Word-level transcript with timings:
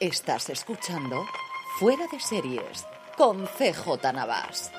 Estás 0.00 0.48
escuchando 0.48 1.26
Fuera 1.78 2.06
de 2.10 2.18
Series 2.18 2.86
con 3.18 3.44
CJ 3.44 4.14
Navas. 4.14 4.72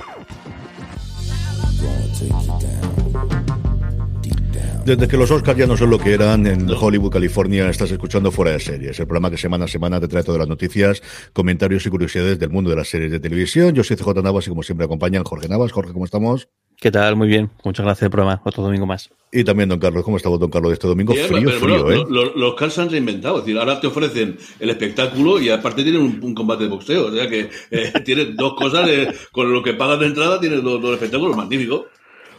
Desde 4.84 5.08
que 5.08 5.18
los 5.18 5.30
Oscars 5.30 5.60
ya 5.60 5.68
no 5.68 5.78
son 5.78 5.92
lo 5.92 6.00
que 6.00 6.16
eran 6.16 6.48
en 6.48 6.68
Hollywood, 6.68 7.12
California, 7.12 7.70
estás 7.70 7.92
escuchando 7.92 8.32
Fuera 8.32 8.54
de 8.54 8.60
Series, 8.60 9.00
el 9.00 9.06
programa 9.06 9.30
que 9.30 9.38
semana 9.38 9.66
a 9.66 9.68
semana 9.68 10.00
te 10.00 10.08
trae 10.08 10.24
todas 10.24 10.40
las 10.40 10.48
noticias, 10.48 11.04
comentarios 11.34 11.86
y 11.86 11.92
curiosidades 11.92 12.40
del 12.40 12.50
mundo 12.50 12.72
de 12.72 12.78
las 12.78 12.88
series 12.88 13.12
de 13.12 13.20
televisión. 13.20 13.76
Yo 13.76 13.84
soy 13.84 13.98
CJ 13.98 14.24
Navas 14.24 14.48
y 14.48 14.50
como 14.50 14.64
siempre 14.64 14.86
acompañan 14.86 15.24
Jorge 15.24 15.48
Navas. 15.48 15.72
Jorge, 15.72 15.94
¿cómo 15.94 16.06
estamos? 16.06 16.50
¿Qué 16.82 16.90
tal? 16.90 17.16
Muy 17.16 17.28
bien. 17.28 17.52
Muchas 17.64 17.86
gracias 17.86 18.10
por 18.10 18.20
el 18.20 18.24
programa. 18.24 18.42
Otro 18.44 18.64
domingo 18.64 18.88
más. 18.88 19.12
Y 19.32 19.44
también, 19.44 19.70
don 19.70 19.78
Carlos, 19.80 20.04
¿cómo 20.04 20.18
estamos, 20.18 20.40
don 20.40 20.50
Carlos, 20.50 20.72
de 20.72 20.74
este 20.74 20.88
domingo? 20.88 21.14
Frío, 21.14 21.28
pero 21.46 21.60
frío, 21.60 21.84
bueno, 21.84 22.02
¿eh? 22.02 22.06
lo- 22.10 22.36
Los 22.36 22.56
Cars 22.56 22.74
se 22.74 22.82
han 22.82 22.90
reinventado. 22.90 23.38
Es 23.38 23.46
decir, 23.46 23.60
ahora 23.60 23.80
te 23.80 23.86
ofrecen 23.86 24.36
el 24.60 24.70
espectáculo 24.72 25.40
y 25.40 25.50
aparte 25.50 25.84
tienen 25.84 26.02
un, 26.02 26.20
un 26.24 26.34
combate 26.34 26.64
de 26.64 26.70
boxeo. 26.72 27.06
O 27.08 27.12
sea 27.12 27.30
que 27.30 27.50
eh, 27.70 27.94
tienes 28.04 28.36
dos 28.36 28.56
cosas, 28.56 28.90
eh, 28.90 29.08
con 29.32 29.54
lo 29.54 29.62
que 29.62 29.76
pagas 29.76 30.00
de 30.00 30.08
entrada 30.08 30.40
tienes 30.40 30.64
dos, 30.64 30.82
dos 30.82 30.94
espectáculos 30.96 31.38
magníficos. 31.38 31.84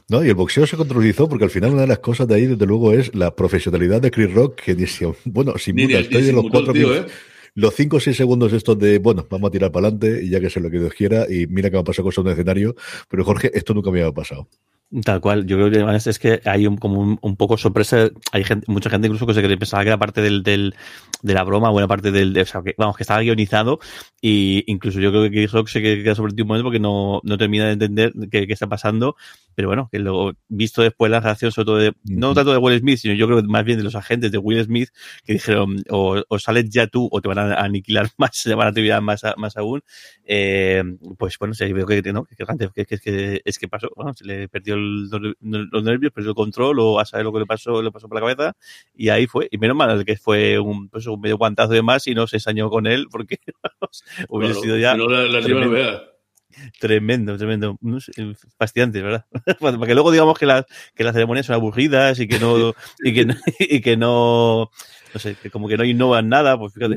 No, 0.09 0.25
y 0.25 0.29
el 0.29 0.35
boxeo 0.35 0.67
se 0.67 0.77
controlizó 0.77 1.29
porque 1.29 1.45
al 1.45 1.51
final 1.51 1.71
una 1.75 1.83
de 1.83 1.87
las 1.87 2.01
cosas 2.01 2.27
de 2.27 2.35
ahí, 2.35 2.47
desde 2.47 2.67
luego, 2.67 2.93
es 2.93 3.15
la 3.15 3.35
profesionalidad 3.37 4.03
de 4.03 4.11
Chris 4.11 4.35
Rock, 4.35 4.57
que 4.61 4.75
dice, 4.75 5.07
bueno, 5.25 5.57
sin 5.57 5.77
ni- 5.77 5.85
estoy 5.85 6.29
en 6.29 6.35
los 6.35 6.47
cuatro 6.51 6.73
tío, 6.73 6.89
minutos- 6.89 7.13
¿eh? 7.13 7.15
Los 7.55 7.75
cinco 7.75 7.99
o 7.99 8.01
seis 8.01 8.17
segundos 8.17 8.53
estos 8.55 8.79
de, 8.79 8.99
bueno, 8.99 9.27
vamos 9.29 9.49
a 9.49 9.51
tirar 9.51 9.71
para 9.71 9.89
adelante 9.89 10.25
y 10.25 10.31
ya 10.31 10.41
que 10.41 10.49
sea 10.49 10.63
lo 10.63 10.71
que 10.71 10.79
Dios 10.79 10.95
quiera, 10.95 11.27
y 11.29 11.47
mira 11.47 11.69
que 11.69 11.77
me 11.77 11.81
ha 11.81 11.85
pasado 11.85 12.07
cosas 12.07 12.25
en 12.25 12.33
escenario, 12.33 12.75
pero 13.09 13.25
Jorge, 13.25 13.51
esto 13.53 13.75
nunca 13.75 13.91
me 13.91 14.01
había 14.01 14.13
pasado. 14.13 14.49
Tal 15.07 15.23
cual. 15.23 15.47
Yo 15.47 15.57
creo 15.57 15.71
que 15.71 15.77
además 15.77 16.07
es 16.07 16.19
que 16.19 16.43
hay 16.45 16.67
un, 16.67 16.77
como 16.77 17.01
un, 17.01 17.19
un 17.23 17.37
poco 17.37 17.57
sorpresa. 17.57 18.11
Hay 18.31 18.45
gente, 18.45 18.71
mucha 18.71 18.91
gente 18.91 19.07
incluso 19.07 19.27
que 19.27 19.33
se 19.33 19.43
cree- 19.43 19.57
pensaba 19.59 19.83
que 19.85 19.89
era 19.89 19.97
parte 19.99 20.21
del, 20.21 20.43
del, 20.43 20.75
de 21.23 21.33
la 21.33 21.45
broma, 21.45 21.71
buena 21.71 21.89
parte 21.89 22.11
del, 22.13 22.35
de- 22.35 22.43
o 22.43 22.45
sea, 22.45 22.63
que, 22.63 22.75
vamos, 22.77 22.95
que 22.99 23.03
estaba 23.05 23.21
guionizado 23.23 23.79
y 24.21 24.65
incluso 24.67 25.01
yo 25.01 25.11
creo 25.11 25.23
que 25.23 25.31
Chris 25.31 25.53
Rock 25.53 25.69
se 25.69 25.81
queda 25.81 26.15
sobre 26.15 26.35
ti 26.35 26.43
un 26.43 26.49
momento 26.49 26.65
porque 26.65 26.79
no, 26.79 27.23
no 27.25 27.39
termina 27.39 27.65
de 27.67 27.73
entender 27.73 28.13
qué, 28.31 28.47
qué 28.47 28.53
está 28.53 28.67
pasando. 28.67 29.17
Pero 29.55 29.69
bueno, 29.69 29.89
que 29.91 29.99
luego, 29.99 30.33
visto 30.49 30.83
después 30.83 31.11
la 31.11 31.21
reacción, 31.21 31.53
sobre 31.53 31.67
todo 31.67 31.77
de, 31.79 31.93
no 32.05 32.35
tanto 32.35 32.53
de 32.53 32.59
Will 32.59 32.79
Smith, 32.81 32.99
sino 32.99 33.15
yo 33.15 33.27
creo 33.27 33.41
que 33.41 33.49
más 33.49 33.65
bien 33.65 33.79
de 33.79 33.85
los 33.85 33.95
agentes 33.95 34.31
de 34.31 34.37
Will 34.39 34.63
Smith, 34.65 34.91
que 35.25 35.35
dijeron, 35.35 35.83
o, 35.89 36.23
o 36.29 36.39
sales 36.39 36.69
ya 36.69 36.87
tú 36.87 37.09
o 37.11 37.21
te 37.23 37.29
van 37.29 37.39
a 37.39 37.55
aniquilar 37.55 38.11
más, 38.19 38.43
te 38.43 38.55
van 38.55 38.69
a 38.69 38.73
tirar 38.75 39.01
más, 39.01 39.25
a- 39.25 39.35
más 39.39 39.57
aún. 39.57 39.81
Eh, 40.25 40.83
pues 41.19 41.39
bueno, 41.39 41.55
sí, 41.55 41.73
veo 41.73 41.87
que, 41.87 42.03
no, 42.13 42.25
que, 42.25 42.37
que, 42.75 42.85
que, 42.87 42.99
que, 42.99 43.41
es 43.45 43.59
que 43.59 43.69
pasó, 43.69 43.91
bueno, 43.97 44.13
se 44.15 44.25
le 44.25 44.49
perdió 44.49 44.75
el, 44.75 44.82
los 44.83 45.83
nervios, 45.85 46.13
perdió 46.13 46.31
el 46.31 46.37
control 46.37 46.79
o 46.81 46.99
a 47.01 47.05
saber 47.05 47.25
lo 47.25 47.33
que 47.33 47.41
le 47.41 47.47
pasó, 47.47 47.83
le 47.83 47.91
pasó 47.91 48.09
por 48.09 48.17
la 48.21 48.27
cabeza 48.35 48.57
y 48.95 49.09
ahí 49.09 49.27
fue. 49.27 49.49
Y 49.51 49.59
menos 49.59 49.77
mal 49.77 50.05
que 50.05 50.17
fue 50.17 50.59
un, 50.59 50.89
pues, 50.89 51.07
un 51.07 51.21
medio 51.21 51.39
guantazo 51.39 51.73
de 51.73 51.83
más 51.83 52.07
y 52.07 52.15
no 52.15 52.27
se 52.27 52.37
ensañó 52.37 52.71
con 52.71 52.87
él 52.87 53.07
porque 53.11 53.39
hubiera 54.29 54.55
Claro, 54.55 54.63
sido 54.63 54.79
ya 54.79 54.97
no, 54.97 55.07
la, 55.09 55.23
la 55.25 55.41
tremendo. 56.81 57.37
Tremendo, 57.37 57.79
sé, 58.01 58.13
fascinante, 58.59 59.03
¿verdad? 59.03 59.27
Para 59.61 59.79
que 59.87 59.95
luego 59.95 60.11
digamos 60.11 60.39
que 60.39 60.47
las, 60.47 60.65
que 60.95 61.05
las 61.05 61.15
ceremonias 61.15 61.47
son 61.47 61.55
aburridas 61.55 62.19
y 62.21 62.29
que 62.29 62.39
no, 62.39 62.75
y 63.03 63.13
que 63.15 63.27
no, 63.27 63.35
y 63.59 63.81
que 63.81 63.97
no, 63.97 64.71
no 65.15 65.21
sé, 65.21 65.37
que 65.43 65.51
como 65.51 65.69
que 65.69 65.77
no 65.77 65.85
innovan 65.85 66.29
nada, 66.29 66.59
pues 66.59 66.73
fíjate. 66.75 66.97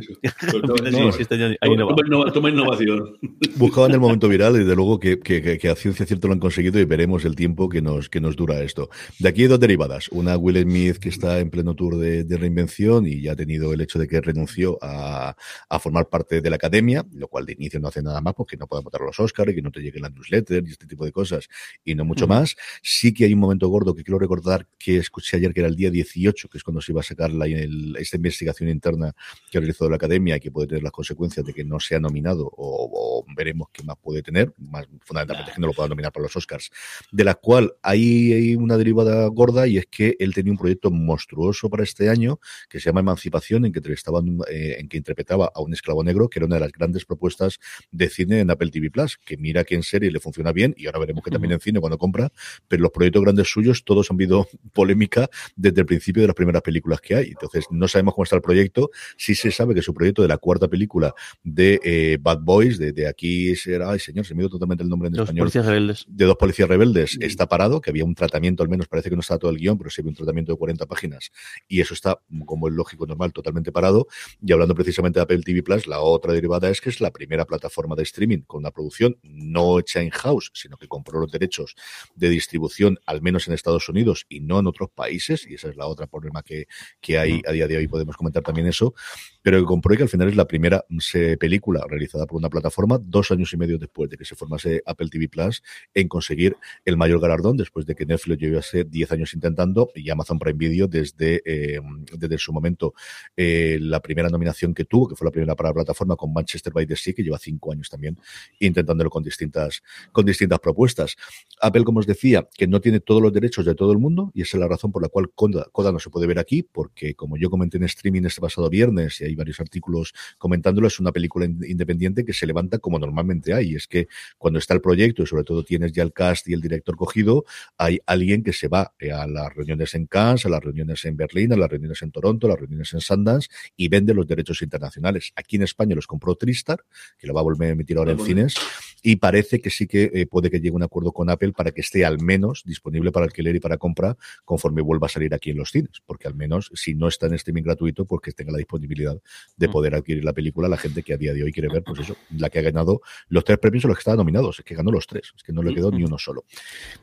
Toma, 2.34 2.50
innovación. 2.50 3.18
Buscaban 3.58 3.92
el 3.92 4.00
momento 4.00 4.28
viral 4.30 4.56
y 4.56 4.60
desde 4.60 4.76
luego 4.76 5.00
que, 5.00 5.20
que, 5.20 5.42
que- 5.42 5.58
que 5.58 5.70
a 5.70 5.76
ciencia 5.76 6.06
cierta 6.06 6.28
lo 6.28 6.34
han 6.34 6.40
conseguido 6.40 6.80
y 6.80 6.86
veremos 6.86 7.26
el 7.26 7.36
tiempo 7.36 7.68
que 7.70 7.82
nos, 7.82 8.10
que 8.10 8.22
nos 8.22 8.36
dura 8.36 8.62
esto. 8.62 8.90
De 9.20 9.30
aquí 9.30 9.44
hay 9.44 9.48
dos 9.48 9.60
derivadas. 9.60 10.08
Una 10.10 10.38
Will 10.38 10.62
Smith 10.62 10.98
que 10.98 11.10
está 11.10 11.40
en 11.40 11.50
pleno 11.50 11.76
tour 11.76 11.98
de, 11.98 12.24
de 12.24 12.38
reinvención 12.38 13.06
y 13.08 13.22
ya 13.22 13.34
ha 13.34 13.36
tenido 13.36 13.74
el 13.74 13.82
hecho 13.82 14.00
de 14.00 14.08
que 14.08 14.22
renunció 14.22 14.78
a, 14.82 15.36
a 15.70 15.80
formar 15.80 16.08
parte 16.10 16.42
de 16.42 16.50
la 16.50 16.56
academia, 16.58 17.06
lo 17.14 17.28
cual 17.28 17.46
de 17.46 17.54
inicio 17.54 17.80
no 17.80 17.88
hace 17.90 18.02
nada 18.02 18.22
más 18.22 18.34
porque 18.34 18.58
no 18.58 18.68
puede 18.68 18.84
votar 18.84 19.02
a 19.02 19.06
los 19.06 19.20
Oscars 19.20 19.45
y 19.50 19.56
que 19.56 19.62
no 19.62 19.72
te 19.72 19.80
lleguen 19.82 20.02
las 20.04 20.14
newsletters 20.14 20.68
y 20.68 20.72
este 20.72 20.88
tipo 20.88 21.06
de 21.06 21.12
cosas 21.12 21.48
y 21.84 21.96
no 21.96 22.06
mucho 22.06 22.28
más. 22.28 22.56
Sí 22.82 23.14
que 23.14 23.26
hay 23.26 23.34
un 23.34 23.40
momento 23.40 23.68
gordo 23.68 23.94
que 23.96 24.04
quiero 24.04 24.20
recordar 24.20 24.68
que 24.78 24.98
escuché 24.98 25.38
ayer 25.38 25.54
que 25.54 25.60
era 25.62 25.70
el 25.70 25.76
día 25.76 25.90
18, 25.90 26.50
que 26.50 26.58
es 26.58 26.64
cuando 26.64 26.82
se 26.82 26.92
iba 26.92 27.02
a 27.02 27.04
sacar 27.04 27.32
la, 27.32 27.46
el- 27.46 27.96
esta 28.00 28.18
investigación 28.18 28.70
interna 28.70 29.14
que 29.52 29.58
ha 29.58 29.62
realizado 29.62 29.90
la 29.90 29.96
academia 29.98 30.38
y 30.38 30.40
que 30.40 30.52
puede 30.52 30.68
tener 30.68 30.84
las 30.84 30.92
consecuencias 30.92 31.46
de 31.46 31.54
que 31.54 31.64
no 31.64 31.80
sea 31.80 32.00
nominado 32.00 32.46
o, 32.48 33.24
o 33.26 33.26
veremos 33.36 33.68
qué 33.72 33.84
más 33.84 33.96
puede 34.02 34.22
tener, 34.22 34.54
más 34.58 34.86
fundamentalmente 35.02 35.52
que 35.54 35.62
no 35.62 35.68
lo 35.68 35.74
pueda 35.74 35.90
nominar 35.90 36.12
para 36.12 36.24
los 36.24 36.36
Oscars, 36.36 36.70
de 37.12 37.24
la 37.24 37.36
cual 37.36 37.74
hay, 37.82 38.34
hay 38.34 38.56
una 38.56 38.78
derivada 38.78 39.28
gorda 39.28 39.68
y 39.68 39.78
es 39.78 39.86
que 39.88 40.16
él 40.20 40.34
tenía 40.34 40.52
un 40.52 40.58
proyecto 40.58 40.92
monstruoso 40.92 41.70
para 41.70 41.84
este 41.84 42.10
año 42.10 42.40
que 42.70 42.80
se 42.80 42.86
llama 42.90 43.00
Emancipación, 43.02 43.66
en 43.66 43.72
que 43.72 43.80
entrevistaban, 43.80 44.40
eh, 44.50 44.78
en 44.80 44.88
que 44.90 44.98
interpretaba 44.98 45.52
a 45.54 45.62
un 45.62 45.74
esclavo 45.74 46.04
negro, 46.04 46.30
que 46.30 46.40
era 46.40 46.46
una 46.46 46.56
de 46.56 46.62
las 46.62 46.72
grandes 46.72 47.06
propuestas 47.06 47.60
de 47.92 48.10
cine 48.10 48.40
en 48.40 48.52
Apple 48.52 48.72
TV 48.72 48.90
Plus, 48.92 49.18
que 49.18 49.35
mira 49.38 49.64
que 49.64 49.76
en 49.76 49.84
serie 49.84 50.12
le 50.12 50.20
funciona 50.20 50.52
bien 50.52 50.74
y 50.78 50.86
ahora 50.88 51.00
veremos 51.00 51.24
que 51.24 51.32
también 51.32 51.54
en 51.54 51.60
cine 51.60 51.80
cuando 51.80 51.98
compra, 51.98 52.32
pero 52.68 52.84
los 52.84 52.92
proyectos 52.92 53.24
grandes 53.24 53.50
suyos 53.50 53.84
todos 53.84 54.10
han 54.12 54.16
habido 54.16 54.48
polémica 54.74 55.30
desde 55.56 55.82
el 55.82 55.86
principio 55.86 56.22
de 56.22 56.28
las 56.28 56.36
primeras 56.36 56.62
películas 56.62 57.02
que 57.02 57.16
hay. 57.16 57.28
Entonces, 57.28 57.66
no 57.70 57.88
sabemos 57.88 58.14
cómo 58.14 58.24
está 58.24 58.36
el 58.36 58.42
proyecto. 58.42 58.90
Sí 59.18 59.36
se 59.36 59.52
sabe 59.52 59.74
que 59.74 59.82
su 59.82 59.94
proyecto 59.94 60.22
de 60.22 60.28
la 60.28 60.38
cuarta 60.38 60.68
película 60.68 61.14
de 61.44 61.80
eh, 61.84 62.18
Bad 62.20 62.40
Boys, 62.42 62.78
de, 62.78 62.92
de 62.92 63.08
aquí 63.08 63.56
será, 63.56 63.92
ay 63.92 64.00
señor, 64.00 64.26
se 64.26 64.34
me 64.36 64.42
dio 64.42 64.50
totalmente 64.50 64.84
el 64.84 64.90
nombre 64.90 65.08
en 65.08 65.16
Los 65.16 65.26
español 65.26 65.46
policías 65.46 65.66
rebeldes. 65.66 66.06
de 66.08 66.26
dos 66.26 66.36
policías 66.38 66.70
rebeldes 66.70 67.18
está 67.22 67.48
parado, 67.48 67.82
que 67.82 67.90
había 67.90 68.06
un 68.06 68.16
tratamiento, 68.16 68.64
al 68.64 68.70
menos 68.70 68.88
parece 68.88 69.10
que 69.10 69.16
no 69.16 69.22
está 69.22 69.38
todo 69.38 69.52
el 69.52 69.58
guion, 69.58 69.78
pero 69.78 69.90
sí 69.90 70.02
había 70.02 70.10
un 70.10 70.16
tratamiento 70.16 70.52
de 70.52 70.58
40 70.58 70.86
páginas 70.86 71.32
y 71.68 71.82
eso 71.82 71.94
está, 71.94 72.20
como 72.46 72.68
es 72.68 72.74
lógico, 72.74 73.06
normal, 73.06 73.34
totalmente 73.34 73.72
parado. 73.72 74.08
Y 74.42 74.52
hablando 74.52 74.76
precisamente 74.76 75.20
de 75.20 75.24
Apple 75.24 75.42
TV 75.42 75.64
Plus, 75.64 75.88
la 75.88 76.00
otra 76.00 76.34
derivada 76.34 76.70
es 76.70 76.82
que 76.82 76.90
es 76.90 77.02
la 77.02 77.12
primera 77.12 77.46
plataforma 77.46 77.96
de 77.96 78.04
streaming 78.04 78.40
con 78.42 78.60
una 78.60 78.72
producción 78.72 79.18
no 79.26 79.80
hecha 79.80 80.02
in 80.04 80.10
house, 80.12 80.52
sino 80.54 80.78
que 80.78 80.88
compró 80.88 81.20
los 81.20 81.32
derechos 81.32 81.76
de 82.16 82.30
distribución, 82.30 83.00
al 83.06 83.22
menos 83.22 83.48
en 83.48 83.54
Estados 83.54 83.90
Unidos 83.90 84.26
y 84.30 84.40
no 84.40 84.60
en 84.60 84.68
otros 84.68 84.90
países, 84.90 85.46
y 85.50 85.56
esa 85.56 85.70
es 85.70 85.76
la 85.76 85.88
otra 85.88 86.08
problema 86.08 86.44
que, 86.44 86.68
que 87.02 87.18
hay 87.18 87.42
a 87.48 87.52
día 87.52 87.68
de 87.68 87.78
hoy, 87.78 87.88
podemos 87.88 88.16
comentar 88.18 88.44
también 88.44 88.68
eso, 88.68 88.94
pero 89.42 89.60
que 89.60 89.66
compró 89.66 89.94
y 89.94 89.98
que 89.98 90.04
al 90.04 90.10
final 90.10 90.30
es 90.30 90.36
la 90.36 90.46
primera 90.48 90.86
se- 91.00 91.38
película 91.38 91.86
realizada 91.88 92.26
por 92.26 92.38
una 92.38 92.50
plataforma 92.50 92.98
dos 93.02 93.32
años 93.32 93.52
y 93.54 93.58
medio 93.58 93.78
después 93.78 94.10
de 94.10 94.18
que 94.18 94.26
se 94.26 94.36
formase 94.36 94.82
Apple 94.86 95.10
TV 95.10 95.28
Plus 95.30 95.62
en 95.94 96.08
conseguir 96.08 96.56
el 96.84 96.98
mayor 96.98 97.20
galardón 97.20 97.58
después 97.58 97.86
de 97.86 97.96
que 97.96 98.06
Netflix 98.06 98.40
llevase 98.42 98.84
10 98.86 99.12
años 99.12 99.34
intentando 99.34 99.90
y 99.96 100.10
Amazon 100.10 100.40
Prime 100.40 100.58
Video 100.58 100.88
desde, 100.88 101.42
eh, 101.46 101.80
desde 102.18 102.38
su 102.38 102.54
momento. 102.54 102.94
Eh, 103.36 103.78
la 103.82 104.02
primera 104.02 104.30
nominación 104.30 104.74
que 104.74 104.86
tuvo, 104.86 105.08
que 105.08 105.16
fue 105.16 105.26
la 105.26 105.32
primera 105.32 105.56
para 105.56 105.70
la 105.70 105.74
plataforma 105.76 106.16
con 106.16 106.34
Manchester 106.34 106.74
by 106.74 106.86
the 106.88 106.96
Sea, 106.96 107.14
que 107.14 107.24
lleva 107.24 107.38
cinco 107.38 107.72
años 107.72 107.90
también 107.90 108.18
intentándolo 108.60 109.10
con 109.16 109.24
distintas, 109.24 109.82
con 110.12 110.26
distintas 110.26 110.60
propuestas. 110.60 111.16
Apple, 111.62 111.86
como 111.86 112.00
os 112.02 112.06
decía, 112.06 112.50
que 112.54 112.68
no 112.68 112.82
tiene 112.82 113.00
todos 113.00 113.22
los 113.22 113.32
derechos 113.32 113.64
de 113.64 113.74
todo 113.74 113.94
el 113.94 113.98
mundo 113.98 114.30
y 114.34 114.42
esa 114.42 114.58
es 114.58 114.60
la 114.60 114.68
razón 114.68 114.92
por 114.92 115.02
la 115.02 115.08
cual 115.08 115.32
Coda, 115.34 115.92
no 115.94 116.00
se 116.00 116.10
puede 116.10 116.28
ver 116.28 116.38
aquí, 116.38 116.64
porque 116.64 117.16
como 117.16 117.38
yo 117.38 117.50
comenté 117.50 117.78
en 117.78 117.86
streaming 117.86 118.24
este 118.26 118.42
pasado 118.42 118.70
viernes 118.70 119.22
y 119.22 119.24
hay 119.24 119.36
varios 119.36 119.62
artículos 119.62 120.14
comentándolo, 120.38 120.88
es 120.88 121.00
una 121.00 121.14
película 121.14 121.46
independiente 121.46 122.26
que 122.26 122.34
se 122.34 122.46
levanta 122.46 122.78
como 122.80 123.00
normalmente 123.00 123.54
hay. 123.54 123.76
Es 123.76 123.88
que 123.88 124.10
cuando 124.38 124.60
está 124.60 124.74
el 124.74 124.82
proyecto 124.82 125.24
y 125.24 125.28
sobre 125.28 125.46
todo 125.46 125.64
tienes 125.64 125.94
ya 125.94 126.04
el 126.04 126.12
cast 126.12 126.50
y 126.50 126.54
el 126.54 126.60
director 126.60 126.98
cogido, 126.98 127.46
hay 127.78 128.00
alguien 128.06 128.44
que 128.44 128.52
se 128.52 128.68
va 128.68 128.94
eh, 129.00 129.14
a 129.14 129.28
las 129.28 129.56
reuniones 129.56 129.96
en 129.96 130.08
Cannes, 130.08 130.46
a 130.46 130.50
las 130.50 130.62
reuniones 130.62 131.06
en 131.06 131.16
Berlín, 131.16 131.54
a 131.54 131.56
las 131.56 131.70
reuniones 131.70 132.02
en 132.02 132.12
Toronto, 132.12 132.48
a 132.48 132.50
las 132.50 132.60
reuniones 132.60 132.94
en 132.94 133.00
Sundance 133.00 133.48
y 133.78 133.88
vende 133.88 134.14
los 134.14 134.28
derechos 134.28 134.62
internacionales. 134.62 135.32
Aquí 135.38 135.56
en 135.56 135.62
España 135.62 135.96
los 135.96 136.06
compró 136.06 136.36
Tristar, 136.36 136.84
que 137.18 137.28
lo 137.28 137.34
va 137.34 137.40
a 137.40 137.44
volver 137.44 137.70
a 137.70 137.72
emitir 137.72 137.98
ahora 137.98 138.12
en 138.12 138.20
cines, 138.20 138.56
y 139.06 139.18
parece 139.18 139.62
que 139.62 139.70
sí 139.70 139.86
que 139.86 140.10
eh, 140.16 140.26
puede 140.26 140.50
que 140.50 140.60
llegue 140.60 140.76
un 140.76 140.82
acuerdo 140.82 141.12
con 141.12 141.30
Apple 141.30 141.52
para 141.52 141.70
que 141.70 141.82
esté 141.82 142.06
al 142.06 142.20
menos 142.20 142.64
disponible 142.66 143.12
para 143.12 143.28
alquiler 143.28 143.56
y 143.56 143.60
para 143.60 143.78
compra 143.78 144.18
conforme 144.44 144.82
vuelva 144.82 145.06
a 145.06 145.10
salir 145.10 145.32
aquí 145.36 145.52
en 145.52 145.58
los 145.58 145.70
cines, 145.70 146.02
porque 146.08 146.28
al 146.28 146.34
menos 146.34 146.72
si 146.74 146.96
no 146.96 147.08
está 147.08 147.28
en 147.28 147.36
streaming 147.36 147.62
gratuito, 147.62 148.06
porque 148.06 148.32
tenga 148.32 148.52
la 148.52 148.58
disponibilidad 148.58 149.16
de 149.58 149.68
mm. 149.68 149.72
poder 149.72 149.94
adquirir 149.94 150.26
la 150.26 150.34
película 150.34 150.68
la 150.68 150.78
gente 150.78 151.04
que 151.04 151.14
a 151.14 151.18
día 151.18 151.34
de 151.36 151.44
hoy 151.44 151.52
quiere 151.52 151.70
ver, 151.72 151.84
pues 151.84 152.00
eso, 152.00 152.18
la 152.36 152.50
que 152.50 152.58
ha 152.58 152.62
ganado 152.64 153.02
los 153.28 153.44
tres 153.44 153.60
premios 153.60 153.86
o 153.86 153.90
los 153.90 153.98
que 153.98 154.02
estaban 154.02 154.18
nominados, 154.18 154.58
es 154.58 154.66
que 154.66 154.74
ganó 154.74 154.90
los 154.90 155.06
tres, 155.06 155.34
es 155.36 155.44
que 155.44 155.54
no 155.54 155.62
le 155.62 155.76
quedó 155.76 155.92
ni 155.92 156.04
uno 156.04 156.18
solo. 156.18 156.46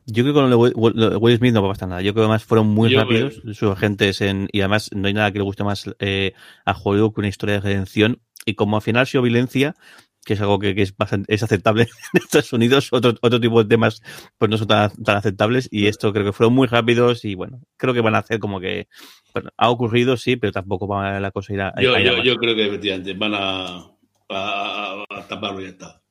Yo 0.07 0.25
creo 0.25 0.35
que 0.35 0.41
con 0.41 0.51
lo 0.51 1.11
de 1.11 1.17
Will 1.19 1.37
Smith 1.37 1.55
no 1.55 1.63
va 1.63 1.69
a 1.69 1.73
pasar 1.75 1.89
nada. 1.89 2.03
Yo 2.03 2.15
creo 2.15 2.23
que 2.23 2.31
además 2.31 2.43
fueron 2.43 2.67
muy 2.67 2.93
rápidos 2.93 3.41
sus 3.53 3.71
agentes 3.71 4.21
en, 4.23 4.49
y 4.51 4.59
además 4.59 4.91
no 4.93 5.07
hay 5.07 5.15
nada 5.15 5.31
que 5.31 5.39
le 5.39 5.45
guste 5.45 5.63
más 5.63 5.89
eh, 6.01 6.33
a 6.65 6.73
Hollywood 6.73 7.15
que 7.15 7.21
una 7.21 7.29
historia 7.29 7.55
de 7.55 7.61
redención 7.61 8.21
y 8.45 8.55
como 8.55 8.75
al 8.75 8.83
final 8.83 9.03
ha 9.03 9.07
sido 9.07 9.23
violencia, 9.23 9.77
que 10.25 10.35
es 10.35 10.41
algo 10.41 10.59
que, 10.59 10.75
es, 10.77 10.97
bastante, 10.97 11.35
es 11.35 11.43
aceptable 11.43 11.83
en 12.15 12.23
Estados 12.23 12.53
Unidos, 12.53 12.89
otro, 12.93 13.15
otro 13.21 13.41
tipo 13.41 13.63
de 13.63 13.69
temas 13.69 14.03
pues 14.39 14.51
no 14.51 14.57
son 14.57 14.69
tan, 14.69 14.91
tan, 15.03 15.17
aceptables 15.17 15.69
y 15.71 15.87
esto 15.87 16.13
creo 16.13 16.25
que 16.25 16.33
fueron 16.33 16.55
muy 16.55 16.67
rápidos 16.67 17.25
y 17.25 17.35
bueno, 17.35 17.61
creo 17.77 17.95
que 17.95 18.01
van 18.01 18.15
a 18.15 18.19
hacer 18.19 18.39
como 18.39 18.61
que 18.61 18.89
bueno, 19.35 19.51
ha 19.57 19.71
ocurrido, 19.71 20.17
sí, 20.17 20.37
pero 20.37 20.53
tampoco 20.53 20.87
va 20.87 21.19
la 21.21 21.31
cosa 21.31 21.53
a 21.53 21.55
ir 21.55 21.61
a... 21.63 21.75
Yo, 21.81 21.99
yo, 21.99 22.23
yo, 22.23 22.37
creo 22.37 22.55
que 22.55 22.67
efectivamente 22.67 23.15
van 23.15 23.35
a, 23.35 23.91
a, 24.29 25.05
a 25.09 25.29
taparlo 25.29 25.61
y 25.61 25.65
ya 25.65 25.71
está. 25.71 26.02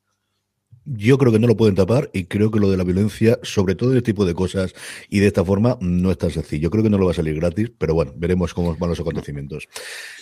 Yo 0.83 1.19
creo 1.19 1.31
que 1.31 1.38
no 1.38 1.45
lo 1.45 1.56
pueden 1.56 1.75
tapar 1.75 2.10
y 2.12 2.25
creo 2.25 2.50
que 2.50 2.60
lo 2.60 2.72
de 2.72 2.75
la 2.75 2.83
violencia, 2.83 3.38
sobre 3.44 3.75
todo 3.75 3.92
este 3.92 4.01
tipo 4.01 4.25
de 4.25 4.33
cosas 4.33 4.74
y 5.10 5.19
de 5.19 5.28
esta 5.28 5.45
forma, 5.45 5.78
no 5.80 6.10
es 6.10 6.18
tan 6.18 6.31
sencillo. 6.31 6.63
Yo 6.63 6.69
creo 6.72 6.83
que 6.83 6.89
no 6.89 6.98
lo 6.98 7.06
va 7.06 7.12
a 7.12 7.16
salir 7.16 7.36
gratis, 7.36 7.72
pero 7.78 7.94
bueno, 7.94 8.13
veremos 8.16 8.56
cómo 8.56 8.75
van 8.75 8.89
los 8.89 9.00
acontecimientos. 9.00 9.68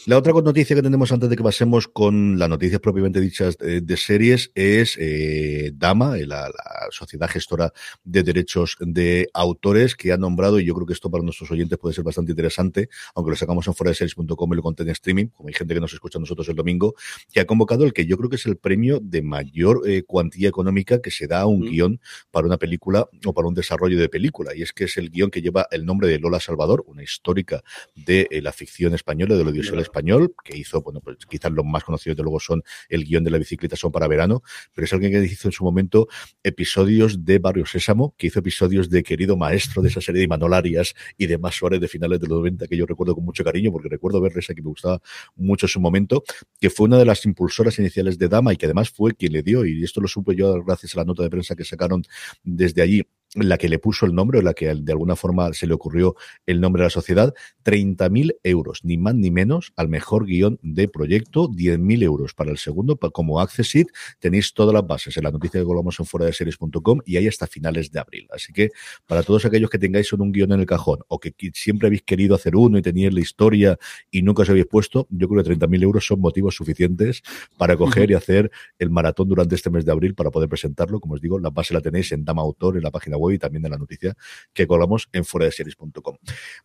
La 0.06 0.18
otra 0.18 0.34
noticia 0.34 0.76
que 0.76 0.82
tenemos 0.82 1.14
antes 1.14 1.30
de 1.30 1.38
que 1.38 1.44
pasemos 1.44 1.88
con 1.88 2.38
las 2.38 2.50
noticias 2.50 2.82
propiamente 2.82 3.22
dichas 3.22 3.58
de, 3.58 3.98
series 3.98 4.52
es 4.54 4.98
eh, 5.00 5.72
Dama, 5.74 6.18
eh, 6.18 6.26
la, 6.26 6.50
sociedad 6.92 7.30
gestora 7.30 7.72
de 8.04 8.24
derechos 8.24 8.76
de 8.80 9.30
autores, 9.34 9.96
que 9.96 10.12
ha 10.12 10.18
nombrado, 10.18 10.60
y 10.60 10.66
yo 10.66 10.74
creo 10.74 10.86
que 10.88 10.94
esto 10.94 11.10
para 11.10 11.24
nuestros 11.24 11.52
oyentes 11.52 11.78
puede 11.78 11.96
ser 11.96 12.04
bastante 12.04 12.32
interesante, 12.32 12.90
aunque 13.16 13.32
lo 13.32 13.38
sacamos 13.38 13.68
en 13.68 13.76
fuera 13.76 13.92
de 13.92 13.96
series.com 13.96 14.54
y 14.54 14.56
lo 14.56 14.62
conté 14.62 14.84
en 14.84 14.90
streaming, 14.90 15.28
como 15.28 15.48
hay 15.48 15.54
gente 15.54 15.74
que 15.74 15.80
nos 15.80 15.94
escucha 15.94 16.18
a 16.18 16.22
nosotros 16.22 16.50
el 16.50 16.56
domingo, 16.56 16.96
que 17.32 17.40
ha 17.40 17.46
convocado 17.46 17.86
el 17.86 17.94
que 17.94 18.06
yo 18.06 18.18
creo 18.18 18.30
que 18.30 18.36
es 18.36 18.46
el 18.46 18.58
premio 18.58 19.00
de 19.02 19.22
mayor 19.22 19.84
eh, 19.88 20.04
cuantía 20.04 20.49
económica 20.50 21.01
que 21.01 21.12
se 21.12 21.28
da 21.28 21.42
a 21.42 21.46
un 21.46 21.62
guion 21.62 22.00
para 22.31 22.46
una 22.46 22.57
película 22.57 23.07
o 23.25 23.34
para 23.34 23.48
un 23.48 23.54
desarrollo 23.54 24.00
de 24.00 24.10
película. 24.10 24.56
Y 24.56 24.62
es 24.62 24.74
que 24.74 24.86
es 24.86 24.98
el 24.98 25.10
guion 25.10 25.31
que 25.31 25.42
lleva 25.42 25.68
el 25.72 25.86
nombre 25.86 26.07
de 26.07 26.19
Lola 26.19 26.40
Salvador, 26.40 26.84
una 26.88 27.04
histórica 27.04 27.63
de 27.96 28.28
eh, 28.31 28.42
la 28.42 28.51
ficción 28.51 28.94
española, 28.94 29.36
del 29.36 29.48
audiovisual 29.48 29.80
español, 29.80 30.34
que 30.44 30.57
hizo, 30.57 30.81
bueno, 30.81 31.01
pues 31.01 31.18
quizás 31.30 31.51
los 31.51 31.66
más 31.66 31.84
conocidos 31.84 32.18
de 32.18 32.24
luego 32.24 32.40
son 32.40 32.63
el 32.90 33.06
guion 33.06 33.24
de 33.24 33.31
la 33.31 33.38
bicicleta 33.38 33.75
son 33.75 33.92
para 33.92 34.07
verano, 34.07 34.42
pero 34.74 34.86
es 34.86 34.94
alguien 34.94 35.12
que 35.12 35.24
hizo 35.24 35.48
en 35.48 35.51
su 35.51 35.63
momento 35.63 36.07
episodios 36.44 37.25
de 37.25 37.40
Barrio 37.40 37.66
Sésamo, 37.66 38.16
que 38.18 38.28
hizo 38.28 38.40
episodios 38.40 38.90
de 38.90 39.04
Querido 39.04 39.38
Maestro, 39.38 39.81
de 39.81 39.90
esa 39.90 40.02
serie 40.02 40.22
de 40.22 40.28
Manolarias 40.28 40.94
y 41.18 41.28
de 41.28 41.38
Más 41.38 41.56
Suárez 41.56 41.80
de 41.80 41.88
finales 41.88 42.19
de 42.19 42.28
los 42.28 42.38
90 42.40 42.68
que 42.68 42.78
yo 42.78 42.86
recuerdo 42.86 43.16
con 43.16 43.25
mucho 43.25 43.44
cariño, 43.44 43.72
porque 43.72 43.90
recuerdo 43.90 44.22
ver 44.22 44.38
esa 44.38 44.54
que 44.54 44.62
me 44.62 44.69
gustaba 44.69 45.02
mucho 45.36 45.66
en 45.66 45.69
su 45.69 45.80
momento, 45.80 46.24
que 46.60 46.69
fue 46.69 46.86
una 46.86 46.98
de 46.98 47.06
las 47.06 47.25
impulsoras 47.25 47.78
iniciales 47.80 48.18
de 48.18 48.28
Dama 48.28 48.54
y 48.54 48.57
que 48.57 48.66
además 48.66 48.90
fue 48.90 49.13
quien 49.13 49.34
le 49.34 49.44
dio, 49.44 49.66
y 49.66 49.84
esto 49.84 50.02
lo 50.02 50.07
supe 50.07 50.36
yo 50.36 50.39
gracias 50.66 50.96
a 50.96 51.00
la 51.00 51.06
nota 51.06 51.24
de 51.24 51.30
prensa 51.30 51.56
que 51.56 51.64
sacaron 51.64 52.04
desde 52.44 52.82
allí, 52.82 53.04
la 53.36 53.58
que 53.58 53.70
le 53.70 53.80
puso 53.80 54.06
el 54.06 54.16
nombre 54.16 54.40
o 54.40 54.42
la 54.42 54.54
que 54.54 54.74
de 54.74 54.92
alguna 54.92 55.16
forma 55.16 55.54
se 55.54 55.68
le 55.68 55.74
ocurrió 55.74 56.16
el 56.46 56.60
nombre 56.60 56.81
de 56.81 56.88
la 56.88 56.90
sociedad, 56.90 57.34
30.000 57.64 58.38
euros, 58.44 58.80
ni 58.84 58.98
más 58.98 59.16
ni 59.16 59.30
menos, 59.30 59.72
al 59.76 59.88
mejor 59.88 60.26
guion 60.26 60.60
de 60.64 60.88
proyecto, 60.88 61.48
10.000 61.48 62.04
euros 62.04 62.34
para 62.34 62.52
el 62.52 62.58
segundo, 62.58 62.98
como 62.98 63.40
Accessit, 63.40 63.90
tenéis 64.20 64.54
todas 64.54 64.74
las 64.74 64.86
bases 64.86 65.16
en 65.18 65.24
la 65.24 65.31
noticia 65.31 65.60
que 65.60 65.66
colgamos 65.66 66.00
en 66.00 66.06
fuera 66.06 66.26
de 66.26 66.34
series.com 66.34 67.02
y 67.06 67.18
hay 67.18 67.28
hasta 67.28 67.46
finales 67.46 67.92
de 67.92 68.00
abril. 68.00 68.28
Así 68.34 68.52
que 68.52 68.72
para 69.06 69.24
todos 69.24 69.46
aquellos 69.46 69.70
que 69.70 69.78
tengáis 69.78 70.12
un 70.14 70.31
guion 70.31 70.52
en 70.52 70.62
el 70.62 70.66
cajón 70.66 71.00
o 71.08 71.20
que 71.20 71.34
siempre 71.54 71.88
habéis 71.88 72.02
querido 72.02 72.36
hacer 72.36 72.56
uno 72.56 72.78
y 72.78 72.81
teníais 72.81 73.14
la 73.14 73.20
historia 73.20 73.78
y 74.10 74.22
nunca 74.22 74.42
os 74.42 74.50
habéis 74.50 74.66
puesto, 74.66 75.08
yo 75.10 75.30
creo 75.30 75.44
que 75.44 75.52
30.000 75.52 75.84
euros 75.84 76.06
son 76.06 76.20
motivos 76.20 76.56
suficientes 76.56 77.22
para 77.58 77.78
coger 77.78 78.12
y 78.12 78.16
hacer 78.16 78.52
el 78.80 78.90
maratón 78.90 79.28
durante 79.28 79.56
este 79.56 79.70
mes 79.70 79.86
de 79.86 79.92
abril 79.92 80.16
para 80.16 80.31
poder 80.31 80.50
presentarlo. 80.50 81.00
Como 81.00 81.14
os 81.14 81.22
digo, 81.22 81.40
la 81.40 81.52
base 81.52 81.74
la 81.74 81.81
tenéis 81.81 82.12
en 82.12 82.26
Dama 82.26 82.42
Autor, 82.42 82.78
en 82.78 82.84
la 82.84 82.92
página 82.92 83.19
web 83.19 83.36
y 83.36 83.39
también 83.39 83.63
de 83.63 83.69
la 83.69 83.77
noticia 83.77 84.16
que 84.54 84.68
colgamos 84.68 85.10
en 85.12 85.25
fuera 85.25 85.45
de 85.45 85.51
series.com. 85.51 86.16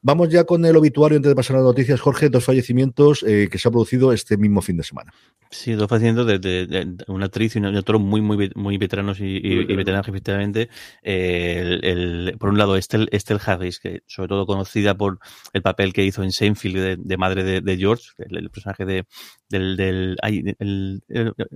Vamos 0.02 0.28
ya 0.28 0.44
con 0.44 0.64
el 0.64 0.76
obituario 0.76 1.16
antes 1.16 1.30
de 1.30 1.36
pasar 1.36 1.56
a 1.56 1.58
las 1.60 1.66
noticias. 1.66 2.00
Jorge, 2.00 2.28
dos 2.28 2.44
fallecimientos 2.44 3.22
eh, 3.22 3.48
que 3.50 3.58
se 3.58 3.68
ha 3.68 3.70
producido 3.70 4.12
este 4.12 4.36
mismo 4.36 4.62
fin 4.62 4.76
de 4.76 4.82
semana. 4.84 5.12
Sí, 5.50 5.72
dos 5.72 5.88
fallecimientos 5.88 6.26
de, 6.26 6.96
una 7.06 7.26
actriz 7.26 7.54
y 7.54 7.58
un 7.58 7.66
actor 7.76 7.98
muy, 7.98 8.20
muy, 8.20 8.50
muy 8.54 8.76
veteranos 8.76 9.18
y, 9.20 9.64
veteranos, 9.64 10.08
efectivamente. 10.08 10.68
Eh, 11.02 11.78
el, 11.82 12.36
por 12.38 12.50
un 12.50 12.58
lado, 12.58 12.76
Estelle, 12.76 13.08
Harris, 13.44 13.78
que 13.78 14.02
sobre 14.06 14.28
todo 14.28 14.46
conocida 14.46 14.96
por 14.96 15.18
el 15.52 15.62
papel 15.62 15.92
que 15.92 16.04
hizo 16.04 16.22
en 16.22 16.32
Seinfeld 16.32 16.98
de, 16.98 17.16
madre 17.16 17.60
de, 17.60 17.76
George, 17.76 18.10
el, 18.18 18.50
personaje 18.50 18.84
de, 18.84 19.06
del, 19.54 19.76
del 19.76 20.16
el, 20.58 21.02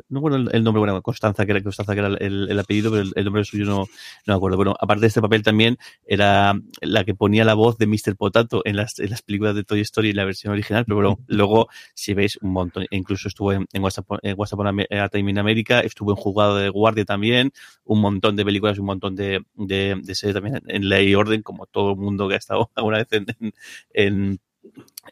no 0.08 0.20
bueno 0.20 0.36
el, 0.50 0.64
nombre 0.64 0.78
bueno 0.78 1.02
Constanza 1.02 1.44
que 1.44 1.52
era 1.52 1.62
Constanza 1.62 1.94
que 1.94 2.00
era 2.00 2.08
el, 2.08 2.58
apellido 2.58 2.90
pero 2.90 3.04
el, 3.14 3.24
nombre 3.24 3.44
suyo 3.44 3.64
no, 3.64 3.76
no 3.78 3.86
me 4.26 4.34
acuerdo 4.34 4.56
bueno 4.56 4.74
aparte 4.78 5.02
de 5.02 5.06
este 5.08 5.20
papel 5.20 5.42
también 5.42 5.76
era 6.06 6.54
la 6.80 7.04
que 7.04 7.14
ponía 7.14 7.44
la 7.44 7.54
voz 7.54 7.78
de 7.78 7.86
Mr. 7.86 8.16
Potato 8.16 8.62
en 8.64 8.76
las, 8.76 8.98
en 8.98 9.10
las 9.10 9.22
películas 9.22 9.54
de 9.54 9.64
Toy 9.64 9.80
Story 9.80 10.10
en 10.10 10.16
la 10.16 10.24
versión 10.24 10.52
original 10.52 10.84
pero 10.84 10.96
bueno 10.96 11.18
luego 11.26 11.68
si 11.94 12.14
veis 12.14 12.38
un 12.40 12.52
montón 12.52 12.86
incluso 12.90 13.28
estuvo 13.28 13.52
en, 13.52 13.66
en 13.72 13.82
WhatsApp 13.82 14.06
en 14.22 14.34
WhatsApp 14.38 14.60
a 14.90 15.08
Time 15.08 15.30
in 15.30 15.38
America 15.38 15.80
estuvo 15.80 16.10
en 16.12 16.16
Jugado 16.16 16.56
de 16.56 16.68
Guardia 16.68 17.04
también 17.04 17.52
un 17.84 18.00
montón 18.00 18.36
de 18.36 18.44
películas 18.44 18.78
un 18.78 18.86
montón 18.86 19.16
de, 19.16 19.44
de, 19.54 20.00
de 20.02 20.14
series 20.14 20.34
también 20.34 20.62
en 20.66 20.88
Ley 20.88 21.08
y 21.08 21.14
Orden 21.14 21.42
como 21.42 21.66
todo 21.66 21.92
el 21.92 21.96
mundo 21.96 22.28
que 22.28 22.34
ha 22.34 22.38
estado 22.38 22.70
alguna 22.76 22.98
vez 22.98 23.08
en, 23.10 23.26
en 23.92 24.40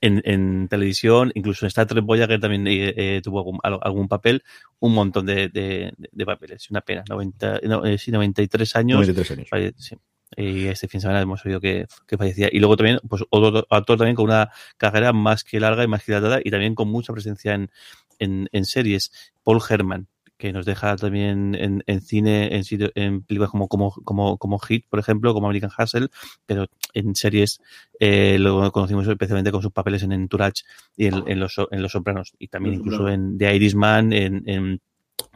en, 0.00 0.22
en, 0.24 0.68
televisión, 0.68 1.32
incluso 1.34 1.64
en 1.64 1.68
Star 1.68 1.86
Trek 1.86 2.04
Voyager 2.04 2.40
también 2.40 2.66
eh, 2.66 2.94
eh 2.96 3.20
tuvo 3.22 3.38
algún, 3.38 3.58
algún, 3.62 4.08
papel, 4.08 4.42
un 4.80 4.92
montón 4.92 5.26
de, 5.26 5.48
de, 5.48 5.92
de 5.96 6.26
papeles, 6.26 6.70
una 6.70 6.80
pena, 6.80 7.04
90, 7.08 7.60
no, 7.64 7.84
eh, 7.84 7.98
sí, 7.98 8.10
93 8.10 8.76
años. 8.76 8.96
93 9.00 9.30
años. 9.30 9.48
Falle, 9.48 9.74
sí. 9.76 9.96
Y 10.36 10.66
este 10.66 10.88
fin 10.88 10.98
de 10.98 11.02
semana 11.02 11.20
hemos 11.20 11.44
oído 11.46 11.60
que, 11.60 11.86
que, 12.06 12.18
fallecía. 12.18 12.48
Y 12.50 12.58
luego 12.58 12.76
también, 12.76 12.98
pues 13.08 13.22
otro 13.30 13.64
actor 13.70 13.96
también 13.96 14.16
con 14.16 14.26
una 14.26 14.50
carrera 14.76 15.12
más 15.12 15.44
que 15.44 15.60
larga 15.60 15.84
y 15.84 15.86
más 15.86 16.04
que 16.04 16.12
dilatada 16.12 16.40
y 16.42 16.50
también 16.50 16.74
con 16.74 16.88
mucha 16.88 17.12
presencia 17.12 17.54
en, 17.54 17.70
en, 18.18 18.48
en 18.52 18.64
series, 18.64 19.32
Paul 19.44 19.60
Herman, 19.68 20.08
que 20.36 20.52
nos 20.52 20.66
deja 20.66 20.96
también 20.96 21.54
en, 21.54 21.82
en 21.86 22.00
cine, 22.00 22.56
en, 22.56 22.64
en 22.94 23.22
películas 23.22 23.50
como, 23.50 23.68
como, 23.68 23.92
como, 24.04 24.38
como 24.38 24.58
Hit, 24.58 24.86
por 24.88 24.98
ejemplo, 24.98 25.32
como 25.32 25.46
American 25.46 25.70
Hustle, 25.76 26.08
pero 26.44 26.66
en 26.94 27.14
series 27.14 27.60
eh, 27.98 28.38
lo 28.38 28.70
conocimos 28.72 29.06
especialmente 29.06 29.50
con 29.50 29.62
sus 29.62 29.72
papeles 29.72 30.02
en 30.02 30.12
Entourage 30.12 30.64
y 30.96 31.06
en, 31.06 31.24
en, 31.26 31.40
los, 31.40 31.56
en 31.70 31.82
Los 31.82 31.92
Sopranos, 31.92 32.34
y 32.38 32.48
también 32.48 32.76
incluso 32.76 33.08
en 33.08 33.38
The 33.38 33.54
Irishman, 33.56 34.12
en, 34.12 34.42
en 34.46 34.80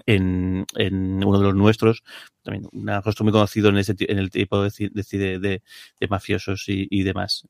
en, 0.07 0.67
en, 0.77 1.25
uno 1.25 1.39
de 1.39 1.45
los 1.45 1.55
nuestros, 1.55 2.03
también 2.43 2.69
un 2.73 2.87
rostro 3.03 3.25
muy 3.25 3.33
conocido 3.33 3.69
en, 3.69 3.79
ese, 3.79 3.95
en 3.99 4.19
el 4.19 4.31
tipo 4.31 4.63
de, 4.63 4.91
de, 4.93 5.39
de, 5.39 5.63
de 6.01 6.09
mafiosos 6.09 6.69
y, 6.69 6.87
y, 6.91 7.03
demás. 7.03 7.47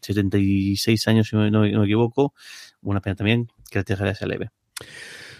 76 0.00 1.08
años, 1.08 1.28
si 1.28 1.36
no, 1.36 1.48
no, 1.50 1.60
me 1.60 1.84
equivoco, 1.84 2.34
una 2.82 3.00
pena 3.00 3.16
también 3.16 3.48
que 3.70 3.78
la 3.78 3.84
tierra 3.84 4.14
sea 4.14 4.28
leve. 4.28 4.50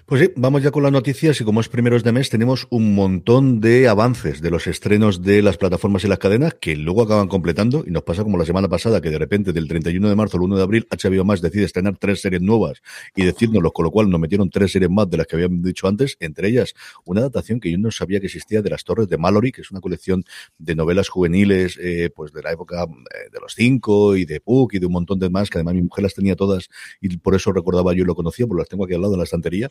Pues 0.05 0.21
sí, 0.21 0.33
vamos 0.35 0.65
ya 0.65 0.73
con 0.73 0.83
las 0.83 0.91
noticias 0.91 1.41
y 1.41 1.45
como 1.45 1.61
es 1.61 1.69
primeros 1.69 2.03
de 2.03 2.11
mes 2.11 2.29
tenemos 2.29 2.67
un 2.71 2.93
montón 2.93 3.61
de 3.61 3.87
avances 3.87 4.43
de 4.43 4.51
los 4.51 4.67
estrenos 4.67 5.23
de 5.23 5.43
las 5.43 5.59
plataformas 5.59 6.03
y 6.03 6.09
las 6.09 6.19
cadenas 6.19 6.55
que 6.61 6.75
luego 6.75 7.03
acaban 7.03 7.29
completando 7.29 7.85
y 7.87 7.93
nos 7.93 8.03
pasa 8.03 8.25
como 8.25 8.37
la 8.37 8.45
semana 8.45 8.69
pasada 8.69 9.01
que 9.01 9.11
de 9.11 9.19
repente 9.19 9.53
del 9.53 9.69
31 9.69 10.09
de 10.09 10.17
marzo 10.17 10.39
al 10.39 10.43
1 10.43 10.57
de 10.57 10.63
abril 10.63 10.89
HBO 10.91 11.25
Max 11.25 11.41
decide 11.41 11.65
estrenar 11.65 11.99
tres 11.99 12.21
series 12.21 12.43
nuevas 12.43 12.83
y 13.15 13.25
decírnoslo, 13.25 13.71
con 13.71 13.85
lo 13.85 13.93
cual 13.93 14.11
nos 14.11 14.19
metieron 14.19 14.51
tres 14.51 14.73
series 14.73 14.91
más 14.91 15.09
de 15.09 15.19
las 15.19 15.29
que 15.29 15.37
habían 15.37 15.63
dicho 15.63 15.87
antes, 15.87 16.17
entre 16.19 16.49
ellas 16.49 16.75
una 17.05 17.21
adaptación 17.21 17.61
que 17.61 17.71
yo 17.71 17.79
no 17.79 17.93
sabía 17.93 18.19
que 18.19 18.27
existía 18.27 18.61
de 18.61 18.71
las 18.71 18.83
Torres 18.83 19.09
de 19.09 19.19
Mallory, 19.19 19.53
que 19.53 19.61
es 19.61 19.71
una 19.71 19.81
colección 19.81 20.25
de 20.59 20.75
novelas 20.75 21.09
juveniles 21.11 21.79
eh, 21.81 22.11
pues 22.15 22.33
de 22.33 22.43
la 22.43 22.51
época 22.51 22.83
eh, 22.83 23.31
de 23.33 23.39
los 23.41 23.55
cinco 23.55 24.17
y 24.17 24.25
de 24.25 24.41
Puck 24.41 24.75
y 24.75 24.79
de 24.81 24.87
un 24.87 24.93
montón 24.93 25.21
de 25.21 25.31
más, 25.31 25.49
que 25.49 25.59
además 25.59 25.75
mi 25.75 25.83
mujer 25.83 26.03
las 26.03 26.15
tenía 26.15 26.35
todas 26.35 26.69
y 27.01 27.17
por 27.19 27.37
eso 27.37 27.53
recordaba 27.53 27.95
yo 27.95 28.03
y 28.03 28.07
lo 28.07 28.17
conocía, 28.17 28.49
porque 28.49 28.63
las 28.63 28.69
tengo 28.69 28.85
aquí 28.85 28.95
al 28.95 29.01
lado 29.01 29.15
en 29.15 29.19
la 29.19 29.25
estantería 29.25 29.71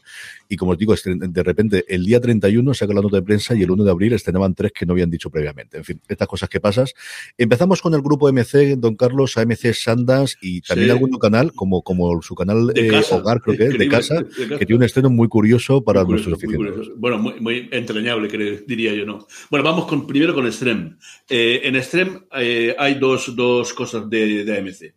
y 0.49 0.57
como 0.57 0.71
os 0.71 0.77
digo, 0.77 0.93
de 1.05 1.43
repente 1.43 1.85
el 1.87 2.05
día 2.05 2.19
31 2.19 2.73
saca 2.73 2.93
la 2.93 3.01
nota 3.01 3.17
de 3.17 3.23
prensa 3.23 3.55
y 3.55 3.63
el 3.63 3.71
1 3.71 3.83
de 3.83 3.91
abril 3.91 4.13
estrenaban 4.13 4.53
tres 4.53 4.71
que 4.73 4.85
no 4.85 4.93
habían 4.93 5.09
dicho 5.09 5.29
previamente. 5.29 5.77
En 5.77 5.83
fin, 5.83 6.01
estas 6.07 6.27
cosas 6.27 6.49
que 6.49 6.59
pasas. 6.59 6.93
Empezamos 7.37 7.81
con 7.81 7.93
el 7.93 8.01
grupo 8.01 8.31
MC, 8.31 8.75
don 8.77 8.95
Carlos, 8.95 9.37
AMC 9.37 9.73
Sandas 9.73 10.37
y 10.41 10.61
también 10.61 10.91
algún 10.91 11.11
canal, 11.19 11.53
como, 11.53 11.81
como 11.81 12.21
su 12.21 12.35
canal 12.35 12.71
eh, 12.75 12.91
Hogar, 13.11 13.41
creo 13.41 13.57
que 13.57 13.65
es, 13.67 13.77
de 13.77 13.87
casa, 13.87 14.25
que 14.57 14.65
tiene 14.65 14.75
un 14.75 14.83
estreno 14.83 15.09
muy 15.09 15.27
curioso 15.27 15.83
para 15.83 16.03
nuestros 16.03 16.35
aficionados. 16.35 16.91
Bueno, 16.97 17.17
muy, 17.17 17.39
muy 17.39 17.69
entrañable, 17.71 18.27
diría 18.67 18.93
yo, 18.93 19.05
¿no? 19.05 19.27
Bueno, 19.49 19.63
vamos 19.63 19.85
con, 19.85 20.05
primero 20.05 20.33
con 20.33 20.51
Stream. 20.51 20.97
Eh, 21.29 21.61
en 21.63 21.81
Stream 21.81 22.25
eh, 22.37 22.75
hay 22.77 22.95
dos, 22.95 23.35
dos 23.35 23.73
cosas 23.73 24.09
de, 24.09 24.43
de 24.43 24.57
AMC. 24.57 24.93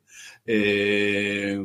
Eh, 0.47 1.61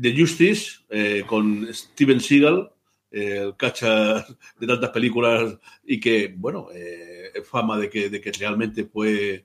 The 0.00 0.16
Justice, 0.16 0.80
eh, 0.90 1.22
con 1.26 1.68
Steven 1.72 2.20
Seagal, 2.20 2.70
el 3.14 3.56
cacha 3.56 4.26
de 4.58 4.66
tantas 4.66 4.90
películas 4.90 5.56
y 5.84 6.00
que, 6.00 6.34
bueno, 6.36 6.68
fama 7.44 7.78
de 7.78 7.88
que, 7.88 8.08
de 8.08 8.20
que 8.20 8.32
realmente 8.32 8.84
fue 8.84 9.44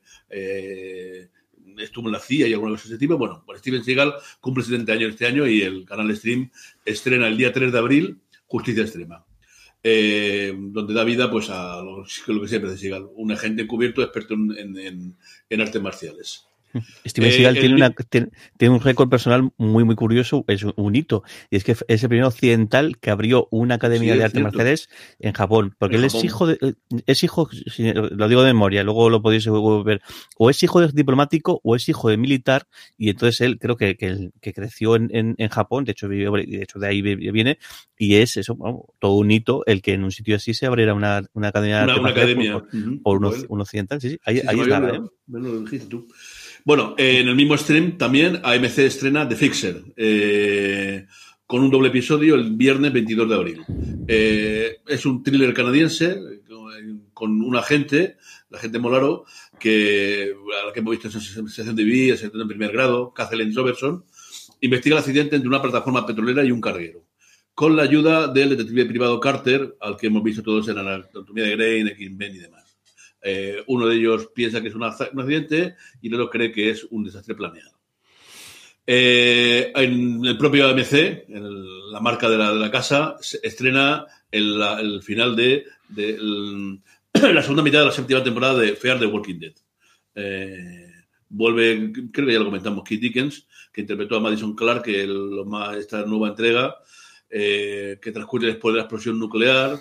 estuvo 1.84 2.08
en 2.08 2.14
la 2.14 2.20
CIA 2.20 2.48
y 2.48 2.54
alguna 2.54 2.72
cosa 2.72 2.90
de 2.90 2.96
ese 2.96 3.00
tipo. 3.00 3.18
Bueno, 3.18 3.44
Steven 3.58 3.84
Seagal 3.84 4.14
cumple 4.42 4.64
70 4.64 4.92
años 4.92 5.10
este 5.12 5.28
año 5.28 5.48
y 5.48 5.62
el 5.62 5.86
canal 5.86 6.16
Stream 6.16 6.50
estrena 6.86 7.28
el 7.28 7.38
día 7.38 7.54
3 7.54 7.72
de 7.72 7.78
abril 7.78 8.20
Justicia 8.48 8.84
Extrema. 8.84 9.26
Eh, 9.82 10.54
donde 10.58 10.94
da 10.94 11.06
vida 11.06 11.32
pues 11.32 11.50
a 11.50 11.82
lo, 11.82 12.04
que 12.04 12.48
siempre 12.48 12.72
se 12.72 12.78
Seagal, 12.78 13.08
un 13.16 13.32
agente 13.32 13.62
encubierto 13.62 14.02
experto 14.02 14.34
en 14.34 15.62
artes 15.62 15.82
marciales. 15.82 16.49
Steven 17.06 17.32
Seagal 17.32 17.58
eh, 17.58 17.62
tiene, 18.10 18.30
tiene, 18.58 18.76
un 18.76 18.82
récord 18.82 19.10
personal 19.10 19.50
muy, 19.58 19.84
muy 19.84 19.96
curioso, 19.96 20.46
es 20.48 20.64
un 20.64 20.96
hito, 20.96 21.24
y 21.50 21.58
es 21.58 21.64
que 21.64 21.72
es 21.88 22.04
el 22.04 22.10
primer 22.10 22.26
occidental 22.26 22.98
que 23.00 23.10
abrió 23.10 23.48
una 23.52 23.76
academia 23.76 24.16
de 24.16 24.24
artes 24.24 24.42
marciales 24.42 24.90
en 25.20 25.34
Japón, 25.34 25.76
porque 25.78 25.98
él 25.98 26.06
es 26.06 26.24
hijo 26.24 26.48
de, 26.48 26.58
eh, 26.62 26.74
es 27.06 27.24
hijo, 27.24 27.50
lo 27.78 28.28
digo 28.28 28.44
de 28.44 28.54
memoria, 28.54 28.84
luego 28.84 29.10
lo 29.10 29.22
podéis 29.22 29.48
ver, 29.84 30.02
o 30.38 30.50
es 30.50 30.62
hijo 30.64 30.82
de 30.82 30.90
diplomático 30.94 31.60
o 31.64 31.76
es 31.76 31.88
hijo 31.90 32.10
de 32.10 32.18
militar, 32.18 32.68
y 32.98 33.10
entonces 33.10 33.42
él 33.42 33.58
creo 33.60 33.76
que, 33.76 33.98
que, 33.98 34.54
creció 34.54 34.96
en, 34.96 35.10
en, 35.12 35.50
Japón, 35.50 35.86
de 35.86 35.92
hecho, 35.92 36.08
de 36.08 36.62
hecho 36.62 36.80
de 36.80 36.88
ahí 36.88 37.02
viene, 37.02 37.58
y 37.98 38.16
es 38.16 38.38
eso, 38.38 38.58
todo 39.00 39.14
un 39.14 39.32
hito 39.32 39.64
el 39.66 39.82
que 39.82 39.94
en 39.94 40.04
un 40.04 40.12
sitio 40.12 40.36
así 40.36 40.54
se 40.54 40.66
abriera 40.66 40.94
una, 40.94 41.24
una 41.34 41.50
academia 41.50 41.86
de 41.86 41.92
artes 41.92 42.06
academia. 42.06 42.64
por, 43.04 43.18
un, 43.18 43.62
occidental, 43.62 44.00
sí, 44.02 44.12
sí, 44.12 44.20
ahí, 44.26 44.42
ahí 44.48 44.60
está. 44.60 44.80
¿eh? 44.90 45.02
lo 45.28 45.62
dijiste 45.62 45.88
tú. 45.88 46.08
Bueno, 46.70 46.94
en 47.00 47.28
el 47.28 47.36
mismo 47.36 47.58
stream 47.58 47.98
también 47.98 48.42
AMC 48.44 48.78
estrena 48.78 49.28
The 49.28 49.36
Fixer, 49.36 49.86
eh, 49.98 51.08
con 51.48 51.64
un 51.64 51.72
doble 51.72 51.88
episodio 51.88 52.36
el 52.36 52.52
viernes 52.52 52.94
22 52.94 53.28
de 53.28 53.36
abril. 53.36 53.62
Eh, 54.08 54.78
es 54.88 55.04
un 55.08 55.24
thriller 55.24 55.52
canadiense 55.52 56.20
con 57.12 57.42
un 57.42 57.56
agente, 57.56 58.18
la 58.52 58.60
agente 58.60 58.78
Molaro, 58.78 59.26
que, 59.60 60.32
a 60.62 60.68
la 60.68 60.72
que 60.72 60.82
hemos 60.82 60.92
visto 60.92 61.08
en 61.08 61.20
sensación 61.20 61.76
de 61.76 61.84
vivir, 61.84 62.20
en 62.22 62.48
primer 62.48 62.72
grado, 62.72 63.16
Kathleen 63.16 63.56
Robertson, 63.56 64.06
investiga 64.62 64.98
el 64.98 65.00
accidente 65.00 65.38
entre 65.38 65.50
una 65.50 65.64
plataforma 65.64 66.06
petrolera 66.06 66.44
y 66.46 66.52
un 66.52 66.62
carguero 66.62 67.04
con 67.56 67.76
la 67.76 67.82
ayuda 67.82 68.28
del 68.28 68.52
detective 68.52 68.86
privado 68.86 69.20
Carter, 69.20 69.76
al 69.82 69.98
que 69.98 70.08
hemos 70.08 70.24
visto 70.24 70.44
todos 70.44 70.68
en 70.70 70.76
la 70.76 70.82
anatomía 70.82 71.46
de 71.46 71.56
Grey, 71.58 71.82
en 71.82 71.88
X-Men 71.88 72.36
y 72.36 72.38
demás. 72.38 72.59
Eh, 73.22 73.64
uno 73.68 73.88
de 73.88 73.96
ellos 73.96 74.30
piensa 74.34 74.62
que 74.62 74.70
es 74.70 74.76
un 74.76 74.84
accidente 74.84 75.76
y 76.02 76.08
el 76.08 76.14
otro 76.16 76.30
cree 76.30 76.52
que 76.52 76.70
es 76.70 76.86
un 76.86 77.04
desastre 77.04 77.36
planeado. 77.36 77.78
Eh, 78.86 79.72
en 79.76 80.26
el 80.26 80.38
propio 80.38 80.68
AMC, 80.68 81.28
la 81.92 82.00
marca 82.00 82.30
de 82.30 82.38
la, 82.38 82.72
casa, 82.72 83.18
se 83.20 83.40
estrena 83.44 84.06
el, 84.32 85.02
final 85.04 85.36
de, 85.36 85.66
la 87.14 87.42
segunda 87.44 87.64
mitad 87.64 87.80
de 87.80 87.86
la 87.86 87.92
séptima 87.92 88.24
temporada 88.24 88.60
de 88.60 88.76
Fear 88.76 89.00
the 89.00 89.06
Walking 89.06 89.40
Dead. 89.40 89.54
Eh, 90.16 90.92
vuelve, 91.30 91.92
creo 92.12 92.26
que 92.26 92.34
ya 92.34 92.40
lo 92.40 92.46
comentamos, 92.46 92.84
Keith 92.84 93.02
Dickens, 93.02 93.48
que 93.72 93.82
interpretó 93.82 94.16
a 94.16 94.22
Madison 94.22 94.56
Clark, 94.56 94.84
que 94.84 95.08
esta 95.78 96.04
nueva 96.06 96.30
entrega, 96.30 96.76
que 97.30 98.12
transcurre 98.12 98.48
después 98.48 98.74
de 98.74 98.78
la 98.78 98.86
explosión 98.86 99.20
nuclear, 99.20 99.80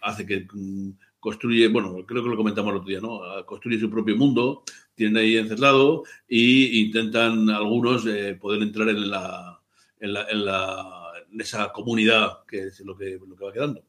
hace 0.00 0.24
que 0.24 0.46
mm, 0.52 0.90
construye, 1.20 1.68
bueno, 1.68 2.04
creo 2.06 2.22
que 2.22 2.30
lo 2.30 2.36
comentamos 2.36 2.72
el 2.72 2.78
otro 2.78 2.88
día, 2.88 3.00
¿no? 3.00 3.22
Ah, 3.22 3.44
construye 3.46 3.78
su 3.78 3.90
propio 3.90 4.16
mundo, 4.16 4.64
tienen 4.94 5.18
ahí 5.18 5.36
encerrado 5.36 6.04
y 6.28 6.80
intentan 6.80 7.48
algunos 7.50 8.06
eh, 8.06 8.36
poder 8.40 8.62
entrar 8.62 8.88
en 8.88 9.10
la, 9.10 9.60
en 10.00 10.12
la, 10.14 10.28
en 10.28 10.44
la 10.44 11.00
en 11.32 11.40
esa 11.40 11.72
comunidad 11.72 12.44
que 12.46 12.66
es 12.66 12.80
lo 12.80 12.96
que, 12.96 13.18
lo 13.26 13.36
que 13.36 13.44
va 13.44 13.52
quedando. 13.52 13.84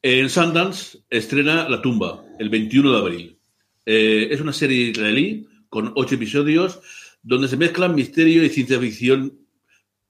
En 0.00 0.30
Sundance 0.30 0.98
estrena 1.10 1.68
La 1.68 1.82
tumba 1.82 2.24
el 2.38 2.48
21 2.48 2.92
de 2.92 2.98
abril. 2.98 3.38
Eh, 3.84 4.28
es 4.30 4.40
una 4.40 4.52
serie 4.52 4.90
israelí 4.90 5.48
con 5.68 5.92
ocho 5.96 6.14
episodios 6.14 6.80
donde 7.22 7.48
se 7.48 7.56
mezclan 7.56 7.94
misterio 7.94 8.44
y 8.44 8.48
ciencia 8.48 8.78
ficción 8.78 9.38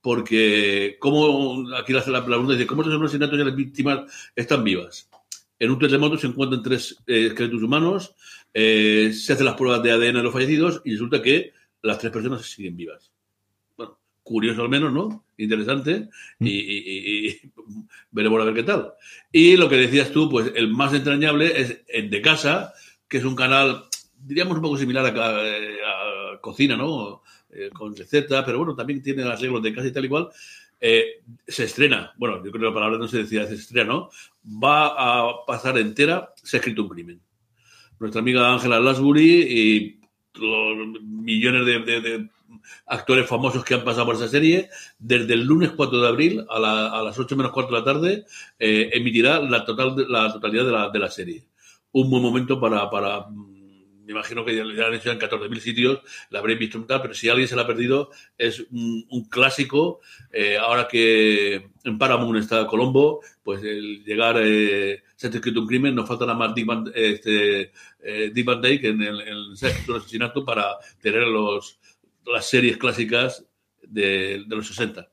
porque 0.01 0.97
como 0.99 1.75
aquí 1.75 1.91
la, 1.91 2.05
la 2.07 2.25
pregunta 2.25 2.53
dice 2.53 2.67
cómo 2.67 2.83
los 2.83 3.03
asesinatos 3.03 3.39
y 3.39 3.43
las 3.43 3.55
víctimas 3.55 4.31
están 4.35 4.63
vivas 4.63 5.08
en 5.59 5.71
un 5.71 5.77
terremoto 5.77 6.17
se 6.17 6.27
encuentran 6.27 6.63
tres 6.63 6.97
eh, 7.05 7.27
esqueletos 7.27 7.61
humanos, 7.61 8.15
eh, 8.53 9.11
se 9.13 9.33
hacen 9.33 9.45
las 9.45 9.55
pruebas 9.55 9.83
de 9.83 9.91
ADN 9.91 10.15
de 10.15 10.23
los 10.23 10.33
fallecidos 10.33 10.81
y 10.85 10.93
resulta 10.93 11.21
que 11.21 11.53
las 11.81 11.99
tres 11.99 12.11
personas 12.13 12.45
siguen 12.45 12.77
vivas. 12.77 13.11
Bueno, 13.75 13.99
curioso 14.23 14.61
al 14.61 14.69
menos, 14.69 14.93
¿no? 14.93 15.25
Interesante 15.37 16.09
mm. 16.39 16.47
y, 16.47 17.41
veremos 18.11 18.41
a 18.41 18.45
ver 18.45 18.53
qué 18.53 18.63
tal. 18.63 18.93
Y 19.31 19.57
lo 19.57 19.67
que 19.67 19.75
decías 19.75 20.11
tú, 20.11 20.29
pues 20.29 20.51
el 20.55 20.69
más 20.69 20.93
entrañable 20.93 21.59
es 21.59 21.81
el 21.89 22.09
de 22.09 22.21
casa, 22.21 22.73
que 23.07 23.17
es 23.17 23.25
un 23.25 23.35
canal, 23.35 23.83
diríamos 24.17 24.55
un 24.55 24.63
poco 24.63 24.77
similar 24.77 25.05
a, 25.05 25.45
eh, 25.45 25.77
cocina, 26.41 26.77
¿no? 26.77 27.21
con 27.73 27.95
receta, 27.95 28.45
pero 28.45 28.59
bueno, 28.59 28.75
también 28.75 29.01
tiene 29.01 29.23
las 29.23 29.41
reglas 29.41 29.63
de 29.63 29.73
casa 29.73 29.87
y 29.87 29.91
tal 29.91 30.05
y 30.05 30.09
cual. 30.09 30.29
Se 30.79 31.63
estrena, 31.63 32.13
bueno, 32.17 32.37
yo 32.43 32.51
creo 32.51 32.61
que 32.61 32.67
la 32.67 32.73
palabra 32.73 32.97
no 32.97 33.07
se 33.07 33.19
decía, 33.19 33.45
se 33.47 33.55
estrena, 33.55 33.93
¿no? 33.93 34.09
va 34.45 34.87
a 34.87 35.45
pasar 35.45 35.77
entera, 35.77 36.33
se 36.35 36.57
ha 36.57 36.59
escrito 36.59 36.83
un 36.83 36.89
crimen. 36.89 37.21
Nuestra 37.99 38.21
amiga 38.21 38.53
Ángela 38.53 38.79
Lasbury 38.79 39.41
y 39.41 39.99
los 40.35 41.01
millones 41.03 41.65
de, 41.65 42.29
actores 42.85 43.27
famosos 43.27 43.63
que 43.63 43.75
han 43.75 43.83
pasado 43.83 44.07
por 44.07 44.15
esa 44.15 44.27
serie, 44.27 44.69
desde 44.97 45.33
el 45.33 45.43
lunes 45.43 45.71
4 45.71 46.01
de 46.01 46.07
abril 46.07 46.45
a, 46.49 47.01
las 47.03 47.19
8 47.19 47.35
menos 47.35 47.51
4 47.51 47.71
de 47.71 47.79
la 47.79 47.85
tarde, 47.85 48.25
eh, 48.57 48.89
emitirá 48.93 49.39
la, 49.39 49.65
total, 49.65 49.95
la 50.09 50.31
totalidad 50.33 50.65
de 50.65 50.71
la, 50.71 50.89
de 50.89 50.99
la 50.99 51.11
serie. 51.11 51.43
Un 51.91 52.09
buen 52.09 52.23
momento 52.23 52.59
para 52.59 52.89
me 54.09 54.13
imagino 54.13 54.43
que 54.43 54.55
ya 54.55 54.87
han 54.87 54.93
hecho 54.95 55.11
en 55.11 55.19
14.000 55.19 55.59
sitios, 55.59 55.99
la 56.31 56.39
habréis 56.39 56.57
visto 56.57 56.83
tal, 56.85 56.99
pero 56.99 57.13
si 57.13 57.29
alguien 57.29 57.47
se 57.47 57.55
la 57.55 57.61
ha 57.61 57.67
perdido, 57.67 58.09
es 58.39 58.65
un, 58.71 59.05
clásico. 59.29 59.99
Eh, 60.31 60.57
ahora 60.57 60.87
que 60.87 61.69
en 61.83 61.97
Paramount 61.99 62.39
está 62.39 62.65
Colombo, 62.65 63.21
pues 63.43 63.63
el 63.63 64.03
llegar, 64.03 64.37
eh, 64.41 65.03
se 65.15 65.27
ha 65.27 65.29
escrito 65.29 65.61
un 65.61 65.67
crimen, 65.67 65.93
nos 65.93 66.07
falta 66.07 66.25
nada 66.25 66.39
más 66.39 66.55
Dick 66.55 66.65
Van, 66.65 66.91
este, 66.95 67.71
eh, 68.01 68.31
Dick 68.33 68.45
Van 68.45 68.59
Dyke 68.59 68.85
en 68.85 69.01
el, 69.03 69.21
en 69.21 69.27
el 69.27 69.53
asesinato 69.53 70.43
para 70.43 70.77
tener 70.99 71.27
los, 71.27 71.79
las 72.25 72.49
series 72.49 72.77
clásicas 72.77 73.45
de 73.83 74.43
los 74.47 74.67
60 74.67 75.07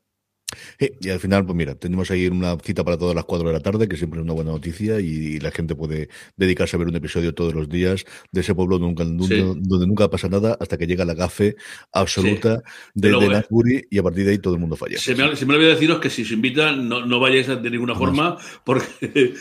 y 0.79 1.11
al 1.11 1.19
final, 1.19 1.45
pues 1.45 1.57
mira, 1.57 1.75
tenemos 1.75 2.11
ahí 2.11 2.29
una 2.29 2.57
cita 2.59 2.85
para 2.85 2.97
todas 2.97 3.15
las 3.15 3.25
4 3.25 3.49
de 3.49 3.53
la 3.53 3.61
tarde, 3.61 3.89
que 3.89 3.97
siempre 3.97 4.21
es 4.21 4.25
una 4.25 4.33
buena 4.33 4.53
noticia, 4.53 5.01
y, 5.01 5.41
la 5.41 5.51
gente 5.51 5.75
puede 5.75 6.09
dedicarse 6.37 6.77
a 6.77 6.79
ver 6.79 6.89
un 6.89 6.97
episodio 6.97 7.35
todos 7.35 7.55
los 7.55 7.69
días 7.69 8.05
de 8.33 8.41
ese 8.41 8.55
pueblo 8.55 8.79
donde, 8.79 9.05
donde 9.05 9.87
nunca 9.87 10.09
pasa 10.09 10.29
nada 10.29 10.57
hasta 10.59 10.79
que 10.79 10.87
llega 10.87 11.05
la 11.05 11.15
gafe 11.15 11.57
absoluta 11.93 12.63
de, 12.95 13.11
de 13.11 13.87
y 13.91 13.99
a 13.99 14.03
partir 14.03 14.25
de 14.25 14.33
ahí 14.33 14.39
todo 14.39 14.55
el 14.55 14.61
mundo 14.61 14.77
falla. 14.77 14.99
Se 14.99 15.15
me, 15.15 15.37
se 15.37 15.47
me 15.47 15.55
olvidó 15.55 15.71
deciros 15.71 16.01
que 16.01 16.11
si 16.11 16.23
os 16.23 16.31
invitan, 16.31 16.89
no, 16.89 17.05
no 17.05 17.21
vayáis 17.21 17.49
de 17.49 17.71
ninguna 17.71 17.95
forma, 17.95 18.39
porque 18.65 18.87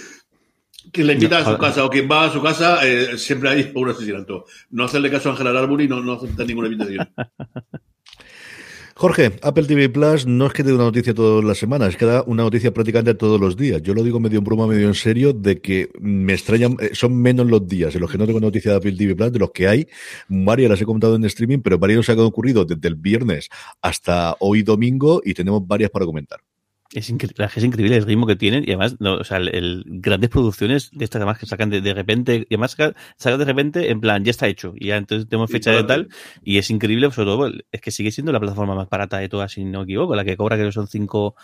quien 0.91 1.07
le 1.07 1.13
invita 1.13 1.39
a 1.39 1.45
su 1.45 1.57
casa 1.57 1.85
o 1.85 1.89
quien 1.89 2.09
va 2.09 2.25
a 2.25 2.31
su 2.31 2.41
casa, 2.41 2.85
eh, 2.85 3.17
siempre 3.17 3.49
hay 3.49 3.71
un 3.73 3.89
asesinato. 3.89 4.45
No 4.71 4.85
hacerle 4.85 5.09
caso 5.09 5.29
a 5.29 5.31
Ángela 5.33 5.51
Arburi, 5.51 5.87
no, 5.87 6.01
no 6.01 6.13
aceptar 6.13 6.45
ninguna 6.45 6.67
invitación. 6.67 7.09
Jorge, 8.97 9.37
Apple 9.41 9.65
TV 9.65 9.89
Plus 9.89 10.25
no 10.25 10.47
es 10.47 10.53
que 10.53 10.63
dé 10.63 10.73
una 10.73 10.85
noticia 10.85 11.13
todas 11.13 11.43
las 11.43 11.57
semanas, 11.57 11.89
es 11.89 11.97
que 11.97 12.05
da 12.05 12.23
una 12.27 12.43
noticia 12.43 12.73
prácticamente 12.73 13.13
todos 13.13 13.41
los 13.41 13.57
días. 13.57 13.81
Yo 13.81 13.93
lo 13.93 14.01
digo 14.03 14.21
medio 14.21 14.39
en 14.39 14.45
broma, 14.45 14.67
medio 14.67 14.87
en 14.87 14.93
serio, 14.93 15.33
de 15.33 15.59
que 15.59 15.89
me 15.99 16.31
extrañan, 16.31 16.77
eh, 16.79 16.91
son 16.93 17.21
menos 17.21 17.45
los 17.45 17.67
días 17.67 17.93
en 17.93 17.99
los 17.99 18.09
que 18.09 18.17
no 18.17 18.25
tengo 18.25 18.39
noticia 18.39 18.71
de 18.71 18.77
Apple 18.77 18.93
TV 18.93 19.13
Plus, 19.13 19.33
de 19.33 19.39
los 19.39 19.51
que 19.51 19.67
hay. 19.67 19.87
Varias 20.29 20.69
las 20.69 20.81
he 20.81 20.85
comentado 20.85 21.13
en 21.17 21.25
streaming, 21.25 21.59
pero 21.59 21.77
varias 21.77 21.97
nos 21.97 22.09
han 22.09 22.19
ocurrido 22.19 22.63
desde 22.63 22.87
el 22.87 22.95
viernes 22.95 23.49
hasta 23.81 24.37
hoy 24.39 24.63
domingo 24.63 25.21
y 25.25 25.33
tenemos 25.33 25.67
varias 25.67 25.91
para 25.91 26.05
comentar. 26.05 26.39
Es 26.93 27.09
increíble, 27.09 27.45
es 27.53 27.63
increíble 27.63 27.97
el 27.97 28.05
ritmo 28.05 28.27
que 28.27 28.35
tienen 28.35 28.63
y 28.63 28.67
además, 28.67 28.97
no, 28.99 29.15
o 29.15 29.23
sea, 29.23 29.37
el, 29.37 29.49
el- 29.53 29.83
grandes 29.87 30.29
producciones 30.29 30.91
de 30.93 31.03
estas 31.03 31.19
además 31.19 31.39
que 31.39 31.45
sacan 31.47 31.69
de, 31.69 31.81
de 31.81 31.93
repente, 31.93 32.45
y 32.47 32.53
además 32.53 32.71
sacan, 32.71 32.95
sacan 33.17 33.39
de 33.39 33.45
repente 33.45 33.89
en 33.89 33.99
plan, 33.99 34.23
ya 34.23 34.29
está 34.31 34.47
hecho, 34.47 34.73
y 34.77 34.87
ya 34.87 34.97
entonces 34.97 35.27
tenemos 35.27 35.49
fecha 35.49 35.71
de 35.71 35.83
tal, 35.83 36.09
y 36.43 36.57
es 36.59 36.69
increíble, 36.69 37.09
sobre 37.11 37.25
todo, 37.25 37.51
es 37.71 37.81
que 37.81 37.91
sigue 37.91 38.11
siendo 38.11 38.31
la 38.31 38.39
plataforma 38.39 38.75
más 38.75 38.87
barata 38.87 39.17
de 39.17 39.27
todas, 39.29 39.51
si 39.51 39.65
no 39.65 39.79
me 39.79 39.83
equivoco, 39.85 40.15
la 40.15 40.23
que 40.23 40.37
cobra 40.37 40.57
que 40.57 40.71
son 40.71 40.87
5 40.87 41.35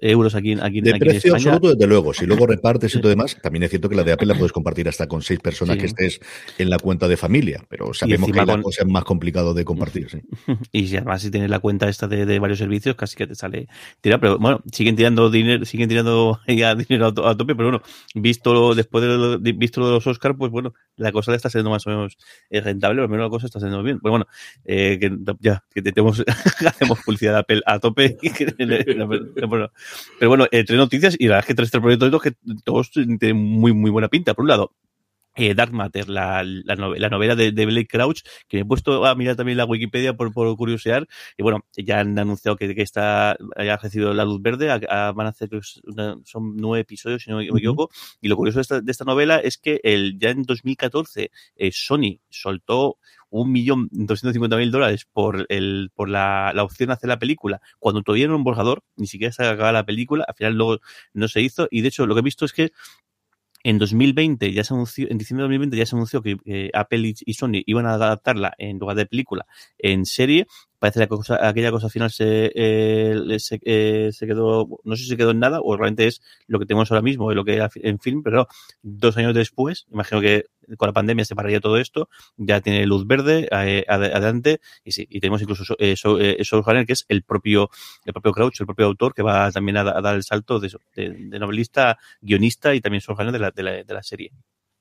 euros 0.00 0.34
aquí, 0.34 0.52
en- 0.52 0.62
aquí, 0.62 0.78
en- 0.78 0.84
De 0.84 0.90
aquí 0.90 0.96
en 0.96 1.08
precio 1.10 1.34
España. 1.36 1.54
absoluto, 1.54 1.74
desde 1.76 1.86
luego. 1.86 2.12
Si 2.14 2.26
luego 2.26 2.46
repartes 2.46 2.94
y 2.94 2.98
todo 3.00 3.08
demás, 3.10 3.36
también 3.42 3.62
es 3.62 3.70
cierto 3.70 3.88
que 3.88 3.94
la 3.96 4.02
de 4.04 4.12
Apple 4.12 4.26
la 4.26 4.34
puedes 4.34 4.52
compartir 4.52 4.88
hasta 4.88 5.06
con 5.06 5.22
seis 5.22 5.40
personas 5.40 5.74
Sí. 5.76 5.80
que 5.80 5.86
estés 5.86 6.20
en 6.58 6.70
la 6.70 6.78
cuenta 6.78 7.08
de 7.08 7.16
familia, 7.16 7.64
pero 7.68 7.94
sabemos 7.94 8.30
que 8.30 8.36
la 8.36 8.46
con- 8.46 8.62
cosa 8.62 8.82
es 8.82 8.88
más 8.88 9.04
complicado 9.04 9.54
de 9.54 9.64
compartir. 9.64 10.10
sí. 10.10 10.18
Y 10.72 10.88
si 10.88 10.96
además 10.96 11.22
si 11.22 11.30
tienes 11.30 11.50
la 11.50 11.58
cuenta 11.60 11.88
esta 11.88 12.06
de, 12.08 12.26
de 12.26 12.38
varios 12.38 12.58
servicios, 12.58 12.96
casi 12.96 13.16
que 13.16 13.26
te 13.26 13.34
sale 13.34 13.68
tira, 14.00 14.18
pero 14.24 14.38
bueno, 14.38 14.62
siguen 14.72 14.96
tirando 14.96 15.28
dinero, 15.28 15.64
siguen 15.66 15.88
tirando 15.88 16.40
ya 16.48 16.74
dinero 16.74 17.06
a, 17.08 17.12
to- 17.14 17.26
a 17.28 17.36
tope, 17.36 17.54
pero 17.54 17.68
bueno, 17.70 17.84
visto 18.14 18.54
lo- 18.54 18.74
después 18.74 19.02
de 19.04 19.08
lo, 19.18 19.38
visto 19.38 19.80
lo 19.80 19.88
de 19.88 19.92
los 19.92 20.06
Oscars, 20.06 20.34
pues 20.38 20.50
bueno, 20.50 20.72
la 20.96 21.12
cosa 21.12 21.34
está 21.34 21.50
siendo 21.50 21.68
más 21.68 21.86
o 21.86 21.90
menos 21.90 22.16
eh, 22.48 22.60
rentable, 22.62 23.02
al 23.02 23.08
menos 23.10 23.26
la 23.26 23.30
cosa 23.30 23.46
está 23.46 23.60
siendo 23.60 23.82
bien. 23.82 24.00
Pues 24.00 24.10
bueno, 24.10 24.26
eh, 24.64 24.96
que 24.98 25.12
ya, 25.40 25.62
que 25.74 25.82
te- 25.82 25.92
tenemos, 25.92 26.24
hacemos 26.66 27.00
publicidad 27.04 27.32
de 27.34 27.38
Apple 27.40 27.60
a 27.66 27.78
tope. 27.80 28.16
pero, 28.56 29.72
pero 30.18 30.28
bueno, 30.28 30.46
eh, 30.50 30.64
tres 30.64 30.78
noticias 30.78 31.16
y 31.18 31.24
la 31.28 31.34
verdad 31.36 31.40
es 31.44 31.46
que 31.48 31.54
tres, 31.54 31.70
tres 31.70 31.82
proyectos 31.82 32.22
que 32.22 32.32
todos 32.64 32.90
tienen 32.90 33.36
muy, 33.36 33.72
muy 33.72 33.90
buena 33.90 34.08
pinta. 34.08 34.34
Por 34.34 34.44
un 34.44 34.48
lado, 34.48 34.72
eh, 35.36 35.54
Dark 35.54 35.72
Matter, 35.72 36.08
la, 36.08 36.42
la, 36.44 36.74
la 36.76 37.08
novela 37.08 37.34
de, 37.36 37.52
de 37.52 37.66
Blake 37.66 37.88
Crouch, 37.88 38.20
que 38.48 38.58
me 38.58 38.60
he 38.62 38.64
puesto 38.64 39.04
a 39.04 39.14
mirar 39.14 39.36
también 39.36 39.58
la 39.58 39.64
Wikipedia 39.64 40.14
por, 40.16 40.32
por 40.32 40.54
curiosear, 40.56 41.06
y 41.36 41.42
bueno, 41.42 41.64
ya 41.76 42.00
han 42.00 42.18
anunciado 42.18 42.56
que, 42.56 42.74
que 42.74 42.82
está, 42.82 43.36
haya 43.56 43.76
recibido 43.76 44.14
la 44.14 44.24
luz 44.24 44.40
verde, 44.42 44.70
a- 44.70 44.80
a- 45.08 45.12
van 45.12 45.26
a 45.26 45.30
hacer, 45.30 45.48
creo 45.48 45.60
que 45.60 45.66
es 45.66 45.80
una- 45.84 46.16
son 46.24 46.56
nueve 46.56 46.82
episodios, 46.82 47.22
si 47.22 47.30
no 47.30 47.38
me 47.38 47.44
equivoco, 47.44 47.90
y 48.20 48.28
lo 48.28 48.36
curioso 48.36 48.58
de 48.58 48.62
esta, 48.62 48.80
de 48.80 48.92
esta 48.92 49.04
novela 49.04 49.38
es 49.38 49.58
que 49.58 49.80
el, 49.82 50.18
ya 50.18 50.30
en 50.30 50.42
2014 50.42 51.30
eh, 51.56 51.70
Sony 51.72 52.20
soltó 52.30 52.98
un 53.30 53.50
millón 53.50 53.88
doscientos 53.90 54.32
cincuenta 54.34 54.56
mil 54.56 54.70
dólares 54.70 55.06
por 55.12 55.46
el 55.48 55.90
por 55.94 56.08
la, 56.08 56.52
la 56.54 56.62
opción 56.62 56.86
de 56.88 56.92
hacer 56.92 57.08
la 57.08 57.18
película 57.18 57.60
cuando 57.80 58.02
todavía 58.02 58.26
no 58.26 58.34
era 58.34 58.36
un 58.38 58.44
borrador 58.44 58.82
ni 58.96 59.08
siquiera 59.08 59.32
se 59.32 59.42
acababa 59.44 59.72
la 59.72 59.84
película 59.86 60.24
al 60.28 60.34
final 60.36 60.54
luego 60.54 60.78
no 61.14 61.26
se 61.26 61.40
hizo 61.40 61.66
y 61.70 61.80
de 61.80 61.88
hecho 61.88 62.06
lo 62.06 62.14
que 62.14 62.20
he 62.20 62.22
visto 62.22 62.44
es 62.44 62.52
que 62.52 62.70
en 63.64 63.78
2020 63.78 64.52
ya 64.52 64.62
se 64.62 64.74
anunció, 64.74 65.10
en 65.10 65.18
diciembre 65.18 65.42
de 65.42 65.48
2020 65.48 65.76
ya 65.76 65.86
se 65.86 65.96
anunció 65.96 66.22
que 66.22 66.36
eh, 66.44 66.70
Apple 66.74 67.00
y, 67.00 67.14
y 67.24 67.34
Sony 67.34 67.62
iban 67.66 67.86
a 67.86 67.94
adaptarla 67.94 68.54
en 68.58 68.78
lugar 68.78 68.96
de 68.96 69.06
película 69.06 69.46
en 69.78 70.06
serie. 70.06 70.46
Parece 70.84 71.08
que 71.08 71.14
aquella 71.40 71.70
cosa 71.70 71.88
final 71.88 72.10
se, 72.10 72.52
eh, 72.54 73.38
se, 73.38 73.58
eh, 73.64 74.10
se 74.12 74.26
quedó, 74.26 74.68
no 74.84 74.96
sé 74.96 75.04
si 75.04 75.08
se 75.08 75.16
quedó 75.16 75.30
en 75.30 75.38
nada 75.38 75.60
o 75.62 75.74
realmente 75.78 76.06
es 76.06 76.20
lo 76.46 76.58
que 76.58 76.66
tenemos 76.66 76.90
ahora 76.92 77.00
mismo, 77.00 77.32
lo 77.32 77.42
que 77.42 77.54
era 77.54 77.70
en 77.76 77.98
film, 77.98 78.22
pero 78.22 78.48
dos 78.82 79.16
años 79.16 79.32
después, 79.34 79.86
imagino 79.90 80.20
que 80.20 80.44
con 80.76 80.86
la 80.88 80.92
pandemia 80.92 81.24
se 81.24 81.34
pararía 81.34 81.60
todo 81.60 81.78
esto, 81.78 82.10
ya 82.36 82.60
tiene 82.60 82.84
luz 82.84 83.06
verde 83.06 83.48
eh, 83.50 83.86
ad- 83.88 84.12
adelante 84.12 84.60
y 84.84 84.92
sí, 84.92 85.06
y 85.08 85.20
tenemos 85.20 85.40
incluso 85.40 85.64
so, 85.64 85.74
eh, 85.78 85.96
so, 85.96 86.20
eh, 86.20 86.36
que 86.86 86.92
es 86.92 87.06
el 87.08 87.22
propio, 87.22 87.70
el 88.04 88.12
propio 88.12 88.32
Crouch, 88.32 88.60
el 88.60 88.66
propio 88.66 88.84
autor, 88.84 89.14
que 89.14 89.22
va 89.22 89.50
también 89.52 89.78
a, 89.78 89.80
a 89.80 90.02
dar 90.02 90.14
el 90.16 90.22
salto 90.22 90.60
de, 90.60 90.70
novelista, 91.38 91.96
guionista 92.20 92.74
y 92.74 92.82
también 92.82 93.02
Hanner 93.16 93.32
de 93.32 93.38
la, 93.38 93.50
de 93.50 93.62
la, 93.62 93.70
de 93.84 93.94
la 93.94 94.02
serie. 94.02 94.32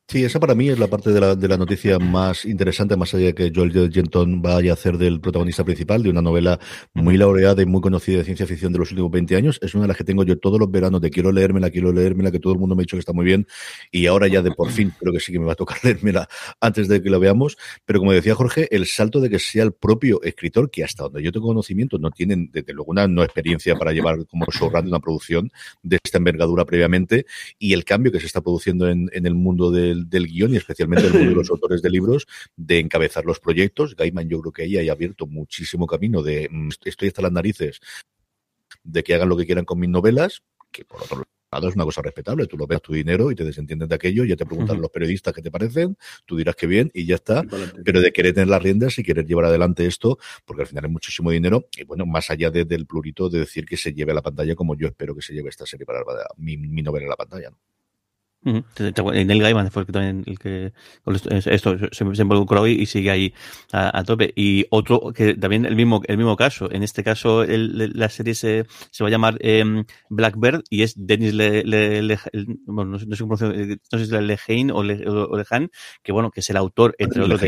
Sí, 0.06 0.24
esa 0.24 0.40
para 0.40 0.54
mí 0.54 0.70
es 0.70 0.78
la 0.78 0.88
parte 0.88 1.12
de 1.12 1.20
la, 1.20 1.34
de 1.36 1.48
la 1.48 1.58
noticia 1.58 1.98
más 1.98 2.46
interesante, 2.46 2.96
más 2.98 3.14
allá 3.14 3.28
de 3.28 3.34
que 3.34 3.52
Joel 3.56 3.92
Jenton 3.92 4.42
vaya 4.42 4.72
a 4.72 4.74
hacer 4.74 4.98
del 4.98 5.22
protagonista 5.22 5.64
principal 5.64 6.04
de 6.04 6.10
una 6.10 6.22
novela 6.22 6.60
muy 6.94 7.18
laureada 7.18 7.64
y 7.64 7.66
muy 7.66 7.82
conocida 7.82 8.18
de 8.18 8.26
ciencia 8.26 8.46
ficción 8.46 8.74
de 8.74 8.80
los 8.80 8.92
últimos 8.92 9.10
20 9.10 9.36
años. 9.38 9.60
Es 9.64 9.74
una 9.74 9.86
de 9.86 9.88
las 9.88 9.98
que 9.98 10.04
tengo 10.04 10.24
yo 10.24 10.38
todos 10.38 10.60
los 10.60 10.70
veranos 10.70 11.02
de 11.02 11.10
quiero 11.10 11.32
leérmela, 11.32 11.72
quiero 11.72 11.92
leérmela, 11.92 12.32
que 12.32 12.40
todo 12.40 12.54
el 12.54 12.60
mundo 12.60 12.76
me 12.76 12.82
ha 12.82 12.84
dicho 12.84 12.98
que 12.98 13.00
está 13.00 13.14
muy 13.14 13.26
bien 13.26 13.48
y 13.92 14.06
ahora 14.06 14.28
ya 14.28 14.42
de 14.44 14.52
por 14.52 14.70
fin 14.72 14.94
creo 15.00 15.14
que 15.14 15.20
sí 15.20 15.32
que 15.32 15.40
me 15.40 15.46
va 15.46 15.54
a 15.54 15.56
tocar 15.56 15.78
leérmela 15.84 16.28
antes 16.60 16.90
de 16.90 17.02
que 17.02 17.10
la 17.10 17.18
veamos. 17.18 17.58
Pero 17.86 18.00
como 18.00 18.12
decía 18.12 18.36
Jorge, 18.36 18.68
el 18.76 18.86
salto 18.86 19.20
de 19.20 19.30
que 19.30 19.40
sea 19.40 19.64
el 19.64 19.72
propio 19.72 20.22
escritor, 20.22 20.70
que 20.70 20.84
hasta 20.84 21.04
donde 21.04 21.24
yo 21.24 21.32
tengo 21.32 21.48
conocimiento 21.48 21.98
no 21.98 22.12
tienen 22.12 22.50
desde 22.52 22.74
luego 22.74 22.92
una 22.92 23.08
no 23.08 23.24
experiencia 23.24 23.76
para 23.78 23.94
llevar 23.94 24.18
como 24.28 24.46
showrunner 24.52 24.90
una 24.90 25.00
producción 25.00 25.50
de 25.82 25.98
esta 26.04 26.20
envergadura 26.20 26.66
previamente 26.66 27.26
y 27.58 27.74
el 27.74 27.84
cambio 27.84 28.12
que 28.12 28.20
se 28.20 28.28
está 28.28 28.42
produciendo 28.42 28.88
en, 28.90 29.10
en 29.14 29.26
el 29.26 29.34
mundo 29.34 29.72
del, 29.94 30.10
del 30.10 30.28
guion 30.28 30.54
y 30.54 30.58
especialmente 30.58 31.10
de 31.32 31.36
los 31.36 31.50
autores 31.50 31.82
de 31.82 31.90
libros 31.90 32.26
de 32.56 32.80
encabezar 32.80 33.26
los 33.26 33.40
proyectos. 33.40 33.96
Gaiman 33.96 34.28
yo 34.30 34.42
creo 34.42 34.52
que 34.52 34.64
ahí 34.64 34.90
ha 34.90 34.92
abierto 34.92 35.28
muchísimo 35.28 35.88
camino 35.88 36.22
de 36.22 36.48
mm, 36.52 36.70
estoy 36.86 37.08
hasta 37.10 37.22
las 37.22 37.32
narices 37.32 37.80
de 38.84 39.04
que 39.04 39.14
hagan 39.14 39.30
lo 39.30 39.38
que 39.38 39.46
quieran 39.46 39.66
con 39.66 39.80
mis 39.80 39.90
novelas, 39.90 40.44
que 40.72 40.84
por 40.86 41.02
otro 41.04 41.24
lado 41.52 41.70
es 41.70 41.76
una 41.76 41.86
cosa 41.86 42.02
respetable. 42.02 42.48
Tú 42.48 42.58
lo 42.58 42.66
ves 42.66 42.82
tu 42.82 42.94
dinero 42.94 43.30
y 43.32 43.36
te 43.36 43.44
desentiendes 43.46 43.88
de 43.88 43.96
aquello, 43.96 44.26
ya 44.26 44.36
te 44.36 44.46
preguntan 44.46 44.82
los 44.82 44.90
periodistas 44.90 45.34
qué 45.34 45.42
te 45.42 45.52
parecen, 45.52 45.96
tú 46.26 46.36
dirás 46.36 46.56
que 46.56 46.66
bien 46.68 46.90
y 46.94 47.06
ya 47.06 47.16
está 47.16 47.44
pero 47.84 48.02
de 48.02 48.12
querer 48.12 48.34
tener 48.34 48.48
las 48.50 48.62
riendas 48.64 48.98
y 48.98 49.04
querer 49.04 49.26
llevar 49.26 49.46
adelante 49.46 49.86
esto, 49.86 50.18
porque 50.46 50.64
al 50.64 50.68
final 50.68 50.86
es 50.86 50.92
muchísimo 50.92 51.30
dinero, 51.32 51.68
y 51.78 51.84
bueno, 51.84 52.06
más 52.08 52.30
allá 52.32 52.50
de- 52.50 52.66
del 52.66 52.88
plurito 52.88 53.30
de 53.30 53.40
decir 53.40 53.66
que 53.66 53.78
se 53.78 53.94
lleve 53.94 54.12
a 54.12 54.16
la 54.16 54.22
pantalla 54.24 54.56
como 54.56 54.76
yo 54.76 54.88
espero 54.88 55.16
que 55.16 55.22
se 55.22 55.34
lleve 55.34 55.50
esta 55.50 55.66
serie 55.66 55.86
para 55.86 56.00
la- 56.00 56.28
mi, 56.38 56.58
mi 56.58 56.82
novela 56.82 57.06
a 57.06 57.10
la 57.10 57.16
pantalla. 57.18 57.52
¿no? 57.52 57.58
Te- 58.74 58.92
te- 58.92 59.26
Neil 59.26 59.42
Gaiman 59.42 59.72
fue 59.72 59.84
el 59.84 59.86
que 59.86 59.92
también 59.94 60.24
el 60.28 60.38
que 60.38 60.74
esto, 61.46 61.78
se, 61.92 62.16
se 62.16 62.22
involucró 62.22 62.68
y, 62.68 62.74
y 62.74 62.86
sigue 62.86 63.10
ahí 63.12 63.34
a, 63.72 63.98
a 64.00 64.04
tope. 64.04 64.34
Y 64.36 64.66
otro 64.70 65.14
que 65.14 65.34
también 65.36 65.66
el 65.66 65.76
mismo 65.76 66.02
el 66.08 66.18
mismo 66.18 66.36
caso. 66.36 66.70
En 66.72 66.84
este 66.84 67.04
caso 67.04 67.44
el- 67.44 67.92
la 67.96 68.10
serie 68.10 68.36
se, 68.36 68.66
se 68.92 69.04
va 69.04 69.08
a 69.08 69.12
llamar 69.12 69.38
em, 69.40 69.86
Blackbird 70.10 70.64
y 70.70 70.84
es 70.84 70.94
Denis 70.98 71.34
Le, 71.34 71.64
Le- 71.64 72.02
Le- 72.02 72.20
bueno, 72.66 72.92
no, 72.92 73.00
sé, 73.00 73.06
no 73.06 73.16
sé 73.16 73.24
cómo 73.24 73.38
pronuncia- 73.38 73.74
eh, 73.74 73.78
no 73.92 74.00
sé 74.00 74.06
si 74.06 74.16
es 74.16 74.22
Lehane 74.22 74.72
o, 74.74 74.84
Le, 74.84 75.08
o 75.08 75.38
Lehan, 75.38 75.72
que 76.02 76.12
bueno, 76.12 76.30
que 76.32 76.42
es 76.42 76.50
el 76.50 76.58
autor 76.58 76.96
entre 77.00 77.22
otros 77.26 77.40
de 77.42 77.48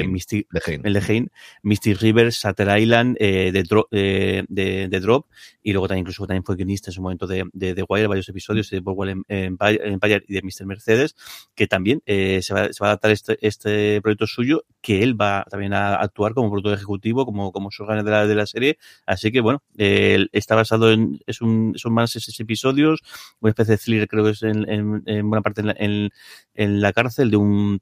el 0.83 0.93
Lehane, 0.93 1.27
Mystic 1.63 1.99
River, 2.01 2.29
Shutter 2.31 2.79
Island, 2.79 3.17
eh, 3.19 3.51
de, 3.51 3.63
Dro- 3.63 3.87
eh, 3.91 4.43
de, 4.47 4.87
de 4.87 4.99
Drop, 4.99 5.25
y 5.61 5.73
luego 5.73 5.87
también 5.87 6.03
incluso 6.03 6.25
también 6.25 6.43
fue 6.43 6.55
guionista 6.55 6.89
en 6.89 6.93
su 6.93 7.01
momento 7.01 7.27
de, 7.27 7.43
de, 7.53 7.73
de 7.73 7.85
Wire, 7.87 8.07
varios 8.07 8.29
episodios 8.29 8.69
de 8.69 8.79
Boardwalk 8.79 9.23
Empire, 9.27 9.79
Empire 9.83 10.23
y 10.27 10.33
de 10.35 10.41
Mr. 10.41 10.65
Mercedes, 10.85 11.15
que 11.55 11.67
también 11.67 12.01
eh, 12.05 12.41
se, 12.41 12.53
va, 12.53 12.71
se 12.71 12.79
va 12.83 12.87
a 12.87 12.91
adaptar 12.91 13.11
este, 13.11 13.37
este 13.41 14.01
proyecto 14.01 14.27
suyo, 14.27 14.63
que 14.81 15.03
él 15.03 15.19
va 15.19 15.45
también 15.49 15.73
a 15.73 15.95
actuar 15.95 16.33
como 16.33 16.49
productor 16.49 16.73
ejecutivo, 16.73 17.25
como, 17.25 17.51
como 17.51 17.69
de 17.77 18.03
la, 18.03 18.27
de 18.27 18.35
la 18.35 18.45
serie, 18.45 18.77
así 19.05 19.31
que 19.31 19.41
bueno, 19.41 19.61
eh, 19.77 20.27
está 20.31 20.55
basado 20.55 20.91
en, 20.91 21.19
es 21.27 21.41
un, 21.41 21.73
son 21.75 21.93
más 21.93 22.11
seis 22.11 22.39
episodios, 22.39 23.01
una 23.39 23.49
especie 23.51 23.73
de 23.73 23.77
thriller 23.77 24.07
creo 24.07 24.23
que 24.25 24.31
es 24.31 24.43
en, 24.43 24.69
en, 24.69 25.03
en 25.05 25.29
buena 25.29 25.41
parte 25.41 25.61
en 25.61 25.67
la, 25.67 25.75
en, 25.77 26.09
en 26.53 26.81
la 26.81 26.93
cárcel 26.93 27.31
de 27.31 27.37
un 27.37 27.79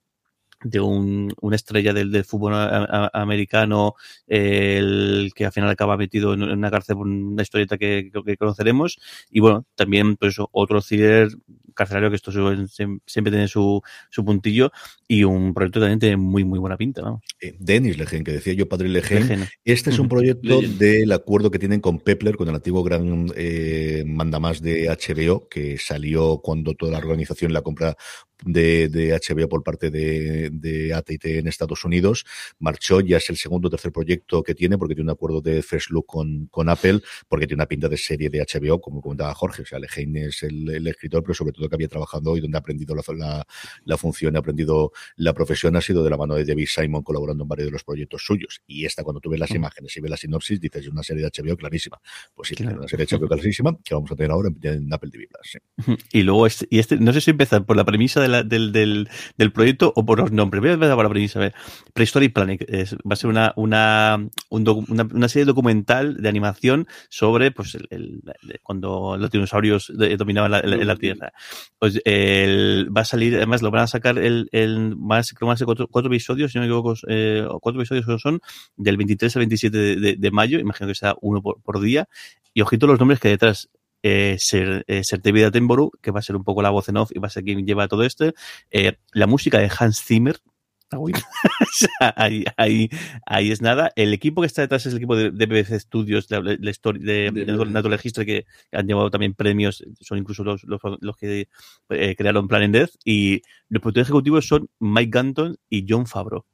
de 0.65 0.79
un, 0.79 1.33
una 1.41 1.57
estrella 1.57 1.91
del, 1.93 2.11
del 2.11 2.23
fútbol 2.23 2.53
a- 2.55 2.85
a- 3.13 3.21
americano, 3.21 3.95
eh, 4.27 4.77
el 4.79 5.31
que 5.35 5.45
al 5.45 5.51
final 5.51 5.69
acaba 5.69 5.97
metido 5.97 6.33
en, 6.33 6.43
en 6.43 6.51
una 6.57 6.71
cárcel 6.71 6.95
por 6.95 7.07
una 7.07 7.41
historieta 7.41 7.77
que, 7.77 8.09
que, 8.13 8.23
que 8.23 8.37
conoceremos. 8.37 8.97
Y 9.29 9.41
bueno, 9.41 9.65
también 9.75 10.15
pues 10.15 10.37
otro 10.51 10.81
thriller 10.81 11.29
carcelario 11.73 12.09
que 12.09 12.15
esto 12.15 12.31
su- 12.31 12.39
siem- 12.67 12.99
siempre 13.05 13.31
tiene 13.31 13.47
su, 13.47 13.81
su 14.09 14.23
puntillo 14.25 14.71
y 15.07 15.23
un 15.23 15.53
proyecto 15.53 15.79
también 15.79 15.99
tiene 15.99 16.17
muy, 16.17 16.43
muy 16.43 16.59
buena 16.59 16.77
pinta, 16.77 17.01
vamos. 17.01 17.21
Eh, 17.39 17.55
Denis 17.59 17.97
Lehen, 17.97 18.23
que 18.23 18.31
decía 18.31 18.53
yo, 18.53 18.67
padre 18.67 18.89
Lehen. 18.89 19.47
Este 19.65 19.89
es 19.89 19.99
un 19.99 20.07
proyecto 20.09 20.62
del 20.62 21.12
acuerdo 21.12 21.51
que 21.51 21.59
tienen 21.59 21.81
con 21.81 21.99
Pepler, 21.99 22.36
con 22.36 22.47
el 22.49 22.55
antiguo 22.55 22.83
gran 22.83 23.31
eh, 23.36 24.03
mandamás 24.05 24.62
de 24.62 24.88
HBO, 24.89 25.47
que 25.49 25.77
salió 25.77 26.39
cuando 26.43 26.73
toda 26.73 26.91
la 26.93 26.97
organización 26.99 27.53
la 27.53 27.62
compra 27.62 27.95
de, 28.45 28.89
de 28.89 29.13
HBO 29.13 29.47
por 29.47 29.63
parte 29.63 29.89
de, 29.89 30.49
de 30.51 30.93
AT&T 30.93 31.39
en 31.39 31.47
Estados 31.47 31.86
Unidos. 31.86 32.25
Marchó, 32.59 32.99
ya 32.99 33.15
es 33.17 33.29
el 33.29 33.38
segundo 33.38 33.67
o 33.67 33.71
tercer 33.71 33.93
proyecto 33.93 34.43
que 34.43 34.53
tiene, 34.53 34.77
porque 34.77 34.95
tiene 34.95 35.09
un 35.09 35.13
acuerdo 35.15 35.39
de 35.39 35.62
First 35.62 35.91
Look 35.91 36.05
con, 36.07 36.47
con 36.47 36.67
Apple, 36.67 36.99
porque 37.29 37.47
tiene 37.47 37.62
una 37.62 37.67
pinta 37.67 37.88
de 37.88 37.95
serie 37.97 38.29
de 38.29 38.39
HBO, 38.45 38.81
como 38.81 39.01
comentaba 39.01 39.33
Jorge. 39.33 39.62
O 39.62 39.65
sea, 39.65 39.79
Lehane 39.79 40.25
es 40.25 40.43
el, 40.43 40.69
el 40.69 40.88
escritor, 40.88 41.23
pero 41.23 41.33
sobre 41.33 41.53
todo 41.53 41.62
que 41.69 41.76
había 41.76 41.88
trabajado 41.88 42.36
y 42.38 42.41
donde 42.41 42.58
ha 42.58 42.60
aprendido 42.60 42.95
la, 42.95 43.04
la, 43.15 43.47
la 43.86 43.97
función, 43.97 44.36
ha 44.36 44.39
aprendido 44.39 44.91
la 45.17 45.34
profesión, 45.34 45.76
ha 45.76 45.82
sido 45.82 46.04
de 46.04 46.10
la 46.10 46.17
mano 46.17 46.36
de 46.36 46.45
David 46.45 46.67
Simon 46.67 47.04
colaborando 47.04 47.43
en 47.43 47.47
varios 47.47 47.67
de 47.67 47.71
los 47.71 47.84
proyectos 47.84 48.23
suyos. 48.26 48.62
Y 48.67 48.86
esta, 48.86 49.04
cuando 49.04 49.19
tú 49.19 49.30
ves 49.30 49.39
las 49.39 49.52
Mm. 49.52 49.56
imágenes 49.56 49.95
y 49.97 50.02
ves 50.02 50.12
la 50.12 50.17
sinopsis, 50.17 50.60
dices, 50.60 50.84
es 50.84 50.89
una 50.89 51.04
serie 51.04 51.23
de 51.23 51.30
HBO 51.30 51.56
clarísima. 51.58 51.99
Pues 52.34 52.49
sí, 52.49 52.56
Claro. 52.56 52.80
una 52.80 52.88
serie 52.88 53.06
de 53.06 53.15
HBO 53.17 53.28
clarísima 53.28 53.78
que 53.84 53.93
vamos 53.93 54.12
a 54.12 54.15
tener 54.15 54.32
ahora 54.32 54.49
en, 54.62 54.91
Apple 54.93 55.10
TV 55.12 55.28
Plus. 55.28 55.41
sí. 55.52 55.60
Y 56.13 56.23
luego 56.23 56.47
este, 56.47 56.67
y 56.69 56.80
este, 56.80 56.97
no 56.97 57.12
sé 57.13 57.21
si 57.21 57.32
empezar 57.32 57.65
por 57.65 57.76
la 57.78 57.84
premisa 57.86 58.21
de 58.21 58.28
la- 58.28 58.43
del, 58.43 58.71
del, 58.71 59.10
del 59.38 59.52
proyecto 59.52 59.91
o 59.95 60.06
por 60.06 60.19
los 60.19 60.32
nombres. 60.32 60.62
Voy 60.62 60.69
a 60.71 60.73
empezar 60.73 60.95
por 60.95 61.06
la 61.06 61.10
premisa. 61.10 61.39
A 61.39 61.41
ver. 61.43 61.54
Prehistory 61.93 62.30
Planet 62.30 62.65
es- 62.69 62.95
va 62.95 63.13
a 63.13 63.15
ser 63.15 63.30
una, 63.30 63.54
una, 63.56 64.28
un 64.49 64.65
docu- 64.65 64.86
una, 64.89 65.04
una 65.04 65.28
serie 65.28 65.45
documental 65.45 66.21
de 66.21 66.30
animación 66.30 66.88
sobre 67.10 67.52
pues 67.52 67.76
el, 67.89 68.21
cuando 68.63 69.17
los 69.17 69.32
dinosaurios 69.32 69.91
de- 69.95 70.15
dominaban 70.17 70.52
la, 70.52 70.62
la- 70.62 70.78
la 70.78 70.95
Tierra. 70.95 71.34
Pues 71.79 71.99
el, 72.05 72.89
va 72.95 73.01
a 73.01 73.05
salir, 73.05 73.35
además 73.35 73.61
lo 73.61 73.71
van 73.71 73.83
a 73.83 73.87
sacar 73.87 74.17
el, 74.17 74.47
el 74.51 74.95
más, 74.95 75.33
creo 75.33 75.49
que 75.49 75.53
a 75.53 75.57
ser 75.57 75.65
cuatro, 75.65 75.87
cuatro 75.89 76.09
episodios, 76.11 76.51
si 76.51 76.57
no 76.57 76.61
me 76.61 76.67
equivoco, 76.67 76.93
eh, 77.07 77.45
cuatro 77.61 77.81
episodios 77.81 78.21
son 78.21 78.39
del 78.77 78.97
23 78.97 79.35
al 79.35 79.39
27 79.41 79.77
de, 79.77 79.95
de- 79.97 80.15
de 80.17 80.31
mayo, 80.31 80.59
imagino 80.59 80.87
que 80.87 80.95
será 80.95 81.15
uno 81.21 81.41
por, 81.41 81.61
por 81.61 81.79
día. 81.81 82.07
Y 82.53 82.61
ojito 82.61 82.87
los 82.87 82.99
nombres 82.99 83.19
que 83.19 83.27
hay 83.29 83.33
detrás. 83.33 83.69
eh, 84.05 84.35
ser, 84.39 84.83
eh, 84.87 85.01
ser 85.03 85.21
Attenborough, 85.45 85.91
que 86.01 86.11
va 86.11 86.19
a 86.19 86.21
ser 86.21 86.35
un 86.35 86.43
poco 86.43 86.61
la 86.61 86.69
voz 86.71 86.89
en 86.89 86.97
off 86.97 87.11
y 87.13 87.19
va 87.19 87.27
a 87.27 87.31
ser 87.31 87.43
quien 87.45 87.65
lleva 87.65 87.87
todo 87.87 88.03
esto. 88.03 88.33
Eh, 88.69 88.97
la 89.13 89.27
música 89.27 89.59
de 89.59 89.71
Hans 89.79 90.03
Zimmer, 90.03 90.37
ahí, 92.15 92.45
ahí, 92.58 92.89
ahí, 93.25 93.51
es 93.51 93.62
nada. 93.62 93.91
El 93.95 94.13
equipo 94.13 94.41
que 94.41 94.47
está 94.47 94.62
detrás 94.62 94.86
es 94.86 94.93
el 94.93 94.97
equipo 94.97 95.15
de, 95.15 95.32
de 95.32 95.45
BBC 95.45 95.79
Studios, 95.79 96.27
de, 96.27 96.41
de, 96.41 97.32
de 97.32 97.65
Natural 97.65 97.99
History, 98.01 98.25
que 98.25 98.45
han 98.71 98.88
llevado 98.88 99.10
también 99.10 99.34
premios, 99.34 99.84
son 100.01 100.17
incluso 100.17 100.43
los, 100.43 100.63
los, 100.63 100.82
los 101.01 101.17
que 101.17 101.47
eh, 101.89 102.15
crearon 102.15 102.47
Planet 102.47 102.71
Death. 102.71 102.91
Y 103.06 103.41
los 103.69 103.82
productores 103.82 104.08
ejecutivos 104.08 104.47
son 104.47 104.69
Mike 104.79 105.12
Ganton 105.12 105.58
y 105.69 105.86
John 105.88 106.06
Favreau 106.06 106.45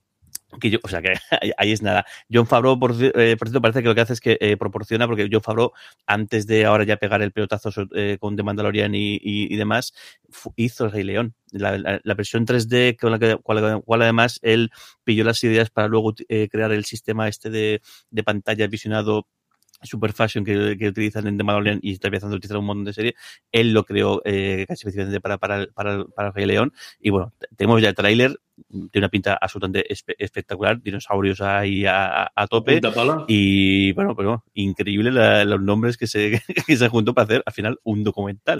que 0.59 0.69
yo, 0.69 0.79
o 0.81 0.87
sea 0.87 1.01
que 1.01 1.13
ahí 1.57 1.71
es 1.71 1.81
nada. 1.81 2.05
John 2.31 2.47
Favreau, 2.47 2.79
por, 2.79 2.95
eh, 2.99 3.35
por 3.37 3.47
cierto, 3.47 3.61
parece 3.61 3.81
que 3.81 3.87
lo 3.87 3.95
que 3.95 4.01
hace 4.01 4.13
es 4.13 4.21
que 4.21 4.37
eh, 4.39 4.57
proporciona, 4.57 5.07
porque 5.07 5.29
John 5.31 5.41
Favreau, 5.41 5.73
antes 6.07 6.47
de 6.47 6.65
ahora 6.65 6.83
ya 6.83 6.97
pegar 6.97 7.21
el 7.21 7.31
pelotazo 7.31 7.69
eh, 7.95 8.17
con 8.19 8.35
The 8.35 8.43
Mandalorian 8.43 8.95
y, 8.95 9.15
y, 9.15 9.53
y 9.53 9.55
demás, 9.57 9.93
hizo 10.55 10.85
el 10.85 10.91
Rey 10.91 11.03
León, 11.03 11.35
la, 11.51 11.77
la, 11.77 11.99
la, 12.03 12.13
versión 12.15 12.45
3D, 12.45 12.97
con 12.97 13.11
la 13.11 13.19
que, 13.19 13.37
cual, 13.37 13.81
cual, 13.83 14.01
además 14.01 14.39
él 14.41 14.71
pilló 15.03 15.23
las 15.23 15.43
ideas 15.43 15.69
para 15.69 15.87
luego 15.87 16.13
eh, 16.27 16.47
crear 16.49 16.71
el 16.71 16.85
sistema 16.85 17.27
este 17.27 17.49
de, 17.49 17.81
de 18.09 18.23
pantalla 18.23 18.67
visionado 18.67 19.27
super 19.83 20.13
fashion 20.13 20.43
que, 20.43 20.77
que, 20.77 20.89
utilizan 20.89 21.27
en 21.27 21.37
The 21.37 21.43
Mandalorian 21.43 21.79
y 21.81 21.93
está 21.93 22.07
empezando 22.07 22.35
a 22.35 22.37
utilizar 22.37 22.57
un 22.57 22.65
montón 22.65 22.85
de 22.85 22.93
series, 22.93 23.13
él 23.51 23.73
lo 23.73 23.85
creó 23.85 24.21
eh, 24.25 24.65
casi 24.67 24.81
específicamente 24.81 25.21
para, 25.21 25.37
para, 25.37 25.67
para, 25.67 26.05
para 26.05 26.31
Rey 26.31 26.45
León. 26.45 26.73
Y 26.99 27.11
bueno, 27.11 27.33
tenemos 27.55 27.81
ya 27.81 27.89
el 27.89 27.95
tráiler, 27.95 28.39
tiene 28.69 29.05
una 29.05 29.09
pinta 29.09 29.37
absolutamente 29.39 29.91
espe 29.91 30.15
espectacular, 30.17 30.81
dinosaurios 30.81 31.41
ahí 31.41 31.85
a, 31.85 32.23
a, 32.23 32.31
a 32.35 32.47
tope. 32.47 32.81
Y 33.27 33.91
bueno, 33.93 34.15
pero 34.15 34.43
increíble 34.53 35.11
la, 35.11 35.45
los 35.45 35.61
nombres 35.61 35.97
que 35.97 36.07
se, 36.07 36.41
que 36.67 36.77
se 36.77 36.87
juntó 36.89 37.13
para 37.13 37.25
hacer 37.25 37.43
al 37.45 37.53
final 37.53 37.79
un 37.83 38.03
documental. 38.03 38.59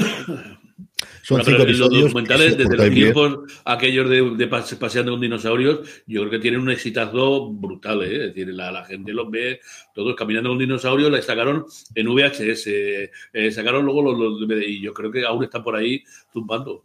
Son 1.24 1.42
bueno, 1.42 1.58
pero 1.58 1.72
los 1.72 1.90
documentales, 1.90 2.58
desde 2.58 2.76
los 2.76 2.90
tiempos 2.90 3.40
aquellos 3.66 4.10
de, 4.10 4.36
de, 4.36 4.48
paseando 4.48 5.12
con 5.12 5.22
dinosaurios, 5.22 6.04
yo 6.08 6.22
creo 6.22 6.32
que 6.32 6.40
tienen 6.40 6.62
un 6.62 6.72
exitazo 6.72 7.52
brutal, 7.52 8.02
¿eh? 8.04 8.28
Es 8.28 8.34
decir, 8.34 8.48
la, 8.54 8.72
la 8.72 8.86
gente 8.86 9.14
los 9.14 9.30
ve 9.30 9.60
todos 9.94 10.16
caminando 10.16 10.50
con 10.50 10.58
dinosaurios, 10.58 11.12
la 11.12 11.22
sacaron 11.22 11.66
en 11.96 12.08
VHS, 12.08 12.68
eh, 12.68 13.52
sacaron 13.52 13.86
luego 13.86 14.02
los, 14.02 14.40
los, 14.40 14.68
y 14.68 14.82
yo 14.82 14.94
creo 14.94 15.12
que 15.12 15.26
aún 15.26 15.44
están 15.44 15.64
por 15.64 15.76
ahí 15.76 16.04
zumbando. 16.32 16.82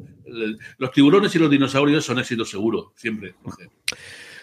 Los 0.79 0.90
tiburones 0.92 1.35
y 1.35 1.38
los 1.38 1.50
dinosaurios 1.50 2.05
son 2.05 2.18
éxitos 2.18 2.50
seguros, 2.50 2.88
siempre. 3.04 3.34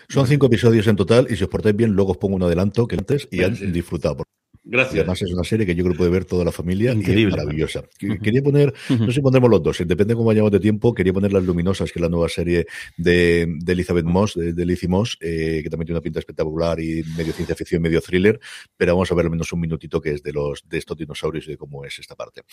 Son 0.08 0.28
cinco 0.28 0.46
episodios 0.46 0.86
en 0.86 0.96
total 0.96 1.26
y 1.30 1.36
si 1.36 1.44
os 1.44 1.50
portáis 1.50 1.76
bien, 1.76 1.94
luego 1.94 2.12
os 2.12 2.18
pongo 2.18 2.36
un 2.36 2.44
adelanto 2.44 2.88
que 2.88 2.96
antes 2.96 3.28
y 3.32 3.44
han 3.44 3.56
sí. 3.56 3.66
disfrutado. 3.72 4.24
Gracias. 4.64 4.96
Y 4.96 5.00
además 5.00 5.22
es 5.22 5.34
una 5.34 5.44
serie 5.44 5.66
que 5.66 5.74
yo 5.74 5.84
creo 5.84 5.94
que 5.94 5.98
puede 5.98 6.12
ver 6.12 6.26
toda 6.26 6.46
la 6.46 6.52
familia 6.52 6.94
Increíble. 6.94 7.24
y 7.24 7.26
es 7.26 7.32
maravillosa. 7.32 7.84
Quería 7.98 8.44
poner, 8.44 8.74
no 8.90 9.08
sé 9.08 9.14
si 9.14 9.22
pondremos 9.22 9.50
los 9.50 9.64
dos, 9.64 9.78
depende 9.80 10.14
de 10.14 10.16
cómo 10.16 10.28
vayamos 10.28 10.52
de 10.52 10.60
tiempo, 10.60 10.94
quería 10.94 11.14
poner 11.14 11.34
Las 11.34 11.44
Luminosas, 11.44 11.92
que 11.92 11.98
es 12.00 12.02
la 12.02 12.10
nueva 12.10 12.30
serie 12.30 12.68
de, 12.98 13.48
de 13.48 13.74
Elizabeth 13.74 14.06
Moss, 14.06 14.36
de, 14.36 14.54
de 14.54 14.66
Lizzie 14.66 14.88
Moss, 14.88 15.18
eh, 15.20 15.62
que 15.64 15.70
también 15.70 15.88
tiene 15.88 15.98
una 15.98 16.04
pinta 16.04 16.20
espectacular 16.20 16.80
y 16.80 17.04
medio 17.18 17.34
ciencia 17.34 17.56
ficción, 17.56 17.82
medio 17.82 18.02
thriller, 18.02 18.40
pero 18.78 18.94
vamos 18.94 19.12
a 19.12 19.16
ver 19.16 19.26
al 19.26 19.32
menos 19.32 19.52
un 19.52 19.62
minutito 19.62 20.00
que 20.00 20.12
es 20.12 20.24
de 20.24 20.32
los 20.32 20.64
de 20.68 20.78
estos 20.78 20.96
dinosaurios 20.96 21.48
y 21.48 21.52
de 21.52 21.58
cómo 21.58 21.84
es 21.84 21.98
esta 21.98 22.16
parte. 22.16 22.44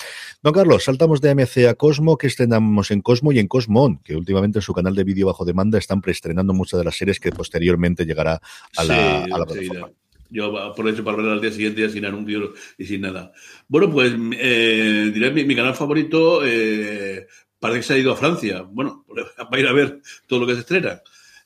Don 0.43 0.55
Carlos, 0.55 0.85
saltamos 0.85 1.21
de 1.21 1.31
AMC 1.31 1.69
a 1.69 1.75
Cosmo, 1.75 2.17
que 2.17 2.27
estrenamos 2.27 2.91
en 2.91 3.03
Cosmo 3.03 3.33
y 3.33 3.39
en 3.39 3.49
Cosmon, 3.49 3.99
que 4.03 4.17
últimamente 4.17 4.59
en 4.59 4.63
su 4.63 4.73
canal 4.73 4.95
de 4.95 5.05
vídeo 5.05 5.27
bajo 5.27 5.45
demanda 5.45 5.79
están 5.79 6.01
preestrenando 6.01 6.55
muchas 6.55 6.79
de 6.79 6.85
las 6.85 6.97
series 6.97 7.21
que 7.21 7.33
posteriormente 7.33 8.07
llegará 8.07 8.41
a 8.77 8.85
la, 8.85 9.25
sí, 9.25 9.31
a 9.31 9.39
la 9.39 9.45
plataforma. 9.45 9.91
Yo 10.31 10.59
aprovecho 10.59 11.03
para 11.03 11.17
verla 11.17 11.33
al 11.33 11.41
día 11.41 11.51
siguiente 11.51 11.89
sin 11.89 12.05
anuncio 12.05 12.53
y 12.77 12.85
sin 12.85 13.01
nada. 13.01 13.33
Bueno, 13.67 13.91
pues 13.91 14.13
eh, 14.33 15.11
diré 15.13 15.31
mi, 15.31 15.45
mi, 15.45 15.57
canal 15.57 15.75
favorito 15.75 16.45
eh, 16.45 17.27
parece 17.59 17.81
que 17.81 17.87
se 17.87 17.95
ha 17.95 17.99
ido 17.99 18.13
a 18.13 18.17
Francia. 18.17 18.63
Bueno, 18.63 19.05
va 19.17 19.49
a 19.51 19.59
ir 19.59 19.67
a 19.67 19.73
ver 19.73 20.01
todo 20.27 20.41
lo 20.41 20.47
que 20.47 20.55
se 20.55 20.61
estrena. 20.61 21.01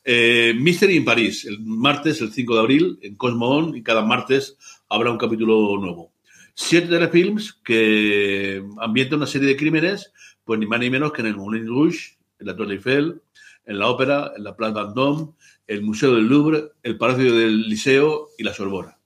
Eh, 0.05 0.53
Mystery 0.57 0.97
en 0.97 1.05
París, 1.05 1.45
el 1.45 1.61
martes, 1.61 2.21
el 2.21 2.33
5 2.33 2.55
de 2.55 2.61
abril, 2.61 2.99
en 3.03 3.15
Cosmo 3.15 3.49
On, 3.49 3.77
y 3.77 3.83
cada 3.83 4.05
martes 4.05 4.57
habrá 4.89 5.11
un 5.11 5.19
capítulo 5.19 5.77
nuevo. 5.79 6.13
Siete 6.55 6.89
telefilms 6.89 7.55
que 7.65 8.63
ambientan 8.79 9.19
una 9.19 9.27
serie 9.27 9.49
de 9.49 9.57
crímenes, 9.57 10.13
pues 10.45 10.59
ni 10.59 10.67
más 10.67 10.81
ni 10.81 10.91
menos 10.91 11.13
que 11.13 11.23
en 11.23 11.29
el 11.29 11.37
Moulin 11.37 11.67
Rouge, 11.67 12.19
en 12.39 12.47
la 12.47 12.57
Torre 12.57 12.75
Eiffel, 12.75 13.23
en 13.65 13.79
la 13.79 13.89
Ópera, 13.89 14.33
en 14.37 14.45
la 14.45 14.57
Place 14.57 14.75
Vendôme, 14.75 15.33
el 15.67 15.83
Museo 15.83 16.15
del 16.15 16.27
Louvre, 16.27 16.73
el 16.83 16.99
Palacio 16.99 17.35
del 17.35 17.69
Liceo 17.69 18.31
y 18.37 18.43
la 18.43 18.55
Sorbona. 18.55 18.99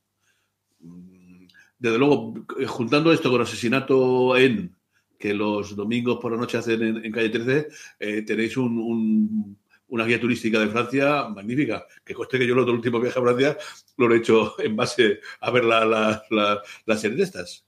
Desde 1.78 1.98
luego, 1.98 2.34
juntando 2.66 3.12
esto 3.12 3.30
con 3.30 3.42
Asesinato 3.42 4.36
en, 4.36 4.74
que 5.18 5.34
los 5.34 5.76
domingos 5.76 6.18
por 6.20 6.32
la 6.32 6.38
noche 6.38 6.58
hacen 6.58 7.04
en, 7.04 7.12
calle 7.12 7.28
13, 7.28 7.68
eh, 8.00 8.22
tenéis 8.22 8.56
un, 8.56 8.78
un, 8.78 9.58
una 9.88 10.04
guía 10.04 10.20
turística 10.20 10.58
de 10.58 10.68
Francia 10.68 11.28
magnífica. 11.28 11.86
Que 12.04 12.14
coste 12.14 12.38
que 12.38 12.46
yo 12.46 12.54
los 12.54 12.68
últimos 12.68 13.00
viajes 13.00 13.18
a 13.18 13.22
Francia 13.22 13.58
lo 13.98 14.14
he 14.14 14.18
hecho 14.18 14.58
en 14.60 14.74
base 14.74 15.20
a 15.40 15.50
ver 15.50 15.64
la, 15.64 15.84
la, 15.84 16.22
la, 16.30 16.62
la 16.86 16.96
serie 16.96 17.18
de 17.18 17.24
estas. 17.24 17.64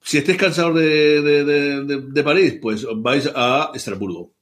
Si 0.00 0.18
estáis 0.18 0.38
cansados 0.38 0.76
de, 0.76 1.20
de, 1.20 1.44
de, 1.44 2.00
de 2.02 2.22
París, 2.22 2.58
pues 2.62 2.86
vais 2.96 3.28
a 3.34 3.72
Estrasburgo 3.74 4.37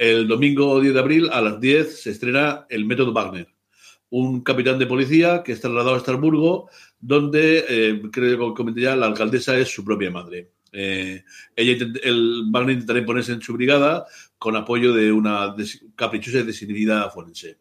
el 0.00 0.26
domingo 0.26 0.80
10 0.80 0.94
de 0.94 1.00
abril 1.00 1.28
a 1.30 1.42
las 1.42 1.60
10 1.60 2.00
se 2.00 2.10
estrena 2.10 2.64
El 2.70 2.86
Método 2.86 3.12
Wagner, 3.12 3.48
un 4.08 4.40
capitán 4.40 4.78
de 4.78 4.86
policía 4.86 5.42
que 5.42 5.52
está 5.52 5.68
trasladado 5.68 5.94
a 5.94 5.98
Estrasburgo, 5.98 6.70
donde, 6.98 7.66
eh, 7.68 8.02
creo 8.10 8.48
que 8.48 8.56
comenté 8.56 8.80
ya, 8.80 8.96
la 8.96 9.04
alcaldesa 9.04 9.58
es 9.58 9.68
su 9.68 9.84
propia 9.84 10.10
madre. 10.10 10.52
Eh, 10.72 11.22
ella, 11.54 11.86
el 12.02 12.44
Wagner 12.50 12.76
intentará 12.76 12.98
imponerse 12.98 13.32
en 13.32 13.42
su 13.42 13.52
brigada 13.52 14.06
con 14.38 14.56
apoyo 14.56 14.94
de 14.94 15.12
una 15.12 15.54
caprichosa 15.96 16.38
y 16.38 16.44
desinhibida 16.44 17.10
forense. 17.10 17.58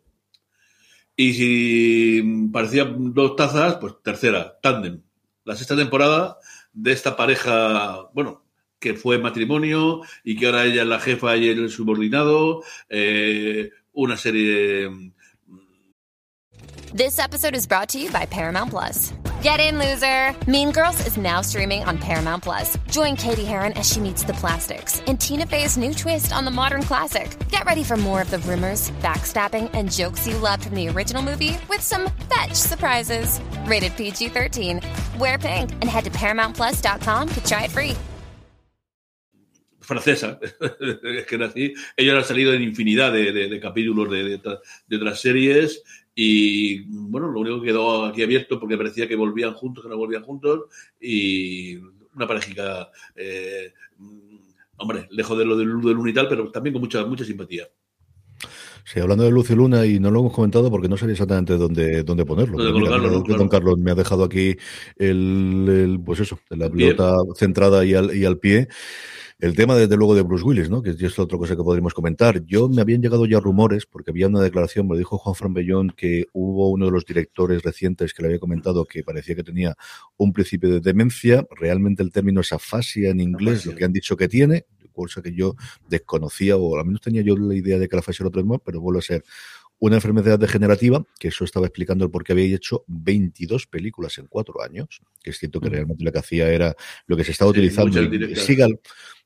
Y 1.17 1.34
si 1.34 2.49
parecía 2.54 2.86
dos 2.86 3.36
tazas, 3.36 3.75
pues 3.82 3.95
tercera, 4.02 4.58
tándem. 4.62 5.02
La 5.43 5.58
sexta 5.58 5.75
temporada 5.75 6.38
de 6.71 6.93
esta 6.93 7.17
pareja, 7.17 8.10
bueno, 8.13 8.45
que 8.80 8.94
fue 8.94 9.18
matrimonio 9.18 10.02
y 10.24 10.36
que 10.36 10.48
ahora 10.48 10.65
ella 10.65 10.84
es 10.84 10.88
la 10.88 11.00
jefa 11.00 11.38
y 11.38 11.50
el 11.50 11.70
subordinado, 11.70 12.63
eh, 12.89 13.72
una 13.94 14.18
serie. 14.18 14.89
This 16.94 17.20
episode 17.20 17.56
is 17.56 17.68
brought 17.68 17.89
to 17.89 18.00
you 18.00 18.10
by 18.10 18.26
Paramount 18.26 18.72
Plus. 18.72 19.13
Get 19.42 19.62
in, 19.62 19.80
loser! 19.80 20.36
Mean 20.48 20.72
Girls 20.72 21.06
is 21.08 21.15
now 21.15 21.42
streaming 21.42 21.86
on 21.86 21.98
Paramount 21.98 22.44
Plus. 22.44 22.78
Join 22.92 23.15
Katie 23.15 23.46
Heron 23.46 23.72
as 23.74 23.89
she 23.89 24.02
meets 24.02 24.24
the 24.24 24.34
plastics 24.34 25.00
in 25.02 25.18
Tina 25.18 25.46
Fey's 25.46 25.78
new 25.78 25.94
twist 25.94 26.34
on 26.34 26.44
the 26.44 26.52
modern 26.52 26.84
classic. 26.84 27.38
Get 27.50 27.63
ready 27.63 27.84
for 27.84 27.96
more 27.96 28.22
of 28.22 28.30
the 28.32 28.39
rumors, 28.39 28.92
backstabbing, 29.02 29.70
and 29.74 29.89
jokes 29.89 30.28
you 30.28 30.38
loved 30.38 30.65
from 30.65 30.76
the 30.76 30.89
original 30.89 31.22
movie 31.22 31.58
with 31.70 31.82
some 31.82 32.10
fetch 32.34 32.54
surprises. 32.54 33.39
Rated 33.65 33.96
PG 33.96 34.30
13. 34.30 34.82
Wear 35.20 35.38
pink 35.38 35.72
and 35.72 35.86
head 35.86 36.04
to 36.04 36.12
ParamountPlus.com 36.12 37.30
to 37.30 37.46
try 37.46 37.63
it 37.63 37.72
free. 37.72 37.96
Francesa, 39.89 40.39
es 41.04 41.25
que 41.25 41.36
era 41.36 41.47
así. 41.47 41.73
Ellos 41.97 42.15
han 42.15 42.23
salido 42.23 42.54
en 42.54 42.62
infinidad 42.62 43.12
de, 43.12 43.32
de, 43.32 43.49
de 43.49 43.60
capítulos 43.60 44.10
de, 44.12 44.38
de, 44.38 44.95
otras 44.95 45.19
series 45.19 45.84
y, 46.13 46.82
bueno, 47.10 47.28
lo 47.28 47.39
único 47.39 47.60
que 47.60 47.67
quedó 47.67 48.06
aquí 48.06 48.21
abierto 48.21 48.60
porque 48.60 48.78
parecía 48.78 49.08
que 49.08 49.15
volvían 49.15 49.56
juntos, 49.56 49.84
que 49.84 49.89
no 49.89 49.97
volvían 49.97 50.23
juntos 50.23 50.65
y 50.99 51.78
una 51.78 52.28
parejica, 52.28 52.89
eh, 53.15 53.73
hombre, 54.78 55.08
lejos 55.10 55.38
de 55.38 55.45
lo 55.45 55.58
del 55.58 55.67
Luz 55.67 55.86
de 55.86 55.93
Luna 55.93 56.12
y 56.12 56.13
tal, 56.13 56.28
pero 56.30 56.52
también 56.52 56.73
con 56.73 56.84
mucha, 56.84 57.04
mucha 57.06 57.25
simpatía. 57.25 57.67
Sí, 58.86 58.99
hablando 58.99 59.23
de 59.23 59.32
Luz 59.32 59.49
y 59.49 59.56
Luna, 59.56 59.86
y 59.86 59.99
no 59.99 60.12
lo 60.12 60.19
hemos 60.19 60.34
comentado 60.34 60.69
porque 60.69 60.88
no 60.88 60.97
sabía 60.97 61.13
exactamente 61.13 61.58
dónde, 61.58 62.04
dónde 62.04 62.25
ponerlo. 62.25 62.58
Mira, 62.58 62.97
claro. 62.97 63.21
Don 63.21 63.49
Carlos 63.49 63.78
me 63.78 63.91
ha 63.91 63.95
dejado 63.95 64.23
aquí 64.23 64.56
el, 64.97 65.67
el 65.67 65.99
pues 66.04 66.19
eso, 66.21 66.39
la 66.49 66.69
pelota 66.69 67.15
centrada 67.36 67.84
y 67.86 67.93
al, 67.95 68.15
y 68.15 68.25
al 68.25 68.38
pie. 68.38 68.67
El 69.39 69.56
tema, 69.56 69.75
desde 69.75 69.95
luego, 69.95 70.15
de 70.15 70.21
Bruce 70.21 70.43
Willis, 70.43 70.69
¿no? 70.69 70.82
Que 70.82 70.89
es 70.89 71.17
otra 71.17 71.38
cosa 71.38 71.56
que 71.56 71.63
podríamos 71.63 71.93
comentar. 71.93 72.43
Yo 72.45 72.67
me 72.67 72.82
habían 72.82 73.02
llegado 73.02 73.25
ya 73.25 73.39
rumores, 73.39 73.86
porque 73.86 74.12
había 74.12 74.28
una 74.28 74.41
declaración, 74.41 74.86
me 74.86 74.95
lo 74.95 74.97
dijo 74.97 75.17
Juan 75.17 75.34
Fran 75.34 75.54
Bellón, 75.54 75.93
que 75.95 76.25
hubo 76.34 76.69
uno 76.69 76.88
de 76.88 76.91
los 76.91 77.06
directores 77.06 77.63
recientes 77.63 78.13
que 78.13 78.21
le 78.21 78.28
había 78.28 78.39
comentado 78.39 78.84
que 78.84 79.02
parecía 79.02 79.36
que 79.36 79.43
tenía 79.43 79.78
un 80.17 80.34
principio 80.34 80.69
de 80.69 80.82
demencia. 80.82 81.47
Realmente 81.52 82.04
el 82.04 82.12
término 82.12 82.41
es 82.41 82.52
afasia 82.52 83.12
en 83.12 83.21
inglés, 83.21 83.65
lo 83.65 83.75
que 83.75 83.86
han 83.86 83.93
dicho 83.93 84.17
que 84.17 84.28
tiene, 84.28 84.65
cosa 84.91 85.21
que 85.21 85.34
yo 85.34 85.56
desconocía, 85.88 86.58
o 86.58 86.78
al 86.78 86.86
menos 86.86 86.99
tenía 86.99 87.21
yo 87.21 87.38
la 87.38 87.56
idea 87.56 87.80
de 87.80 87.88
que 87.88 87.95
la 87.95 88.02
afasia 88.02 88.23
era 88.23 88.28
otro 88.28 88.43
más, 88.43 88.60
pero 88.65 88.82
vuelve 88.82 88.99
a 88.99 89.04
ser 89.04 89.23
una 89.80 89.95
enfermedad 89.95 90.38
degenerativa, 90.38 91.06
que 91.17 91.30
eso 91.30 91.45
estaba 91.45 91.65
explicando 91.65 92.04
el 92.04 92.12
por 92.12 92.25
qué 92.25 92.34
había 92.34 92.54
hecho 92.54 92.84
22 92.88 93.67
películas 93.67 94.17
en 94.17 94.28
cuatro 94.28 94.62
años, 94.62 95.02
que 95.23 95.30
es 95.30 95.39
cierto 95.39 95.62
que 95.62 95.69
realmente 95.69 96.04
lo 96.04 96.12
que 96.12 96.19
hacía 96.19 96.49
era 96.49 96.75
lo 97.08 97.15
que 97.15 97.23
se 97.23 97.32
estaba 97.32 97.54
sí, 97.54 97.60
utilizando. 97.60 97.97
Sigal, 98.36 98.78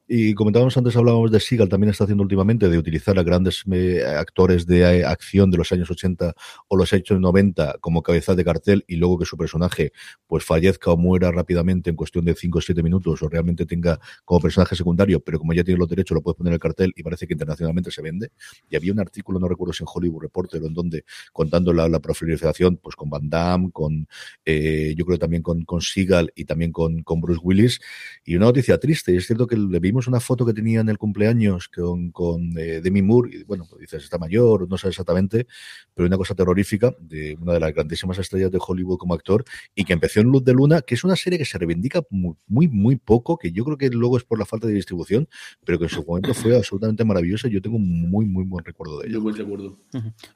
Y 0.06 0.34
comentábamos 0.34 0.76
antes, 0.76 0.98
hablábamos 0.98 1.32
de 1.32 1.40
Seagal, 1.40 1.70
también 1.70 1.92
está 1.92 2.04
haciendo 2.04 2.24
últimamente 2.24 2.68
de 2.68 2.78
utilizar 2.78 3.18
a 3.18 3.24
grandes 3.24 3.64
eh, 3.72 4.04
actores 4.06 4.68
de 4.68 4.82
eh, 4.82 5.06
acción 5.06 5.50
de 5.50 5.58
los 5.58 5.72
años 5.72 5.90
80 5.90 6.34
o 6.68 6.76
los 6.76 6.92
años 6.92 7.06
90 7.10 7.78
como 7.80 8.04
cabeza 8.04 8.36
de 8.36 8.44
cartel 8.44 8.84
y 8.86 8.98
luego 8.98 9.18
que 9.18 9.26
su 9.26 9.38
personaje 9.38 9.94
pues 10.28 10.44
fallezca 10.44 10.92
o 10.92 10.98
muera 10.98 11.32
rápidamente 11.32 11.90
en 11.90 11.96
cuestión 11.96 12.26
de 12.26 12.36
5 12.36 12.58
o 12.58 12.62
7 12.62 12.84
minutos 12.84 13.24
o 13.24 13.30
realmente 13.30 13.66
tenga 13.66 13.98
como 14.26 14.42
personaje 14.42 14.76
secundario, 14.76 15.22
pero 15.22 15.40
como 15.40 15.54
ya 15.54 15.64
tiene 15.64 15.80
los 15.80 15.88
derechos 15.88 16.16
lo 16.16 16.22
puede 16.22 16.36
poner 16.36 16.52
en 16.52 16.56
el 16.56 16.60
cartel 16.60 16.92
y 16.98 17.02
parece 17.02 17.26
que 17.26 17.34
internacionalmente 17.34 17.90
se 17.90 18.02
vende. 18.02 18.32
Y 18.70 18.76
había 18.76 18.92
un 18.92 19.00
artículo, 19.00 19.40
no 19.40 19.48
recuerdo 19.48 19.72
si 19.72 19.84
en 19.84 19.88
Hollywood 19.94 20.24
Reporter 20.24 20.62
o 20.64 20.68
en 20.68 20.74
donde, 20.74 21.06
contando 21.32 21.72
la, 21.72 21.88
la 21.88 22.02
profilización 22.02 22.76
pues 22.76 22.98
con 22.98 23.10
Van 23.10 23.30
Damme, 23.30 23.72
con 23.72 24.08
eh, 24.44 24.94
yo 24.98 25.06
creo 25.06 25.18
también 25.18 25.42
con, 25.44 25.64
con 25.64 25.80
Seagal 25.80 26.34
y 26.36 26.44
también 26.44 26.74
con, 26.74 27.04
con 27.04 27.22
Bruce 27.22 27.40
Willis. 27.42 27.80
Y 28.26 28.36
una 28.36 28.48
noticia 28.48 28.78
triste, 28.78 29.14
y 29.14 29.18
es 29.18 29.28
cierto 29.28 29.48
que 29.48 29.56
le 29.56 29.80
vimos 29.94 30.08
una 30.08 30.20
foto 30.20 30.44
que 30.44 30.54
tenía 30.54 30.80
en 30.80 30.90
el 30.90 30.98
cumpleaños 30.98 31.70
con, 31.70 32.12
con 32.12 32.58
eh, 32.58 32.82
Demi 32.82 33.04
Moore, 33.04 33.30
y 33.32 33.44
bueno, 33.44 33.68
pues 33.70 33.82
dices, 33.82 34.04
está 34.04 34.18
mayor, 34.18 34.68
no 34.68 34.76
sé 34.76 34.88
exactamente, 34.88 35.46
pero 35.94 36.08
una 36.08 36.18
cosa 36.18 36.34
terrorífica 36.34 36.96
de 37.00 37.38
una 37.40 37.54
de 37.54 37.60
las 37.60 37.72
grandísimas 37.76 38.18
estrellas 38.18 38.50
de 38.50 38.58
Hollywood 38.60 38.98
como 38.98 39.14
actor, 39.14 39.46
y 39.76 39.86
que 39.86 39.94
empezó 39.94 40.20
en 40.20 40.28
Luz 40.30 40.44
de 40.44 40.54
Luna, 40.54 40.82
que 40.82 40.96
es 40.96 41.04
una 41.04 41.16
serie 41.16 41.38
que 41.38 41.46
se 41.46 41.60
reivindica 41.60 42.02
muy, 42.10 42.36
muy, 42.48 42.68
muy 42.68 42.96
poco, 42.96 43.38
que 43.38 43.52
yo 43.52 43.64
creo 43.64 43.78
que 43.78 43.90
luego 43.90 44.18
es 44.18 44.24
por 44.24 44.40
la 44.40 44.46
falta 44.46 44.66
de 44.66 44.74
distribución, 44.74 45.28
pero 45.64 45.78
que 45.78 45.86
en 45.86 45.90
su 45.92 46.04
momento 46.04 46.34
fue 46.34 46.58
absolutamente 46.58 47.06
maravillosa, 47.06 47.48
y 47.48 47.52
yo 47.52 47.62
tengo 47.62 47.78
un 47.78 48.10
muy, 48.10 48.26
muy 48.26 48.46
buen 48.46 48.66
recuerdo 48.66 49.00
de 49.00 49.08
ella. 49.10 49.14
Yo 49.14 49.22
buen 49.22 49.36
recuerdo. 49.36 49.78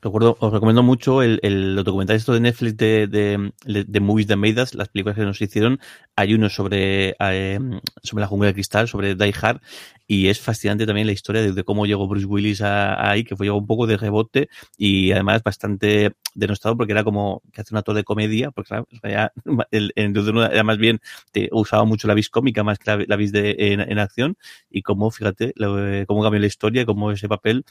Recuerdo, 0.04 0.38
os 0.40 0.54
recomiendo 0.54 0.84
mucho 0.84 1.24
el, 1.24 1.40
el 1.42 1.76
los 1.76 1.84
documentales 1.84 2.22
esto 2.22 2.34
de 2.34 2.42
Netflix 2.42 2.78
de, 2.78 3.08
de, 3.08 3.52
de, 3.66 3.84
de 3.86 4.00
Movies 4.00 4.28
That 4.28 4.38
Made 4.38 4.62
Us, 4.62 4.76
las 4.76 4.90
películas 4.90 5.16
que 5.18 5.24
nos 5.24 5.42
hicieron. 5.42 5.80
Hay 6.16 6.34
uno 6.36 6.50
sobre, 6.50 7.16
eh, 7.20 7.60
sobre 8.04 8.22
la 8.22 8.28
jungla 8.28 8.48
de 8.48 8.54
cristal, 8.54 8.88
sobre 8.88 9.16
Die 9.16 9.34
Hard, 9.42 9.47
y 10.08 10.28
es 10.28 10.40
fascinante 10.40 10.86
también 10.86 11.06
la 11.08 11.14
historia 11.14 11.42
de, 11.42 11.52
de 11.52 11.64
cómo 11.64 11.86
llegó 11.86 12.08
Bruce 12.08 12.26
Willis 12.26 12.62
ahí, 12.62 13.24
que 13.26 13.36
fue 13.36 13.46
llegó 13.48 13.58
un 13.58 13.68
poco 13.68 13.88
de 13.88 13.98
rebote 13.98 14.48
y 14.78 15.12
además 15.12 15.44
bastante 15.44 16.14
denostado 16.34 16.78
porque 16.78 16.94
era 16.94 17.04
como 17.04 17.42
que 17.52 17.62
hace 17.62 17.74
un 17.74 17.78
actor 17.80 17.96
de 17.96 18.04
comedia, 18.04 18.52
porque 18.52 18.70
claro, 18.70 18.88
ya, 19.04 19.34
el, 19.72 19.92
era 19.96 20.64
más 20.64 20.78
bien, 20.78 21.00
te 21.32 21.50
usaba 21.52 21.84
mucho 21.84 22.08
la 22.08 22.14
vis 22.14 22.30
cómica 22.30 22.64
más 22.64 22.80
que 22.80 22.90
la, 22.92 23.04
la 23.08 23.16
vis 23.18 23.32
de, 23.32 23.56
en, 23.58 23.82
en 23.82 24.00
acción 24.00 24.38
y 24.70 24.82
cómo, 24.82 25.12
fíjate, 25.12 25.52
lo, 25.56 25.86
eh, 25.86 26.06
cómo 26.06 26.24
cambió 26.24 26.40
la 26.40 26.48
historia 26.48 26.86
cómo 26.86 27.12
ese 27.12 27.28
papel 27.28 27.66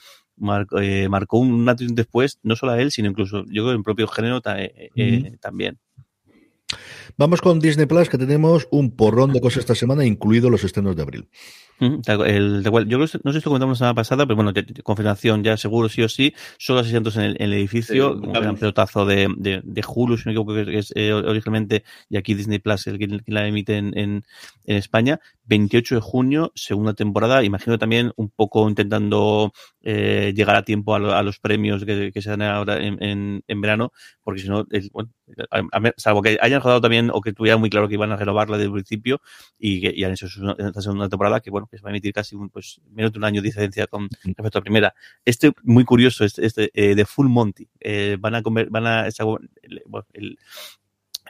eh, 0.79 1.07
marcó 1.09 1.39
un 1.39 1.67
antes 1.67 1.87
y 1.87 1.89
un 1.89 1.95
después, 1.95 2.39
no 2.43 2.55
solo 2.55 2.73
a 2.73 2.81
él, 2.81 2.91
sino 2.91 3.09
incluso 3.09 3.43
yo 3.47 3.63
creo 3.63 3.71
en 3.73 3.83
propio 3.83 4.07
género 4.07 4.41
ta- 4.41 4.61
eh, 4.61 4.91
eh, 4.95 5.37
también. 5.39 5.79
Vamos 7.17 7.41
con 7.41 7.59
Disney 7.59 7.85
Plus, 7.85 8.09
que 8.09 8.17
tenemos 8.17 8.67
un 8.71 8.91
porrón 8.95 9.31
de 9.33 9.41
cosas 9.41 9.59
esta 9.59 9.75
semana, 9.75 10.05
incluido 10.05 10.49
los 10.49 10.63
estrenos 10.63 10.95
de 10.95 11.01
abril. 11.01 11.29
Cual, 12.03 12.27
el, 12.27 12.65
cual. 12.69 12.87
Yo 12.87 12.97
creo 12.97 13.07
no 13.23 13.31
sé 13.31 13.39
si 13.39 13.45
lo 13.45 13.51
comentamos 13.51 13.75
la 13.75 13.85
semana 13.85 13.93
pasada, 13.95 14.25
pero 14.25 14.35
bueno, 14.35 14.51
confirmación 14.83 15.43
ya 15.43 15.57
seguro 15.57 15.89
sí 15.89 16.01
o 16.01 16.09
sí, 16.09 16.33
solo 16.57 16.79
asientos 16.79 17.15
en 17.17 17.23
el, 17.23 17.31
en 17.39 17.43
el 17.51 17.53
edificio, 17.53 18.13
Sí, 18.19 18.27
un 18.27 18.33
gran 18.33 18.55
pelotazo 18.57 19.05
de, 19.05 19.27
de, 19.37 19.61
de 19.63 19.83
Hulu, 19.87 20.17
si 20.17 20.23
no 20.23 20.29
me 20.29 20.31
equivoco, 20.39 20.53
que 20.55 20.77
es 20.79 20.91
eh, 20.95 21.13
originalmente, 21.13 21.83
y 22.09 22.17
aquí 22.17 22.33
Disney 22.33 22.57
Plus 22.59 22.87
el 22.87 22.97
que, 22.97 23.05
el 23.05 23.23
que 23.23 23.31
la 23.31 23.47
emite 23.47 23.77
en, 23.77 23.95
en, 23.97 24.23
en 24.65 24.75
España, 24.75 25.19
28 25.45 25.95
de 25.95 26.01
junio, 26.01 26.51
segunda 26.55 26.93
temporada, 26.95 27.43
imagino 27.43 27.77
también 27.77 28.11
un 28.15 28.29
poco 28.31 28.67
intentando 28.67 29.53
eh, 29.81 30.33
llegar 30.35 30.55
a 30.55 30.63
tiempo 30.63 30.95
a, 30.95 30.99
lo- 30.99 31.13
a 31.13 31.21
los 31.21 31.39
premios 31.39 31.85
que, 31.85 32.11
que 32.11 32.21
se 32.23 32.31
dan 32.31 32.41
ahora 32.41 32.83
en, 32.83 33.01
en, 33.03 33.43
en 33.47 33.61
verano, 33.61 33.93
porque 34.23 34.41
si 34.41 34.49
no, 34.49 34.65
el- 34.71 34.89
bueno, 34.91 35.11
a- 35.51 35.61
a 35.71 35.79
ver, 35.79 35.93
salvo 35.97 36.21
que 36.21 36.37
hayan 36.41 36.61
jugado 36.61 36.81
también 36.81 37.09
o 37.13 37.21
que 37.21 37.33
tuviera 37.33 37.57
muy 37.57 37.69
claro 37.69 37.87
que 37.87 37.95
iban 37.95 38.11
a 38.11 38.15
renovarla 38.17 38.57
desde 38.57 38.67
el 38.67 38.73
principio 38.73 39.21
y 39.59 39.81
que 39.81 39.93
y 39.95 40.03
han 40.03 40.11
hecho 40.13 40.27
su- 40.27 40.49
esta 40.57 40.81
segunda 40.81 41.09
temporada 41.09 41.39
que 41.41 41.49
bueno 41.49 41.67
que 41.69 41.77
se 41.77 41.83
va 41.83 41.89
a 41.89 41.91
emitir 41.93 42.13
casi 42.13 42.35
un, 42.35 42.49
pues 42.49 42.79
menos 42.91 43.11
de 43.11 43.19
un 43.19 43.25
año 43.25 43.41
de 43.41 43.47
diferencia 43.47 43.87
con 43.87 44.07
respecto 44.23 44.57
a 44.57 44.61
la 44.61 44.63
primera. 44.63 44.93
Este 45.25 45.51
muy 45.63 45.83
curioso 45.85 46.23
este, 46.25 46.45
este 46.45 46.71
eh, 46.73 46.95
de 46.95 47.05
Full 47.05 47.27
Monty 47.27 47.67
eh, 47.79 48.17
van 48.19 48.35
a 48.35 48.41
comer 48.41 48.69
van 48.69 48.87
a 48.87 49.07
esa- 49.07 49.23
el, 49.63 49.81
el- 50.13 50.37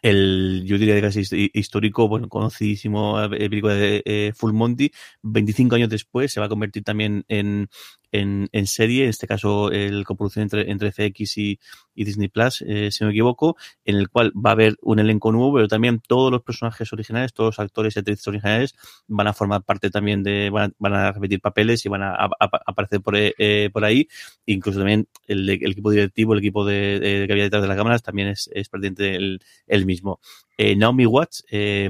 el, 0.03 0.63
yo 0.65 0.77
diría 0.77 0.93
que 0.95 1.01
casi 1.01 1.21
hist- 1.21 1.51
histórico, 1.53 2.07
bueno, 2.07 2.29
conocidísimo 2.29 3.19
eh, 3.23 3.29
película 3.49 3.73
de 3.73 4.03
eh, 4.05 4.31
Full 4.35 4.53
Monty, 4.53 4.91
25 5.23 5.75
años 5.75 5.89
después 5.89 6.31
se 6.31 6.39
va 6.39 6.45
a 6.45 6.49
convertir 6.49 6.83
también 6.83 7.25
en, 7.27 7.67
en, 8.11 8.47
en 8.51 8.67
serie, 8.67 9.03
en 9.03 9.09
este 9.09 9.27
caso 9.27 9.71
el 9.71 10.03
coproducción 10.05 10.43
entre, 10.43 10.69
entre 10.71 10.89
FX 10.89 11.37
y, 11.37 11.59
Disney 11.95 12.27
Plus, 12.27 12.63
eh, 12.67 12.89
si 12.91 13.03
no 13.03 13.07
me 13.07 13.13
equivoco, 13.13 13.57
en 13.83 13.95
el 13.95 14.09
cual 14.09 14.31
va 14.33 14.51
a 14.51 14.53
haber 14.53 14.75
un 14.81 14.99
elenco 14.99 15.31
nuevo, 15.31 15.53
pero 15.55 15.67
también 15.67 15.99
todos 16.07 16.31
los 16.31 16.43
personajes 16.43 16.91
originales, 16.93 17.33
todos 17.33 17.47
los 17.57 17.59
actores 17.59 17.95
y 17.95 17.99
actrices 17.99 18.27
originales 18.27 18.75
van 19.07 19.27
a 19.27 19.33
formar 19.33 19.63
parte 19.63 19.89
también 19.89 20.21
de, 20.23 20.49
van 20.51 20.71
a, 20.71 20.73
van 20.77 20.93
a 20.93 21.11
repetir 21.11 21.41
papeles 21.41 21.85
y 21.85 21.89
van 21.89 22.03
a, 22.03 22.11
a- 22.13 22.29
a- 22.39 22.61
aparecer 22.67 23.01
por, 23.01 23.15
eh, 23.15 23.33
eh, 23.37 23.69
por 23.73 23.83
ahí. 23.83 24.07
Incluso 24.45 24.79
también 24.79 25.07
el, 25.27 25.49
el 25.49 25.71
equipo 25.71 25.91
directivo, 25.91 26.33
el 26.33 26.39
equipo 26.39 26.65
de, 26.65 26.99
de- 26.99 27.25
que 27.27 27.33
había 27.33 27.45
detrás 27.45 27.61
de 27.61 27.67
las 27.67 27.77
cámaras 27.77 28.03
también 28.03 28.27
es, 28.29 28.49
es 28.53 28.69
perteneciente 28.69 29.15
el, 29.15 29.39
el 29.67 29.85
mismo. 29.85 30.19
Eh, 30.57 30.75
Naomi 30.75 31.05
Watts, 31.05 31.45
eh, 31.49 31.89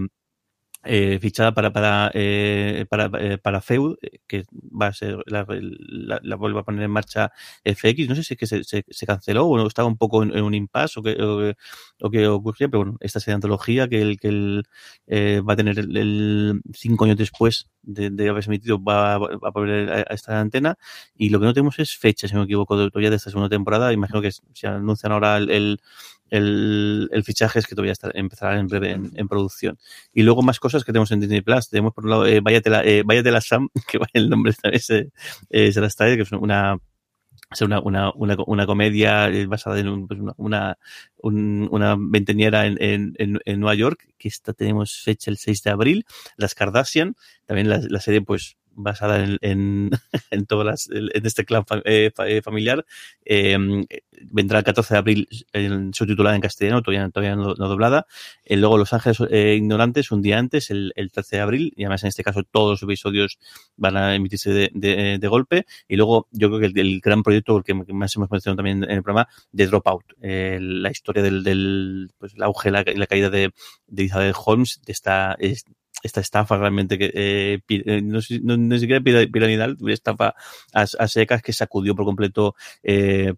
eh, 0.84 1.20
fichada 1.22 1.54
para 1.54 1.72
para 1.74 2.12
eh, 2.14 2.86
para, 2.90 3.10
eh, 3.20 3.38
para 3.38 3.62
Feud, 3.62 3.98
eh, 4.02 4.20
que 4.28 4.46
va 4.54 4.88
a 4.88 4.94
ser 4.94 5.18
la, 5.26 5.46
la, 5.48 6.20
la 6.24 6.36
a 6.36 6.64
poner 6.64 6.84
en 6.84 6.92
marcha 6.92 7.32
FX. 7.64 8.08
No 8.08 8.16
sé 8.16 8.24
si 8.24 8.34
es 8.36 8.40
que 8.40 8.48
se, 8.48 8.64
se, 8.64 9.06
canceló 9.06 9.48
o 9.48 9.68
estaba 9.68 9.88
un 9.88 9.98
poco 9.98 10.24
en, 10.24 10.32
un 10.42 10.54
impasse 10.54 11.00
o 11.00 11.04
que, 11.04 11.12
o, 11.22 11.54
o 12.02 12.10
que 12.10 12.28
ocurría, 12.28 12.68
pero 12.70 12.80
bueno, 12.84 12.98
esta 13.02 13.20
serie 13.20 13.34
de 13.34 13.36
antología 13.36 13.88
que 13.88 14.02
el 14.02 14.20
que 14.20 14.28
el, 14.30 14.64
eh, 15.08 15.42
va 15.48 15.54
a 15.54 15.56
tener 15.56 15.78
el, 15.80 16.62
cinco 16.74 17.06
años 17.06 17.18
después 17.18 17.68
de, 17.82 18.10
de 18.10 18.30
haberse 18.30 18.50
emitido 18.50 18.82
va, 18.82 19.16
a 19.16 19.52
poner 19.52 19.90
a, 19.92 20.02
esta 20.14 20.40
antena 20.40 20.78
y 21.16 21.30
lo 21.30 21.40
que 21.40 21.46
no 21.46 21.54
tenemos 21.54 21.80
es 21.80 21.96
fecha, 21.98 22.28
si 22.28 22.34
no 22.34 22.42
me 22.42 22.46
equivoco, 22.46 22.76
todavía 22.90 23.10
de 23.10 23.18
esta 23.18 23.30
segunda 23.30 23.50
temporada. 23.50 23.94
Imagino 23.94 24.22
que 24.22 24.32
se 24.32 24.68
anuncian 24.68 25.12
ahora 25.12 25.38
el, 25.38 25.50
el 25.50 25.80
el, 26.30 27.10
el 27.12 27.24
fichaje 27.24 27.60
es 27.60 27.68
que 27.68 27.76
todavía 27.76 27.94
está, 27.94 28.12
empezará 28.14 28.60
en 28.60 28.68
breve 28.68 28.92
en, 28.92 29.12
en 29.16 29.28
producción. 29.28 29.78
Y 30.14 30.24
luego 30.24 30.42
más 30.42 30.60
cosas 30.60 30.77
que 30.86 30.92
tenemos 30.92 31.12
en 31.12 31.20
Disney 31.20 31.42
Plus. 31.42 31.70
Tenemos 31.70 31.94
por 31.94 32.04
un 32.06 32.10
lado 32.12 32.26
eh, 32.26 32.40
Váyatela, 32.42 32.84
eh, 32.86 33.04
Váyatela 33.06 33.42
Sam, 33.42 33.70
que 33.88 33.98
el 34.14 34.30
nombre 34.30 34.52
esta 34.52 34.70
vez 34.70 34.90
eh, 34.90 35.10
vez, 35.50 36.16
que 36.18 36.24
es 36.24 36.32
una 36.32 36.78
una, 37.62 37.80
una, 37.80 38.12
una, 38.14 38.36
una 38.46 38.66
comedia 38.66 39.30
eh, 39.30 39.46
basada 39.46 39.80
en 39.80 40.06
pues 40.08 40.20
una, 40.20 40.34
una, 40.38 40.78
un- 41.18 41.68
en, 42.66 42.76
en, 43.18 43.40
en, 43.46 43.60
Nueva 43.60 43.76
York, 43.76 44.06
que 44.18 44.28
esta 44.28 44.52
tenemos 44.54 45.02
fecha 45.04 45.32
el 45.32 45.38
6 45.38 45.64
de 45.64 45.70
abril. 45.72 46.06
Las 46.36 46.56
Kardashian, 46.56 47.16
también 47.46 47.70
la 47.90 48.00
serie 48.02 48.22
pues 48.22 48.58
basada 48.78 49.24
en, 49.24 49.38
en, 49.42 49.90
en 50.32 50.46
todas 50.46 50.66
las, 50.66 50.90
en 50.90 51.26
este 51.26 51.44
clan 51.46 51.66
fa- 51.66 51.82
eh, 51.86 52.12
eh, 52.26 52.42
familiar. 52.42 52.86
Eh, 53.26 53.58
vendrá 54.32 54.60
el 54.60 54.64
14 54.66 54.94
de 54.94 54.98
abril 54.98 55.28
subtitulada 55.94 56.36
en 56.36 56.42
castellano, 56.42 56.82
todavía, 56.82 57.10
todavía 57.10 57.36
no, 57.36 57.54
no 57.56 57.68
doblada. 57.68 58.08
Eh, 58.46 58.56
luego 58.58 58.78
Los 58.78 58.94
Ángeles 58.94 59.18
eh, 59.30 59.56
Ignorantes, 59.58 60.12
un 60.12 60.22
día 60.22 60.40
antes, 60.40 60.70
el, 60.72 60.94
el 60.96 61.12
13 61.12 61.36
de 61.38 61.42
abril, 61.42 61.74
y 61.76 61.84
además 61.84 62.04
en 62.04 62.10
este 62.10 62.24
caso 62.24 62.44
todos 62.44 62.72
los 62.72 62.84
episodios 62.84 63.38
van 63.76 63.98
a 63.98 64.16
emitirse 64.16 64.52
de, 64.52 64.72
de, 64.74 65.18
de 65.20 65.28
golpe. 65.28 65.66
Y 65.88 65.96
luego 65.98 66.28
yo 66.32 66.48
creo 66.50 66.60
que 66.60 66.66
el, 66.68 66.80
el 66.80 67.00
gran 67.02 67.24
proyecto, 67.24 67.54
porque 67.54 67.74
más 67.74 68.16
hemos 68.16 68.30
mencionado 68.32 68.58
también 68.58 68.84
en 68.84 68.92
el 68.92 69.04
programa, 69.04 69.28
de 69.52 69.68
Dropout, 69.68 70.06
la 70.22 70.92
historia 70.92 71.24
del, 71.24 71.44
del 71.44 72.12
pues, 72.18 72.34
el 72.36 72.44
auge 72.44 72.72
la, 72.72 72.84
la 72.96 73.08
caída 73.08 73.30
de, 73.30 73.52
de 73.88 74.02
Elizabeth 74.04 74.36
Holmes, 74.46 74.82
de 74.86 74.92
esta, 74.94 75.36
es- 75.40 75.66
esta 76.04 76.22
estafa 76.22 76.58
realmente 76.58 76.98
que 76.98 77.12
eh, 77.14 77.60
eh, 77.70 78.02
no, 78.02 78.20
no, 78.44 78.58
ni 78.58 78.80
siquiera 78.80 79.02
pira- 79.02 79.28
piramidal, 79.32 79.78
una 79.80 79.94
estafa 79.94 80.36
a, 80.74 80.82
a 80.82 81.08
secas 81.08 81.42
que 81.42 81.54
sacudió 81.54 81.96
por 81.96 82.06
completo 82.06 82.56
eh, 82.84 83.34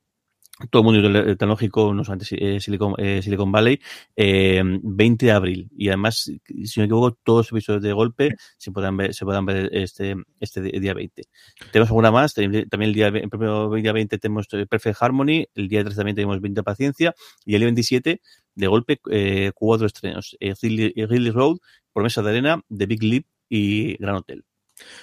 todo 0.69 0.81
el 0.81 0.85
mundo 0.85 1.35
tecnológico, 1.37 1.93
no 1.93 2.03
solamente 2.03 2.55
eh, 2.55 2.59
Silicon, 2.59 2.95
eh, 2.97 3.21
Silicon 3.21 3.51
Valley, 3.51 3.79
eh, 4.15 4.61
20 4.63 5.25
de 5.25 5.31
abril. 5.31 5.69
Y 5.75 5.87
además, 5.87 6.17
si 6.19 6.33
no 6.33 6.81
me 6.81 6.83
equivoco, 6.85 7.17
todos 7.23 7.45
los 7.45 7.51
episodios 7.51 7.83
de 7.83 7.93
golpe 7.93 8.35
se 8.57 8.71
podrán 8.71 8.97
ver, 8.97 9.13
se 9.13 9.25
podrán 9.25 9.45
ver 9.45 9.69
este, 9.71 10.15
este 10.39 10.61
día 10.61 10.93
20. 10.93 11.23
Tenemos 11.71 11.89
alguna 11.89 12.11
más, 12.11 12.33
también 12.33 12.67
el 12.71 12.93
día, 12.93 13.07
el 13.07 13.81
día 13.81 13.93
20 13.93 14.17
tenemos 14.17 14.47
eh, 14.51 14.65
Perfect 14.65 15.01
Harmony, 15.01 15.45
el 15.55 15.67
día 15.69 15.83
13 15.83 15.95
también 15.95 16.15
tenemos 16.15 16.41
20 16.41 16.59
de 16.59 16.63
paciencia, 16.63 17.15
y 17.45 17.55
el 17.55 17.61
día 17.61 17.67
27, 17.67 18.21
de 18.55 18.67
golpe, 18.67 18.99
eh, 19.11 19.51
cuatro 19.55 19.87
estrenos. 19.87 20.37
Ridley, 20.39 20.93
Ridley 20.95 21.31
Road, 21.31 21.57
Promesa 21.93 22.21
de 22.21 22.29
Arena, 22.31 22.61
The 22.75 22.85
Big 22.85 23.03
Leap 23.03 23.25
y 23.47 23.95
Gran 23.97 24.15
Hotel. 24.15 24.43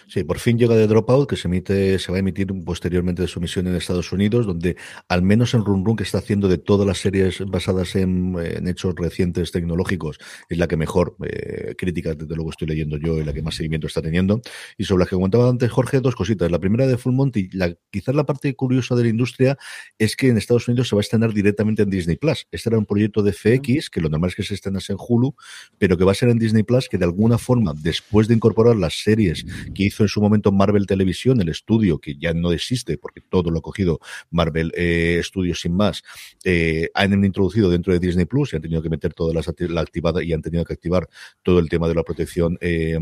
Sí, 0.09 0.25
por 0.25 0.39
fin 0.39 0.59
llega 0.59 0.75
de 0.75 0.87
Dropout, 0.87 1.29
que 1.29 1.37
se 1.37 1.49
emite, 1.49 1.99
se 1.99 2.13
va 2.13 2.17
a 2.17 2.21
emitir 2.21 2.49
posteriormente 2.65 3.23
de 3.23 3.29
su 3.29 3.39
emisión 3.39 3.67
en 3.67 3.75
Estados 3.75 4.13
Unidos, 4.13 4.47
donde 4.47 4.77
al 5.09 5.23
menos 5.23 5.55
en 5.55 5.65
Run 5.65 5.85
Run, 5.85 5.97
que 5.97 6.05
está 6.05 6.19
haciendo 6.19 6.49
de 6.49 6.59
todas 6.59 6.87
las 6.87 6.99
series 6.99 7.41
basadas 7.47 7.97
en, 7.97 8.37
en 8.39 8.69
hechos 8.69 8.95
recientes 8.97 9.53
tecnológicos, 9.53 10.19
es 10.49 10.59
la 10.59 10.69
que 10.69 10.77
mejor 10.77 11.17
eh, 11.25 11.75
críticas, 11.77 12.17
desde 12.17 12.35
luego, 12.35 12.51
estoy 12.51 12.69
leyendo 12.69 12.97
yo 12.99 13.19
y 13.19 13.25
la 13.25 13.33
que 13.33 13.43
más 13.43 13.55
seguimiento 13.55 13.87
está 13.87 14.03
teniendo. 14.03 14.41
Y 14.77 14.85
sobre 14.85 15.01
las 15.01 15.09
que 15.09 15.17
comentaba 15.17 15.49
antes 15.49 15.71
Jorge, 15.71 16.01
dos 16.01 16.15
cositas. 16.15 16.51
La 16.51 16.59
primera 16.59 16.87
de 16.87 16.97
Full 16.97 17.15
Monty, 17.15 17.51
la, 17.53 17.75
quizás 17.91 18.15
la 18.15 18.25
parte 18.25 18.55
curiosa 18.55 18.95
de 18.95 19.05
la 19.05 19.09
industria 19.09 19.59
es 19.99 20.17
que 20.17 20.29
en 20.29 20.39
Estados 20.39 20.69
Unidos 20.69 20.89
se 20.89 20.97
va 20.97 21.01
a 21.01 21.03
estrenar 21.03 21.33
directamente 21.33 21.83
en 21.83 21.91
Disney 21.91 22.17
Plus. 22.17 22.47
Este 22.51 22.69
era 22.69 22.79
un 22.79 22.87
proyecto 22.87 23.23
de 23.23 23.33
FX, 23.33 23.91
que 23.91 24.01
lo 24.01 24.09
normal 24.09 24.31
es 24.31 24.37
que 24.37 24.43
se 24.43 24.55
estrenase 24.55 24.93
en 24.93 24.99
Hulu, 25.01 25.35
pero 25.79 25.97
que 25.97 26.05
va 26.05 26.13
a 26.13 26.15
ser 26.15 26.29
en 26.29 26.39
Disney 26.39 26.63
Plus, 26.63 26.89
que 26.89 26.99
de 26.99 27.05
alguna 27.05 27.39
forma, 27.39 27.75
después 27.75 28.29
de 28.29 28.35
incorporar 28.35 28.77
las 28.77 29.03
series 29.03 29.45
que 29.75 29.85
hizo 29.85 30.03
en 30.03 30.09
su 30.09 30.21
momento 30.21 30.53
Marvel 30.53 30.87
Televisión, 30.87 31.41
el 31.41 31.49
estudio 31.49 31.99
que 31.99 32.17
ya 32.17 32.33
no 32.35 32.53
existe 32.53 32.99
porque 32.99 33.21
todo 33.21 33.51
lo 33.51 33.59
ha 33.59 33.63
cogido 33.63 34.01
Marvel 34.31 34.73
eh, 34.75 35.21
Studios 35.23 35.61
sin 35.61 35.75
más, 35.75 36.03
eh, 36.45 36.91
han 36.95 37.25
introducido 37.25 37.71
dentro 37.71 37.93
de 37.93 37.99
Disney 37.99 38.27
Plus 38.27 38.53
y 38.53 38.57
han 38.57 38.63
tenido 38.63 38.83
que 38.83 38.91
meter 38.91 39.15
todas 39.15 39.35
las 39.35 39.47
la 39.71 39.81
activada 39.81 40.23
y 40.23 40.33
han 40.33 40.43
tenido 40.43 40.65
que 40.65 40.73
activar 40.73 41.09
todo 41.43 41.59
el 41.59 41.69
tema 41.69 41.89
de 41.89 41.95
la 41.95 42.03
protección 42.03 42.59
eh, 42.61 42.99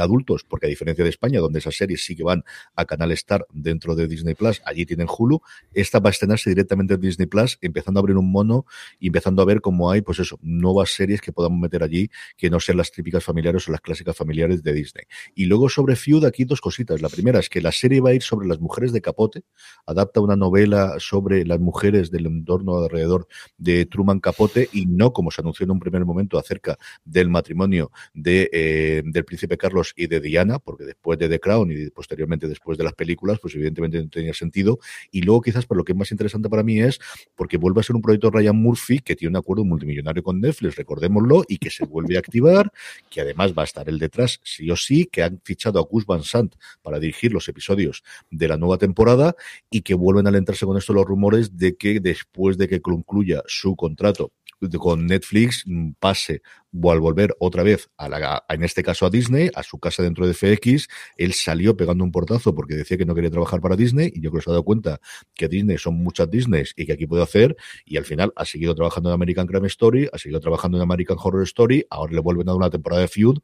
adultos, 0.00 0.44
porque 0.48 0.66
a 0.66 0.68
diferencia 0.68 1.04
de 1.04 1.10
España, 1.10 1.40
donde 1.40 1.58
esas 1.58 1.76
series 1.76 2.04
sí 2.04 2.16
que 2.16 2.22
van 2.22 2.44
a 2.76 2.84
Canal 2.84 3.12
Star 3.12 3.46
dentro 3.52 3.94
de 3.94 4.08
Disney 4.08 4.34
Plus, 4.34 4.62
allí 4.64 4.86
tienen 4.86 5.06
Hulu, 5.06 5.40
esta 5.72 5.98
va 5.98 6.10
a 6.10 6.12
estrenarse 6.12 6.50
directamente 6.50 6.94
en 6.94 7.00
Disney 7.00 7.26
Plus, 7.26 7.58
empezando 7.60 7.98
a 7.98 8.02
abrir 8.02 8.16
un 8.16 8.30
mono 8.30 8.66
y 8.98 9.08
empezando 9.08 9.42
a 9.42 9.44
ver 9.44 9.60
cómo 9.60 9.90
hay, 9.90 10.02
pues 10.02 10.18
eso, 10.18 10.38
nuevas 10.42 10.90
series 10.90 11.20
que 11.20 11.32
podamos 11.32 11.58
meter 11.58 11.82
allí 11.82 12.10
que 12.36 12.50
no 12.50 12.60
sean 12.60 12.78
las 12.78 12.90
típicas 12.90 13.24
familiares 13.24 13.68
o 13.68 13.72
las 13.72 13.80
clásicas 13.80 14.16
familiares 14.16 14.62
de 14.62 14.72
Disney. 14.72 15.04
Y 15.34 15.46
luego 15.46 15.68
sobre 15.68 15.91
Feud, 15.96 16.24
aquí 16.24 16.44
dos 16.44 16.60
cositas. 16.60 17.00
La 17.02 17.08
primera 17.08 17.38
es 17.38 17.48
que 17.48 17.60
la 17.60 17.72
serie 17.72 18.00
va 18.00 18.10
a 18.10 18.14
ir 18.14 18.22
sobre 18.22 18.46
las 18.46 18.60
mujeres 18.60 18.92
de 18.92 19.00
Capote, 19.00 19.42
adapta 19.86 20.20
una 20.20 20.36
novela 20.36 20.94
sobre 20.98 21.44
las 21.44 21.60
mujeres 21.60 22.10
del 22.10 22.26
entorno 22.26 22.76
alrededor 22.76 23.26
de 23.56 23.86
Truman 23.86 24.20
Capote 24.20 24.68
y 24.72 24.86
no 24.86 25.12
como 25.12 25.30
se 25.30 25.40
anunció 25.40 25.64
en 25.64 25.72
un 25.72 25.80
primer 25.80 26.04
momento 26.04 26.38
acerca 26.38 26.78
del 27.04 27.28
matrimonio 27.28 27.90
de, 28.14 28.48
eh, 28.52 29.02
del 29.04 29.24
príncipe 29.24 29.56
Carlos 29.56 29.92
y 29.96 30.06
de 30.06 30.20
Diana, 30.20 30.58
porque 30.58 30.84
después 30.84 31.18
de 31.18 31.28
The 31.28 31.40
Crown 31.40 31.72
y 31.72 31.90
posteriormente 31.90 32.48
después 32.48 32.78
de 32.78 32.84
las 32.84 32.94
películas, 32.94 33.38
pues 33.40 33.54
evidentemente 33.54 34.02
no 34.02 34.08
tenía 34.08 34.34
sentido. 34.34 34.78
Y 35.10 35.22
luego 35.22 35.42
quizás, 35.42 35.66
por 35.66 35.76
lo 35.76 35.84
que 35.84 35.92
es 35.92 35.98
más 35.98 36.10
interesante 36.10 36.48
para 36.48 36.62
mí 36.62 36.80
es 36.80 36.98
porque 37.34 37.56
vuelve 37.56 37.80
a 37.80 37.82
ser 37.82 37.96
un 37.96 38.02
proyecto 38.02 38.30
Ryan 38.30 38.56
Murphy 38.56 39.00
que 39.00 39.16
tiene 39.16 39.30
un 39.30 39.36
acuerdo 39.36 39.64
multimillonario 39.64 40.22
con 40.22 40.40
Netflix, 40.40 40.76
recordémoslo, 40.76 41.44
y 41.48 41.58
que 41.58 41.70
se 41.70 41.84
vuelve 41.84 42.16
a 42.16 42.20
activar, 42.20 42.72
que 43.10 43.20
además 43.20 43.52
va 43.56 43.62
a 43.62 43.64
estar 43.64 43.88
el 43.88 43.98
detrás 43.98 44.40
sí 44.42 44.70
o 44.70 44.76
sí, 44.76 45.08
que 45.10 45.22
han 45.22 45.40
fichado 45.44 45.78
Gus 45.84 46.06
Van 46.06 46.22
Sant 46.22 46.54
para 46.82 46.98
dirigir 46.98 47.32
los 47.32 47.48
episodios 47.48 48.02
de 48.30 48.48
la 48.48 48.56
nueva 48.56 48.78
temporada 48.78 49.34
y 49.70 49.82
que 49.82 49.94
vuelven 49.94 50.26
a 50.26 50.30
alentarse 50.30 50.66
con 50.66 50.76
esto 50.76 50.92
los 50.92 51.04
rumores 51.04 51.56
de 51.56 51.76
que 51.76 52.00
después 52.00 52.58
de 52.58 52.68
que 52.68 52.80
concluya 52.80 53.42
su 53.46 53.76
contrato 53.76 54.32
con 54.78 55.06
Netflix 55.06 55.64
mm, 55.66 55.92
pase 55.98 56.42
al 56.84 57.00
volver 57.00 57.34
otra 57.38 57.62
vez 57.62 57.90
a 57.96 58.08
la, 58.08 58.44
en 58.48 58.64
este 58.64 58.82
caso 58.82 59.06
a 59.06 59.10
Disney, 59.10 59.50
a 59.54 59.62
su 59.62 59.78
casa 59.78 60.02
dentro 60.02 60.26
de 60.26 60.34
FX, 60.34 60.88
él 61.16 61.32
salió 61.34 61.76
pegando 61.76 62.04
un 62.04 62.12
portazo 62.12 62.54
porque 62.54 62.74
decía 62.74 62.96
que 62.96 63.04
no 63.04 63.14
quería 63.14 63.30
trabajar 63.30 63.60
para 63.60 63.76
Disney 63.76 64.10
y 64.14 64.20
yo 64.20 64.30
creo 64.30 64.40
que 64.40 64.44
se 64.44 64.50
ha 64.50 64.52
dado 64.52 64.64
cuenta 64.64 65.00
que 65.34 65.48
Disney 65.48 65.78
son 65.78 65.94
muchas 65.94 66.30
Disney 66.30 66.64
y 66.76 66.86
que 66.86 66.92
aquí 66.94 67.06
puede 67.06 67.22
hacer 67.22 67.56
y 67.84 67.96
al 67.96 68.04
final 68.04 68.32
ha 68.36 68.44
seguido 68.44 68.74
trabajando 68.74 69.10
en 69.10 69.14
American 69.14 69.46
Crime 69.46 69.66
Story, 69.66 70.08
ha 70.12 70.18
seguido 70.18 70.40
trabajando 70.40 70.78
en 70.78 70.82
American 70.82 71.18
Horror 71.22 71.42
Story, 71.42 71.86
ahora 71.90 72.12
le 72.12 72.20
vuelven 72.20 72.48
a 72.48 72.52
dar 72.52 72.56
una 72.56 72.70
temporada 72.70 73.02
de 73.02 73.08
Feud 73.08 73.38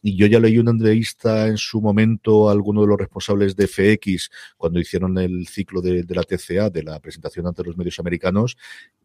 y 0.00 0.16
yo 0.16 0.26
ya 0.26 0.38
leí 0.38 0.58
una 0.58 0.70
entrevista 0.70 1.48
en 1.48 1.56
su 1.56 1.80
momento 1.80 2.48
a 2.48 2.52
alguno 2.52 2.82
de 2.82 2.86
los 2.86 2.98
responsables 2.98 3.56
de 3.56 3.66
FX 3.66 4.30
cuando 4.56 4.78
hicieron 4.78 5.18
el 5.18 5.48
ciclo 5.48 5.80
de, 5.80 6.04
de 6.04 6.14
la 6.14 6.22
TCA, 6.22 6.70
de 6.70 6.84
la 6.84 7.00
presentación 7.00 7.48
ante 7.48 7.64
los 7.64 7.76
medios 7.76 7.98
americanos, 7.98 8.56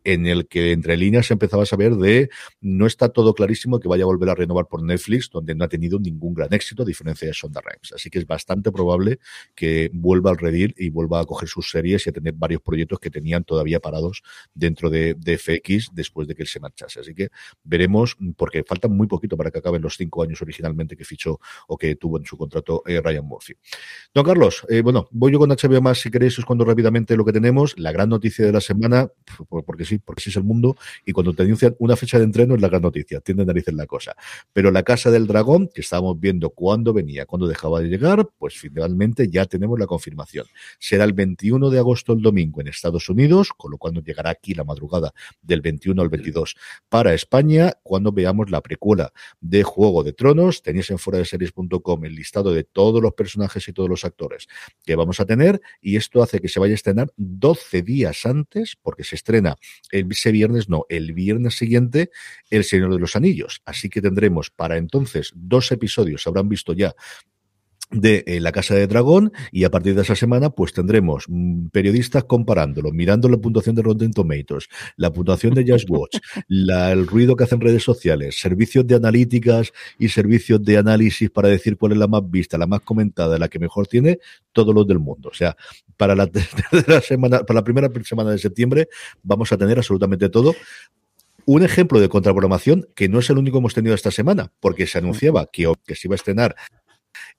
en 0.04 0.28
el 0.28 0.48
que 0.48 0.72
entre 0.72 0.96
líneas 0.98 1.32
empezaba 1.32 1.64
a 1.64 1.66
saber 1.66 1.96
de 1.96 2.30
no 2.62 2.86
está 2.86 3.10
todo 3.10 3.34
clarísimo 3.34 3.63
que 3.80 3.88
vaya 3.88 4.04
a 4.04 4.08
volver 4.08 4.30
a 4.30 4.36
renovar 4.36 4.68
por 4.68 4.84
Netflix, 4.84 5.30
donde 5.30 5.56
no 5.56 5.64
ha 5.64 5.68
tenido 5.68 6.00
ningún 6.00 6.34
gran 6.34 6.54
éxito, 6.54 6.84
a 6.84 6.86
diferencia 6.86 7.28
de 7.28 7.34
Sonda 7.34 7.62
Rhimes. 7.62 7.94
Así 7.94 8.10
que 8.10 8.20
es 8.20 8.28
bastante 8.28 8.72
probable 8.72 9.20
que 9.56 9.90
vuelva 9.94 10.32
al 10.32 10.38
redil 10.38 10.76
y 10.78 10.90
vuelva 10.90 11.22
a 11.22 11.26
coger 11.26 11.48
sus 11.50 11.70
series 11.70 12.06
y 12.06 12.10
a 12.10 12.14
tener 12.14 12.34
varios 12.34 12.62
proyectos 12.62 13.00
que 13.00 13.10
tenían 13.10 13.44
todavía 13.44 13.80
parados 13.80 14.22
dentro 14.54 14.90
de, 14.90 15.16
FX 15.24 15.90
después 15.94 16.28
de 16.28 16.36
que 16.36 16.44
él 16.44 16.48
se 16.48 16.60
marchase. 16.60 17.00
Así 17.00 17.14
que 17.14 17.30
veremos, 17.64 18.18
porque 18.38 18.64
falta 18.64 18.88
muy 18.88 19.08
poquito 19.08 19.38
para 19.38 19.50
que 19.50 19.60
acaben 19.60 19.82
los 19.82 19.96
cinco 19.98 20.24
años 20.24 20.42
originalmente 20.42 20.96
que 20.96 21.06
fichó 21.06 21.40
o 21.68 21.78
que 21.78 21.96
tuvo 21.96 22.18
en 22.18 22.26
su 22.26 22.38
contrato 22.38 22.84
eh, 22.86 23.02
Ryan 23.02 23.26
Murphy. 23.26 23.54
Don 24.14 24.24
Carlos, 24.24 24.66
eh, 24.70 24.82
bueno, 24.82 25.08
voy 25.12 25.32
yo 25.32 25.40
con 25.40 25.50
HBO 25.50 25.82
más 25.82 26.00
si 26.00 26.12
queréis, 26.12 26.38
os 26.38 26.46
cuento 26.46 26.66
rápidamente 26.66 27.16
lo 27.16 27.26
que 27.26 27.32
tenemos. 27.32 27.78
La 27.78 27.92
gran 27.92 28.10
noticia 28.10 28.46
de 28.46 28.52
la 28.52 28.62
semana, 28.62 29.10
porque 29.66 29.86
sí, 29.86 30.00
porque 30.00 30.22
sí 30.22 30.30
es 30.30 30.36
el 30.36 30.44
mundo, 30.44 30.76
y 31.06 31.12
cuando 31.12 31.34
te 31.34 31.44
anuncian 31.44 31.76
una 31.80 31.96
fecha 31.96 32.18
de 32.18 32.26
entreno 32.26 32.56
es 32.56 32.62
la 32.62 32.68
gran 32.68 32.82
noticia, 32.82 33.22
tiende 33.22 33.44
a 33.44 33.46
narices 33.54 33.74
la 33.74 33.86
cosa. 33.86 34.16
Pero 34.52 34.72
la 34.72 34.84
Casa 34.84 35.12
del 35.12 35.28
Dragón, 35.28 35.70
que 35.74 35.82
estábamos 35.82 36.20
viendo 36.20 36.50
cuándo 36.50 36.94
venía, 36.94 37.26
cuándo 37.26 37.48
dejaba 37.48 37.82
de 37.82 37.88
llegar, 37.88 38.30
pues 38.38 38.56
finalmente 38.56 39.30
ya 39.30 39.46
tenemos 39.46 39.80
la 39.80 39.86
confirmación. 39.86 40.46
Será 40.80 41.04
el 41.04 41.14
21 41.14 41.70
de 41.70 41.80
agosto 41.80 42.14
el 42.14 42.22
domingo 42.22 42.62
en 42.62 42.68
Estados 42.68 43.10
Unidos, 43.10 43.50
con 43.56 43.72
lo 43.72 43.78
cual 43.78 43.94
nos 43.94 44.04
llegará 44.04 44.32
aquí 44.32 44.54
la 44.54 44.64
madrugada 44.64 45.14
del 45.42 45.62
21 45.62 46.02
al 46.02 46.10
22 46.10 46.56
para 46.90 47.14
España, 47.14 47.74
cuando 47.84 48.12
veamos 48.12 48.50
la 48.50 48.62
precuela 48.62 49.14
de 49.40 49.64
Juego 49.64 50.04
de 50.04 50.14
Tronos. 50.14 50.62
Tenéis 50.62 50.90
en 50.92 50.98
fuera 50.98 51.20
de 51.20 51.26
series.com 51.26 52.06
el 52.06 52.16
listado 52.16 52.54
de 52.54 52.64
todos 52.64 53.02
los 53.02 53.14
personajes 53.14 53.68
y 53.68 53.74
todos 53.74 53.90
los 53.90 54.06
actores 54.06 54.48
que 54.86 54.96
vamos 54.96 55.20
a 55.20 55.26
tener, 55.26 55.62
y 55.82 55.96
esto 55.96 56.22
hace 56.22 56.40
que 56.40 56.50
se 56.50 56.60
vaya 56.60 56.74
a 56.74 56.76
estrenar 56.76 57.12
12 57.18 57.82
días 57.82 58.26
antes, 58.26 58.76
porque 58.82 59.04
se 59.04 59.16
estrena 59.16 59.58
ese 59.92 60.32
viernes, 60.32 60.70
no, 60.70 60.86
el 60.90 61.14
viernes 61.14 61.56
siguiente, 61.56 62.10
El 62.50 62.64
Señor 62.64 62.94
de 62.94 63.00
los 63.00 63.16
Anillos. 63.16 63.43
Así 63.66 63.90
que 63.90 64.02
tendremos 64.02 64.50
para 64.50 64.78
entonces 64.78 65.32
dos 65.36 65.72
episodios, 65.72 66.26
habrán 66.28 66.50
visto 66.50 66.74
ya 66.74 66.96
de 67.94 68.24
eh, 68.26 68.40
La 68.40 68.52
Casa 68.52 68.76
de 68.76 68.88
Dragón 68.88 69.32
y 69.52 69.64
a 69.64 69.72
partir 69.72 69.96
de 69.96 70.02
esa 70.02 70.16
semana 70.16 70.50
pues 70.50 70.74
tendremos 70.74 71.26
mm, 71.28 71.68
periodistas 71.68 72.24
comparándolo, 72.26 72.92
mirando 72.92 73.30
la 73.30 73.38
puntuación 73.38 73.76
de 73.76 73.84
Rotten 73.84 74.12
Tomatoes, 74.12 74.68
la 74.98 75.12
puntuación 75.12 75.54
de 75.54 75.66
Just 75.66 75.90
Watch, 75.90 76.18
la, 76.48 76.92
el 76.92 77.08
ruido 77.08 77.36
que 77.36 77.44
hacen 77.44 77.62
redes 77.62 77.84
sociales, 77.84 78.40
servicios 78.40 78.86
de 78.88 78.96
analíticas 78.96 79.72
y 80.00 80.10
servicios 80.10 80.64
de 80.64 80.78
análisis 80.78 81.30
para 81.30 81.50
decir 81.50 81.78
cuál 81.78 81.94
es 81.94 81.98
la 81.98 82.08
más 82.08 82.30
vista, 82.30 82.58
la 82.58 82.68
más 82.68 82.82
comentada, 82.82 83.38
la 83.38 83.48
que 83.48 83.60
mejor 83.60 83.88
tiene, 83.88 84.20
todos 84.52 84.74
los 84.74 84.88
del 84.88 85.00
mundo. 85.00 85.30
O 85.30 85.34
sea, 85.34 85.56
para 85.98 86.16
la, 86.16 86.30
la 86.88 87.02
semana, 87.02 87.44
para 87.44 87.60
la 87.60 87.64
primera 87.64 87.90
semana 88.04 88.32
de 88.32 88.40
septiembre 88.40 88.88
vamos 89.22 89.52
a 89.52 89.58
tener 89.58 89.78
absolutamente 89.78 90.30
todo 90.30 90.56
un 91.46 91.64
ejemplo 91.64 92.00
de 92.00 92.10
contraprogramación 92.10 92.88
que 92.96 93.10
no 93.10 93.20
es 93.20 93.30
el 93.30 93.38
único 93.38 93.56
que 93.56 93.60
hemos 93.60 93.74
tenido 93.74 93.96
esta 93.96 94.12
semana, 94.12 94.52
porque 94.60 94.88
se 94.88 94.98
anunciaba 94.98 95.48
que, 95.52 95.72
que 95.86 95.96
se 95.96 96.08
iba 96.08 96.16
a 96.16 96.18
estrenar 96.18 96.56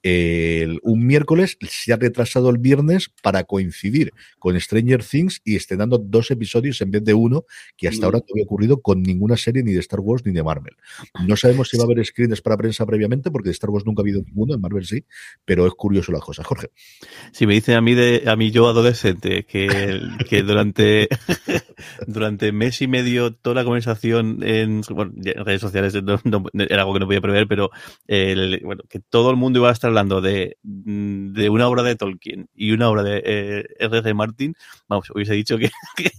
el, 0.02 0.80
un 0.82 1.06
miércoles 1.06 1.56
se 1.68 1.92
ha 1.92 1.96
retrasado 1.96 2.50
el 2.50 2.58
viernes 2.58 3.10
para 3.22 3.44
coincidir 3.44 4.12
con 4.38 4.58
Stranger 4.58 5.02
Things 5.04 5.40
y 5.44 5.56
estrenando 5.56 5.98
dos 5.98 6.30
episodios 6.30 6.80
en 6.80 6.90
vez 6.90 7.04
de 7.04 7.14
uno, 7.14 7.44
que 7.76 7.88
hasta 7.88 8.06
ahora 8.06 8.18
no 8.18 8.24
había 8.32 8.44
ocurrido 8.44 8.80
con 8.80 9.02
ninguna 9.02 9.36
serie 9.36 9.62
ni 9.62 9.72
de 9.72 9.80
Star 9.80 10.00
Wars 10.00 10.24
ni 10.24 10.32
de 10.32 10.42
Marvel. 10.42 10.76
No 11.26 11.36
sabemos 11.36 11.68
si 11.68 11.76
va 11.76 11.84
a 11.84 11.86
haber 11.86 12.04
screens 12.04 12.40
para 12.40 12.56
prensa 12.56 12.86
previamente, 12.86 13.30
porque 13.30 13.48
de 13.48 13.52
Star 13.52 13.70
Wars 13.70 13.84
nunca 13.86 14.00
ha 14.00 14.04
habido 14.04 14.22
ninguno, 14.22 14.54
en 14.54 14.60
Marvel 14.60 14.84
sí, 14.84 15.04
pero 15.44 15.66
es 15.66 15.74
curioso 15.74 16.12
la 16.12 16.20
cosa. 16.20 16.44
Jorge. 16.44 16.70
Si 17.32 17.46
me 17.46 17.54
dice 17.54 17.74
a 17.74 17.80
mí, 17.80 17.94
de, 17.94 18.24
a 18.26 18.36
mí 18.36 18.50
yo 18.50 18.68
adolescente, 18.68 19.44
que, 19.44 20.00
que 20.28 20.42
durante, 20.42 21.08
durante 22.06 22.52
mes 22.52 22.80
y 22.82 22.86
medio 22.86 23.34
toda 23.34 23.56
la 23.56 23.64
conversación 23.64 24.42
en, 24.42 24.82
bueno, 24.90 25.12
en 25.16 25.44
redes 25.44 25.60
sociales 25.60 25.94
no, 26.02 26.20
no, 26.24 26.44
era 26.52 26.82
algo 26.82 26.94
que 26.94 27.00
no 27.00 27.06
podía 27.06 27.20
prever, 27.20 27.46
pero 27.46 27.70
el, 28.06 28.60
bueno, 28.64 28.82
que 28.88 29.00
todo 29.00 29.30
el 29.30 29.36
mundo 29.36 29.58
iba 29.58 29.63
a 29.70 29.72
estar 29.72 29.88
hablando 29.88 30.20
de, 30.20 30.58
de 30.62 31.50
una 31.50 31.68
obra 31.68 31.82
de 31.82 31.96
Tolkien 31.96 32.48
y 32.54 32.72
una 32.72 32.88
obra 32.88 33.02
de 33.02 33.22
eh. 33.24 34.14
Martin, 34.14 34.54
vamos, 34.88 35.10
hubiese 35.10 35.34
dicho 35.34 35.56
que, 35.58 35.70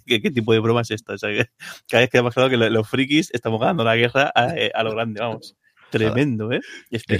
qué 0.06 0.32
tipo 0.32 0.54
de 0.54 0.60
broma 0.60 0.82
es 0.82 0.92
esta. 0.92 1.14
O 1.14 1.18
sea, 1.18 1.30
que 1.30 1.48
cada 1.88 2.02
vez 2.02 2.10
queda 2.10 2.24
más 2.24 2.34
claro 2.34 2.50
que 2.50 2.58
los 2.58 2.90
frikis 2.90 3.32
estamos 3.34 3.60
ganando 3.60 3.84
la 3.84 3.96
guerra 3.96 4.32
a, 4.34 4.56
eh, 4.56 4.72
a 4.74 4.84
lo 4.84 4.92
grande, 4.92 5.20
vamos 5.22 5.56
tremendo, 5.90 6.52
¿eh? 6.52 6.62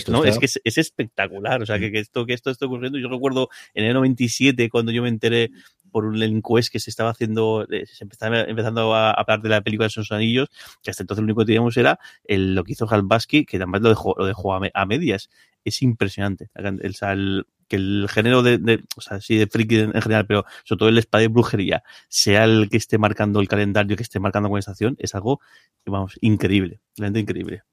No, 0.08 0.24
es 0.26 0.40
que 0.40 0.46
es, 0.46 0.60
es, 0.64 0.78
espectacular, 0.78 1.62
o 1.62 1.66
sea, 1.66 1.80
que, 1.80 1.92
que, 1.92 2.00
esto 2.00 2.26
que 2.26 2.34
esto 2.34 2.50
está 2.50 2.66
ocurriendo. 2.66 2.98
Yo 2.98 3.10
recuerdo 3.10 3.50
en 3.74 3.86
el 3.86 3.94
97 3.94 4.70
cuando 4.70 4.92
yo 4.92 5.02
me 5.02 5.10
enteré 5.10 5.52
por 5.96 6.04
un 6.04 6.22
encuest 6.22 6.74
que 6.74 6.82
se 6.82 6.90
estaba 6.90 7.12
haciendo, 7.12 7.66
eh, 7.72 7.86
se 7.86 8.04
empezaba 8.04 8.42
empezando 8.42 8.94
a 8.94 9.12
hablar 9.12 9.42
de 9.42 9.48
la 9.48 9.62
película 9.62 9.86
de 9.86 9.92
sus 9.92 10.12
anillos, 10.12 10.50
que 10.84 10.92
hasta 10.92 11.04
entonces 11.04 11.22
lo 11.22 11.24
único 11.28 11.40
que 11.40 11.46
teníamos 11.46 11.78
era 11.78 12.00
el, 12.26 12.54
lo 12.54 12.66
que 12.66 12.74
hizo 12.74 12.86
Hal 12.90 13.04
Basky, 13.04 13.46
que 13.46 13.56
además 13.56 13.80
lo 13.80 13.88
dejó, 13.88 14.14
lo 14.18 14.26
dejó 14.26 14.54
a, 14.54 14.86
medias. 14.86 15.30
Es 15.64 15.82
impresionante. 15.82 16.50
El, 16.54 17.46
que 17.70 17.78
el 17.78 18.08
género 18.10 18.44
de, 18.44 18.58
de, 18.58 18.84
o 18.98 19.00
sea, 19.00 19.22
sí, 19.22 19.38
de 19.38 19.48
friki 19.48 19.78
en, 19.78 19.94
general, 19.94 20.28
pero 20.28 20.44
sobre 20.66 20.80
todo 20.80 20.90
el 20.90 20.98
espada 20.98 21.22
de 21.22 21.30
brujería, 21.30 21.82
sea 22.10 22.44
el 22.44 22.68
que 22.70 22.76
esté 22.76 22.98
marcando 22.98 23.40
el 23.40 23.48
calendario, 23.48 23.96
que 23.96 24.04
esté 24.04 24.20
marcando 24.20 24.48
la 24.48 24.50
conversación, 24.50 24.98
es 25.00 25.16
algo, 25.16 25.40
vamos, 25.86 26.18
increíble, 26.20 26.82
realmente 26.98 27.22
increíble. 27.22 27.64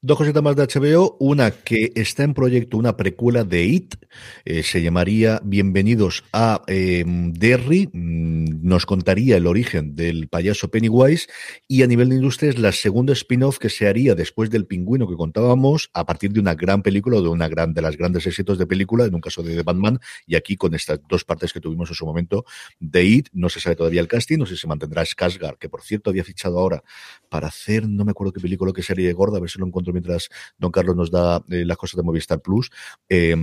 Dos 0.00 0.16
cositas 0.16 0.42
más 0.44 0.54
de 0.54 0.62
HBO. 0.62 1.16
Una 1.18 1.50
que 1.50 1.90
está 1.96 2.22
en 2.22 2.32
proyecto, 2.32 2.76
una 2.76 2.96
precuela 2.96 3.42
de 3.42 3.64
It. 3.64 3.96
Eh, 4.44 4.62
se 4.62 4.80
llamaría 4.80 5.40
Bienvenidos 5.42 6.22
a 6.32 6.62
eh, 6.68 7.04
Derry. 7.06 7.90
Mm, 7.92 8.68
nos 8.68 8.86
contaría 8.86 9.36
el 9.36 9.48
origen 9.48 9.96
del 9.96 10.28
payaso 10.28 10.70
Pennywise 10.70 11.26
y 11.66 11.82
a 11.82 11.88
nivel 11.88 12.10
de 12.10 12.14
industria 12.14 12.50
es 12.50 12.58
la 12.58 12.70
segunda 12.70 13.12
spin-off 13.12 13.58
que 13.58 13.70
se 13.70 13.88
haría 13.88 14.14
después 14.14 14.50
del 14.50 14.66
pingüino 14.66 15.08
que 15.08 15.16
contábamos 15.16 15.90
a 15.94 16.06
partir 16.06 16.32
de 16.32 16.38
una 16.38 16.54
gran 16.54 16.82
película 16.82 17.16
o 17.16 17.22
de 17.22 17.28
una 17.28 17.48
gran 17.48 17.74
de 17.74 17.82
las 17.82 17.96
grandes 17.96 18.26
éxitos 18.26 18.56
de 18.58 18.66
película, 18.66 19.04
en 19.04 19.14
un 19.14 19.20
caso 19.20 19.42
de 19.42 19.60
Batman 19.62 19.98
y 20.26 20.36
aquí 20.36 20.56
con 20.56 20.74
estas 20.74 21.00
dos 21.08 21.24
partes 21.24 21.52
que 21.52 21.60
tuvimos 21.60 21.88
en 21.88 21.96
su 21.96 22.06
momento 22.06 22.44
de 22.78 23.04
It, 23.04 23.28
no 23.32 23.48
se 23.48 23.58
sabe 23.58 23.74
todavía 23.74 24.00
el 24.00 24.08
casting, 24.08 24.38
no 24.38 24.46
sé 24.46 24.54
si 24.54 24.60
se 24.60 24.66
mantendrá 24.68 25.02
Skarsgård, 25.02 25.58
que 25.58 25.68
por 25.68 25.82
cierto 25.82 26.10
había 26.10 26.22
fichado 26.22 26.58
ahora 26.58 26.84
para 27.28 27.48
hacer, 27.48 27.88
no 27.88 28.04
me 28.04 28.12
acuerdo 28.12 28.32
qué 28.32 28.40
película, 28.40 28.72
qué 28.72 28.82
serie 28.82 29.12
gorda, 29.12 29.38
a 29.38 29.40
ver 29.48 29.52
si 29.52 29.58
lo 29.58 29.66
encuentro 29.66 29.92
mientras 29.92 30.28
Don 30.58 30.70
Carlos 30.70 30.94
nos 30.94 31.10
da 31.10 31.42
eh, 31.48 31.64
las 31.64 31.76
cosas 31.76 31.96
de 31.96 32.02
Movistar 32.02 32.40
Plus, 32.40 32.70
eh, 33.08 33.34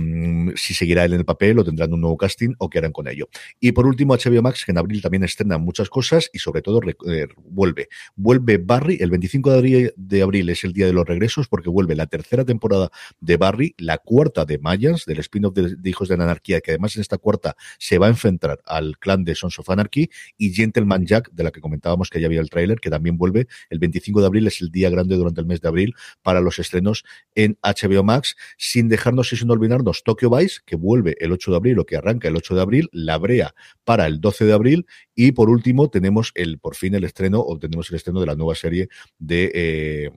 si 0.54 0.74
seguirá 0.74 1.04
él 1.04 1.12
en 1.12 1.20
el 1.20 1.24
papel 1.24 1.58
o 1.58 1.64
tendrán 1.64 1.92
un 1.92 2.00
nuevo 2.00 2.16
casting 2.16 2.54
o 2.58 2.70
qué 2.70 2.78
harán 2.78 2.92
con 2.92 3.08
ello. 3.08 3.28
Y 3.60 3.72
por 3.72 3.86
último, 3.86 4.16
HBO 4.16 4.42
Max, 4.42 4.64
que 4.64 4.72
en 4.72 4.78
abril 4.78 5.02
también 5.02 5.24
estrena 5.24 5.58
muchas 5.58 5.88
cosas 5.88 6.30
y 6.32 6.38
sobre 6.38 6.62
todo 6.62 6.80
eh, 7.08 7.26
vuelve. 7.44 7.88
Vuelve 8.14 8.58
Barry, 8.58 8.98
el 9.00 9.10
25 9.10 9.50
de 9.50 9.56
abril, 9.56 9.92
de 9.96 10.52
es 10.52 10.64
el 10.64 10.72
día 10.72 10.86
de 10.86 10.92
los 10.92 11.06
regresos 11.06 11.48
porque 11.48 11.70
vuelve 11.70 11.94
la 11.94 12.06
tercera 12.06 12.44
temporada 12.44 12.90
de 13.20 13.36
Barry, 13.36 13.74
la 13.78 13.98
cuarta 13.98 14.44
de 14.44 14.58
Mayans, 14.58 15.06
del 15.06 15.18
spin-off 15.20 15.54
de, 15.54 15.76
Hijos 15.88 16.08
de 16.08 16.16
la 16.16 16.24
Anarquía, 16.24 16.60
que 16.60 16.72
además 16.72 16.96
en 16.96 17.02
esta 17.02 17.16
cuarta 17.16 17.56
se 17.78 17.98
va 17.98 18.06
a 18.06 18.10
enfrentar 18.10 18.60
al 18.66 18.98
clan 18.98 19.24
de 19.24 19.34
Sons 19.34 19.58
of 19.58 19.70
Anarchy 19.70 20.10
y 20.36 20.52
Gentleman 20.52 21.06
Jack, 21.06 21.30
de 21.32 21.44
la 21.44 21.50
que 21.50 21.60
comentábamos 21.60 22.10
que 22.10 22.20
ya 22.20 22.26
había 22.26 22.40
el 22.40 22.50
tráiler, 22.50 22.80
que 22.80 22.90
también 22.90 23.16
vuelve 23.16 23.46
el 23.70 23.78
25 23.78 24.20
de 24.20 24.26
abril, 24.26 24.46
es 24.46 24.60
el 24.60 24.70
día 24.70 24.90
grande 24.90 25.16
durante 25.16 25.40
el 25.40 25.46
mes 25.46 25.60
de 25.60 25.68
abril 25.68 25.94
para 26.22 26.40
los 26.40 26.58
estrenos 26.58 27.04
en 27.34 27.58
HBO 27.62 28.02
Max, 28.02 28.36
sin 28.58 28.88
dejarnos 28.88 29.32
y 29.32 29.36
sin 29.36 29.50
olvidarnos 29.50 30.02
Tokyo 30.04 30.30
Vice, 30.30 30.60
que 30.64 30.76
vuelve 30.76 31.16
el 31.20 31.32
8 31.32 31.50
de 31.50 31.56
abril 31.56 31.78
o 31.78 31.86
que 31.86 31.96
arranca 31.96 32.28
el 32.28 32.36
8 32.36 32.54
de 32.54 32.62
abril, 32.62 32.88
La 32.92 33.18
Brea 33.18 33.54
para 33.84 34.06
el 34.06 34.20
12 34.20 34.44
de 34.44 34.52
abril 34.52 34.86
y 35.14 35.32
por 35.32 35.50
último 35.50 35.90
tenemos 35.90 36.32
el 36.34 36.58
por 36.58 36.74
fin 36.74 36.94
el 36.94 37.04
estreno 37.04 37.40
o 37.40 37.58
tenemos 37.58 37.90
el 37.90 37.96
estreno 37.96 38.20
de 38.20 38.26
la 38.26 38.34
nueva 38.34 38.54
serie 38.54 38.88
de 39.18 39.50
eh, 39.54 40.10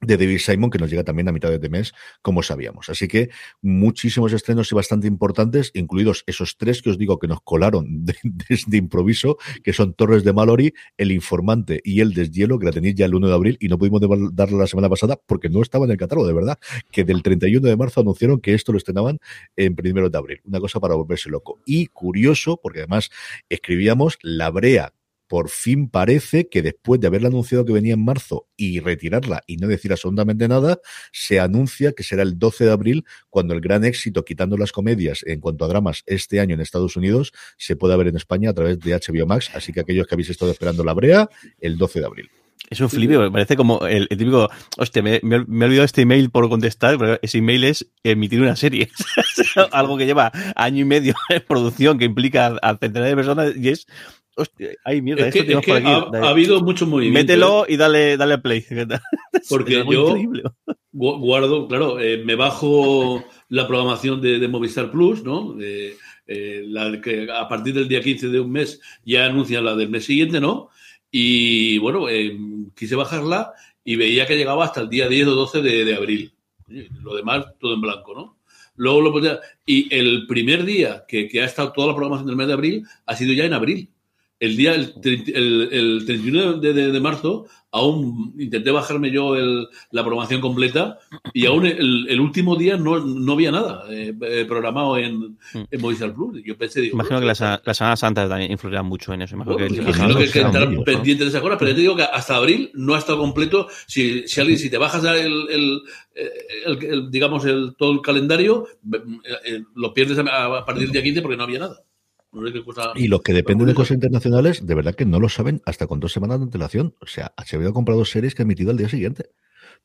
de 0.00 0.16
David 0.16 0.38
Simon, 0.38 0.70
que 0.70 0.78
nos 0.78 0.90
llega 0.90 1.04
también 1.04 1.28
a 1.28 1.32
mitad 1.32 1.50
de 1.50 1.68
mes, 1.68 1.92
como 2.22 2.42
sabíamos. 2.42 2.88
Así 2.88 3.06
que 3.06 3.30
muchísimos 3.60 4.32
estrenos 4.32 4.72
y 4.72 4.74
bastante 4.74 5.06
importantes, 5.06 5.70
incluidos 5.74 6.24
esos 6.26 6.56
tres 6.56 6.80
que 6.80 6.90
os 6.90 6.98
digo 6.98 7.18
que 7.18 7.28
nos 7.28 7.42
colaron 7.42 8.04
desde 8.22 8.76
improviso, 8.76 9.36
que 9.62 9.72
son 9.72 9.92
Torres 9.94 10.24
de 10.24 10.32
Mallory, 10.32 10.72
El 10.96 11.12
Informante 11.12 11.80
y 11.84 12.00
El 12.00 12.14
Deshielo, 12.14 12.58
que 12.58 12.66
la 12.66 12.72
tenéis 12.72 12.94
ya 12.94 13.04
el 13.04 13.14
1 13.14 13.28
de 13.28 13.34
abril 13.34 13.56
y 13.60 13.68
no 13.68 13.78
pudimos 13.78 14.00
darle 14.34 14.56
la 14.56 14.66
semana 14.66 14.88
pasada 14.88 15.20
porque 15.26 15.50
no 15.50 15.60
estaba 15.60 15.84
en 15.84 15.90
el 15.90 15.96
catálogo, 15.98 16.26
de 16.26 16.34
verdad, 16.34 16.58
que 16.90 17.04
del 17.04 17.22
31 17.22 17.68
de 17.68 17.76
marzo 17.76 18.00
anunciaron 18.00 18.40
que 18.40 18.54
esto 18.54 18.72
lo 18.72 18.78
estrenaban 18.78 19.18
en 19.56 19.76
primero 19.76 20.08
de 20.08 20.16
abril. 20.16 20.40
Una 20.44 20.60
cosa 20.60 20.80
para 20.80 20.94
volverse 20.94 21.28
loco. 21.28 21.60
Y 21.66 21.86
curioso, 21.86 22.58
porque 22.62 22.80
además 22.80 23.10
escribíamos 23.50 24.18
La 24.22 24.50
Brea 24.50 24.94
por 25.30 25.48
fin 25.48 25.88
parece 25.88 26.48
que 26.48 26.60
después 26.60 27.00
de 27.00 27.06
haberle 27.06 27.28
anunciado 27.28 27.64
que 27.64 27.72
venía 27.72 27.94
en 27.94 28.04
marzo 28.04 28.48
y 28.56 28.80
retirarla 28.80 29.44
y 29.46 29.58
no 29.58 29.68
decir 29.68 29.92
absolutamente 29.92 30.48
nada, 30.48 30.80
se 31.12 31.38
anuncia 31.38 31.92
que 31.92 32.02
será 32.02 32.24
el 32.24 32.36
12 32.36 32.64
de 32.64 32.72
abril 32.72 33.04
cuando 33.28 33.54
el 33.54 33.60
gran 33.60 33.84
éxito, 33.84 34.24
quitando 34.24 34.56
las 34.56 34.72
comedias 34.72 35.22
en 35.24 35.38
cuanto 35.38 35.64
a 35.64 35.68
dramas 35.68 36.02
este 36.06 36.40
año 36.40 36.56
en 36.56 36.60
Estados 36.60 36.96
Unidos, 36.96 37.32
se 37.56 37.76
pueda 37.76 37.96
ver 37.96 38.08
en 38.08 38.16
España 38.16 38.50
a 38.50 38.54
través 38.54 38.80
de 38.80 38.92
HBO 38.92 39.24
Max. 39.24 39.52
Así 39.54 39.72
que 39.72 39.78
aquellos 39.78 40.08
que 40.08 40.16
habéis 40.16 40.30
estado 40.30 40.50
esperando 40.50 40.82
la 40.82 40.94
brea, 40.94 41.30
el 41.60 41.78
12 41.78 42.00
de 42.00 42.06
abril. 42.06 42.30
Es 42.68 42.80
un 42.80 42.88
flip, 42.88 43.10
me 43.10 43.30
parece 43.32 43.56
como 43.56 43.84
el, 43.86 44.06
típico, 44.08 44.48
hostia, 44.76 45.02
me, 45.02 45.20
me, 45.22 45.36
he 45.36 45.64
olvidado 45.64 45.84
este 45.84 46.02
email 46.02 46.30
por 46.30 46.48
contestar, 46.48 46.98
pero 46.98 47.18
ese 47.20 47.38
email 47.38 47.64
es 47.64 47.90
emitir 48.04 48.40
una 48.40 48.54
serie. 48.54 48.90
Algo 49.72 49.96
que 49.96 50.06
lleva 50.06 50.30
año 50.54 50.82
y 50.82 50.84
medio 50.84 51.14
en 51.30 51.42
producción, 51.42 51.98
que 51.98 52.04
implica 52.04 52.56
a 52.62 52.76
centenares 52.76 53.10
de 53.10 53.16
personas 53.16 53.56
y 53.56 53.70
es 53.70 53.86
Hostia, 54.40 54.70
ay, 54.84 55.02
mierda, 55.02 55.28
es 55.28 55.34
que. 55.34 55.82
Ha, 55.84 56.28
habido 56.30 56.62
mucho 56.62 56.86
movimiento. 56.86 57.20
Mételo 57.20 57.66
¿eh? 57.66 57.74
y 57.74 57.76
dale, 57.76 58.16
dale 58.16 58.38
play. 58.38 58.64
Porque 59.50 59.84
yo 59.86 60.16
guardo, 60.92 61.68
claro, 61.68 62.00
eh, 62.00 62.22
me 62.24 62.36
bajo 62.36 63.22
la 63.50 63.68
programación 63.68 64.22
de, 64.22 64.48
Movistar 64.48 64.90
Plus, 64.90 65.22
¿no? 65.22 65.56
Eh, 65.60 65.94
la 66.26 67.00
que 67.02 67.28
a 67.30 67.46
partir 67.48 67.74
del 67.74 67.88
día 67.88 68.00
15 68.00 68.28
de 68.28 68.40
un 68.40 68.50
mes 68.50 68.80
ya 69.04 69.26
anuncia 69.26 69.60
la 69.60 69.76
del 69.76 69.90
mes 69.90 70.06
siguiente, 70.06 70.40
¿no? 70.40 70.70
Y 71.10 71.76
bueno, 71.78 72.06
quise 72.74 72.96
bajarla 72.96 73.52
y 73.84 73.96
veía 73.96 74.26
que 74.26 74.38
llegaba 74.38 74.64
hasta 74.64 74.80
el 74.80 74.88
día 74.88 75.08
10 75.08 75.28
o 75.28 75.34
12 75.34 75.60
de, 75.60 75.94
abril. 75.94 76.32
Lo 77.02 77.14
demás, 77.14 77.44
todo 77.58 77.74
en 77.74 77.80
blanco, 77.82 78.14
¿no? 78.14 78.38
Luego 78.76 79.02
lo 79.02 79.40
Y 79.66 79.94
el 79.94 80.26
primer 80.26 80.64
día 80.64 81.04
que, 81.06 81.28
que 81.28 81.42
ha 81.42 81.44
estado 81.44 81.72
toda 81.72 81.88
la 81.88 81.94
programación 81.94 82.28
del 82.28 82.36
mes 82.36 82.46
de 82.46 82.52
abril 82.54 82.86
ha 83.04 83.14
sido 83.14 83.34
ya 83.34 83.44
en 83.44 83.52
abril 83.52 83.90
el 84.40 84.56
día, 84.56 84.74
el, 84.74 85.68
el, 85.70 86.02
31 86.06 86.54
de, 86.54 86.72
de, 86.72 87.00
marzo, 87.00 87.46
aún 87.70 88.34
intenté 88.38 88.70
bajarme 88.70 89.10
yo 89.10 89.36
el, 89.36 89.68
la 89.90 90.02
programación 90.02 90.40
completa 90.40 90.98
y 91.34 91.44
aún 91.44 91.66
el, 91.66 92.18
último 92.18 92.56
día 92.56 92.78
no, 92.78 92.98
no 93.00 93.32
había 93.34 93.52
nada 93.52 93.84
eh, 93.90 94.14
eh, 94.22 94.46
programado 94.48 94.96
en, 94.96 95.18
mm. 95.18 95.66
en 95.70 95.80
Movistar 95.80 96.14
Plus. 96.14 96.42
Yo 96.42 96.56
pensé, 96.56 96.80
digo, 96.80 96.94
Imagino 96.94 97.20
que 97.20 97.26
las 97.26 97.40
la 97.40 97.74
Semana 97.74 97.96
Santa 97.96 98.26
también 98.26 98.50
influirán 98.50 98.86
mucho 98.86 99.12
en 99.12 99.22
eso. 99.22 99.36
Imagino 99.36 99.56
que, 99.58 99.66
imagino 99.66 100.16
que, 100.16 100.30
que 100.30 100.40
estar 100.40 100.84
pendiente 100.84 101.24
de 101.24 101.30
esas 101.30 101.42
cosas, 101.42 101.58
pero 101.58 101.72
yo 101.72 101.74
te 101.74 101.82
digo 101.82 101.96
que 101.96 102.04
hasta 102.04 102.36
abril 102.36 102.70
no 102.72 102.94
ha 102.94 102.98
estado 102.98 103.18
completo. 103.18 103.68
Si, 103.86 104.26
si 104.26 104.40
alguien, 104.40 104.58
si 104.58 104.70
te 104.70 104.78
bajas 104.78 105.04
el, 105.04 105.82
el, 106.14 107.10
digamos, 107.10 107.44
el, 107.44 107.74
todo 107.76 107.92
el 107.92 108.00
calendario, 108.00 108.66
eh, 109.44 109.64
lo 109.74 109.92
pierdes 109.92 110.18
a 110.18 110.64
partir 110.64 110.84
del 110.84 110.92
día 110.92 111.02
15 111.02 111.20
porque 111.20 111.36
no 111.36 111.44
había 111.44 111.58
nada. 111.58 111.84
Y 112.94 113.08
los 113.08 113.22
que 113.22 113.32
dependen 113.32 113.66
de 113.66 113.74
cosas 113.74 113.96
internacionales, 113.96 114.64
de 114.64 114.74
verdad 114.74 114.94
que 114.94 115.04
no 115.04 115.18
lo 115.18 115.28
saben 115.28 115.62
hasta 115.66 115.86
con 115.86 116.00
dos 116.00 116.12
semanas 116.12 116.38
de 116.38 116.44
antelación. 116.44 116.94
O 117.00 117.06
sea, 117.06 117.34
HBO 117.36 117.68
ha 117.68 117.72
comprado 117.72 118.04
series 118.04 118.34
que 118.34 118.42
ha 118.42 118.44
emitido 118.44 118.70
al 118.70 118.76
día 118.76 118.88
siguiente 118.88 119.30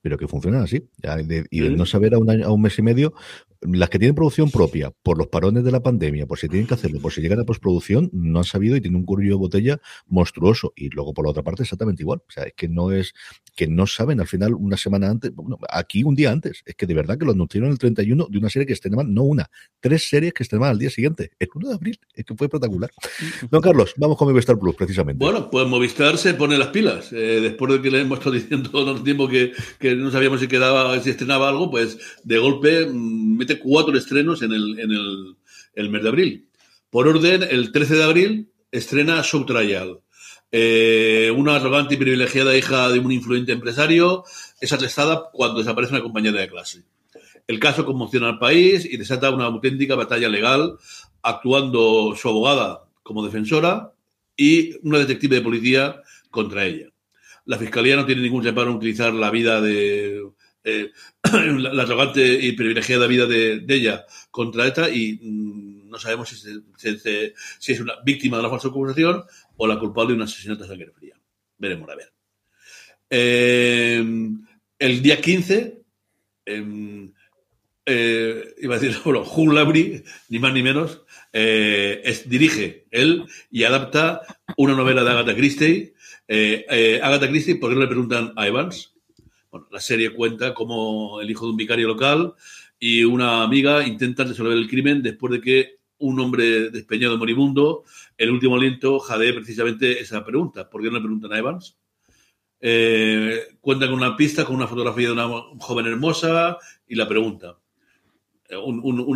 pero 0.05 0.19
que 0.19 0.27
funcionan 0.27 0.61
así. 0.61 0.87
y 1.49 1.61
de 1.61 1.69
no 1.71 1.83
saber 1.87 2.13
a 2.13 2.19
un, 2.19 2.29
a 2.29 2.51
un 2.51 2.61
mes 2.61 2.77
y 2.77 2.83
medio, 2.83 3.15
las 3.61 3.89
que 3.89 3.99
tienen 3.99 4.15
producción 4.15 4.51
propia, 4.51 4.91
por 5.03 5.17
los 5.17 5.27
parones 5.27 5.63
de 5.63 5.71
la 5.71 5.81
pandemia, 5.81 6.25
por 6.25 6.37
si 6.37 6.47
tienen 6.47 6.67
que 6.67 6.73
hacerlo, 6.73 6.99
por 6.99 7.11
si 7.11 7.21
llegan 7.21 7.39
a 7.39 7.43
postproducción, 7.43 8.09
no 8.13 8.39
han 8.39 8.45
sabido 8.45 8.75
y 8.75 8.81
tienen 8.81 8.99
un 8.99 9.05
curillo 9.05 9.33
de 9.33 9.39
botella 9.39 9.81
monstruoso. 10.07 10.73
Y 10.75 10.89
luego, 10.89 11.13
por 11.13 11.25
la 11.25 11.31
otra 11.31 11.43
parte, 11.43 11.63
exactamente 11.63 12.03
igual. 12.03 12.21
O 12.27 12.31
sea, 12.31 12.43
es 12.43 12.53
que 12.53 12.67
no 12.67 12.91
es 12.91 13.13
que 13.55 13.67
no 13.67 13.87
saben 13.87 14.19
al 14.19 14.27
final 14.27 14.53
una 14.53 14.77
semana 14.77 15.09
antes, 15.09 15.33
bueno, 15.33 15.57
aquí 15.69 16.03
un 16.03 16.15
día 16.15 16.31
antes. 16.31 16.61
Es 16.65 16.75
que 16.75 16.85
de 16.85 16.93
verdad 16.93 17.17
que 17.17 17.25
lo 17.25 17.31
anunciaron 17.31 17.71
el 17.71 17.77
31 17.77 18.27
de 18.29 18.37
una 18.37 18.49
serie 18.49 18.65
que 18.65 18.73
estrenaban, 18.73 19.13
no 19.13 19.23
una, 19.23 19.49
tres 19.79 20.07
series 20.07 20.33
que 20.33 20.43
estrenaban 20.43 20.71
al 20.71 20.79
día 20.79 20.89
siguiente, 20.89 21.31
el 21.39 21.49
1 21.53 21.69
de 21.69 21.73
abril. 21.73 21.99
Es 22.13 22.25
que 22.25 22.35
fue 22.35 22.47
espectacular. 22.47 22.91
Don 23.49 23.61
Carlos, 23.61 23.93
vamos 23.97 24.17
con 24.17 24.27
Movistar 24.27 24.59
Plus, 24.59 24.75
precisamente. 24.75 25.23
Bueno, 25.23 25.49
pues 25.49 25.67
Movistar 25.67 26.17
se 26.17 26.33
pone 26.33 26.57
las 26.57 26.67
pilas. 26.67 27.11
Eh, 27.13 27.39
después 27.41 27.73
de 27.73 27.81
que 27.81 27.89
le 27.89 28.01
hemos 28.01 28.19
estado 28.19 28.35
diciendo 28.35 28.69
todo 28.71 28.95
el 28.95 29.03
tiempo 29.03 29.27
que, 29.27 29.53
que 29.79 29.94
no 29.95 30.11
sabíamos 30.11 30.39
si 30.39 30.47
quedaba, 30.47 30.99
si 30.99 31.09
estrenaba 31.09 31.49
algo, 31.49 31.69
pues 31.69 31.97
de 32.23 32.37
golpe 32.37 32.85
mm, 32.85 33.37
mete 33.37 33.59
cuatro 33.59 33.97
estrenos 33.97 34.41
en 34.41 34.53
el, 34.53 34.79
en 34.79 34.91
el, 35.75 35.89
mes 35.89 36.03
de 36.03 36.09
abril. 36.09 36.47
Por 36.89 37.07
orden, 37.07 37.43
el 37.43 37.71
13 37.71 37.95
de 37.95 38.03
abril 38.03 38.49
estrena 38.71 39.23
Show 39.23 39.45
Trial. 39.45 39.99
Eh, 40.51 41.33
una 41.35 41.55
arrogante 41.55 41.95
y 41.95 41.97
privilegiada 41.97 42.55
hija 42.55 42.89
de 42.89 42.99
un 42.99 43.11
influyente 43.11 43.51
empresario 43.51 44.23
es 44.61 44.71
arrestada 44.71 45.29
cuando 45.33 45.59
desaparece 45.59 45.93
una 45.93 46.03
compañera 46.03 46.39
de 46.39 46.47
clase. 46.47 46.83
El 47.47 47.59
caso 47.59 47.85
conmociona 47.85 48.29
al 48.29 48.39
país 48.39 48.85
y 48.85 48.97
desata 48.97 49.31
una 49.31 49.45
auténtica 49.45 49.95
batalla 49.95 50.29
legal, 50.29 50.77
actuando 51.21 52.15
su 52.15 52.29
abogada 52.29 52.85
como 53.03 53.25
defensora 53.25 53.93
y 54.35 54.77
una 54.87 54.99
detective 54.99 55.37
de 55.37 55.41
policía 55.41 56.01
contra 56.31 56.65
ella. 56.65 56.87
La 57.45 57.57
fiscalía 57.57 57.95
no 57.95 58.05
tiene 58.05 58.21
ningún 58.21 58.43
reparo 58.43 58.71
en 58.71 58.77
utilizar 58.77 59.13
la 59.13 59.31
vida 59.31 59.61
de 59.61 60.23
eh, 60.67 60.91
la, 61.31 61.83
arrogante 61.83 62.39
y 62.41 62.53
privilegiada 62.53 63.05
vida 63.05 63.27
de, 63.27 63.63
ella 63.67 64.03
contra 64.31 64.65
esta 64.65 64.89
y 64.89 65.19
mm, 65.21 65.89
no 65.89 65.99
sabemos 65.99 66.27
si, 66.29 66.99
si, 67.59 67.71
es 67.71 67.79
una 67.79 67.93
víctima 68.03 68.37
de 68.37 68.41
una 68.41 68.49
falsa 68.49 68.69
acusación 68.69 69.23
o 69.57 69.67
la 69.67 69.77
culpable 69.77 70.13
de 70.13 70.15
un 70.15 70.23
asesinato 70.23 70.63
de 70.63 70.69
sangre 70.69 70.91
fría. 70.91 71.15
Veremos 71.59 71.87
a 71.87 71.95
ver. 71.95 72.11
Eh, 73.11 74.03
el 74.79 75.01
día 75.03 75.21
15, 75.21 75.83
em, 76.45 77.13
eh, 77.85 78.55
iba 78.57 78.75
a 78.75 78.79
decir, 78.79 78.97
bueno, 79.05 79.21
Hugh 79.21 80.03
ni 80.29 80.39
más 80.39 80.51
ni 80.51 80.63
menos, 80.63 81.03
dirige 82.25 82.87
él 82.89 83.25
y 83.51 83.65
adapta 83.65 84.21
una 84.57 84.73
novela 84.73 85.03
de 85.03 85.11
Agatha 85.11 85.35
Christie. 85.35 85.94
Agatha 86.27 87.29
Christie, 87.29 87.55
¿por 87.55 87.69
qué 87.69 87.75
no 87.75 87.81
le 87.81 87.87
preguntan 87.87 88.33
a 88.35 88.47
Evans? 88.47 88.93
Bueno, 89.51 89.67
la 89.71 89.79
serie 89.79 90.13
cuenta 90.13 90.53
cómo 90.53 91.21
el 91.21 91.29
hijo 91.29 91.45
de 91.45 91.51
un 91.51 91.57
vicario 91.57 91.87
local 91.87 92.33
y 92.79 93.03
una 93.03 93.43
amiga 93.43 93.87
intentan 93.87 94.27
resolver 94.27 94.57
el 94.57 94.67
crimen 94.67 95.01
después 95.01 95.31
de 95.31 95.41
que 95.41 95.75
un 95.99 96.19
hombre 96.19 96.69
despeñado 96.69 97.17
moribundo, 97.17 97.83
el 98.17 98.31
último 98.31 98.55
aliento, 98.55 98.99
jadee 98.99 99.33
precisamente 99.33 99.99
esa 99.99 100.25
pregunta. 100.25 100.69
¿Por 100.69 100.81
qué 100.81 100.87
no 100.87 100.95
le 100.95 101.01
preguntan 101.01 101.33
a 101.33 101.37
Evans? 101.37 101.77
Eh, 102.59 103.57
cuenta 103.61 103.85
con 103.87 103.95
una 103.95 104.17
pista, 104.17 104.45
con 104.45 104.55
una 104.55 104.67
fotografía 104.67 105.07
de 105.07 105.13
una 105.13 105.27
joven 105.59 105.85
hermosa 105.85 106.57
y 106.87 106.95
la 106.95 107.07
pregunta. 107.07 107.57
Un, 108.63 109.13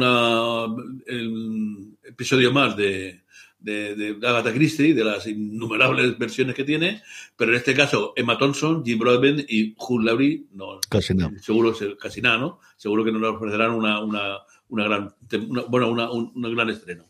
episodio 2.03 2.51
más 2.51 2.75
de, 2.75 3.23
de, 3.59 3.95
de 3.95 4.27
Agatha 4.27 4.53
Christie, 4.53 4.93
de 4.93 5.03
las 5.03 5.27
innumerables 5.27 6.17
versiones 6.17 6.55
que 6.55 6.63
tiene, 6.63 7.01
pero 7.35 7.51
en 7.51 7.57
este 7.57 7.73
caso 7.73 8.13
Emma 8.15 8.37
Thompson, 8.37 8.83
Jim 8.85 8.97
Broadbent 8.99 9.41
y 9.49 9.75
Hugh 9.77 10.01
Laurie, 10.03 10.43
no, 10.53 10.79
Casi 10.89 11.13
nada. 11.13 11.31
seguro 11.41 11.75
casi 11.99 12.21
nada, 12.21 12.37
¿no? 12.37 12.59
Seguro 12.77 13.03
que 13.03 13.11
nos 13.11 13.21
ofrecerán 13.35 13.71
una, 13.71 13.99
una, 14.01 14.37
una 14.69 14.83
gran, 14.85 15.13
una- 15.49 15.63
bueno, 15.63 15.89
una- 15.89 16.09
un, 16.11 16.31
un 16.33 16.55
gran 16.55 16.69
estreno. 16.69 17.05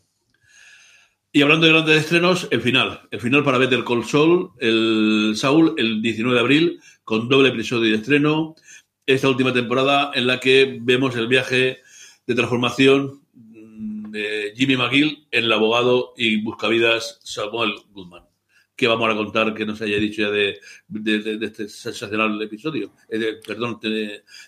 Y 1.32 1.42
hablando 1.42 1.66
de 1.66 1.72
grandes 1.72 2.00
estrenos, 2.02 2.48
el 2.50 2.60
final. 2.60 3.02
El 3.12 3.20
final 3.20 3.44
para 3.44 3.58
Better 3.58 3.84
Call 3.84 4.04
Saul, 4.04 4.50
el 4.58 5.34
Saul, 5.36 5.74
el 5.76 6.02
19 6.02 6.34
de 6.34 6.40
abril, 6.40 6.80
con 7.04 7.28
doble 7.28 7.50
episodio 7.50 7.90
de 7.92 7.98
estreno. 7.98 8.56
Esta 9.06 9.28
última 9.28 9.52
temporada 9.52 10.10
en 10.14 10.26
la 10.26 10.40
que 10.40 10.78
vemos 10.82 11.14
el 11.16 11.28
viaje 11.28 11.78
de 12.26 12.34
transformación 12.34 13.20
de 14.10 14.52
Jimmy 14.56 14.76
McGill 14.76 15.26
el 15.30 15.52
abogado 15.52 16.14
y 16.16 16.42
buscavidas 16.42 17.20
Samuel 17.22 17.74
Goodman. 17.90 18.24
¿Qué 18.76 18.88
vamos 18.88 19.10
a 19.10 19.16
contar 19.16 19.54
que 19.54 19.66
nos 19.66 19.80
haya 19.82 19.98
dicho 19.98 20.22
ya 20.22 20.30
de, 20.30 20.58
este 21.42 21.68
sensacional 21.68 22.40
episodio? 22.40 22.94
Eh, 23.08 23.38
perdón, 23.46 23.78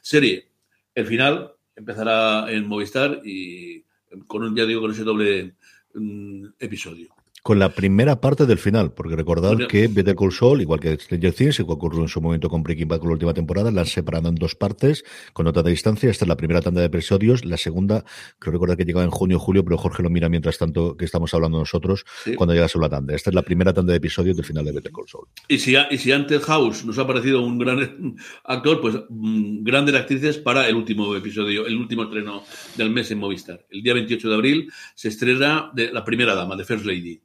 serie. 0.01 0.49
El 0.95 1.07
final 1.07 1.53
empezará 1.77 2.51
en 2.51 2.67
Movistar 2.67 3.21
y 3.25 3.85
con 4.27 4.43
un, 4.43 4.57
ya 4.57 4.65
digo, 4.65 4.81
con 4.81 4.91
ese 4.91 5.05
doble 5.05 5.55
mm, 5.95 6.47
episodio. 6.59 7.15
Con 7.45 7.59
la 7.59 7.70
primera 7.70 8.20
parte 8.20 8.47
del 8.47 8.59
final, 8.59 8.93
porque 8.95 9.16
recordad 9.16 9.55
Bueno. 9.55 9.66
que 9.66 9.88
Better 9.88 10.14
Call 10.14 10.30
Saul, 10.30 10.61
igual 10.61 10.78
que 10.78 10.97
Stranger 10.97 11.32
Things, 11.32 11.59
igual 11.59 11.76
que 11.76 11.86
ocurrió 11.86 12.03
en 12.03 12.07
su 12.09 12.20
momento 12.20 12.49
con 12.49 12.62
Breaking 12.62 12.86
Bad 12.86 13.01
con 13.01 13.09
la 13.09 13.14
última 13.14 13.34
temporada, 13.34 13.72
la 13.72 13.80
han 13.80 13.88
separado 13.88 14.28
en 14.28 14.36
dos 14.36 14.55
partes, 14.55 15.03
con 15.32 15.45
nota 15.47 15.61
de 15.64 15.70
distancia. 15.72 16.09
Esta 16.09 16.24
es 16.24 16.28
la 16.28 16.36
primera 16.36 16.61
tanda 16.62 16.80
de 16.82 16.86
episodios. 16.86 17.45
La 17.45 17.57
segunda, 17.57 18.05
creo 18.38 18.53
recordar 18.53 18.76
que 18.76 18.84
llegaba 18.84 19.03
en 19.05 19.11
junio 19.11 19.38
o 19.38 19.40
julio, 19.40 19.64
pero 19.64 19.76
Jorge 19.76 20.05
lo 20.05 20.11
mira 20.11 20.28
mientras 20.28 20.57
tanto 20.57 20.97
que 20.97 21.05
estamos 21.05 21.34
hablando 21.34 21.59
nosotros, 21.59 22.05
Sí. 22.22 22.36
cuando 22.36 22.55
llega 22.55 22.68
la 22.72 22.88
tanda. 22.88 23.12
Esta 23.12 23.30
es 23.30 23.34
la 23.34 23.43
primera 23.43 23.72
tanda 23.72 23.90
de 23.90 23.97
episodios 23.97 24.36
del 24.36 24.45
final 24.47 24.64
de 24.64 24.70
Better 24.70 24.93
Call 24.93 25.09
Saul. 25.09 25.26
Y 25.49 25.59
si, 25.59 25.74
y 25.90 25.99
si 25.99 26.12
antes 26.12 26.45
House 26.45 26.84
nos 26.84 26.97
ha 26.99 27.07
parecido 27.09 27.43
un 27.43 27.59
gran 27.59 27.78
actor, 28.45 28.80
pues 28.80 28.95
mm, 29.09 29.64
grandes 29.64 29.97
actrices 29.97 30.38
para 30.38 30.68
el 30.68 30.76
último 30.76 31.16
episodio, 31.16 31.66
el 31.66 31.76
último 31.76 32.05
estreno 32.05 32.45
del 32.76 32.90
mes 32.90 33.11
en 33.11 33.18
Movistar. 33.18 33.66
El 33.68 33.82
día 33.82 33.95
28 33.95 34.28
de 34.28 34.34
abril 34.36 34.72
se 34.95 35.09
estrena 35.09 35.72
de 35.74 35.93
La 35.93 36.05
Primera 36.05 36.36
Dama, 36.36 36.55
de 36.55 36.64
First 36.64 36.84
Lady. 36.86 37.20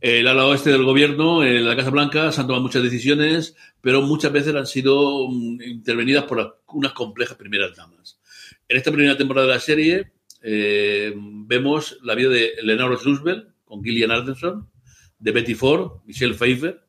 El 0.00 0.26
ala 0.26 0.46
oeste 0.46 0.70
del 0.70 0.84
gobierno, 0.84 1.44
en 1.44 1.66
la 1.66 1.76
Casa 1.76 1.90
Blanca, 1.90 2.32
se 2.32 2.40
han 2.40 2.46
tomado 2.46 2.62
muchas 2.62 2.82
decisiones, 2.82 3.54
pero 3.82 4.00
muchas 4.00 4.32
veces 4.32 4.54
han 4.54 4.66
sido 4.66 5.28
mm, 5.28 5.60
intervenidas 5.60 6.24
por 6.24 6.62
unas 6.68 6.92
complejas 6.92 7.36
primeras 7.36 7.76
damas. 7.76 8.18
En 8.66 8.78
esta 8.78 8.90
primera 8.90 9.18
temporada 9.18 9.46
de 9.46 9.52
la 9.52 9.60
serie 9.60 10.12
eh, 10.42 11.12
vemos 11.14 11.98
la 12.02 12.14
vida 12.14 12.30
de 12.30 12.54
Eleanor 12.62 12.98
Roosevelt 13.04 13.48
con 13.66 13.84
Gillian 13.84 14.10
Anderson, 14.10 14.70
de 15.18 15.32
Betty 15.32 15.54
Ford, 15.54 16.00
Michelle 16.06 16.34
Pfeiffer, 16.34 16.80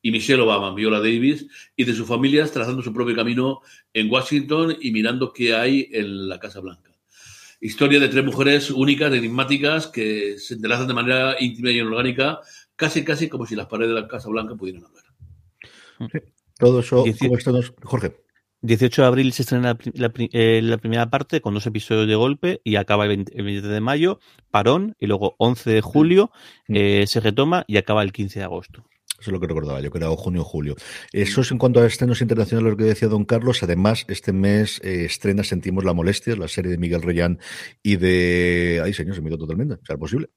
y 0.00 0.12
Michelle 0.12 0.42
Obama, 0.42 0.72
Viola 0.72 0.98
Davis, 0.98 1.46
y 1.74 1.82
de 1.82 1.94
sus 1.94 2.06
familias 2.06 2.52
trazando 2.52 2.80
su 2.80 2.92
propio 2.92 3.16
camino 3.16 3.60
en 3.92 4.08
Washington 4.08 4.76
y 4.80 4.92
mirando 4.92 5.32
qué 5.32 5.56
hay 5.56 5.88
en 5.90 6.28
la 6.28 6.38
Casa 6.38 6.60
Blanca. 6.60 6.91
Historia 7.64 8.00
de 8.00 8.08
tres 8.08 8.24
mujeres 8.24 8.70
únicas, 8.72 9.12
enigmáticas, 9.12 9.86
que 9.86 10.36
se 10.38 10.54
entrelazan 10.54 10.88
de 10.88 10.94
manera 10.94 11.36
íntima 11.38 11.70
y 11.70 11.80
orgánica, 11.80 12.40
casi 12.74 13.04
casi 13.04 13.28
como 13.28 13.46
si 13.46 13.54
las 13.54 13.66
paredes 13.68 13.94
de 13.94 14.00
la 14.00 14.08
Casa 14.08 14.28
Blanca 14.28 14.56
pudieran 14.56 14.84
hablar. 14.84 15.04
Todo 16.58 16.80
eso, 16.80 17.04
Dieci- 17.04 17.18
¿cómo 17.20 17.38
estamos? 17.38 17.72
Jorge. 17.84 18.16
18 18.64 19.02
de 19.02 19.08
abril 19.08 19.32
se 19.32 19.42
estrena 19.42 19.76
la, 19.94 20.08
la 20.08 20.12
eh, 20.32 20.60
la 20.62 20.78
primera 20.78 21.10
parte 21.10 21.40
con 21.40 21.54
dos 21.54 21.66
episodios 21.66 22.06
de 22.06 22.14
golpe 22.14 22.60
y 22.62 22.76
acaba 22.76 23.04
el 23.04 23.08
20, 23.10 23.36
el 23.36 23.44
20 23.44 23.68
de 23.68 23.80
mayo, 23.80 24.20
parón, 24.50 24.94
y 25.00 25.06
luego 25.06 25.34
11 25.38 25.70
de 25.70 25.80
julio 25.80 26.30
Mm. 26.68 26.74
eh, 26.76 27.04
se 27.08 27.20
retoma 27.20 27.64
y 27.66 27.76
acaba 27.76 28.02
el 28.02 28.12
15 28.12 28.38
de 28.40 28.44
agosto. 28.44 28.84
Eso 29.22 29.30
es 29.30 29.34
lo 29.34 29.38
que 29.38 29.46
recordaba 29.46 29.80
yo, 29.80 29.92
que 29.92 29.98
era 29.98 30.10
o 30.10 30.16
junio 30.16 30.40
o 30.40 30.44
julio. 30.44 30.74
Eso 31.12 31.42
es 31.42 31.52
en 31.52 31.58
cuanto 31.58 31.80
a 31.80 31.86
estrenos 31.86 32.20
internacionales, 32.20 32.72
lo 32.72 32.76
que 32.76 32.82
decía 32.82 33.06
don 33.06 33.24
Carlos. 33.24 33.62
Además, 33.62 34.04
este 34.08 34.32
mes 34.32 34.80
eh, 34.82 35.04
estrena 35.04 35.44
Sentimos 35.44 35.84
la 35.84 35.92
Molestia, 35.92 36.34
la 36.34 36.48
serie 36.48 36.72
de 36.72 36.78
Miguel 36.78 37.02
Reyán 37.02 37.38
y 37.84 37.96
de... 37.96 38.82
Ay, 38.84 38.92
señor, 38.92 39.14
se 39.14 39.22
me 39.22 39.28
dio 39.28 39.38
totalmente. 39.38 39.76
¿Será 39.86 39.96
posible? 39.96 40.28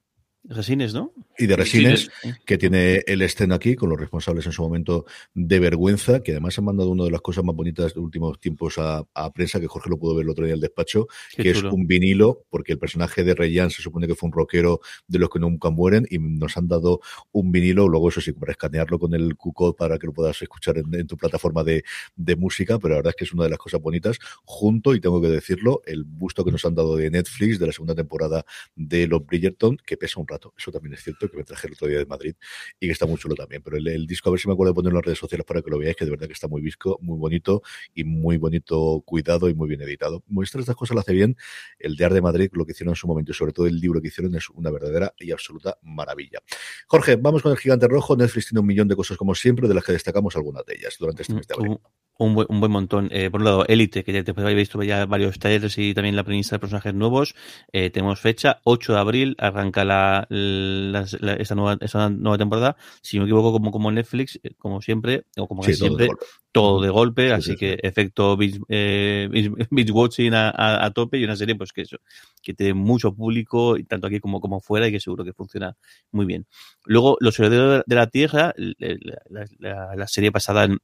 Resines, 0.48 0.94
¿no? 0.94 1.12
Y 1.38 1.48
de 1.48 1.56
Resines, 1.56 2.06
Resines. 2.08 2.40
que 2.46 2.58
tiene 2.58 3.02
el 3.08 3.22
estreno 3.22 3.56
aquí, 3.56 3.76
con 3.76 3.90
los 3.90 4.00
responsables 4.00 4.46
en 4.46 4.52
su 4.52 4.62
momento 4.62 5.06
de 5.34 5.60
vergüenza, 5.60 6.22
que 6.22 6.32
además 6.32 6.58
han 6.60 6.66
mandado 6.66 6.90
una 6.92 7.04
de 7.04 7.12
las 7.12 7.22
cosas 7.22 7.44
más 7.44 7.56
bonitas 7.56 7.94
de 7.94 8.00
últimos 8.00 8.40
tiempos 8.40 8.78
a, 8.78 9.04
a 9.14 9.34
prensa, 9.34 9.60
que 9.60 9.68
Jorge 9.68 9.90
lo 9.90 9.98
pudo 9.98 10.16
ver 10.16 10.24
el 10.24 10.30
otro 10.30 10.46
día 10.46 10.54
en 10.54 10.58
el 10.58 10.62
despacho, 10.62 11.08
Qué 11.36 11.44
que 11.44 11.54
chulo. 11.54 11.70
es 11.70 11.74
un 11.74 11.88
vinilo, 11.88 12.44
porque 12.50 12.74
el 12.74 12.80
personaje 12.80 13.24
de 13.24 13.34
Reyán 13.34 13.72
se 13.72 13.82
supone 13.82 14.08
que 14.08 14.16
fue 14.16 14.28
un 14.28 14.34
rockero 14.34 14.82
de 15.08 15.20
los 15.20 15.30
que 15.30 15.40
nunca 15.40 15.70
mueren, 15.72 16.06
y 16.10 16.20
nos 16.20 16.58
han 16.58 16.68
dado 16.68 17.02
un 17.32 17.52
vinilo, 17.52 17.88
luego 17.88 18.10
eso 18.10 18.22
sí, 18.22 18.32
para 18.32 18.52
escanearlo 18.52 19.00
con 19.00 19.14
el 19.16 19.36
Q-Code 19.36 19.76
para 19.78 19.98
que 19.98 20.08
lo 20.08 20.14
puedas 20.14 20.40
escuchar 20.42 20.78
en, 20.78 20.94
en 20.94 21.08
tu 21.08 21.18
plataforma 21.18 21.64
de, 21.64 21.84
de 22.16 22.36
música, 22.36 22.78
pero 22.78 22.94
la 22.94 22.98
verdad 23.00 23.10
es 23.12 23.16
que 23.16 23.24
es 23.26 23.34
una 23.34 23.46
de 23.46 23.50
las 23.50 23.60
cosas 23.60 23.82
bonitas, 23.82 24.20
junto, 24.44 24.94
y 24.94 25.02
tengo 25.02 25.20
que 25.22 25.28
decirlo, 25.30 25.82
el 25.86 26.04
busto 26.04 26.46
que 26.46 26.52
nos 26.52 26.64
han 26.66 26.76
dado 26.76 26.96
de 26.96 27.10
Netflix 27.10 27.58
de 27.58 27.66
la 27.66 27.72
segunda 27.72 27.96
temporada 27.96 28.46
de 28.76 29.08
Los 29.08 29.26
Bridgerton, 29.26 29.78
que 29.84 29.98
pesa 29.98 30.20
un 30.20 30.28
rato, 30.28 30.35
eso 30.58 30.72
también 30.72 30.94
es 30.94 31.04
cierto, 31.04 31.30
que 31.30 31.38
me 31.38 31.44
traje 31.44 31.68
el 31.68 31.74
otro 31.74 31.88
día 31.88 32.00
de 32.00 32.06
Madrid 32.06 32.36
y 32.80 32.88
que 32.88 32.92
está 32.92 33.06
muy 33.06 33.18
chulo 33.18 33.36
también, 33.36 33.62
pero 33.62 33.78
el, 33.78 33.88
el 33.88 34.08
disco, 34.08 34.30
a 34.30 34.32
ver 34.32 34.40
si 34.40 34.48
me 34.48 34.54
acuerdo 34.54 34.74
de 34.74 34.76
ponerlo 34.76 34.98
en 34.98 35.02
las 35.02 35.06
redes 35.06 35.20
sociales 35.20 35.46
para 35.46 35.62
que 35.62 35.70
lo 35.70 35.78
veáis, 35.78 35.96
que 35.96 36.06
de 36.06 36.12
verdad 36.12 36.28
que 36.28 36.34
está 36.34 36.48
muy 36.48 36.62
visco, 36.62 36.98
muy 37.02 37.18
bonito 37.18 37.62
y 37.94 38.04
muy 38.04 38.38
bonito 38.38 39.02
cuidado 39.06 39.50
y 39.50 39.54
muy 39.54 39.68
bien 39.68 39.82
editado. 39.82 40.24
Muestra 40.28 40.60
estas 40.62 40.76
cosas 40.76 40.96
lo 40.96 41.02
hace 41.02 41.14
bien, 41.14 41.36
el 41.80 41.96
de 41.96 42.06
Art 42.06 42.14
de 42.14 42.22
Madrid, 42.22 42.50
lo 42.54 42.66
que 42.66 42.72
hicieron 42.72 42.92
en 42.92 42.96
su 42.96 43.08
momento 43.08 43.32
y 43.32 43.36
sobre 43.36 43.54
todo 43.54 43.68
el 43.68 43.80
libro 43.80 44.02
que 44.02 44.08
hicieron 44.08 44.36
es 44.36 44.50
una 44.50 44.72
verdadera 44.72 45.14
y 45.20 45.32
absoluta 45.32 45.78
maravilla. 45.82 46.40
Jorge, 46.88 47.16
vamos 47.16 47.42
con 47.42 47.52
el 47.52 47.58
gigante 47.58 47.88
rojo. 47.88 48.16
Netflix 48.16 48.48
tiene 48.50 48.60
un 48.60 48.68
millón 48.68 48.88
de 48.88 48.96
cosas 48.96 49.18
como 49.18 49.36
siempre, 49.36 49.68
de 49.68 49.74
las 49.74 49.84
que 49.84 49.92
destacamos 49.92 50.36
algunas 50.36 50.66
de 50.66 50.76
ellas 50.76 50.96
durante 51.00 51.24
este 51.24 51.34
mes 51.34 51.48
de 51.48 51.54
abril. 51.54 51.80
Un, 52.18 52.34
buen, 52.34 52.48
un 52.50 52.62
buen 52.62 52.72
montón. 52.72 53.10
Eh, 53.12 53.30
por 53.30 53.42
un 53.42 53.46
lado, 53.46 53.66
Elite, 53.68 54.06
que 54.06 54.14
ya 54.14 54.24
te 54.24 54.32
habéis 54.32 54.56
visto 54.56 54.82
ya 54.84 55.06
varios 55.06 55.38
trailers 55.38 55.78
y 55.78 55.94
también 55.94 56.16
la 56.16 56.24
premisa 56.24 56.56
de 56.56 56.60
personajes 56.60 56.94
nuevos. 56.94 57.36
Eh, 57.74 57.90
tenemos 57.90 58.22
fecha, 58.22 58.62
8 58.64 58.94
de 58.94 59.00
abril, 59.00 59.36
arranca 59.38 59.84
la, 59.84 60.26
la- 60.30 61.06
la- 61.20 61.34
esta, 61.34 61.56
nueva, 61.56 61.78
esta 61.82 62.10
nueva 62.10 62.38
temporada. 62.38 62.78
Si 63.02 63.18
no 63.18 63.24
me 63.24 63.28
equivoco, 63.30 63.52
como, 63.52 63.70
como 63.72 63.92
Netflix, 63.92 64.40
eh, 64.44 64.52
como 64.58 64.82
siempre, 64.82 65.26
o 65.38 65.46
como 65.46 65.64
Sí, 65.64 65.72
casi 65.72 65.80
todo 65.80 65.98
de 65.98 66.06
siempre, 66.06 66.28
todo 66.54 66.82
de 66.82 66.90
golpe, 66.90 67.26
Sí, 67.28 67.32
así 67.34 67.50
sí, 67.52 67.56
que 67.58 67.80
efecto 67.84 68.38
binge, 68.38 68.62
eh, 68.70 69.30
watching 69.94 70.34
a, 70.36 70.50
a- 70.52 70.86
a 70.86 70.92
tope 70.92 71.18
y 71.18 71.26
una 71.26 71.36
serie 71.36 71.56
pues 71.56 71.74
que 71.74 71.82
eso, 71.82 71.98
que 72.42 72.54
tiene 72.54 72.76
mucho 72.76 73.14
público, 73.14 73.76
tanto 73.90 74.08
aquí 74.08 74.22
como, 74.22 74.40
como 74.40 74.62
fuera, 74.62 74.88
y 74.88 74.92
que 74.94 75.02
seguro 75.02 75.26
que 75.26 75.34
funciona 75.34 75.76
muy 76.12 76.26
bien. 76.26 76.48
Luego, 76.86 77.18
Los 77.20 77.38
Herederos 77.40 77.84
de 77.86 77.96
la 77.96 78.08
Tierra, 78.08 78.54
la, 78.56 79.96
la- 79.96 80.08
serie 80.08 80.30
basada 80.30 80.64
en, 80.64 80.78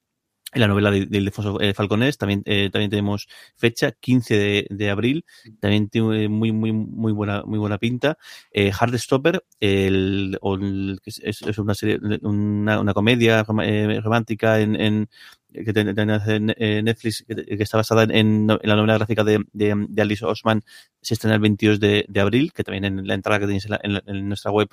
en 0.54 0.62
la 0.62 0.68
novela 0.68 0.92
de, 0.92 1.06
de 1.06 1.18
Ildefonso 1.18 1.60
eh, 1.62 1.74
Falconés, 1.74 2.18
también, 2.18 2.42
eh, 2.46 2.70
también 2.72 2.90
tenemos 2.92 3.28
fecha, 3.56 3.92
15 3.94 4.38
de, 4.38 4.68
de 4.70 4.90
abril, 4.90 5.26
también 5.60 5.90
tiene 5.90 6.28
muy, 6.30 6.52
muy, 6.52 6.72
muy 6.74 7.12
buena, 7.14 7.44
muy 7.46 7.60
buena 7.60 7.78
pinta. 7.78 8.18
Eh, 8.52 8.72
Heartstopper, 8.72 9.44
el, 9.60 10.38
el- 10.42 11.00
es, 11.06 11.58
una 11.58 11.74
serie, 11.74 12.00
una, 12.22 12.80
una 12.80 12.94
comedia 12.94 13.44
rom- 13.46 13.64
eh, 13.66 14.00
romántica 14.02 14.60
en, 14.60 14.76
en 14.80 15.10
que 15.54 15.74
en 15.76 16.86
Netflix, 16.86 17.26
que, 17.28 17.62
está 17.64 17.78
basada 17.78 18.04
en, 18.04 18.12
en 18.12 18.48
la 18.48 18.76
novela 18.76 18.94
gráfica 18.98 19.24
de, 19.24 19.44
de, 19.52 20.02
Alice 20.02 20.24
Osman, 20.26 20.64
se 21.02 21.14
estrena 21.16 21.36
el 21.36 21.42
22 21.42 21.80
de, 21.80 22.06
de 22.08 22.20
abril, 22.22 22.54
que 22.54 22.64
también 22.64 22.86
en 22.86 23.06
la 23.08 23.14
entrada 23.16 23.40
que 23.40 23.46
tenéis 23.48 23.66
en, 23.66 23.72
la- 23.72 23.80
en 23.84 24.02
en 24.06 24.28
nuestra 24.30 24.52
web 24.52 24.70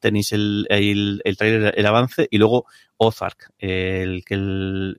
tenéis 0.00 0.32
el, 0.32 0.66
el, 0.70 1.20
el 1.24 1.36
trailer, 1.36 1.74
el 1.76 1.86
avance, 1.86 2.26
y 2.30 2.38
luego 2.38 2.66
Ozark, 2.96 3.50
el 3.58 4.24
que 4.24 4.34
el, 4.34 4.98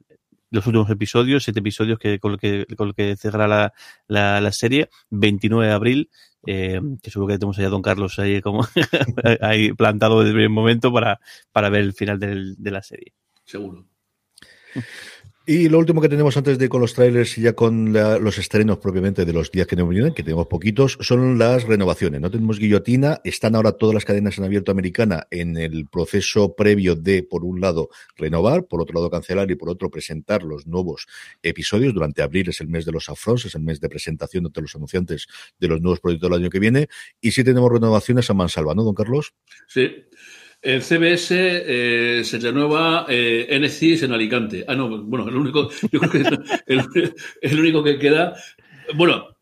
los 0.53 0.65
últimos 0.67 0.89
episodios, 0.89 1.43
siete 1.43 1.59
episodios 1.59 1.99
que 1.99 2.19
con 2.19 2.31
lo 2.33 2.37
que, 2.37 2.65
con 2.77 2.87
lo 2.89 2.93
que 2.93 3.17
cerrará 3.17 3.73
la, 4.07 4.39
la, 4.39 4.51
serie, 4.51 4.89
29 5.09 5.67
de 5.67 5.73
abril, 5.73 6.09
eh, 6.45 6.79
que 7.01 7.09
seguro 7.09 7.27
que 7.33 7.39
tenemos 7.39 7.57
ahí 7.59 7.65
a 7.65 7.69
Don 7.69 7.81
Carlos 7.81 8.19
ahí 8.19 8.41
como 8.41 8.65
ahí 9.41 9.73
plantado 9.73 10.19
desde 10.19 10.29
el 10.29 10.35
primer 10.35 10.49
momento 10.51 10.93
para, 10.93 11.19
para 11.51 11.69
ver 11.69 11.81
el 11.81 11.93
final 11.93 12.19
del- 12.19 12.55
de 12.57 12.71
la 12.71 12.83
serie. 12.83 13.13
Seguro. 13.43 13.85
Y 15.45 15.67
lo 15.67 15.77
último 15.77 15.99
que 15.99 16.07
tenemos 16.07 16.37
antes 16.37 16.57
de 16.57 16.69
con 16.69 16.79
los 16.79 16.93
trailers 16.93 17.37
y 17.37 17.41
ya 17.41 17.51
con 17.51 17.91
la- 17.91 18.17
los 18.17 18.37
estrenos 18.37 18.77
propiamente 18.77 19.25
de 19.25 19.33
los 19.33 19.51
días 19.51 19.67
que 19.67 19.75
nos 19.75 19.89
vienen, 19.89 20.13
que 20.13 20.23
tenemos 20.23 20.47
poquitos, 20.47 20.97
son 21.01 21.37
las 21.37 21.63
renovaciones. 21.63 22.21
No 22.21 22.31
tenemos 22.31 22.59
guillotina, 22.59 23.19
están 23.25 23.53
ahora 23.55 23.73
todas 23.73 23.93
las 23.93 24.05
cadenas 24.05 24.37
en 24.37 24.45
abierto 24.45 24.71
americana 24.71 25.27
en 25.31 25.57
el 25.57 25.85
proceso 25.87 26.55
previo 26.55 26.95
de, 26.95 27.23
por 27.23 27.43
un 27.43 27.59
lado, 27.59 27.89
renovar, 28.15 28.67
por 28.67 28.81
otro 28.81 28.93
lado, 28.95 29.09
cancelar 29.09 29.51
y 29.51 29.55
por 29.55 29.69
otro, 29.69 29.89
presentar 29.89 30.43
los 30.43 30.65
nuevos 30.65 31.07
episodios. 31.41 31.93
Durante 31.93 32.21
abril 32.21 32.47
es 32.47 32.61
el 32.61 32.69
mes 32.69 32.85
de 32.85 32.93
los 32.93 33.09
afrons, 33.09 33.43
es 33.45 33.55
el 33.55 33.63
mes 33.63 33.81
de 33.81 33.89
presentación 33.89 34.45
de 34.45 34.61
los 34.61 34.73
anunciantes 34.75 35.27
de 35.59 35.67
los 35.67 35.81
nuevos 35.81 35.99
proyectos 35.99 36.29
del 36.29 36.39
año 36.39 36.49
que 36.49 36.59
viene. 36.59 36.87
Y 37.19 37.31
sí 37.31 37.43
tenemos 37.43 37.69
renovaciones 37.69 38.29
a 38.29 38.33
mansalva, 38.33 38.75
¿no, 38.75 38.83
don 38.85 38.93
Carlos? 38.95 39.33
Sí. 39.67 39.91
El 40.63 40.81
CBS 40.81 41.29
eh, 41.35 42.23
se 42.23 42.39
renueva 42.39 43.05
eh, 43.09 43.59
NCIS 43.59 44.03
en 44.03 44.13
Alicante. 44.13 44.63
Ah, 44.65 44.75
no, 44.75 45.03
bueno, 45.03 45.27
el 45.27 45.35
único, 45.35 45.69
yo 45.91 45.99
creo 45.99 46.09
que 46.09 47.13
el, 47.41 47.59
único 47.59 47.83
que 47.83 47.99
queda. 47.99 48.33
Bueno, 48.95 49.35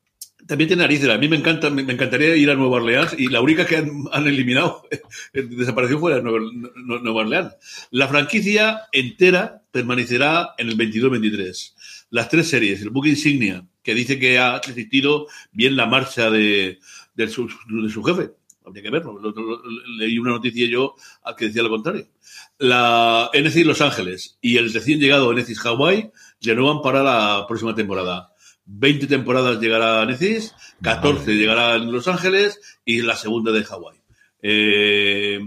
También 0.48 0.68
tiene 0.68 0.82
narices. 0.82 1.10
A 1.10 1.20
mí 1.20 1.30
me 1.30 1.38
encanta, 1.38 1.70
me 1.70 1.84
encantaría 1.84 2.36
ir 2.36 2.50
a 2.50 2.56
Nueva 2.56 2.78
Orleans 2.78 3.16
y 3.20 3.28
la 3.28 3.40
única 3.40 3.68
que 3.68 3.78
han, 3.78 4.28
eliminado, 4.28 4.82
desapareció 5.34 6.00
fuera 6.00 6.22
Nueva, 6.22 6.40
Nueva 6.76 7.22
Orleans. 7.22 7.54
La 7.92 8.08
franquicia 8.08 8.82
entera 8.92 9.62
permanecerá 9.72 10.56
en 10.58 10.70
el 10.70 10.78
22-23. 10.78 11.74
Las 12.10 12.30
tres 12.30 12.50
series, 12.50 12.82
el 12.82 12.90
buque 12.90 13.10
insignia, 13.10 13.64
que 13.84 13.94
dice 13.94 14.18
que 14.18 14.40
ha 14.40 14.60
resistido 14.60 15.28
bien 15.52 15.76
la 15.76 15.86
marcha 15.86 16.32
de, 16.32 16.80
de 17.14 17.28
su, 17.28 17.48
de 17.48 17.90
su 17.92 18.04
jefe. 18.04 18.32
Habría 18.66 18.84
que 18.84 18.90
verlo. 18.92 19.20
Lo- 19.20 19.32
lo- 19.32 19.42
lo- 19.42 19.62
leí 19.98 20.18
una 20.20 20.32
noticia 20.32 20.68
yo 20.68 20.96
a 21.24 21.36
que 21.36 21.46
decía 21.46 21.64
lo 21.64 21.70
contrario. 21.70 22.08
La 22.60 23.30
Enesis 23.34 23.66
Los 23.66 23.82
Ángeles 23.82 24.38
y 24.42 24.58
el 24.58 24.72
recién 24.74 25.00
llegado 25.00 25.32
Enesis 25.32 25.60
Hawaii 25.66 26.12
renuevan 26.42 26.82
para 26.82 27.02
la 27.04 27.46
próxima 27.48 27.74
temporada. 27.74 28.34
20 28.66 29.08
temporadas 29.08 29.60
llegará 29.60 30.02
a 30.02 30.06
Necis, 30.06 30.54
14 30.82 31.34
llegará 31.36 31.76
en 31.76 31.92
Los 31.92 32.08
Ángeles 32.08 32.60
y 32.86 33.02
la 33.02 33.16
segunda 33.16 33.52
de 33.52 33.64
Hawái. 33.64 33.98
Eh, 34.44 35.40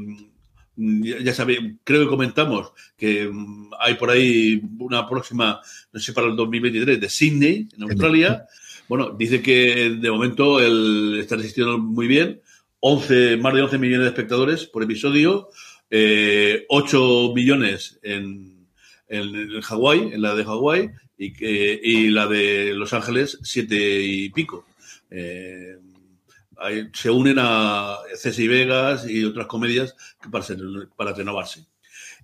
ya, 0.77 1.19
ya 1.21 1.33
sabéis, 1.35 1.61
creo 1.85 2.03
que 2.03 2.09
comentamos 2.09 2.73
que 2.97 3.29
mm, 3.33 3.71
hay 3.79 3.95
por 3.95 4.11
ahí 4.11 4.61
una 4.79 5.09
próxima, 5.09 5.61
no 5.93 6.01
sé, 6.01 6.13
para 6.13 6.27
el 6.27 6.37
2023 6.37 7.01
de 7.01 7.09
Sydney, 7.09 7.69
en 7.77 7.83
Australia. 7.85 8.47
Bueno, 8.89 9.11
dice 9.11 9.41
que 9.41 9.97
de 10.01 10.11
momento 10.11 10.61
el, 10.61 11.19
está 11.21 11.37
resistiendo 11.37 11.79
muy 11.79 12.07
bien. 12.07 12.41
11, 12.87 13.39
más 13.39 13.55
de 13.55 13.63
11 13.63 13.79
millones 13.79 14.05
de 14.05 14.09
espectadores 14.09 14.67
por 14.67 14.83
episodio, 14.83 15.49
eh, 15.89 16.67
8 16.69 17.33
millones 17.35 17.99
en, 18.03 18.69
en, 19.09 19.63
Hawái, 19.63 20.13
en 20.13 20.21
la 20.21 20.35
de 20.35 20.45
Hawái, 20.45 20.91
y, 21.17 21.33
que, 21.33 21.81
y 21.83 22.11
la 22.11 22.27
de 22.27 22.75
Los 22.75 22.93
Ángeles, 22.93 23.39
siete 23.43 24.03
y 24.03 24.29
pico. 24.29 24.67
Eh, 25.09 25.79
se 26.93 27.11
unen 27.11 27.39
a 27.39 28.01
Cesi 28.17 28.47
Vegas 28.49 29.09
y 29.09 29.25
otras 29.25 29.47
comedias 29.47 29.97
para, 30.31 30.45
para 30.95 31.15
renovarse. 31.15 31.65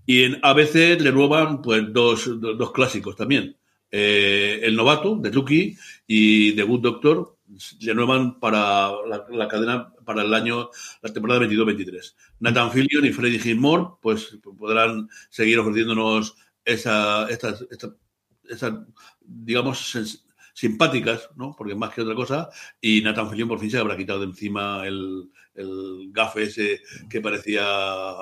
Y 0.05 0.25
en 0.25 0.41
ABC 0.43 1.01
renuevan 1.01 1.63
pues, 1.63 1.91
dos, 1.91 2.39
dos, 2.39 2.59
dos 2.59 2.73
clásicos 2.73 3.17
también. 3.17 3.57
Eh, 3.91 4.61
el 4.63 4.77
Novato, 4.77 5.17
de 5.17 5.31
Rookie, 5.31 5.79
y 6.07 6.53
The 6.53 6.65
Good 6.65 6.81
Doctor, 6.83 7.37
renuevan 7.81 8.39
para 8.41 8.91
la, 9.07 9.27
la 9.31 9.49
cadena 9.49 9.93
para 10.05 10.23
el 10.23 10.33
año, 10.35 10.71
la 11.03 11.13
temporada 11.13 11.41
22-23. 11.41 12.15
Nathan 12.41 12.71
Fillion 12.73 13.05
y 13.05 13.13
Freddie 13.13 13.39
Gilmore 13.39 13.95
pues 14.01 14.39
podrán 14.59 15.09
seguir 15.29 15.59
ofreciéndonos 15.59 16.37
esa, 16.65 17.29
estas, 17.31 17.65
esta- 17.71 17.95
digamos, 19.21 19.97
simpáticas, 20.55 21.31
¿no? 21.37 21.55
Porque 21.57 21.75
más 21.75 21.95
que 21.95 22.03
otra 22.03 22.15
cosa, 22.15 22.51
y 22.81 23.01
Nathan 23.03 23.31
Fillion 23.31 23.49
por 23.49 23.61
fin 23.61 23.71
se 23.71 23.79
habrá 23.79 23.97
quitado 23.97 24.21
de 24.21 24.27
encima 24.27 24.87
el, 24.87 25.31
el 25.55 26.09
gafe 26.11 26.43
ese 26.45 26.81
que 27.09 27.21
parecía 27.21 27.63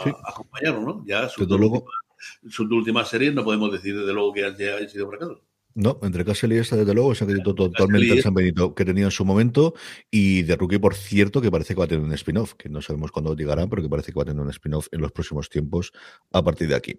Sí. 0.05 0.11
acompañarlo, 0.24 0.80
¿no? 0.82 1.05
Ya 1.07 1.28
últimas, 1.61 1.95
sus 2.49 2.68
dos 2.68 2.78
últimas 2.78 3.09
series 3.09 3.34
no 3.34 3.45
podemos 3.45 3.72
decir 3.72 3.97
desde 3.99 4.12
luego 4.12 4.32
que 4.32 4.45
hayan 4.45 4.89
sido 4.89 5.09
fracasos. 5.09 5.39
No, 5.79 6.01
entre 6.03 6.24
Castle 6.24 6.57
y 6.57 6.59
esta, 6.59 6.74
desde 6.74 6.93
luego, 6.93 7.14
se 7.14 7.22
ha 7.22 7.26
acreditado 7.26 7.55
Castle 7.55 7.70
totalmente 7.70 8.12
el 8.14 8.20
San 8.20 8.35
Benito 8.35 8.74
que 8.74 8.85
tenía 8.85 9.05
en 9.05 9.12
su 9.12 9.24
momento. 9.24 9.74
Y 10.11 10.43
de 10.43 10.57
Rookie, 10.57 10.79
por 10.79 10.97
cierto, 10.97 11.41
que 11.41 11.53
parece 11.53 11.74
que 11.74 11.79
va 11.79 11.85
a 11.85 11.89
tener 11.89 12.05
un 12.05 12.12
spin-off, 12.14 12.55
que 12.55 12.68
no 12.68 12.83
sabemos 12.83 13.12
cuándo 13.12 13.37
llegará, 13.37 13.64
pero 13.68 13.81
que 13.81 13.89
parece 13.89 14.11
que 14.11 14.16
va 14.16 14.24
a 14.24 14.26
tener 14.26 14.43
un 14.43 14.51
spin-off 14.51 14.89
en 14.91 15.01
los 15.01 15.12
próximos 15.12 15.49
tiempos 15.49 15.93
a 16.33 16.43
partir 16.43 16.66
de 16.66 16.74
aquí. 16.74 16.99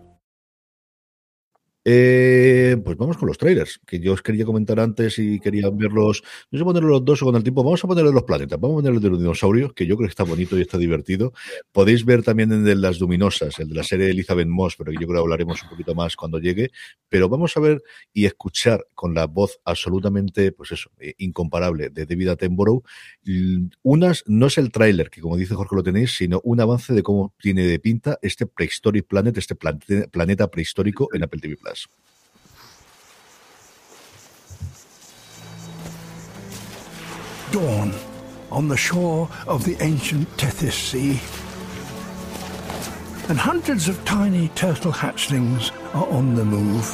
Eh, 1.83 2.77
pues 2.85 2.95
vamos 2.95 3.17
con 3.17 3.27
los 3.27 3.39
trailers, 3.39 3.79
que 3.87 3.99
yo 3.99 4.13
os 4.13 4.21
quería 4.21 4.45
comentar 4.45 4.79
antes 4.79 5.17
y 5.17 5.39
quería 5.39 5.67
verlos, 5.71 6.21
no 6.51 6.59
sé 6.59 6.63
ponerlos 6.63 6.91
los 6.91 7.05
dos 7.05 7.23
o 7.23 7.25
con 7.25 7.35
el 7.35 7.41
tiempo, 7.41 7.63
vamos 7.63 7.83
a 7.83 7.87
ponerle 7.87 8.11
los 8.11 8.21
planetas, 8.23 8.59
vamos 8.59 8.75
a 8.75 8.77
ponerle 8.77 8.97
el 8.97 9.03
de 9.03 9.09
los 9.09 9.19
dinosaurios, 9.19 9.73
que 9.73 9.87
yo 9.87 9.97
creo 9.97 10.07
que 10.07 10.11
está 10.11 10.23
bonito 10.23 10.55
y 10.57 10.61
está 10.61 10.77
divertido. 10.77 11.33
Podéis 11.71 12.05
ver 12.05 12.21
también 12.21 12.51
el 12.51 12.63
de 12.63 12.75
las 12.75 12.99
luminosas, 12.99 13.57
el 13.57 13.69
de 13.69 13.75
la 13.75 13.83
serie 13.83 14.11
Elizabeth 14.11 14.47
Moss, 14.47 14.75
pero 14.77 14.91
yo 14.91 14.99
creo 14.99 15.13
que 15.13 15.19
hablaremos 15.19 15.63
un 15.63 15.69
poquito 15.69 15.95
más 15.95 16.15
cuando 16.15 16.37
llegue, 16.37 16.69
pero 17.09 17.29
vamos 17.29 17.57
a 17.57 17.59
ver 17.59 17.81
y 18.13 18.25
escuchar 18.25 18.85
con 18.93 19.15
la 19.15 19.25
voz 19.25 19.59
absolutamente, 19.65 20.51
pues 20.51 20.71
eso, 20.73 20.91
eh, 20.99 21.15
incomparable 21.17 21.89
de 21.89 22.05
David 22.05 22.27
Attenborough, 22.27 22.83
unas, 23.81 24.23
no 24.27 24.45
es 24.45 24.57
el 24.59 24.71
tráiler, 24.71 25.09
que 25.09 25.21
como 25.21 25.35
dice 25.35 25.55
Jorge 25.55 25.75
lo 25.75 25.83
tenéis, 25.83 26.15
sino 26.15 26.41
un 26.43 26.61
avance 26.61 26.93
de 26.93 27.01
cómo 27.01 27.33
tiene 27.39 27.65
de 27.65 27.79
pinta 27.79 28.19
este 28.21 28.45
Prehistoric 28.45 29.07
Planet, 29.07 29.35
este 29.37 29.55
planeta 29.55 30.51
prehistórico 30.51 31.09
en 31.13 31.23
Apple 31.23 31.41
TV 31.41 31.57
Plus. 31.57 31.70
Dawn 37.51 37.93
on 38.51 38.67
the 38.67 38.77
shore 38.77 39.29
of 39.47 39.63
the 39.63 39.77
ancient 39.81 40.27
Tethys 40.37 40.73
Sea. 40.73 41.19
And 43.29 43.37
hundreds 43.37 43.87
of 43.87 44.03
tiny 44.05 44.49
turtle 44.49 44.91
hatchlings 44.91 45.71
are 45.95 46.07
on 46.07 46.35
the 46.35 46.45
move. 46.45 46.85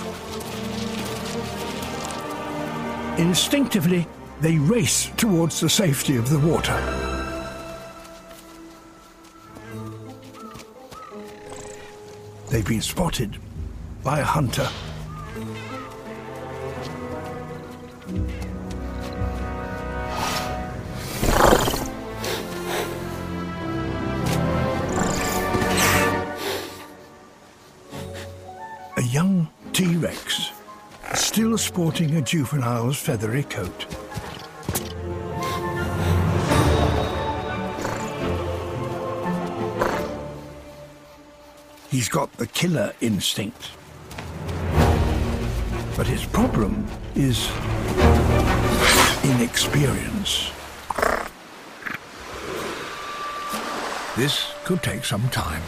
Instinctively, 3.19 4.07
they 4.41 4.57
race 4.57 5.09
towards 5.17 5.59
the 5.59 5.69
safety 5.69 6.15
of 6.15 6.29
the 6.29 6.39
water. 6.39 6.75
They've 12.49 12.65
been 12.65 12.81
spotted 12.81 13.39
by 14.03 14.19
a 14.19 14.23
hunter. 14.23 14.67
A 28.95 29.01
young 29.03 29.47
T 29.73 29.95
Rex, 29.97 30.51
still 31.13 31.57
sporting 31.57 32.15
a 32.15 32.21
juvenile's 32.21 32.97
feathery 32.97 33.43
coat. 33.43 33.85
He's 41.89 42.09
got 42.09 42.31
the 42.33 42.47
killer 42.47 42.93
instinct. 43.01 43.71
But 45.97 46.05
his 46.05 46.23
problem 46.25 46.85
is 47.15 47.49
inexperience. 49.23 50.51
This 54.15 54.53
could 54.63 54.83
take 54.83 55.03
some 55.03 55.27
time. 55.29 55.63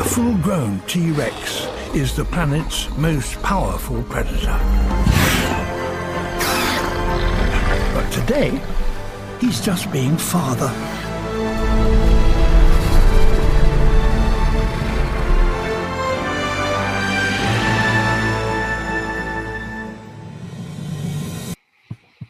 A 0.00 0.04
full 0.04 0.38
grown 0.38 0.80
T 0.86 1.10
Rex 1.10 1.66
is 1.94 2.16
the 2.16 2.24
planet's 2.24 2.88
most 2.96 3.34
powerful 3.42 4.02
predator. 4.04 4.93
today, 8.26 8.60
he's 9.40 9.60
just 9.60 9.90
being 9.92 10.16
father. 10.16 10.72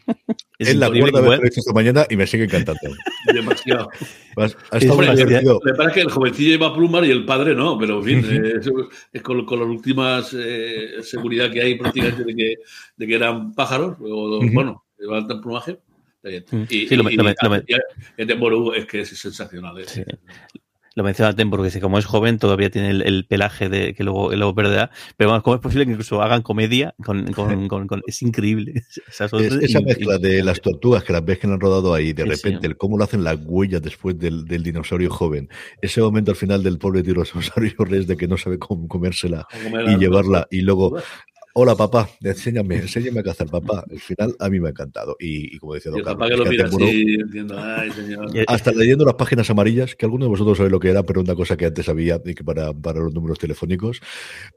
Es, 0.57 0.69
es 0.69 0.77
la 0.77 0.89
cuarta 0.89 1.21
vez 1.21 1.41
que 1.41 1.47
he 1.47 1.61
esta 1.61 1.73
mañana 1.73 2.07
y 2.09 2.17
me 2.17 2.29
sigue 2.29 2.45
encantando. 2.45 2.81
Demasiado. 3.35 3.89
Me 4.37 5.75
parece 5.75 5.95
que 5.95 6.01
el 6.01 6.11
jovencillo 6.11 6.51
lleva 6.51 6.73
plumas 6.73 7.05
y 7.05 7.11
el 7.11 7.25
padre 7.25 7.57
no, 7.57 7.77
pero 7.77 7.99
en 7.99 8.05
fin, 8.05 8.45
es, 8.61 8.71
es 9.13 9.23
con, 9.23 9.45
con, 9.45 9.59
las 9.59 9.69
últimas 9.69 10.33
eh, 10.33 11.03
seguridad 11.03 11.51
que 11.51 11.61
hay 11.61 11.75
prácticamente 11.77 12.23
de 12.23 12.37
que, 12.37 12.55
de 12.97 13.07
que 13.07 13.15
eran 13.15 13.53
pájaros. 13.53 13.97
O, 14.01 14.05
uh 14.05 14.43
-huh. 14.43 14.55
Bueno, 14.55 14.84
levantan 14.99 15.41
plumaje. 15.41 15.79
Mm. 16.23 16.63
Y, 16.71 16.87
Sí, 16.89 16.97
lo- 16.97 17.11
y- 17.11 17.17
lo- 17.17 17.29
y- 17.29 17.35
y- 17.67 17.75
es 18.75 18.87
que 18.87 19.01
es 19.01 19.09
sensacional. 19.11 19.79
eh. 19.79 19.85
Sí. 19.87 20.03
Lo 20.97 21.03
menciona 21.03 21.35
porque 21.51 21.65
dice, 21.65 21.81
como 21.81 21.99
es 21.99 22.05
joven, 22.05 22.39
todavía 22.39 22.71
tiene 22.71 22.91
el, 22.91 23.03
el 23.03 23.27
pelaje 23.27 23.69
de 23.69 23.95
que 23.95 24.05
luego, 24.05 24.31
que 24.31 24.37
luego 24.37 24.55
perderá. 24.55 24.91
Pero 25.17 25.31
bueno, 25.31 25.43
¿cómo 25.43 25.57
es 25.57 25.61
posible 25.61 25.87
que 25.87 25.91
incluso 25.91 26.23
hagan 26.23 26.43
comedia? 26.43 26.95
Con, 27.05 27.33
con, 27.33 27.67
con, 27.69 27.89
con- 27.89 28.03
es 28.07 28.23
increíble. 28.23 28.75
Es 29.09 29.21
esa 29.21 29.81
mezcla 29.81 30.19
de 30.19 30.45
las 30.45 30.61
tortugas 30.61 31.03
que 31.03 31.13
las 31.13 31.25
ves 31.25 31.41
que 31.41 31.49
han 31.49 31.59
rodado 31.59 31.93
ahí, 31.95 32.13
de 32.13 32.25
repente, 32.25 32.61
sí. 32.61 32.67
el 32.67 32.77
cómo 32.77 32.97
lo 32.97 33.03
hacen 33.05 33.25
las 33.25 33.39
huellas 33.45 33.83
después 33.83 34.17
del, 34.19 34.45
del 34.45 34.63
dinosaurio 34.63 35.11
joven, 35.11 35.49
ese 35.83 36.01
momento 36.01 36.31
al 36.31 36.37
final 36.37 36.63
del 36.63 36.79
pobre 36.79 37.03
dinosaurio 37.03 37.75
res 37.81 38.07
de 38.07 38.17
que 38.17 38.29
no 38.29 38.37
sabe 38.37 38.59
cómo 38.61 38.87
comérsela 38.87 39.47
y 39.89 39.97
llevarla, 39.99 40.47
y 40.51 40.61
luego, 40.61 40.97
hola 41.57 41.77
papá, 41.77 42.11
enséñame, 42.21 42.77
enséñame 42.77 43.21
a 43.21 43.23
cazar 43.23 43.49
papá. 43.49 43.85
El 43.89 44.01
final 44.01 44.35
a 44.41 44.49
mí 44.51 44.59
me 44.59 44.69
ha 44.69 44.71
encantado. 44.71 45.17
Y, 45.21 45.55
y 45.55 45.59
como 45.59 45.75
decía 45.75 45.93
Don 45.93 46.03
Carlos, 46.03 46.19
papá 46.19 46.29
que 46.29 46.37
lo 46.37 46.47
mira 46.47 46.67
así, 46.67 47.17
diciendo, 47.23 47.57
ay, 47.57 47.91
señor. 47.93 48.37
Eh, 48.37 48.45
hasta 48.49 48.73
leyendo 48.73 49.05
las 49.05 49.15
páginas 49.15 49.49
amarillas, 49.51 49.95
que 49.95 50.05
alguno 50.05 50.25
de 50.25 50.31
vosotros 50.31 50.59
sabe 50.59 50.69
lo 50.69 50.81
que 50.81 50.91
era, 50.91 51.05
pero 51.05 51.21
una 51.21 51.37
cosa 51.37 51.57
que 51.57 51.67
antes 51.67 51.89
había 51.89 52.21
y 52.25 52.35
que 52.35 52.43
para, 52.43 52.73
para 52.73 53.01
los 53.01 53.15
números 53.15 53.39
telefónicos. 53.39 54.01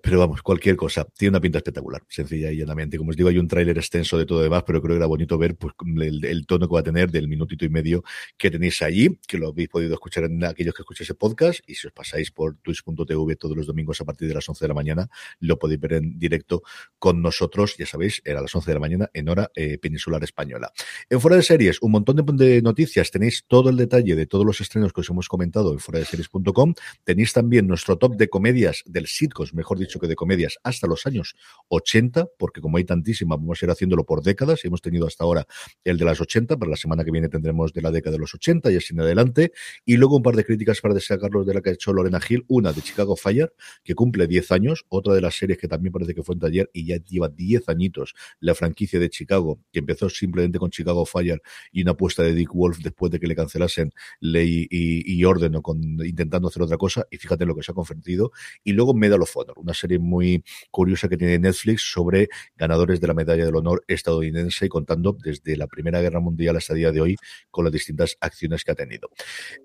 Pero 0.02 0.18
vamos, 0.18 0.42
cualquier 0.42 0.76
cosa. 0.76 1.06
Tiene 1.16 1.30
una 1.30 1.40
pinta 1.40 1.60
espectacular, 1.60 2.02
sencilla 2.10 2.52
y 2.52 2.58
llanamente. 2.58 2.98
Como 2.98 3.12
os 3.12 3.16
digo, 3.16 3.30
hay 3.30 3.38
un 3.38 3.48
tráiler 3.48 3.78
extenso 3.78 4.18
de 4.18 4.26
todo 4.26 4.42
demás, 4.42 4.64
pero 4.66 4.82
creo 4.82 4.96
que 4.96 4.98
era 4.98 5.06
bonito 5.06 5.38
ver 5.38 5.56
pues, 5.56 5.76
el, 5.98 6.26
el 6.26 6.48
tono 6.48 6.68
que 6.68 6.74
va 6.74 6.80
a 6.80 6.84
tener 6.84 7.12
del 7.12 7.28
minutito 7.28 7.64
y 7.64 7.70
medio 7.70 8.04
que 8.38 8.50
tenéis 8.50 8.82
allí, 8.82 9.20
que 9.28 9.38
lo 9.38 9.50
habéis 9.50 9.70
podido 9.70 9.94
escuchar 9.94 10.24
en 10.24 10.44
aquellos 10.44 10.74
que 10.74 10.82
escucháis 10.82 11.12
el 11.12 11.16
podcast. 11.16 11.60
Y 11.68 11.76
si 11.76 11.86
os 11.86 11.94
pasáis 11.94 12.32
por 12.32 12.56
twitch.tv 12.58 13.36
todos 13.36 13.56
los 13.56 13.68
domingos 13.68 14.02
a 14.02 14.06
partir 14.06 14.28
de 14.28 14.34
las 14.34 14.50
11 14.50 14.66
de 14.66 14.68
la 14.68 14.74
mañana, 14.74 15.08
lo 15.42 15.60
podéis 15.60 15.80
ver 15.80 15.94
en 15.94 16.18
directo 16.18 16.64
con 17.00 17.22
nosotros, 17.22 17.76
ya 17.78 17.86
sabéis, 17.86 18.22
a 18.26 18.42
las 18.42 18.54
11 18.54 18.70
de 18.70 18.74
la 18.74 18.80
mañana 18.80 19.10
en 19.14 19.30
hora 19.30 19.52
eh, 19.56 19.78
peninsular 19.78 20.24
española. 20.24 20.72
En 21.10 21.22
Fuera 21.22 21.38
de 21.38 21.44
Series, 21.44 21.82
un 21.82 21.92
montón 21.92 22.16
de, 22.38 22.62
noticias. 22.62 23.12
Tenéis 23.12 23.44
todo 23.48 23.70
el 23.70 23.78
detalle 23.78 24.16
de 24.16 24.26
todos 24.26 24.46
los 24.46 24.62
estrenos 24.62 24.94
que 24.94 25.02
os 25.02 25.10
hemos 25.10 25.28
comentado 25.28 25.72
en 25.74 25.80
fuera 25.80 26.00
de 26.00 26.06
series.com. 26.06 26.74
Tenéis 27.04 27.34
también 27.34 27.68
nuestro 27.68 27.98
top 27.98 28.16
de 28.16 28.30
comedias 28.30 28.84
del 28.86 29.08
sitcoms, 29.08 29.54
mejor 29.54 29.78
dicho 29.78 30.00
que 30.00 30.08
de 30.08 30.16
comedias, 30.16 30.58
hasta 30.64 30.88
los 30.88 31.06
años 31.06 31.36
80, 31.70 32.28
porque 32.38 32.62
como 32.62 32.78
hay 32.78 32.84
tantísimas, 32.84 33.38
vamos 33.40 33.62
a 33.62 33.66
ir 33.66 33.72
haciéndolo 33.72 34.06
por 34.06 34.24
décadas 34.24 34.64
y 34.64 34.68
hemos 34.68 34.82
tenido 34.82 35.08
hasta 35.08 35.24
ahora 35.24 35.46
el 35.84 35.98
de 35.98 36.06
las 36.06 36.20
80, 36.20 36.58
para 36.58 36.72
la 36.72 36.78
semana 36.78 37.04
que 37.04 37.12
viene 37.12 37.30
tendremos 37.30 37.74
de 37.74 37.82
la 37.82 37.92
década 37.92 38.14
de 38.14 38.20
los 38.20 38.34
80 38.34 38.72
y 38.72 38.78
así 38.78 38.94
en 38.94 39.02
adelante. 39.02 39.52
Y 39.86 39.98
luego 39.98 40.18
un 40.18 40.24
par 40.24 40.36
de 40.36 40.44
críticas 40.44 40.82
para 40.82 40.94
destacarlos 40.94 41.46
de 41.46 41.54
la 41.54 41.62
que 41.62 41.70
ha 41.70 41.74
hecho 41.74 41.94
Lorena 41.94 42.20
Hill, 42.28 42.46
una 42.48 42.74
de 42.74 42.82
Chicago 42.82 43.16
Fire, 43.16 43.54
que 43.84 43.96
cumple 43.96 44.28
10 44.28 44.52
años, 44.52 44.86
otra 44.90 45.14
de 45.14 45.22
las 45.22 45.36
series 45.36 45.60
que 45.60 45.68
también 45.68 45.94
parece 45.94 46.14
que 46.14 46.24
fue 46.24 46.34
en 46.34 46.40
taller 46.40 46.70
y 46.78 46.86
ya 46.86 46.98
lleva 46.98 47.30
10 47.30 47.70
añitos 47.70 48.14
la 48.40 48.54
franquicia 48.54 49.00
de 49.00 49.10
Chicago, 49.10 49.60
que 49.72 49.80
empezó 49.80 50.10
simplemente 50.10 50.60
con 50.60 50.70
Chicago 50.70 51.06
Fire 51.06 51.42
y 51.72 51.82
una 51.82 51.92
apuesta 51.92 52.24
de 52.24 52.34
Dick 52.34 52.54
Wolf 52.54 52.80
después 52.80 53.12
de 53.12 53.20
que 53.20 53.28
le 53.28 53.36
cancelasen 53.36 53.92
ley 54.20 54.68
y, 54.70 55.24
orden 55.24 55.56
o 55.56 55.62
con, 55.62 55.82
intentando 56.06 56.48
hacer 56.48 56.62
otra 56.62 56.78
cosa, 56.78 57.06
y 57.10 57.18
fíjate 57.18 57.46
lo 57.46 57.56
que 57.56 57.64
se 57.64 57.72
ha 57.72 57.76
convertido. 57.76 58.32
Y 58.64 58.74
luego 58.74 58.94
Medal 58.94 59.22
of 59.22 59.36
Honor, 59.36 59.58
una 59.58 59.74
serie 59.74 60.00
muy 60.00 60.44
curiosa 60.70 61.10
que 61.10 61.18
tiene 61.18 61.40
Netflix 61.40 61.92
sobre 61.92 62.30
ganadores 62.56 63.02
de 63.02 63.08
la 63.08 63.14
medalla 63.14 63.46
del 63.46 63.56
honor 63.56 63.84
estadounidense 63.88 64.68
y 64.68 64.70
contando 64.70 65.14
desde 65.14 65.58
la 65.58 65.68
Primera 65.68 66.02
Guerra 66.02 66.20
Mundial 66.20 66.58
hasta 66.58 66.74
el 66.74 66.80
día 66.80 66.92
de 66.92 67.02
hoy 67.02 67.16
con 67.50 67.66
las 67.66 67.74
distintas 67.74 68.18
acciones 68.22 68.64
que 68.64 68.72
ha 68.72 68.76
tenido. 68.76 69.10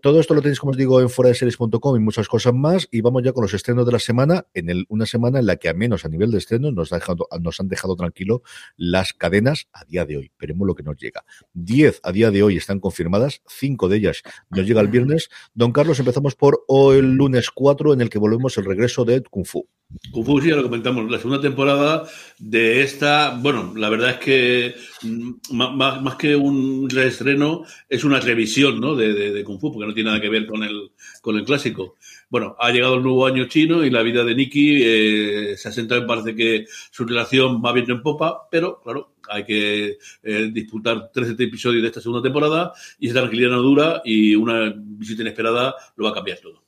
Todo 0.01 0.21
esto 0.21 0.35
lo 0.35 0.41
tenéis, 0.41 0.61
como 0.61 0.71
os 0.71 0.77
digo, 0.77 1.01
en 1.01 1.11
fuera 1.11 1.29
de 1.29 1.35
series.com 1.35 1.97
y 1.97 2.01
muchas 2.01 2.29
cosas 2.29 2.55
más. 2.55 2.89
Y 2.91 3.01
vamos 3.03 3.23
ya 3.23 3.33
con 3.33 3.43
los 3.43 3.55
estrenos 3.55 3.85
de 3.87 3.93
la 3.93 3.99
semana, 3.99 4.47
en 4.55 4.71
el, 4.71 4.87
una 4.89 5.07
semana 5.07 5.39
en 5.39 5.47
la 5.47 5.57
que, 5.57 5.69
a 5.69 5.75
menos 5.75 6.05
a 6.05 6.09
nivel 6.09 6.31
de 6.31 6.39
estrenos, 6.39 6.73
nos, 6.73 6.93
ha 6.93 7.01
dejado, 7.03 7.29
nos 7.41 7.61
han 7.61 7.69
dejado 7.69 7.97
tranquilo 7.97 8.43
las 8.77 9.13
cadenas 9.13 9.69
a 9.73 9.85
día 9.85 10.05
de 10.05 10.17
hoy. 10.17 10.31
Veremos 10.39 10.67
lo 10.67 10.75
que 10.75 10.83
nos 10.83 10.97
llega. 10.97 11.25
10 11.55 12.01
a 12.03 12.13
día 12.13 12.31
de 12.31 12.43
hoy 12.43 12.57
están 12.57 12.81
confirmadas, 12.81 13.43
5 13.49 13.89
de 13.89 13.97
ellas 13.97 14.23
nos 14.51 14.67
llega 14.67 14.81
el 14.81 14.89
viernes. 14.89 15.29
Don 15.55 15.73
Carlos, 15.73 15.99
empezamos 15.99 16.35
por 16.35 16.65
o 16.69 16.93
el 16.93 17.13
lunes 17.15 17.51
4, 17.51 17.95
en 17.95 18.01
el 18.01 18.11
que 18.11 18.19
volvemos 18.19 18.57
el 18.59 18.65
regreso 18.65 19.05
de 19.05 19.23
Kung 19.23 19.47
Fu. 19.47 19.67
Kung 20.11 20.25
Fu, 20.25 20.41
sí, 20.41 20.49
ya 20.49 20.57
lo 20.57 20.63
comentamos, 20.63 21.11
la 21.11 21.19
segunda 21.19 21.41
temporada 21.41 22.05
de 22.39 22.83
esta, 22.83 23.37
bueno, 23.39 23.75
la 23.77 23.91
verdad 23.91 24.11
es 24.11 24.17
que 24.19 24.75
mm, 25.03 25.55
más, 25.55 26.01
más 26.03 26.15
que 26.17 26.35
un 26.35 26.89
reestreno, 26.89 27.65
es 27.89 28.05
una 28.05 28.21
revisión 28.21 28.81
¿no? 28.81 28.95
de, 28.95 29.13
de, 29.13 29.33
de 29.33 29.45
Kung 29.45 29.61
Fu, 29.61 29.73
porque 29.73 29.87
no 29.87 29.95
tiene 29.95 30.11
nada 30.11 30.23
que 30.23 30.31
ver 30.31 30.47
con 30.47 30.63
el, 30.63 30.93
con 31.21 31.37
el 31.37 31.45
clásico. 31.45 31.97
Bueno, 32.33 32.57
ha 32.59 32.71
llegado 32.71 32.95
el 32.95 33.03
nuevo 33.03 33.27
año 33.27 33.45
chino 33.45 33.85
y 33.85 33.91
la 33.91 34.01
vida 34.01 34.25
de 34.25 34.35
Nikki 34.35 34.81
eh, 34.83 35.55
se 35.59 35.69
ha 35.69 35.71
sentado, 35.71 36.07
parece 36.07 36.35
que 36.35 36.65
su 36.91 37.05
relación 37.05 37.61
va 37.63 37.75
viento 37.75 37.93
en 37.93 38.01
popa, 38.01 38.49
pero 38.51 38.81
claro, 38.81 39.17
hay 39.29 39.45
que 39.45 39.99
eh, 40.23 40.51
disputar 40.51 41.11
13 41.13 41.35
episodios 41.39 41.83
de 41.83 41.89
esta 41.89 42.01
segunda 42.01 42.23
temporada 42.23 42.73
y 42.99 43.11
esa 43.11 43.21
tranquilidad 43.21 43.51
no 43.51 43.61
dura 43.61 44.01
y 44.03 44.35
una 44.35 44.73
visita 44.75 45.21
inesperada 45.21 45.75
lo 45.95 46.07
va 46.07 46.13
a 46.13 46.15
cambiar 46.15 46.39
todo. 46.39 46.65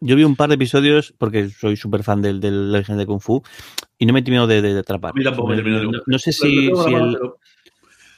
Yo 0.00 0.14
vi 0.14 0.24
un 0.24 0.36
par 0.36 0.50
de 0.50 0.56
episodios 0.56 1.14
porque 1.16 1.48
soy 1.48 1.78
súper 1.78 2.02
fan 2.02 2.20
del, 2.20 2.38
del 2.38 2.70
Legend 2.70 2.98
de 2.98 3.06
Kung 3.06 3.22
Fu 3.22 3.42
y 3.96 4.04
no 4.04 4.12
me 4.12 4.20
he 4.20 4.22
terminado 4.22 4.46
de, 4.46 4.60
de, 4.60 4.74
de 4.74 4.80
atrapar. 4.80 5.12
A 5.12 5.14
mí 5.14 5.24
tampoco 5.24 5.48
me 5.48 5.62
no, 5.62 6.02
no 6.04 6.18
sé 6.18 6.32
si, 6.32 6.66
si 6.66 6.94
el, 6.94 7.16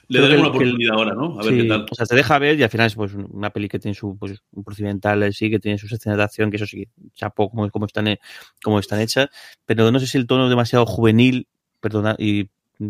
Le 0.08 0.20
daremos 0.20 0.40
una 0.48 0.48
el- 0.48 0.54
oportunidad 0.56 0.94
ahora, 0.96 1.14
¿no? 1.14 1.38
A 1.40 1.42
ver 1.44 1.54
Sí, 1.54 1.62
qué 1.62 1.68
tal. 1.68 1.86
O 1.90 1.94
sea, 1.94 2.06
te 2.06 2.14
deja 2.16 2.38
ver 2.38 2.58
y 2.58 2.62
al 2.62 2.70
final 2.70 2.86
es 2.88 2.94
pues 2.94 3.14
una 3.14 3.50
peli 3.50 3.68
que 3.68 3.78
tiene 3.78 3.94
su 3.94 4.16
pues, 4.18 4.42
un 4.52 4.64
procedimental, 4.64 5.32
sí, 5.32 5.50
que 5.50 5.58
tiene 5.58 5.78
sus 5.78 5.92
escenas 5.92 6.18
de 6.18 6.24
acción, 6.24 6.50
que 6.50 6.56
eso 6.56 6.66
sí, 6.66 6.86
chapo 7.14 7.50
como, 7.50 7.70
como 7.70 7.86
están 7.86 8.08
he- 8.08 8.20
como 8.62 8.78
están 8.78 9.00
hechas, 9.00 9.28
pero 9.66 9.90
no 9.90 9.98
sé 10.00 10.06
si 10.06 10.18
el 10.18 10.26
tono 10.26 10.44
es 10.44 10.50
demasiado 10.50 10.86
juvenil, 10.86 11.46
perdona, 11.80 12.14
y 12.18 12.48
mm, 12.78 12.88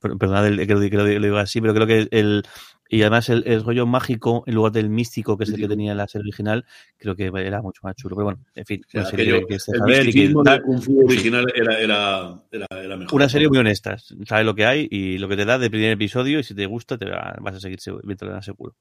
per- 0.00 0.16
perdonad 0.18 0.46
el- 0.46 0.66
que 0.66 0.74
lo, 0.74 0.80
que 0.80 0.96
lo 0.96 1.04
digo 1.04 1.36
así, 1.38 1.60
pero 1.60 1.74
creo 1.74 1.86
que 1.86 2.08
el 2.10 2.42
y 2.88 3.00
además 3.02 3.28
el, 3.28 3.42
el 3.46 3.62
rollo 3.64 3.86
mágico 3.86 4.44
en 4.46 4.54
lugar 4.54 4.72
del 4.72 4.88
místico, 4.88 5.36
que 5.36 5.44
es 5.44 5.50
el 5.50 5.56
que 5.56 5.68
tenía 5.68 5.92
en 5.92 5.98
la 5.98 6.06
serie 6.06 6.22
original, 6.24 6.64
creo 6.98 7.16
que 7.16 7.26
era 7.34 7.62
mucho 7.62 7.80
más 7.84 7.96
chulo. 7.96 8.16
Pero 8.16 8.24
bueno, 8.24 8.40
en 8.54 8.64
fin, 8.66 8.82
O 8.86 8.90
sea, 8.90 9.00
una 9.02 9.10
serie 9.10 9.46
que, 9.46 9.58
se 9.58 9.72
el 9.72 9.82
que 10.12 10.28
del 10.28 10.62
Kung 10.62 10.80
Fu 10.82 11.04
original 11.04 11.46
era, 11.54 11.78
era, 11.78 12.42
era, 12.50 12.66
era 12.70 12.96
mejor. 12.96 13.14
una 13.14 13.28
serie 13.28 13.48
muy 13.48 13.58
honesta, 13.58 13.96
sabes 13.98 14.46
lo 14.46 14.54
que 14.54 14.66
hay 14.66 14.88
y 14.90 15.18
lo 15.18 15.28
que 15.28 15.36
te 15.36 15.44
da 15.44 15.58
de 15.58 15.70
primer 15.70 15.92
episodio 15.92 16.38
y 16.38 16.42
si 16.44 16.54
te 16.54 16.66
gusta 16.66 16.96
te 16.98 17.06
va- 17.06 17.36
vas 17.40 17.56
a 17.56 17.60
seguir 17.60 17.78
mientras 18.04 18.44
seguro. 18.44 18.74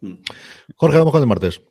Mm. 0.00 0.14
Jorge, 0.76 0.98
vamos 0.98 1.12
con 1.12 1.22
el 1.22 1.28
martes. 1.28 1.62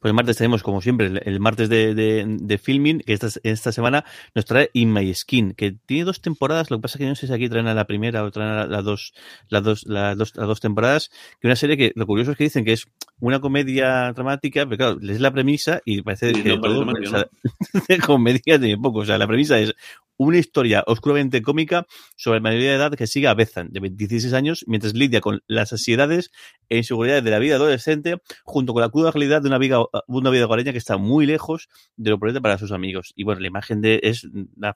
Pues 0.00 0.10
el 0.10 0.14
martes 0.14 0.38
tenemos, 0.38 0.62
como 0.62 0.80
siempre, 0.80 1.06
el, 1.24 1.40
martes 1.40 1.68
de, 1.68 1.94
de, 1.94 2.24
de 2.26 2.58
filming, 2.58 3.00
que 3.00 3.12
esta, 3.12 3.28
esta 3.42 3.70
semana 3.70 4.06
nos 4.34 4.46
trae 4.46 4.70
In 4.72 4.92
My 4.92 5.12
Skin, 5.14 5.52
que 5.52 5.72
tiene 5.72 6.04
dos 6.04 6.22
temporadas, 6.22 6.70
lo 6.70 6.78
que 6.78 6.82
pasa 6.82 6.96
es 6.96 7.00
que 7.00 7.06
no 7.06 7.14
sé 7.14 7.26
si 7.26 7.32
aquí 7.34 7.50
traen 7.50 7.66
a 7.66 7.74
la 7.74 7.86
primera 7.86 8.24
o 8.24 8.30
traen 8.30 8.50
a 8.50 8.66
las 8.66 8.82
dos, 8.82 9.12
las 9.48 9.62
dos, 9.62 9.84
las 9.86 10.16
dos, 10.16 10.34
las 10.36 10.46
dos 10.46 10.60
temporadas, 10.60 11.10
que 11.38 11.48
una 11.48 11.56
serie 11.56 11.76
que 11.76 11.92
lo 11.94 12.06
curioso 12.06 12.32
es 12.32 12.38
que 12.38 12.44
dicen 12.44 12.64
que 12.64 12.72
es 12.72 12.86
una 13.20 13.40
comedia 13.40 14.12
dramática, 14.12 14.64
pero 14.64 14.76
claro, 14.76 14.98
les 15.00 15.20
la 15.20 15.30
premisa 15.30 15.80
y 15.84 16.02
parece 16.02 16.34
Sí, 16.34 16.42
que 16.42 16.48
no, 16.50 16.60
parece 16.60 16.78
todo, 16.78 16.84
dramática, 16.84 17.08
o 17.08 17.20
sea, 17.20 17.86
de 17.88 17.98
comedia 18.06 18.58
tiene 18.58 18.78
poco, 18.78 19.00
o 19.00 19.04
sea, 19.04 19.18
la 19.18 19.26
premisa 19.26 19.58
es 19.58 19.74
una 20.20 20.36
historia 20.36 20.84
oscuramente 20.86 21.40
cómica 21.40 21.86
sobre 22.14 22.40
la 22.40 22.42
mayoría 22.42 22.70
de 22.70 22.76
edad 22.76 22.92
que 22.92 23.06
sigue 23.06 23.26
a 23.26 23.32
Bethan, 23.32 23.70
de 23.72 23.80
26 23.80 24.34
años, 24.34 24.64
mientras 24.66 24.92
lidia 24.92 25.22
con 25.22 25.40
las 25.46 25.72
ansiedades 25.72 26.30
e 26.68 26.76
inseguridades 26.76 27.24
de 27.24 27.30
la 27.30 27.38
vida 27.38 27.54
adolescente, 27.54 28.18
junto 28.44 28.74
con 28.74 28.82
la 28.82 28.90
cruda 28.90 29.12
realidad 29.12 29.40
de 29.40 29.48
una 29.48 29.56
vida, 29.56 29.78
una 30.08 30.28
vida 30.28 30.44
hogareña 30.44 30.72
que 30.72 30.78
está 30.78 30.98
muy 30.98 31.24
lejos 31.24 31.70
de 31.96 32.10
lo 32.10 32.18
prudente 32.18 32.42
para 32.42 32.58
sus 32.58 32.70
amigos. 32.70 33.14
Y 33.16 33.24
bueno, 33.24 33.40
la 33.40 33.46
imagen 33.46 33.80
de 33.80 33.98
es 34.02 34.28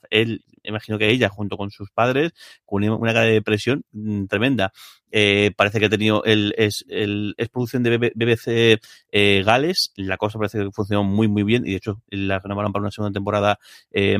él, 0.08 0.44
imagino 0.62 0.96
que 0.96 1.10
ella, 1.10 1.28
junto 1.28 1.58
con 1.58 1.70
sus 1.70 1.90
padres, 1.90 2.32
con 2.64 2.82
una, 2.82 2.96
una 2.96 3.12
cara 3.12 3.26
de 3.26 3.32
depresión 3.32 3.84
mm, 3.92 4.24
tremenda. 4.24 4.72
Eh, 5.16 5.52
parece 5.56 5.78
que 5.78 5.86
ha 5.86 5.88
tenido 5.90 6.24
el, 6.24 6.54
es, 6.58 6.84
el, 6.88 7.34
es 7.38 7.48
producción 7.48 7.84
de 7.84 7.96
BB 7.96 8.12
BBC 8.16 8.80
eh, 9.12 9.42
Gales. 9.44 9.92
La 9.94 10.16
cosa 10.16 10.38
parece 10.38 10.58
que 10.58 10.72
funcionó 10.72 11.04
muy, 11.04 11.28
muy 11.28 11.44
bien. 11.44 11.64
Y 11.64 11.70
de 11.70 11.76
hecho, 11.76 12.02
la 12.08 12.40
renovaron 12.40 12.72
para 12.72 12.82
una 12.82 12.90
segunda 12.90 13.12
temporada. 13.16 13.60
eh, 13.92 14.18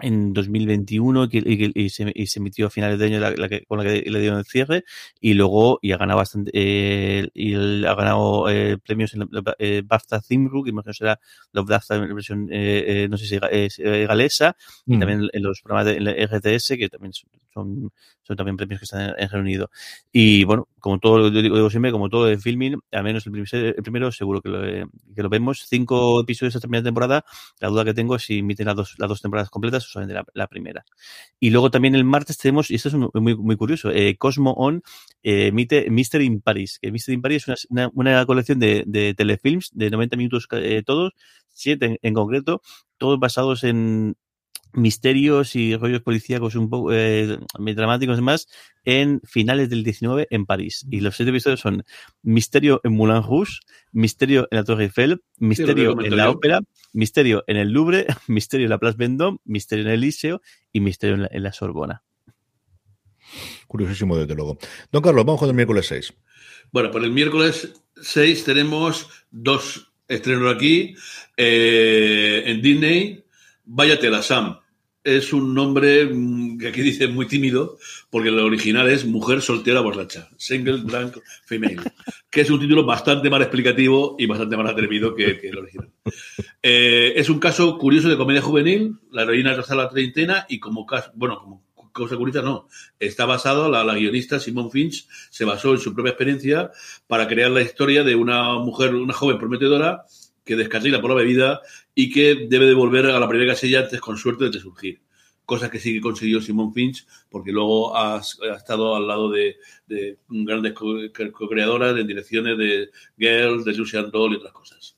en 0.00 0.32
2021 0.32 1.24
y, 1.24 1.28
que- 1.28 1.42
y 1.74 1.84
y 1.84 1.88
se, 1.90 2.10
y 2.14 2.26
se 2.26 2.38
emitió 2.40 2.66
a 2.66 2.70
finales 2.70 2.98
de 2.98 3.06
año 3.06 3.20
la, 3.20 3.30
la 3.32 3.48
que, 3.48 3.64
con 3.66 3.78
la 3.78 3.84
que 3.84 4.02
le 4.10 4.20
dieron 4.20 4.38
el 4.38 4.44
cierre 4.44 4.84
y 5.20 5.34
luego 5.34 5.78
y 5.82 5.92
ha 5.92 5.96
ganado 5.98 6.18
bastante 6.18 6.50
eh, 6.54 7.28
y 7.34 7.52
él 7.54 7.84
ha 7.86 7.94
ganado 7.94 8.48
eh, 8.48 8.78
premios 8.78 9.14
en 9.14 9.20
la, 9.20 9.26
la- 9.30 9.56
eh, 9.58 9.82
BAFTA 9.84 10.20
Theme 10.20 10.50
que 10.64 10.70
imagino 10.70 10.92
será 10.92 11.20
la 11.52 11.62
BAFTA 11.62 11.96
en 11.96 12.14
versión 12.14 12.48
eh, 12.50 12.84
eh, 13.04 13.08
no 13.08 13.16
sé 13.16 13.26
si 13.26 13.38
es 13.50 13.78
eh, 13.78 14.06
galesa 14.06 14.56
y 14.86 14.96
Mm. 14.96 15.00
también 15.00 15.28
en 15.32 15.42
los 15.42 15.60
programas 15.62 15.86
de 15.86 15.96
en 15.98 16.04
la 16.04 16.12
RTS 16.12 16.76
que 16.78 16.88
también 16.88 17.12
son 17.12 17.28
son, 18.24 18.36
también 18.36 18.56
premios 18.56 18.80
que 18.80 18.84
están 18.84 19.10
en, 19.10 19.14
en 19.18 19.28
Reino 19.28 19.40
Unido. 19.42 19.70
Y 20.10 20.44
bueno, 20.44 20.68
como 20.80 20.98
todo, 20.98 21.28
yo 21.30 21.42
digo, 21.42 21.54
digo 21.56 21.68
siempre, 21.68 21.92
como 21.92 22.08
todo 22.08 22.24
de 22.24 22.38
filming, 22.38 22.78
al 22.92 23.04
menos 23.04 23.26
el, 23.26 23.32
primer- 23.32 23.74
el 23.76 23.82
primero 23.82 24.10
seguro 24.10 24.40
que 24.40 24.48
lo, 24.48 24.62
que 25.14 25.22
lo 25.22 25.28
vemos. 25.28 25.64
Cinco 25.68 26.20
episodios 26.22 26.54
de 26.54 26.58
esta 26.58 26.68
primera 26.68 26.82
temporada. 26.84 27.24
La 27.60 27.68
duda 27.68 27.84
que 27.84 27.92
tengo 27.92 28.16
es 28.16 28.22
si 28.22 28.38
emiten 28.38 28.66
las 28.66 28.76
dos, 28.76 28.94
las 28.98 29.06
dos 29.08 29.20
temporadas 29.20 29.50
completas 29.50 29.81
solamente 29.90 30.22
la, 30.34 30.46
primera. 30.46 30.84
Y 31.40 31.50
luego 31.50 31.70
también 31.70 31.94
el 31.94 32.04
martes 32.04 32.38
tenemos, 32.38 32.70
y 32.70 32.76
esto 32.76 32.88
es 32.88 32.94
muy, 32.94 33.36
muy 33.36 33.56
curioso, 33.56 33.90
eh, 33.90 34.16
Cosmo 34.16 34.52
On 34.52 34.82
eh, 35.22 35.48
emite 35.48 35.90
Mystery 35.90 36.24
in 36.24 36.40
Paris. 36.40 36.78
Que 36.80 36.92
Mystery 36.92 37.16
in 37.16 37.22
Paris 37.22 37.48
es 37.48 37.66
una, 37.70 37.90
una, 37.94 38.24
colección 38.26 38.58
de, 38.58 39.14
telefilms 39.16 39.70
de 39.72 39.90
90 39.90 40.16
minutos 40.16 40.48
eh, 40.52 40.82
todos, 40.84 41.12
siete 41.48 41.98
en 42.02 42.14
concreto, 42.14 42.62
todos 42.98 43.18
basados 43.18 43.64
en 43.64 44.16
misterios 44.72 45.54
y 45.56 45.76
rollos 45.76 46.02
policíacos 46.02 46.54
un 46.54 46.70
poco 46.70 46.92
eh, 46.92 47.38
dramáticos 47.58 48.14
y 48.14 48.16
demás 48.16 48.48
en 48.84 49.20
finales 49.24 49.70
del 49.70 49.84
19 49.84 50.26
en 50.30 50.46
París. 50.46 50.86
Y 50.90 51.00
los 51.00 51.16
siete 51.16 51.30
episodios 51.30 51.60
son 51.60 51.84
Misterio 52.22 52.80
en 52.84 52.96
Moulin 52.96 53.22
Rouge, 53.22 53.60
Misterio 53.92 54.48
en 54.50 54.58
la 54.58 54.64
Torre 54.64 54.84
Eiffel, 54.84 55.22
Misterio 55.38 56.00
en 56.00 56.16
la 56.16 56.24
yo. 56.24 56.30
Ópera, 56.32 56.60
Misterio 56.92 57.44
en 57.46 57.56
el 57.56 57.70
Louvre, 57.70 58.06
Misterio 58.28 58.66
en 58.66 58.70
la 58.70 58.78
Place 58.78 58.96
Vendôme, 58.98 59.38
Misterio 59.44 59.84
en 59.84 59.90
el 59.90 60.00
Liceo 60.00 60.40
y 60.72 60.80
Misterio 60.80 61.16
en 61.16 61.22
la, 61.22 61.28
en 61.30 61.42
la 61.42 61.52
Sorbona. 61.52 62.02
Curiosísimo, 63.66 64.16
desde 64.16 64.34
luego. 64.34 64.58
Don 64.90 65.02
Carlos, 65.02 65.24
vamos 65.24 65.40
con 65.40 65.48
el 65.48 65.54
miércoles 65.54 65.86
6. 65.86 66.12
Bueno, 66.72 66.90
pues 66.90 67.04
el 67.04 67.12
miércoles 67.12 67.72
6 68.00 68.44
tenemos 68.44 69.08
dos 69.30 69.92
estrenos 70.08 70.54
aquí. 70.54 70.94
eh, 71.36 72.42
en 72.46 72.60
Disney, 72.60 73.24
Váyate 73.64 74.10
la 74.10 74.22
Sam. 74.22 74.58
Es 75.04 75.32
un 75.32 75.52
nombre 75.52 76.06
mm, 76.06 76.58
que 76.58 76.68
aquí 76.68 76.80
dice 76.80 77.08
muy 77.08 77.26
tímido, 77.26 77.78
porque 78.08 78.28
el 78.28 78.38
original 78.38 78.88
es 78.88 79.04
Mujer 79.04 79.42
soltera 79.42 79.80
borracha, 79.80 80.28
Single 80.36 80.82
Blank 80.82 81.18
Female, 81.44 81.80
que 82.30 82.42
es 82.42 82.50
un 82.50 82.60
título 82.60 82.84
bastante 82.84 83.28
más 83.28 83.40
explicativo 83.40 84.14
y 84.18 84.26
bastante 84.26 84.56
más 84.56 84.70
atrevido 84.70 85.14
que, 85.14 85.40
que 85.40 85.48
el 85.48 85.58
original. 85.58 85.90
Eh, 86.62 87.14
es 87.16 87.28
un 87.28 87.40
caso 87.40 87.76
curioso 87.78 88.08
de 88.08 88.16
comedia 88.16 88.42
juvenil, 88.42 88.96
la 89.10 89.22
heroína 89.22 89.54
rozar 89.54 89.76
la 89.76 89.88
treintena 89.88 90.46
y 90.48 90.60
como 90.60 90.86
caso, 90.86 91.10
bueno, 91.14 91.40
como 91.40 91.64
cosa 91.92 92.16
curiosa 92.16 92.42
no, 92.42 92.68
está 92.98 93.26
basado, 93.26 93.70
la, 93.70 93.84
la 93.84 93.94
guionista 93.94 94.40
Simone 94.40 94.70
Finch 94.70 95.06
se 95.30 95.44
basó 95.44 95.72
en 95.72 95.78
su 95.78 95.94
propia 95.94 96.10
experiencia 96.10 96.70
para 97.06 97.28
crear 97.28 97.50
la 97.50 97.60
historia 97.60 98.02
de 98.02 98.14
una 98.14 98.54
mujer, 98.54 98.94
una 98.94 99.12
joven 99.12 99.38
prometedora 99.38 100.04
que 100.44 100.56
descarrila 100.56 101.00
por 101.00 101.10
la 101.10 101.16
bebida 101.16 101.60
y 101.94 102.10
que 102.10 102.46
debe 102.48 102.66
de 102.66 102.74
volver 102.74 103.06
a 103.06 103.18
la 103.20 103.28
primera 103.28 103.52
casilla 103.52 103.80
antes 103.80 104.00
con 104.00 104.16
suerte 104.16 104.50
de 104.50 104.58
surgir. 104.58 105.00
Cosa 105.44 105.70
que 105.70 105.78
sí 105.78 105.94
que 105.94 106.00
consiguió 106.00 106.40
Simon 106.40 106.72
Finch, 106.72 107.06
porque 107.28 107.52
luego 107.52 107.96
ha, 107.96 108.20
estado 108.56 108.94
al 108.94 109.06
lado 109.06 109.30
de, 109.30 109.56
de 109.86 110.18
grandes 110.28 110.72
co- 110.72 110.98
co-creadoras 111.32 111.98
en 111.98 112.06
direcciones 112.06 112.56
de 112.56 112.90
Girls, 113.18 113.64
de 113.64 113.74
Lucian 113.74 114.10
Doll 114.10 114.34
y 114.34 114.36
otras 114.36 114.52
cosas. 114.52 114.96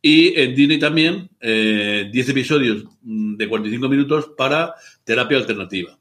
Y 0.00 0.38
en 0.38 0.54
Disney 0.54 0.78
también, 0.78 1.28
eh, 1.40 2.08
10 2.12 2.28
episodios 2.30 2.84
mm, 3.02 3.36
de 3.36 3.48
45 3.48 3.88
minutos 3.88 4.30
para 4.36 4.74
terapia 5.04 5.38
alternativa. 5.38 5.98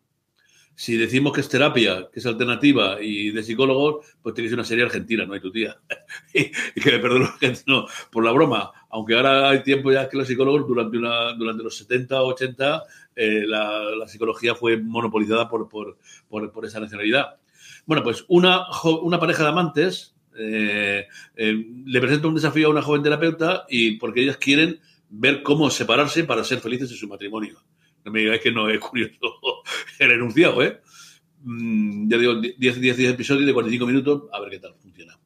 Si 0.76 0.97
decimos 0.97 1.32
que 1.32 1.41
es 1.41 1.47
terapia, 1.47 2.09
que 2.11 2.19
es 2.19 2.26
alternativa 2.26 3.01
y 3.01 3.32
de 3.32 3.43
psicólogos, 3.43 4.05
pues 4.21 4.36
tenéis 4.36 4.53
una 4.53 4.65
serie 4.65 4.84
argentina, 4.84 5.26
no 5.26 5.34
hay 5.34 5.39
tu 5.39 5.51
tía. 5.51 5.78
y, 6.34 6.51
que 6.82 6.99
me 6.99 7.28
gente, 7.39 7.61
no, 7.65 7.88
por 8.11 8.26
la 8.26 8.32
broma. 8.32 8.71
Aunque 8.89 9.15
ahora 9.15 9.49
hay 9.49 9.63
tiempo 9.63 9.91
ya 9.91 10.09
que 10.09 10.17
los 10.17 10.28
psicólogos, 10.28 10.67
durante, 10.67 10.97
una, 10.97 11.34
durante 11.34 11.63
los 11.63 11.78
70 11.78 12.21
o 12.21 12.28
80, 12.28 12.84
eh, 13.15 13.43
la, 13.47 14.07
psicología 14.07 14.53
fue 14.55 14.78
monopolizada 14.78 15.47
por, 15.49 15.69
por, 15.69 15.97
por, 16.30 16.65
esa 16.65 16.80
nacionalidad. 16.80 17.38
Bueno, 17.86 18.03
pues 18.03 18.26
una, 18.28 18.65
una 19.01 19.19
pareja 19.19 19.43
de 19.43 19.49
amantes 19.49 20.15
eh, 20.38 21.07
eh, 21.36 21.65
le 21.86 22.01
presenta 22.01 22.28
un 22.28 22.36
desafío 22.36 22.67
a 22.67 22.71
una 22.71 22.82
joven 22.82 23.03
terapeuta 23.03 23.65
y 23.69 23.97
porque 23.97 24.21
ellas 24.21 24.38
quieren 24.38 24.80
ver 25.09 25.43
cómo 25.43 25.69
separarse 25.69 26.26
para 26.26 26.43
ser 26.43 26.59
felices 26.59 26.91
en 26.91 26.97
su 26.97 27.07
matrimonio. 27.07 27.59
No 28.06 28.12
me 28.12 28.20
digáis 28.20 28.41
que 28.41 28.51
no 28.51 28.70
es 28.70 28.80
curioso 28.80 29.64
el 29.99 30.12
enunciado, 30.12 30.62
¿eh? 30.64 30.80
Mm, 31.41 32.10
ya 32.10 32.18
digo, 32.18 32.36
10, 32.36 32.58
10, 32.58 32.97
10 32.97 33.12
episodios 33.12 33.45
de 33.45 33.53
45 33.53 33.86
minutos, 33.86 34.24
a 34.32 34.39
ver 34.39 34.51
qué 34.51 34.60
tal 34.60 34.76
funciona. 34.76 35.20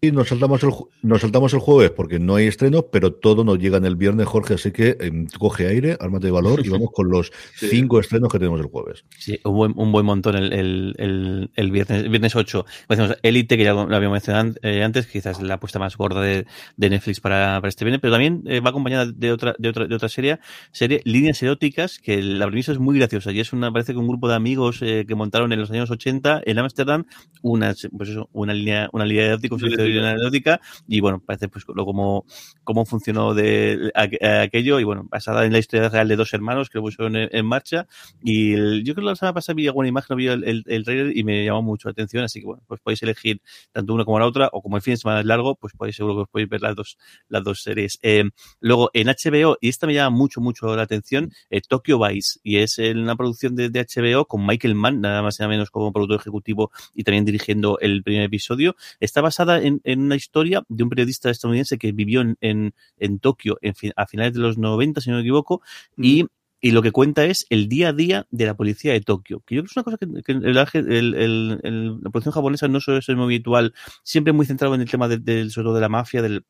Y 0.00 0.12
nos 0.12 0.28
saltamos, 0.28 0.62
el, 0.62 0.70
nos 1.02 1.22
saltamos 1.22 1.54
el 1.54 1.60
jueves 1.60 1.90
porque 1.90 2.18
no 2.18 2.36
hay 2.36 2.46
estreno, 2.46 2.82
pero 2.92 3.14
todo 3.14 3.44
nos 3.44 3.58
llega 3.58 3.78
en 3.78 3.86
el 3.86 3.96
viernes, 3.96 4.26
Jorge, 4.26 4.54
así 4.54 4.70
que 4.70 4.96
em, 5.00 5.26
coge 5.38 5.66
aire, 5.68 5.96
ármate 5.98 6.26
de 6.26 6.32
valor 6.32 6.64
y 6.64 6.68
vamos 6.68 6.90
con 6.92 7.08
los 7.10 7.32
Sí. 7.56 7.68
cinco 7.68 7.98
estrenos 7.98 8.30
que 8.30 8.38
tenemos 8.38 8.60
el 8.60 8.66
jueves. 8.66 9.04
Sí, 9.18 9.40
un 9.44 9.54
buen, 9.54 9.72
un 9.74 9.92
buen 9.92 10.04
montón 10.04 10.36
el, 10.36 10.52
el, 10.52 10.94
el, 10.98 11.50
el 11.54 11.70
viernes, 11.70 12.02
el 12.04 12.10
viernes 12.10 12.36
8. 12.36 12.66
Pues 12.86 12.98
decimos 12.98 13.18
Elite, 13.22 13.56
que 13.56 13.64
ya 13.64 13.72
lo 13.72 13.82
habíamos 13.96 14.16
mencionado 14.16 14.52
eh, 14.62 14.82
antes, 14.84 15.06
quizás 15.06 15.40
la 15.40 15.54
apuesta 15.54 15.78
más 15.78 15.96
gorda 15.96 16.20
de, 16.20 16.46
de 16.76 16.90
Netflix 16.90 17.20
para, 17.20 17.56
para 17.60 17.68
este 17.68 17.84
viernes, 17.86 18.00
pero 18.02 18.12
también 18.12 18.42
eh, 18.46 18.60
va 18.60 18.70
acompañada 18.70 19.06
de 19.06 19.32
otra, 19.32 19.56
de 19.58 19.68
otra, 19.70 19.86
de 19.86 19.94
otra 19.94 20.08
serie, 20.10 20.38
serie 20.72 21.00
Líneas 21.04 21.42
Eróticas, 21.42 21.98
que 21.98 22.20
la 22.22 22.46
premisa 22.46 22.72
es 22.72 22.78
muy 22.78 22.98
graciosa 22.98 23.32
y 23.32 23.40
es 23.40 23.52
una, 23.54 23.72
parece 23.72 23.92
que 23.92 23.98
un 23.98 24.08
grupo 24.08 24.28
de 24.28 24.34
amigos 24.34 24.80
eh, 24.82 25.06
que 25.08 25.14
montaron 25.14 25.52
en 25.54 25.60
los 25.60 25.70
años 25.70 25.90
80 25.90 26.42
en 26.44 26.58
Ámsterdam 26.58 27.04
una, 27.42 27.74
pues 27.96 28.10
eso, 28.10 28.28
una 28.32 28.52
línea, 28.52 28.90
una 28.92 29.06
línea 29.06 29.26
erótica, 29.26 29.54
un 29.54 29.60
servicio 29.60 29.85
de 29.94 30.10
erótica, 30.12 30.60
y 30.88 31.00
bueno, 31.00 31.20
parece 31.24 31.48
pues 31.48 31.64
lo 31.74 31.84
como, 31.84 32.24
cómo 32.64 32.84
funcionó 32.84 33.34
de 33.34 33.90
aqu- 33.94 34.44
aquello, 34.44 34.80
y 34.80 34.84
bueno, 34.84 35.06
basada 35.10 35.44
en 35.44 35.52
la 35.52 35.58
historia 35.58 35.88
real 35.88 36.08
de 36.08 36.16
dos 36.16 36.32
hermanos 36.34 36.68
que 36.70 36.78
lo 36.78 36.82
pusieron 36.82 37.16
en, 37.16 37.28
en 37.32 37.46
marcha, 37.46 37.86
y 38.22 38.52
el- 38.54 38.84
yo 38.84 38.94
creo 38.94 39.04
que 39.06 39.10
la 39.10 39.16
semana 39.16 39.34
pasada 39.34 39.54
vi 39.54 39.66
alguna 39.66 39.88
imagen, 39.88 40.16
vi 40.16 40.26
el, 40.28 40.44
el, 40.44 40.64
el 40.66 40.84
trailer 40.84 41.16
y 41.16 41.24
me 41.24 41.44
llamó 41.44 41.62
mucho 41.62 41.88
la 41.88 41.92
atención, 41.92 42.24
así 42.24 42.40
que 42.40 42.46
bueno, 42.46 42.62
pues 42.66 42.80
podéis 42.80 43.02
elegir 43.02 43.40
tanto 43.72 43.94
una 43.94 44.04
como 44.04 44.18
la 44.18 44.26
otra, 44.26 44.48
o 44.52 44.62
como 44.62 44.76
el 44.76 44.82
fin 44.82 44.94
de 44.94 44.98
semana 44.98 45.20
es 45.20 45.26
largo, 45.26 45.54
pues 45.56 45.72
podéis 45.76 45.96
seguro 45.96 46.14
que 46.16 46.20
os 46.22 46.28
podéis 46.28 46.48
ver 46.48 46.62
las 46.62 46.74
dos, 46.76 46.98
las 47.28 47.42
dos 47.44 47.62
series. 47.62 47.98
Eh, 48.02 48.24
luego 48.60 48.90
en 48.94 49.08
HBO, 49.08 49.56
y 49.60 49.68
esta 49.68 49.86
me 49.86 49.94
llama 49.94 50.16
mucho, 50.16 50.40
mucho 50.40 50.74
la 50.76 50.82
atención, 50.82 51.32
eh, 51.50 51.60
Tokyo 51.66 51.98
Vice, 51.98 52.38
y 52.42 52.58
es 52.58 52.78
una 52.78 53.16
producción 53.16 53.54
de, 53.56 53.68
de 53.70 53.80
HBO 53.80 54.26
con 54.26 54.46
Michael 54.46 54.74
Mann, 54.74 55.00
nada 55.00 55.22
más 55.22 55.38
y 55.38 55.42
nada 55.42 55.50
menos 55.50 55.70
como 55.70 55.92
productor 55.92 56.20
ejecutivo 56.20 56.70
y 56.94 57.04
también 57.04 57.24
dirigiendo 57.24 57.78
el 57.80 58.02
primer 58.02 58.22
episodio. 58.24 58.76
Está 59.00 59.20
basada 59.20 59.60
en, 59.62 59.75
en 59.84 60.00
una 60.02 60.16
historia 60.16 60.62
de 60.68 60.82
un 60.82 60.88
periodista 60.90 61.30
estadounidense 61.30 61.78
que 61.78 61.92
vivió 61.92 62.20
en, 62.20 62.36
en, 62.40 62.74
en 62.98 63.18
Tokio 63.18 63.58
en 63.62 63.74
fin- 63.74 63.92
a 63.96 64.06
finales 64.06 64.34
de 64.34 64.40
los 64.40 64.58
90, 64.58 65.00
si 65.00 65.10
no 65.10 65.16
me 65.16 65.22
equivoco, 65.22 65.62
y 65.96 66.26
y 66.58 66.70
lo 66.72 66.80
que 66.82 66.90
cuenta 66.90 67.24
es 67.26 67.46
el 67.50 67.68
día 67.68 67.90
a 67.90 67.92
día 67.92 68.26
de 68.30 68.46
la 68.46 68.56
policía 68.56 68.92
de 68.94 69.00
Tokio. 69.02 69.40
Que 69.46 69.56
yo 69.56 69.62
creo 69.62 69.64
que 69.64 69.72
es 69.72 69.76
una 69.76 69.84
cosa 69.84 69.98
que, 69.98 70.22
que 70.22 70.32
el, 70.32 70.46
el- 70.46 71.14
el- 71.14 71.60
el- 71.62 72.00
la 72.02 72.10
producción 72.10 72.32
japonesa 72.32 72.66
no 72.66 72.80
suele 72.80 73.02
ser 73.02 73.14
muy 73.14 73.26
habitual, 73.26 73.74
siempre 74.02 74.32
muy 74.32 74.46
centrado 74.46 74.74
en 74.74 74.80
el 74.80 74.90
tema 74.90 75.06
del, 75.06 75.22
del- 75.24 75.50
sobre 75.50 75.66
todo 75.66 75.74
de 75.74 75.80
la 75.82 75.90
mafia, 75.90 76.22
del, 76.22 76.44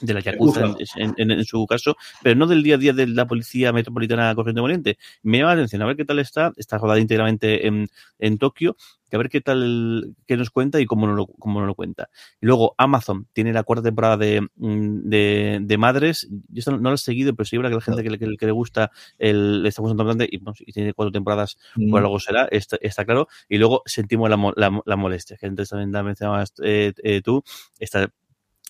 de 0.00 0.12
la 0.14 0.20
Yakuza 0.20 0.60
en, 0.96 1.14
en- 1.16 1.30
en 1.30 1.44
su 1.44 1.64
caso, 1.66 1.96
pero 2.22 2.34
no 2.36 2.46
del 2.46 2.62
día 2.62 2.74
a 2.74 2.78
día 2.78 2.92
de 2.92 3.06
la 3.06 3.26
policía 3.26 3.72
metropolitana 3.72 4.34
corriente 4.34 4.60
y 4.60 4.62
moliente. 4.62 4.98
Me 5.22 5.38
llama 5.38 5.50
la 5.54 5.60
atención 5.60 5.82
a 5.82 5.86
ver 5.86 5.96
qué 5.96 6.04
tal 6.04 6.18
está, 6.18 6.52
está 6.56 6.78
rodada 6.78 7.00
íntegramente 7.00 7.66
en, 7.66 7.88
en 8.18 8.38
Tokio, 8.38 8.76
que 9.08 9.16
a 9.16 9.18
ver 9.18 9.28
qué 9.28 9.40
tal, 9.40 10.14
qué 10.26 10.36
nos 10.36 10.50
cuenta 10.50 10.80
y 10.80 10.86
cómo 10.86 11.06
no 11.06 11.14
lo, 11.14 11.26
cómo 11.26 11.60
no 11.60 11.66
lo 11.66 11.74
cuenta. 11.74 12.08
Y 12.40 12.46
luego 12.46 12.74
Amazon 12.78 13.28
tiene 13.32 13.52
la 13.52 13.62
cuarta 13.62 13.84
temporada 13.84 14.16
de, 14.16 14.40
mm, 14.56 15.08
de, 15.08 15.58
de 15.62 15.78
Madres. 15.78 16.28
Yo 16.48 16.72
no 16.72 16.88
la 16.90 16.94
he 16.94 16.98
seguido, 16.98 17.34
pero 17.34 17.44
sí 17.46 17.56
que 17.56 17.62
la 17.62 17.80
gente 17.80 18.02
que, 18.02 18.10
le- 18.10 18.18
que 18.18 18.36
que 18.36 18.46
le 18.46 18.52
gusta 18.52 18.90
el, 19.18 19.62
le 19.62 19.68
está 19.68 19.80
gustando 19.82 20.04
bastante 20.04 20.28
y, 20.30 20.40
tiene 20.72 20.92
cuatro 20.92 21.12
temporadas, 21.12 21.56
Mm. 21.76 21.90
por 21.90 22.00
algo 22.02 22.18
será, 22.18 22.48
está, 22.50 22.76
está 22.80 23.04
claro. 23.04 23.28
Y 23.48 23.58
luego 23.58 23.82
sentimos 23.86 24.28
la, 24.28 24.36
la, 24.56 24.80
la 24.84 24.96
molestia, 24.96 25.36
que 25.36 25.46
antes 25.46 25.68
también 25.68 25.92
la 25.92 26.02
mencionabas 26.02 26.52
eh, 26.62 26.92
eh, 27.02 27.20
tú, 27.22 27.42
esta 27.78 28.08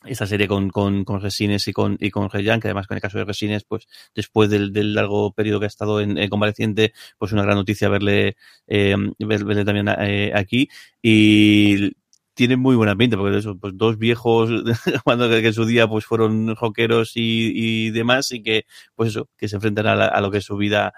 esta 0.06 0.26
serie 0.26 0.48
con, 0.48 0.70
con, 0.70 1.04
con 1.04 1.20
Resines 1.20 1.66
y 1.68 1.72
con, 1.72 1.96
y 2.00 2.10
con 2.10 2.30
Reyan, 2.30 2.60
que 2.60 2.68
además 2.68 2.86
con 2.86 2.96
el 2.96 3.00
caso 3.02 3.18
de 3.18 3.24
Resines, 3.24 3.64
pues 3.64 3.86
después 4.14 4.50
del, 4.50 4.72
del 4.72 4.94
largo 4.94 5.32
periodo 5.32 5.60
que 5.60 5.66
ha 5.66 5.68
estado 5.68 6.00
en, 6.00 6.18
en 6.18 6.28
convaleciente, 6.30 6.92
pues 7.18 7.32
una 7.32 7.42
gran 7.42 7.56
noticia 7.56 7.88
verle, 7.88 8.36
eh, 8.66 8.94
ver- 9.18 9.44
verle 9.44 9.64
también 9.64 9.88
eh, 9.98 10.32
aquí. 10.34 10.68
Y 11.02 11.92
tiene 12.34 12.56
muy 12.56 12.74
buena 12.76 12.96
pinta, 12.96 13.16
porque 13.16 13.38
eso, 13.38 13.56
pues 13.58 13.74
dos 13.76 13.96
viejos, 13.98 14.50
cuando 15.04 15.28
que 15.28 15.46
en 15.46 15.52
su 15.54 15.64
día 15.66 15.86
pues 15.88 16.04
fueron 16.04 16.54
rockeros 16.56 17.12
y, 17.16 17.52
y 17.54 17.90
demás, 17.90 18.32
y 18.32 18.42
que, 18.42 18.64
pues 18.96 19.10
eso, 19.10 19.28
que 19.36 19.48
se 19.48 19.56
enfrentan 19.56 19.86
a, 19.86 19.94
la- 19.96 20.06
a 20.08 20.20
lo 20.20 20.30
que 20.30 20.38
es 20.38 20.44
su 20.44 20.56
vida 20.56 20.92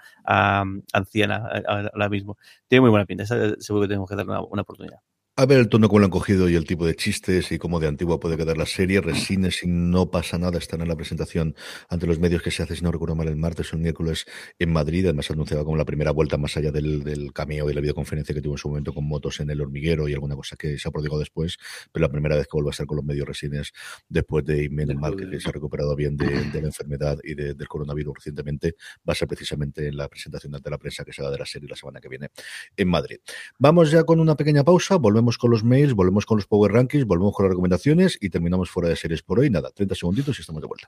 anciana 0.93 1.35
a- 1.37 1.57
a- 1.73 1.89
ahora 1.93 2.09
mismo. 2.09 2.37
Tiene 2.67 2.81
muy 2.81 2.89
buena 2.89 3.05
pinta, 3.05 3.25
seguro 3.25 3.83
que 3.83 3.87
tenemos 3.89 4.09
que 4.09 4.15
darle 4.15 4.31
una, 4.31 4.41
una 4.41 4.61
oportunidad. 4.63 4.99
A 5.39 5.45
ver 5.45 5.59
el 5.59 5.69
tono 5.69 5.87
como 5.87 5.99
lo 5.99 6.05
han 6.05 6.09
cogido 6.09 6.49
y 6.49 6.55
el 6.55 6.65
tipo 6.65 6.87
de 6.87 6.95
chistes 6.95 7.51
y 7.51 7.59
cómo 7.59 7.79
de 7.79 7.87
antigua 7.87 8.19
puede 8.19 8.37
quedar 8.37 8.57
la 8.57 8.65
serie. 8.65 9.01
Resines, 9.01 9.57
si 9.57 9.67
no 9.67 10.09
pasa 10.09 10.39
nada, 10.39 10.57
están 10.57 10.81
en 10.81 10.87
la 10.87 10.95
presentación 10.95 11.55
ante 11.89 12.07
los 12.07 12.17
medios 12.17 12.41
que 12.41 12.49
se 12.49 12.63
hace, 12.63 12.75
si 12.75 12.83
no 12.83 12.91
recuerdo 12.91 13.15
mal, 13.15 13.27
el 13.27 13.35
martes 13.35 13.71
o 13.71 13.75
el 13.75 13.83
miércoles 13.83 14.25
en 14.57 14.73
Madrid. 14.73 15.05
Además, 15.05 15.29
anunciaba 15.29 15.63
como 15.63 15.77
la 15.77 15.85
primera 15.85 16.09
vuelta 16.09 16.37
más 16.39 16.57
allá 16.57 16.71
del, 16.71 17.03
del 17.03 17.33
cameo 17.33 17.69
y 17.69 17.73
la 17.75 17.81
videoconferencia 17.81 18.33
que 18.33 18.41
tuvo 18.41 18.55
en 18.55 18.57
su 18.57 18.67
momento 18.67 18.95
con 18.95 19.07
motos 19.07 19.39
en 19.39 19.51
el 19.51 19.61
hormiguero 19.61 20.07
y 20.07 20.13
alguna 20.15 20.35
cosa 20.35 20.55
que 20.55 20.79
se 20.79 20.87
ha 20.87 20.91
prodigado 20.91 21.19
después. 21.19 21.59
Pero 21.91 22.01
la 22.01 22.11
primera 22.11 22.35
vez 22.35 22.47
que 22.47 22.53
vuelve 22.53 22.69
a 22.69 22.71
estar 22.71 22.87
con 22.87 22.95
los 22.95 23.05
medios 23.05 23.27
Resines 23.27 23.73
después 24.09 24.43
de 24.43 24.67
menos 24.71 24.95
mal 24.95 25.15
que, 25.15 25.29
que, 25.29 25.39
se 25.39 25.49
ha 25.49 25.51
recuperado 25.51 25.95
bien 25.95 26.17
de, 26.17 26.25
de 26.25 26.61
la 26.61 26.69
enfermedad 26.69 27.19
y 27.23 27.35
de, 27.35 27.53
del 27.53 27.67
coronavirus 27.67 28.15
recientemente, 28.15 28.73
va 29.07 29.11
a 29.11 29.15
ser 29.15 29.27
precisamente 29.27 29.87
en 29.87 29.97
la 29.97 30.07
presentación 30.07 30.55
ante 30.55 30.71
la 30.71 30.79
prensa 30.79 31.05
que 31.05 31.13
se 31.13 31.21
haga 31.21 31.29
de 31.29 31.37
la 31.37 31.45
serie 31.45 31.69
la 31.69 31.75
semana 31.75 32.01
que 32.01 32.09
viene 32.09 32.29
en 32.75 32.87
Madrid. 32.87 33.17
Vamos 33.59 33.91
ya 33.91 34.03
con 34.03 34.19
una 34.19 34.35
pequeña 34.35 34.63
pausa, 34.63 34.95
volvemos 34.95 35.26
con 35.35 35.49
los 35.49 35.63
mails, 35.63 35.93
volvemos 35.93 36.27
con 36.27 36.37
los 36.37 36.45
Power 36.45 36.71
Rankings, 36.71 37.05
volvemos 37.05 37.33
con 37.33 37.45
las 37.45 37.49
recomendaciones 37.49 38.17
y 38.21 38.29
terminamos 38.29 38.69
fuera 38.69 38.87
de 38.87 38.95
series 38.95 39.23
por 39.23 39.39
hoy. 39.39 39.49
Nada, 39.49 39.71
30 39.71 39.95
segunditos 39.95 40.37
y 40.37 40.41
estamos 40.41 40.61
de 40.61 40.67
vuelta. 40.67 40.87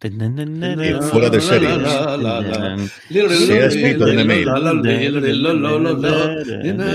Fuera 0.00 1.28
de 1.30 1.40
series. 1.40 1.72
Se 3.38 3.62
ha 3.62 3.66
escrito 3.66 4.06
en 4.08 4.18
el 4.20 4.26
mail. 4.26 4.48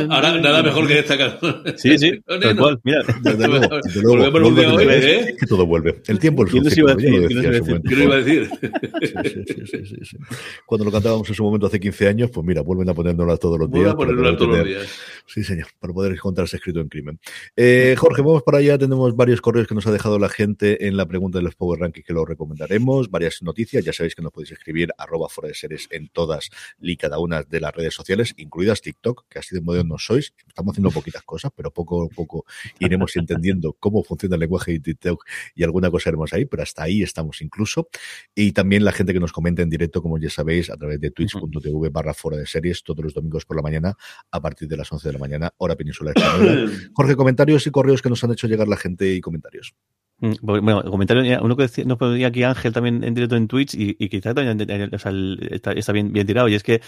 Ahora, 0.09 0.39
nada 0.39 0.63
mejor 0.63 0.87
que 0.87 0.99
esta 0.99 1.17
canción. 1.17 1.63
Sí, 1.77 1.97
sí, 1.97 2.19
tal 2.27 2.55
cual. 2.57 2.79
Mira, 2.83 3.01
desde 3.21 3.47
luego, 3.47 3.67
desde 3.83 4.01
Vuelve 4.31 4.67
hoy, 4.67 4.85
de- 4.85 5.11
¿eh? 5.15 5.19
es 5.29 5.37
que 5.39 5.45
todo 5.47 5.65
vuelve. 5.65 6.01
El 6.07 6.19
tiempo 6.19 6.45
es 6.45 6.53
un 6.53 6.69
ciclo, 6.69 6.87
lo 6.87 6.95
decir, 6.95 7.13
yo 7.13 7.19
no 7.21 7.41
decía 7.41 7.51
sé 7.51 7.57
en 7.57 7.63
su 7.65 7.65
¿Qué 7.65 7.71
momento. 7.71 7.89
no 7.97 8.03
iba 8.03 8.13
a 8.13 8.17
decir? 8.17 8.49
Sí, 9.01 9.07
sí, 9.47 9.65
sí, 9.65 9.85
sí, 9.85 9.95
sí. 10.03 10.17
Cuando 10.65 10.85
lo 10.85 10.91
cantábamos 10.91 11.27
en 11.29 11.35
su 11.35 11.43
momento 11.43 11.67
hace 11.67 11.79
15 11.79 12.07
años, 12.07 12.29
pues 12.31 12.45
mira, 12.45 12.61
vuelven 12.61 12.89
a 12.89 12.93
ponérnosla 12.93 13.37
todos 13.37 13.59
los 13.59 13.67
a 13.67 13.95
todos 14.37 14.65
días. 14.65 14.87
Sí, 15.25 15.43
señor, 15.43 15.67
para 15.79 15.93
poder 15.93 16.11
encontrarse 16.13 16.57
escrito 16.57 16.79
en 16.79 16.89
crimen. 16.89 17.19
Eh, 17.55 17.95
Jorge, 17.97 18.21
vamos 18.21 18.43
para 18.43 18.57
allá. 18.59 18.77
Tenemos 18.77 19.15
varios 19.15 19.41
correos 19.41 19.67
que 19.67 19.75
nos 19.75 19.87
ha 19.87 19.91
dejado 19.91 20.19
la 20.19 20.29
gente 20.29 20.87
en 20.87 20.97
la 20.97 21.05
pregunta 21.05 21.39
de 21.39 21.43
los 21.43 21.55
Power 21.55 21.79
Rankings 21.79 22.05
que 22.05 22.13
lo 22.13 22.25
recomendaremos. 22.25 22.92
Varias 23.09 23.41
noticias. 23.41 23.83
Ya 23.83 23.93
sabéis 23.93 24.15
que 24.15 24.21
nos 24.21 24.31
podéis 24.31 24.51
escribir 24.51 24.89
arroba 24.97 25.29
fuera 25.29 25.47
de 25.47 25.53
series 25.53 25.87
en 25.91 26.09
todas 26.09 26.49
y 26.79 26.97
cada 26.97 27.19
una 27.19 27.43
de 27.43 27.59
las 27.59 27.73
redes 27.73 27.93
sociales, 27.93 28.33
incluidas 28.37 28.81
TikTok, 28.81 29.25
que 29.29 29.39
así 29.39 29.55
de 29.55 29.61
modernos 29.61 30.05
sois. 30.05 30.33
Estamos 30.47 30.73
haciendo 30.73 30.91
poquitas 30.91 31.23
cosas, 31.23 31.51
pero 31.55 31.71
poco 31.71 32.03
a 32.03 32.09
poco 32.09 32.45
iremos 32.79 33.15
entendiendo 33.17 33.73
cómo 33.79 34.03
funciona 34.03 34.35
el 34.35 34.41
lenguaje 34.41 34.73
de 34.73 34.79
TikTok 34.79 35.25
y 35.55 35.63
alguna 35.63 35.89
cosa 35.89 36.09
haremos 36.09 36.33
ahí, 36.33 36.45
pero 36.45 36.63
hasta 36.63 36.83
ahí 36.83 37.01
estamos 37.01 37.41
incluso. 37.41 37.89
Y 38.35 38.51
también 38.51 38.85
la 38.85 38.91
gente 38.91 39.13
que 39.13 39.19
nos 39.19 39.31
comenta 39.31 39.61
en 39.61 39.69
directo, 39.69 40.01
como 40.01 40.17
ya 40.17 40.29
sabéis, 40.29 40.69
a 40.69 40.77
través 40.77 40.99
de 40.99 41.11
twitch.tv 41.11 41.89
barra 41.89 42.13
fuera 42.13 42.37
de 42.37 42.45
series 42.45 42.83
todos 42.83 43.03
los 43.03 43.13
domingos 43.13 43.45
por 43.45 43.57
la 43.57 43.63
mañana 43.63 43.95
a 44.31 44.41
partir 44.41 44.67
de 44.67 44.77
las 44.77 44.91
11 44.91 45.07
de 45.07 45.13
la 45.13 45.19
mañana, 45.19 45.53
hora 45.57 45.75
peninsular 45.75 46.13
española. 46.15 46.71
Jorge, 46.93 47.15
comentarios 47.15 47.65
y 47.67 47.71
correos 47.71 48.01
que 48.01 48.09
nos 48.09 48.23
han 48.23 48.31
hecho 48.31 48.47
llegar 48.47 48.67
la 48.67 48.77
gente 48.77 49.13
y 49.13 49.21
comentarios. 49.21 49.73
Mm, 50.23 50.35
Bueno, 50.41 50.81
comentario, 50.89 51.41
uno 51.43 51.57
que 51.57 51.63
decía, 51.63 51.83
nos 51.83 51.97
ponía 51.97 52.27
aquí 52.27 52.43
Ángel 52.43 52.71
también 52.71 53.03
en 53.03 53.13
directo 53.13 53.35
en 53.35 53.47
Twitch 53.49 53.73
y, 53.75 53.97
y 53.99 54.07
quizá 54.07 54.33
también 54.33 54.57
eh, 54.69 54.89
o 54.93 54.97
sea, 54.97 55.11
el- 55.11 55.49
está, 55.51 55.73
está 55.73 55.91
bien, 55.91 56.13
bien 56.13 56.25
tirado. 56.25 56.47
Y 56.47 56.55
es 56.55 56.63
que 56.63 56.75
eh, 56.75 56.81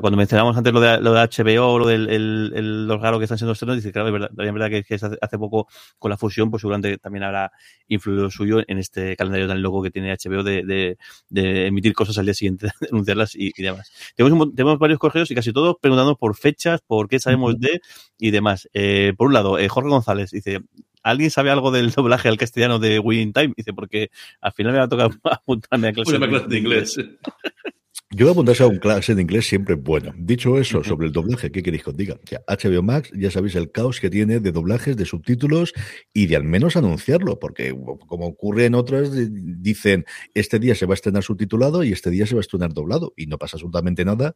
cuando 0.00 0.16
mencionábamos 0.16 0.56
antes 0.56 0.72
lo 0.72 0.80
de, 0.80 0.98
lo 0.98 1.12
de 1.12 1.20
HBO, 1.20 1.78
lo 1.78 1.86
del 1.86 2.08
el, 2.08 2.52
el- 2.56 2.86
los 2.86 2.98
raros 3.02 3.18
que 3.18 3.24
están 3.24 3.36
siendo 3.36 3.52
estrenos, 3.52 3.76
dice, 3.76 3.92
claro, 3.92 4.08
es 4.08 4.12
verdad, 4.14 4.30
es 4.32 4.52
verdad 4.54 4.70
que, 4.70 4.84
que 4.84 4.94
hace, 4.94 5.38
poco 5.38 5.68
con 5.98 6.10
la 6.10 6.16
fusión, 6.16 6.50
pues 6.50 6.62
seguramente 6.62 6.96
también 6.98 7.24
habrá 7.24 7.52
influido 7.88 8.30
suyo 8.30 8.60
en 8.66 8.78
este 8.78 9.16
calendario 9.16 9.48
tan 9.48 9.60
loco 9.60 9.82
que 9.82 9.90
tiene 9.90 10.10
HBO 10.12 10.42
de, 10.42 10.64
de, 10.64 10.96
de 11.28 11.66
emitir 11.66 11.92
cosas 11.92 12.16
al 12.18 12.24
día 12.24 12.34
siguiente, 12.34 12.70
anunciarlas 12.90 13.34
y, 13.36 13.52
y 13.54 13.62
demás. 13.62 13.92
Tenemos, 14.16 14.46
un 14.46 14.54
tenemos 14.54 14.78
varios 14.78 14.98
correos 14.98 15.30
y 15.30 15.34
casi 15.34 15.52
todos 15.52 15.76
preguntando 15.80 16.16
por 16.16 16.34
fechas, 16.36 16.80
por 16.86 17.06
qué 17.08 17.18
sabemos 17.20 17.58
de 17.60 17.80
y 18.18 18.30
demás. 18.30 18.66
Eh, 18.72 19.12
por 19.16 19.26
un 19.28 19.34
lado, 19.34 19.58
eh, 19.58 19.68
Jorge 19.68 19.90
González 19.90 20.30
dice, 20.30 20.60
¿Alguien 21.02 21.30
sabe 21.30 21.50
algo 21.50 21.70
del 21.70 21.90
doblaje 21.96 22.28
al 22.28 22.38
castellano 22.38 22.78
de 22.78 22.98
Winning 22.98 23.32
Time? 23.32 23.54
Dice, 23.56 23.72
porque 23.72 24.10
al 24.40 24.52
final 24.52 24.72
me 24.72 24.78
va 24.78 24.84
a 24.84 24.88
tocar 24.88 25.10
apuntarme 25.24 25.88
a 25.88 25.92
clase, 25.92 26.16
Una 26.16 26.28
clase 26.28 26.46
de 26.48 26.58
inglés. 26.58 26.96
Yo 28.10 28.24
voy 28.24 28.30
a 28.30 28.32
apuntarse 28.32 28.62
a 28.62 28.66
un 28.68 28.78
clase 28.78 29.14
de 29.14 29.20
inglés 29.20 29.46
siempre 29.46 29.74
es 29.74 29.82
bueno. 29.82 30.14
Dicho 30.16 30.58
eso, 30.58 30.82
sobre 30.82 31.08
el 31.08 31.12
doblaje, 31.12 31.52
¿qué 31.52 31.62
queréis 31.62 31.84
que 31.84 31.90
os 31.90 31.96
diga? 31.96 32.14
O 32.14 32.26
sea, 32.26 32.40
HBO 32.48 32.82
Max, 32.82 33.10
ya 33.14 33.30
sabéis 33.30 33.54
el 33.54 33.70
caos 33.70 34.00
que 34.00 34.08
tiene 34.08 34.40
de 34.40 34.50
doblajes, 34.50 34.96
de 34.96 35.04
subtítulos 35.04 35.74
y 36.14 36.26
de 36.26 36.36
al 36.36 36.44
menos 36.44 36.76
anunciarlo, 36.76 37.38
porque 37.38 37.76
como 38.06 38.26
ocurre 38.26 38.64
en 38.64 38.76
otras, 38.76 39.10
dicen, 39.12 40.06
este 40.32 40.58
día 40.58 40.74
se 40.74 40.86
va 40.86 40.94
a 40.94 40.94
estrenar 40.94 41.22
subtitulado 41.22 41.84
y 41.84 41.92
este 41.92 42.08
día 42.08 42.26
se 42.26 42.34
va 42.34 42.40
a 42.40 42.40
estrenar 42.40 42.72
doblado 42.72 43.12
y 43.14 43.26
no 43.26 43.36
pasa 43.36 43.56
absolutamente 43.58 44.06
nada. 44.06 44.34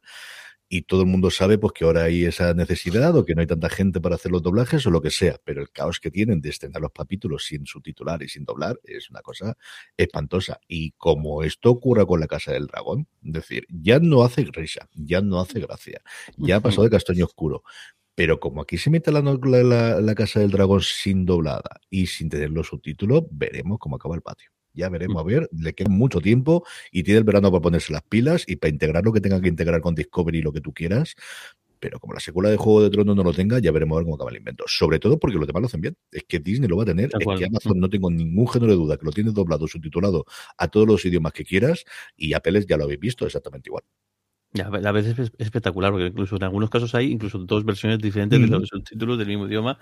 Y 0.69 0.83
todo 0.83 1.01
el 1.01 1.07
mundo 1.07 1.29
sabe 1.29 1.57
pues 1.57 1.73
que 1.73 1.85
ahora 1.85 2.03
hay 2.03 2.25
esa 2.25 2.53
necesidad 2.53 3.15
o 3.15 3.25
que 3.25 3.35
no 3.35 3.41
hay 3.41 3.47
tanta 3.47 3.69
gente 3.69 4.01
para 4.01 4.15
hacer 4.15 4.31
los 4.31 4.41
doblajes 4.41 4.85
o 4.87 4.91
lo 4.91 5.01
que 5.01 5.11
sea, 5.11 5.39
pero 5.43 5.61
el 5.61 5.69
caos 5.69 5.99
que 5.99 6.09
tienen 6.09 6.41
de 6.41 6.49
estrenar 6.49 6.81
los 6.81 6.91
capítulos 6.91 7.45
sin 7.45 7.65
subtitular 7.65 8.23
y 8.23 8.29
sin 8.29 8.43
doblar 8.45 8.79
es 8.83 9.09
una 9.09 9.21
cosa 9.21 9.55
espantosa. 9.97 10.59
Y 10.67 10.91
como 10.91 11.43
esto 11.43 11.69
ocurra 11.69 12.05
con 12.05 12.19
la 12.19 12.27
Casa 12.27 12.53
del 12.53 12.67
Dragón, 12.67 13.07
es 13.23 13.33
decir, 13.33 13.67
ya 13.69 13.99
no 13.99 14.23
hace 14.23 14.45
risa, 14.45 14.89
ya 14.93 15.21
no 15.21 15.39
hace 15.39 15.59
gracia, 15.59 16.01
ya 16.37 16.57
ha 16.57 16.61
pasado 16.61 16.83
de 16.83 16.89
castaño 16.89 17.25
oscuro. 17.25 17.63
Pero 18.15 18.39
como 18.39 18.61
aquí 18.61 18.77
se 18.77 18.89
mete 18.89 19.11
la, 19.11 19.21
la 19.21 20.15
Casa 20.15 20.39
del 20.39 20.51
Dragón 20.51 20.81
sin 20.81 21.25
doblada 21.25 21.81
y 21.89 22.07
sin 22.07 22.29
tener 22.29 22.51
los 22.51 22.67
subtítulos, 22.67 23.23
veremos 23.31 23.79
cómo 23.79 23.95
acaba 23.95 24.15
el 24.15 24.21
patio. 24.21 24.52
Ya 24.73 24.89
veremos, 24.89 25.21
a 25.21 25.25
ver, 25.25 25.49
le 25.51 25.73
queda 25.73 25.89
mucho 25.89 26.19
tiempo 26.19 26.65
y 26.91 27.03
tiene 27.03 27.19
el 27.19 27.23
verano 27.23 27.51
para 27.51 27.61
ponerse 27.61 27.93
las 27.93 28.03
pilas 28.03 28.43
y 28.47 28.55
para 28.55 28.69
integrar 28.69 29.03
lo 29.03 29.13
que 29.13 29.21
tenga 29.21 29.39
que 29.39 29.47
integrar 29.47 29.81
con 29.81 29.95
Discovery 29.95 30.39
y 30.39 30.41
lo 30.41 30.51
que 30.51 30.61
tú 30.61 30.73
quieras. 30.73 31.15
Pero 31.79 31.99
como 31.99 32.13
la 32.13 32.21
secuela 32.21 32.49
de 32.49 32.55
Juego 32.55 32.81
de 32.81 32.89
Tronos 32.89 33.13
no 33.13 33.23
lo 33.23 33.33
tenga, 33.33 33.59
ya 33.59 33.69
veremos 33.71 33.97
a 33.97 33.99
ver 33.99 34.05
cómo 34.05 34.15
acaba 34.15 34.31
el 34.31 34.37
invento. 34.37 34.63
Sobre 34.67 34.99
todo 34.99 35.19
porque 35.19 35.37
los 35.37 35.45
demás 35.45 35.61
lo 35.63 35.67
hacen 35.67 35.81
bien. 35.81 35.97
Es 36.11 36.23
que 36.23 36.39
Disney 36.39 36.69
lo 36.69 36.77
va 36.77 36.83
a 36.83 36.85
tener, 36.85 37.09
es 37.19 37.37
que 37.37 37.45
Amazon 37.45 37.77
no 37.77 37.89
tengo 37.89 38.09
ningún 38.09 38.47
género 38.47 38.71
de 38.71 38.77
duda 38.77 38.97
que 38.97 39.05
lo 39.05 39.11
tiene 39.11 39.31
doblado, 39.31 39.67
subtitulado 39.67 40.25
a 40.57 40.69
todos 40.69 40.87
los 40.87 41.03
idiomas 41.03 41.33
que 41.33 41.43
quieras 41.43 41.83
y 42.15 42.33
Apple 42.33 42.65
ya 42.67 42.77
lo 42.77 42.85
habéis 42.85 43.01
visto 43.01 43.25
exactamente 43.25 43.67
igual. 43.67 43.83
Ya, 44.55 44.67
a 44.67 44.91
veces 44.91 45.17
es 45.17 45.31
espectacular, 45.39 45.91
porque 45.91 46.07
incluso 46.07 46.35
en 46.35 46.43
algunos 46.43 46.69
casos 46.69 46.93
hay 46.93 47.11
incluso 47.11 47.39
dos 47.39 47.65
versiones 47.65 47.97
diferentes 47.97 48.39
de 48.39 48.45
los 48.47 48.69
subtítulos 48.69 49.17
del 49.17 49.27
mismo 49.27 49.47
idioma. 49.47 49.79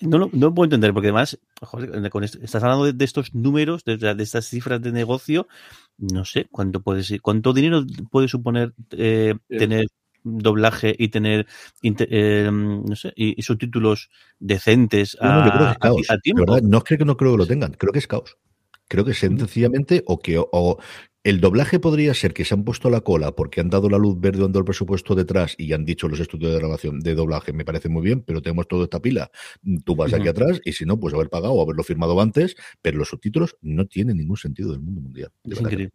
No, 0.00 0.30
no, 0.32 0.54
puedo 0.54 0.64
entender, 0.64 0.94
porque 0.94 1.08
además, 1.08 1.38
joder, 1.60 2.08
con 2.08 2.24
esto- 2.24 2.38
estás 2.42 2.62
hablando 2.62 2.86
de, 2.86 2.94
de 2.94 3.04
estos 3.04 3.34
números, 3.34 3.84
de, 3.84 3.98
de 3.98 4.22
estas 4.22 4.46
cifras 4.46 4.80
de 4.80 4.92
negocio, 4.92 5.46
no 5.98 6.24
sé 6.24 6.46
cuánto 6.50 6.80
puede 6.80 7.02
ser, 7.02 7.20
cuánto 7.20 7.52
dinero 7.52 7.84
puede 8.10 8.28
suponer 8.28 8.72
eh, 8.92 9.34
tener 9.46 9.88
doblaje 10.24 10.94
y 10.98 11.08
tener 11.08 11.46
eh, 11.82 12.48
no 12.50 12.96
sé, 12.96 13.12
y, 13.14 13.38
y 13.38 13.42
subtítulos 13.42 14.08
decentes 14.38 15.18
a, 15.20 15.32
No, 15.32 15.42
creo 15.42 15.58
que 15.58 15.64
es 15.64 15.70
a- 15.72 15.78
caos. 15.80 16.06
a 16.10 16.14
de 16.14 16.20
tiempo. 16.20 16.44
verdad, 16.46 16.62
no 16.62 16.78
es 16.78 16.84
que 16.84 16.96
no 17.04 17.16
creo 17.16 17.32
que 17.32 17.38
lo 17.38 17.46
tengan, 17.46 17.72
creo 17.72 17.92
que 17.92 17.98
es 17.98 18.06
caos. 18.06 18.36
Creo 18.88 19.04
que 19.04 19.10
es 19.10 19.18
sencillamente 19.18 20.02
o 20.06 20.18
que 20.18 20.38
o 20.38 20.78
el 21.28 21.40
doblaje 21.40 21.78
podría 21.78 22.14
ser 22.14 22.32
que 22.32 22.46
se 22.46 22.54
han 22.54 22.64
puesto 22.64 22.88
la 22.88 23.02
cola 23.02 23.32
porque 23.32 23.60
han 23.60 23.68
dado 23.68 23.90
la 23.90 23.98
luz 23.98 24.18
verde, 24.18 24.44
han 24.44 24.52
dado 24.52 24.60
el 24.60 24.64
presupuesto 24.64 25.14
detrás 25.14 25.54
y 25.58 25.74
han 25.74 25.84
dicho 25.84 26.08
los 26.08 26.20
estudios 26.20 26.52
de 26.52 26.58
grabación 26.58 27.00
de 27.00 27.14
doblaje, 27.14 27.52
me 27.52 27.66
parece 27.66 27.90
muy 27.90 28.02
bien, 28.02 28.22
pero 28.22 28.40
tenemos 28.40 28.66
toda 28.66 28.84
esta 28.84 29.00
pila. 29.00 29.30
Tú 29.84 29.94
vas 29.94 30.14
aquí 30.14 30.28
atrás 30.28 30.58
y 30.64 30.72
si 30.72 30.86
no, 30.86 30.98
pues 30.98 31.12
haber 31.12 31.28
pagado 31.28 31.52
o 31.52 31.62
haberlo 31.62 31.82
firmado 31.82 32.18
antes, 32.20 32.56
pero 32.80 32.96
los 32.96 33.08
subtítulos 33.08 33.56
no 33.60 33.84
tienen 33.86 34.16
ningún 34.16 34.38
sentido 34.38 34.72
del 34.72 34.80
mundo 34.80 35.02
mundial. 35.02 35.30
de 35.44 35.54
Es 35.54 35.60
increíble. 35.60 35.92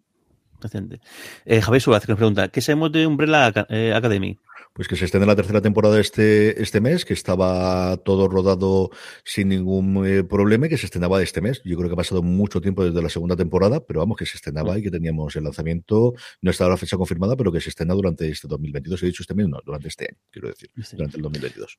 Eh, 1.46 1.62
Javier 1.62 1.82
Suárez 1.82 2.06
que 2.06 2.12
nos 2.12 2.18
pregunta, 2.18 2.48
¿qué 2.48 2.62
sabemos 2.62 2.92
de 2.92 3.06
Umbrella 3.06 3.52
eh, 3.70 3.94
Academy? 3.94 4.38
Pues 4.74 4.88
que 4.88 4.95
se 4.95 5.05
estrena 5.05 5.26
la 5.26 5.36
tercera 5.36 5.61
temporada 5.61 5.99
este, 5.99 6.61
este 6.61 6.82
mes, 6.82 7.05
que 7.05 7.13
estaba 7.13 7.95
todo 7.97 8.28
rodado 8.28 8.89
sin 9.24 9.49
ningún 9.49 10.05
eh, 10.05 10.24
problema 10.24 10.65
y 10.65 10.69
que 10.69 10.78
se 10.78 10.88
estrenaba 10.88 11.21
este 11.21 11.41
mes. 11.41 11.61
Yo 11.63 11.78
creo 11.78 11.89
que 11.89 11.93
ha 11.93 11.97
pasado 11.97 12.24
mucho 12.24 12.59
tiempo 12.59 12.84
desde 12.84 13.01
la 13.01 13.09
segunda 13.09 13.36
temporada, 13.36 13.80
pero 13.86 13.99
vamos, 13.99 14.17
que 14.17 14.26
se 14.26 14.38
estrenaba 14.38 14.78
y 14.78 14.82
que 14.82 14.89
teníamos 14.89 15.36
el 15.36 15.43
lanzamiento, 15.43 16.13
no 16.41 16.51
estaba 16.51 16.71
la 16.71 16.78
fecha 16.78 16.97
confirmada, 16.97 17.36
pero 17.36 17.51
que 17.51 17.61
se 17.61 17.69
estrena 17.69 17.93
durante 17.93 18.28
este 18.28 18.47
2022. 18.47 19.03
He 19.03 19.05
dicho 19.05 19.24
este 19.24 19.36
mes, 19.36 19.47
no, 19.47 19.59
durante 19.63 19.88
este 19.89 20.05
año, 20.05 20.17
quiero 20.32 20.47
decir, 20.47 20.69
durante 20.93 21.17
el 21.17 21.24
2022. 21.24 21.78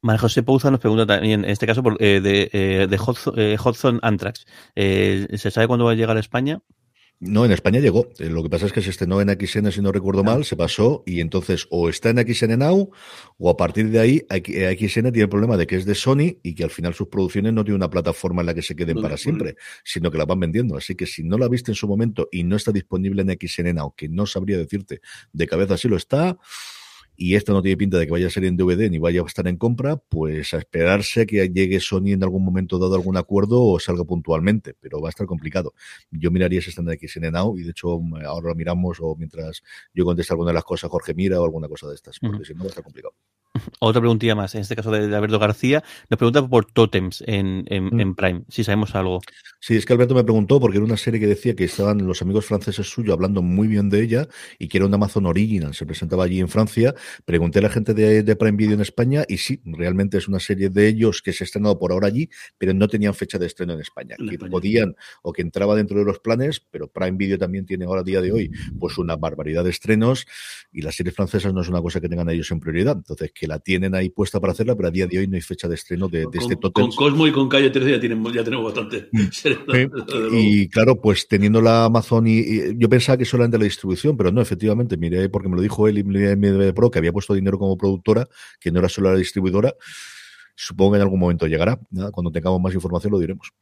María 0.00 0.20
José 0.20 0.42
Pouza 0.42 0.70
nos 0.70 0.80
pregunta 0.80 1.06
también, 1.06 1.44
en 1.44 1.50
este 1.50 1.66
caso, 1.66 1.82
por, 1.82 2.00
eh, 2.00 2.20
de, 2.20 2.50
eh, 2.52 2.86
de 2.88 2.96
Hudson, 2.96 3.34
eh, 3.36 3.56
Hudson 3.62 3.98
Anthrax. 4.02 4.46
Eh, 4.76 5.26
¿Se 5.36 5.50
sabe 5.50 5.66
cuándo 5.66 5.86
va 5.86 5.92
a 5.92 5.94
llegar 5.94 6.16
a 6.16 6.20
España? 6.20 6.60
No, 7.20 7.44
en 7.44 7.50
España 7.50 7.80
llegó. 7.80 8.08
Eh, 8.20 8.28
Lo 8.30 8.44
que 8.44 8.48
pasa 8.48 8.66
es 8.66 8.72
que 8.72 8.80
se 8.80 8.90
estrenó 8.90 9.20
en 9.20 9.28
XN, 9.28 9.72
si 9.72 9.80
no 9.82 9.90
recuerdo 9.90 10.22
mal, 10.22 10.44
se 10.44 10.54
pasó 10.54 11.02
y 11.04 11.20
entonces 11.20 11.66
o 11.70 11.88
está 11.88 12.10
en 12.10 12.18
XN 12.18 12.56
Now 12.56 12.90
o 13.38 13.50
a 13.50 13.56
partir 13.56 13.90
de 13.90 13.98
ahí 13.98 14.22
X- 14.30 14.54
eh, 14.56 14.76
XN 14.78 15.10
tiene 15.10 15.22
el 15.22 15.28
problema 15.28 15.56
de 15.56 15.66
que 15.66 15.74
es 15.74 15.84
de 15.84 15.96
Sony 15.96 16.38
y 16.44 16.54
que 16.54 16.62
al 16.62 16.70
final 16.70 16.94
sus 16.94 17.08
producciones 17.08 17.52
no 17.52 17.64
tienen 17.64 17.76
una 17.80 17.90
plataforma 17.90 18.42
en 18.42 18.46
la 18.46 18.54
que 18.54 18.62
se 18.62 18.76
queden 18.76 19.00
para 19.02 19.16
siempre, 19.16 19.56
sino 19.82 20.12
que 20.12 20.18
la 20.18 20.26
van 20.26 20.38
vendiendo. 20.38 20.76
Así 20.76 20.94
que 20.94 21.06
si 21.06 21.24
no 21.24 21.38
la 21.38 21.48
viste 21.48 21.72
en 21.72 21.74
su 21.74 21.88
momento 21.88 22.28
y 22.30 22.44
no 22.44 22.54
está 22.54 22.70
disponible 22.70 23.22
en 23.22 23.36
XN 23.36 23.74
Now, 23.74 23.94
que 23.96 24.08
no 24.08 24.24
sabría 24.24 24.56
decirte 24.56 25.00
de 25.32 25.46
cabeza 25.48 25.76
si 25.76 25.88
lo 25.88 25.96
está, 25.96 26.38
y 27.20 27.34
esto 27.34 27.52
no 27.52 27.60
tiene 27.62 27.76
pinta 27.76 27.98
de 27.98 28.06
que 28.06 28.12
vaya 28.12 28.28
a 28.28 28.30
ser 28.30 28.44
en 28.44 28.56
DVD 28.56 28.88
ni 28.88 28.98
vaya 28.98 29.20
a 29.22 29.26
estar 29.26 29.48
en 29.48 29.56
compra, 29.56 29.96
pues 29.96 30.54
a 30.54 30.58
esperarse 30.58 31.26
que 31.26 31.48
llegue 31.48 31.80
Sony 31.80 32.12
en 32.12 32.22
algún 32.22 32.44
momento 32.44 32.78
dado 32.78 32.94
algún 32.94 33.16
acuerdo 33.16 33.60
o 33.60 33.80
salga 33.80 34.04
puntualmente, 34.04 34.74
pero 34.80 35.00
va 35.00 35.08
a 35.08 35.10
estar 35.10 35.26
complicado. 35.26 35.74
Yo 36.12 36.30
miraría 36.30 36.62
si 36.62 36.70
están 36.70 36.84
de 36.84 36.96
XN 36.96 37.32
Now 37.32 37.58
y 37.58 37.64
de 37.64 37.72
hecho 37.72 37.98
mm, 37.98 38.24
ahora 38.24 38.50
lo 38.50 38.54
miramos 38.54 38.98
o 39.00 39.16
mientras 39.16 39.64
yo 39.92 40.04
contesto 40.04 40.34
alguna 40.34 40.50
de 40.50 40.54
las 40.54 40.64
cosas, 40.64 40.88
Jorge 40.90 41.12
mira 41.12 41.40
o 41.40 41.44
alguna 41.44 41.66
cosa 41.66 41.88
de 41.88 41.96
estas, 41.96 42.20
porque 42.20 42.44
si 42.44 42.54
no 42.54 42.60
va 42.60 42.66
a 42.66 42.68
estar 42.68 42.84
complicado. 42.84 43.14
Otra 43.80 44.00
preguntilla 44.00 44.34
más, 44.34 44.54
en 44.54 44.60
este 44.60 44.76
caso 44.76 44.90
de 44.90 45.14
Alberto 45.14 45.38
García, 45.38 45.82
nos 46.08 46.18
pregunta 46.18 46.46
por 46.46 46.66
Totems 46.66 47.24
en, 47.26 47.64
en, 47.66 47.86
Mm. 47.86 48.00
en 48.00 48.14
Prime, 48.14 48.42
si 48.48 48.62
sabemos 48.62 48.94
algo. 48.94 49.20
Sí, 49.60 49.76
es 49.76 49.86
que 49.86 49.92
Alberto 49.92 50.14
me 50.14 50.22
preguntó 50.22 50.60
porque 50.60 50.76
era 50.76 50.84
una 50.84 50.96
serie 50.96 51.18
que 51.18 51.26
decía 51.26 51.54
que 51.54 51.64
estaban 51.64 52.06
los 52.06 52.22
amigos 52.22 52.44
franceses 52.46 52.86
suyos 52.88 53.12
hablando 53.14 53.42
muy 53.42 53.66
bien 53.66 53.88
de 53.88 54.02
ella 54.02 54.28
y 54.58 54.68
que 54.68 54.78
era 54.78 54.86
un 54.86 54.94
Amazon 54.94 55.26
Original, 55.26 55.74
se 55.74 55.86
presentaba 55.86 56.24
allí 56.24 56.40
en 56.40 56.48
Francia. 56.48 56.94
Pregunté 57.24 57.58
a 57.58 57.62
la 57.62 57.70
gente 57.70 57.94
de, 57.94 58.22
de 58.22 58.36
Prime 58.36 58.56
Video 58.56 58.74
en 58.74 58.80
España 58.80 59.24
y 59.28 59.38
sí, 59.38 59.60
realmente 59.64 60.18
es 60.18 60.28
una 60.28 60.40
serie 60.40 60.70
de 60.70 60.88
ellos 60.88 61.22
que 61.22 61.32
se 61.32 61.44
ha 61.44 61.46
estrenado 61.46 61.78
por 61.78 61.92
ahora 61.92 62.08
allí, 62.08 62.28
pero 62.56 62.74
no 62.74 62.88
tenían 62.88 63.14
fecha 63.14 63.38
de 63.38 63.46
estreno 63.46 63.74
en 63.74 63.80
España. 63.80 64.16
Que 64.16 64.34
España. 64.34 64.50
podían 64.50 64.96
o 65.22 65.32
que 65.32 65.42
entraba 65.42 65.74
dentro 65.74 65.98
de 65.98 66.04
los 66.04 66.18
planes, 66.20 66.60
pero 66.70 66.88
Prime 66.88 67.16
Video 67.16 67.38
también 67.38 67.66
tiene 67.66 67.84
ahora 67.84 68.00
a 68.00 68.04
día 68.04 68.20
de 68.20 68.32
hoy 68.32 68.50
pues 68.78 68.98
una 68.98 69.16
barbaridad 69.16 69.64
de 69.64 69.70
estrenos 69.70 70.26
y 70.72 70.82
las 70.82 70.94
series 70.96 71.14
francesas 71.14 71.52
no 71.52 71.60
es 71.60 71.68
una 71.68 71.80
cosa 71.80 72.00
que 72.00 72.08
tengan 72.08 72.28
ellos 72.30 72.50
en 72.50 72.60
prioridad. 72.60 72.96
Entonces, 72.96 73.32
que 73.32 73.46
la 73.46 73.58
tienen 73.58 73.94
ahí 73.94 74.10
puesta 74.10 74.40
para 74.40 74.52
hacerla, 74.52 74.76
pero 74.76 74.88
a 74.88 74.90
día 74.90 75.06
de 75.06 75.18
hoy 75.18 75.26
no 75.26 75.36
hay 75.36 75.42
fecha 75.42 75.68
de 75.68 75.74
estreno 75.74 76.08
de, 76.08 76.20
de 76.20 76.24
Con, 76.24 76.40
este 76.40 76.54
con 76.54 76.60
Totems. 76.72 76.96
Cosmo 76.96 77.26
y 77.26 77.32
con 77.32 77.48
Calle 77.48 77.70
13 77.70 77.90
ya, 77.90 78.00
tienen, 78.00 78.24
ya 78.32 78.44
tenemos 78.44 78.64
bastante. 78.64 79.08
Sí, 79.32 79.48
y 80.32 80.68
claro, 80.68 81.00
pues 81.00 81.26
teniendo 81.28 81.60
la 81.60 81.84
Amazon 81.84 82.26
y, 82.26 82.38
y 82.38 82.76
yo 82.76 82.88
pensaba 82.88 83.16
que 83.16 83.24
solamente 83.24 83.58
la 83.58 83.64
distribución, 83.64 84.16
pero 84.16 84.32
no, 84.32 84.40
efectivamente, 84.40 84.96
miré 84.96 85.28
porque 85.28 85.48
me 85.48 85.56
lo 85.56 85.62
dijo 85.62 85.88
él 85.88 85.98
y 85.98 86.00
en 86.00 86.40
mi 86.40 86.48
DVD 86.48 86.72
Pro 86.74 86.90
que 86.98 87.08
había 87.08 87.12
puesto 87.12 87.34
dinero 87.34 87.58
como 87.58 87.78
productora, 87.78 88.28
que 88.60 88.70
no 88.70 88.80
era 88.80 88.88
solo 88.88 89.12
la 89.12 89.18
distribuidora. 89.18 89.74
Supongo 90.54 90.92
que 90.92 90.96
en 90.96 91.02
algún 91.02 91.20
momento 91.20 91.46
llegará. 91.46 91.78
Nada, 91.90 92.10
cuando 92.10 92.32
tengamos 92.32 92.60
más 92.60 92.74
información 92.74 93.12
lo 93.12 93.18
diremos. 93.18 93.52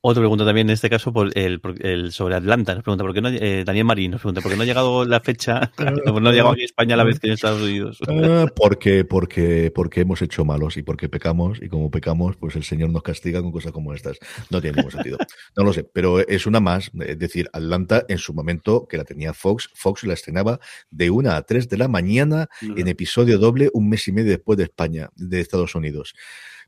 Otra 0.00 0.20
pregunta 0.20 0.44
también 0.44 0.68
en 0.68 0.74
este 0.74 0.90
caso 0.90 1.12
por 1.12 1.30
el, 1.36 2.12
sobre 2.12 2.34
Atlanta. 2.34 2.74
Nos 2.74 2.84
pregunta 2.84 3.04
por 3.04 3.14
qué 3.14 3.22
no, 3.22 3.28
eh, 3.30 3.64
Daniel 3.64 3.86
Marín 3.86 4.10
nos 4.10 4.20
pregunta 4.20 4.42
por 4.42 4.50
qué 4.50 4.56
no 4.56 4.62
ha 4.62 4.66
llegado 4.66 5.04
la 5.06 5.20
fecha, 5.20 5.72
no 5.78 6.28
ha 6.28 6.32
llegado 6.32 6.50
aquí 6.50 6.62
a 6.62 6.66
España 6.66 6.94
a 6.94 6.98
la 6.98 7.04
vez 7.04 7.18
que 7.18 7.28
en 7.28 7.32
Estados 7.32 7.62
Unidos. 7.62 7.98
Ah, 8.24 8.46
porque, 8.54 9.04
porque, 9.04 9.72
porque 9.74 10.02
hemos 10.02 10.22
hecho 10.22 10.44
malos 10.44 10.76
y 10.76 10.82
porque 10.82 11.08
pecamos, 11.08 11.60
y 11.60 11.68
como 11.68 11.90
pecamos, 11.90 12.36
pues 12.36 12.54
el 12.56 12.64
Señor 12.64 12.90
nos 12.90 13.02
castiga 13.02 13.42
con 13.42 13.50
cosas 13.50 13.72
como 13.72 13.92
estas. 13.92 14.18
No 14.50 14.60
tiene 14.60 14.76
ningún 14.76 14.92
sentido. 14.92 15.18
No 15.56 15.64
lo 15.64 15.72
sé, 15.72 15.84
pero 15.84 16.20
es 16.20 16.46
una 16.46 16.60
más. 16.60 16.90
Es 17.00 17.18
decir, 17.18 17.48
Atlanta 17.52 18.04
en 18.08 18.18
su 18.18 18.32
momento, 18.32 18.86
que 18.88 18.96
la 18.96 19.04
tenía 19.04 19.34
Fox, 19.34 19.68
Fox 19.74 20.04
la 20.04 20.14
estrenaba 20.14 20.60
de 20.90 21.10
una 21.10 21.36
a 21.36 21.42
tres 21.42 21.68
de 21.68 21.76
la 21.76 21.88
mañana 21.88 22.48
en 22.62 22.88
episodio 22.88 23.38
doble 23.38 23.70
un 23.72 23.88
mes 23.88 24.06
y 24.08 24.12
medio 24.12 24.30
después 24.30 24.56
de 24.56 24.64
España, 24.64 25.10
de 25.16 25.40
Estados 25.40 25.74
Unidos. 25.74 26.14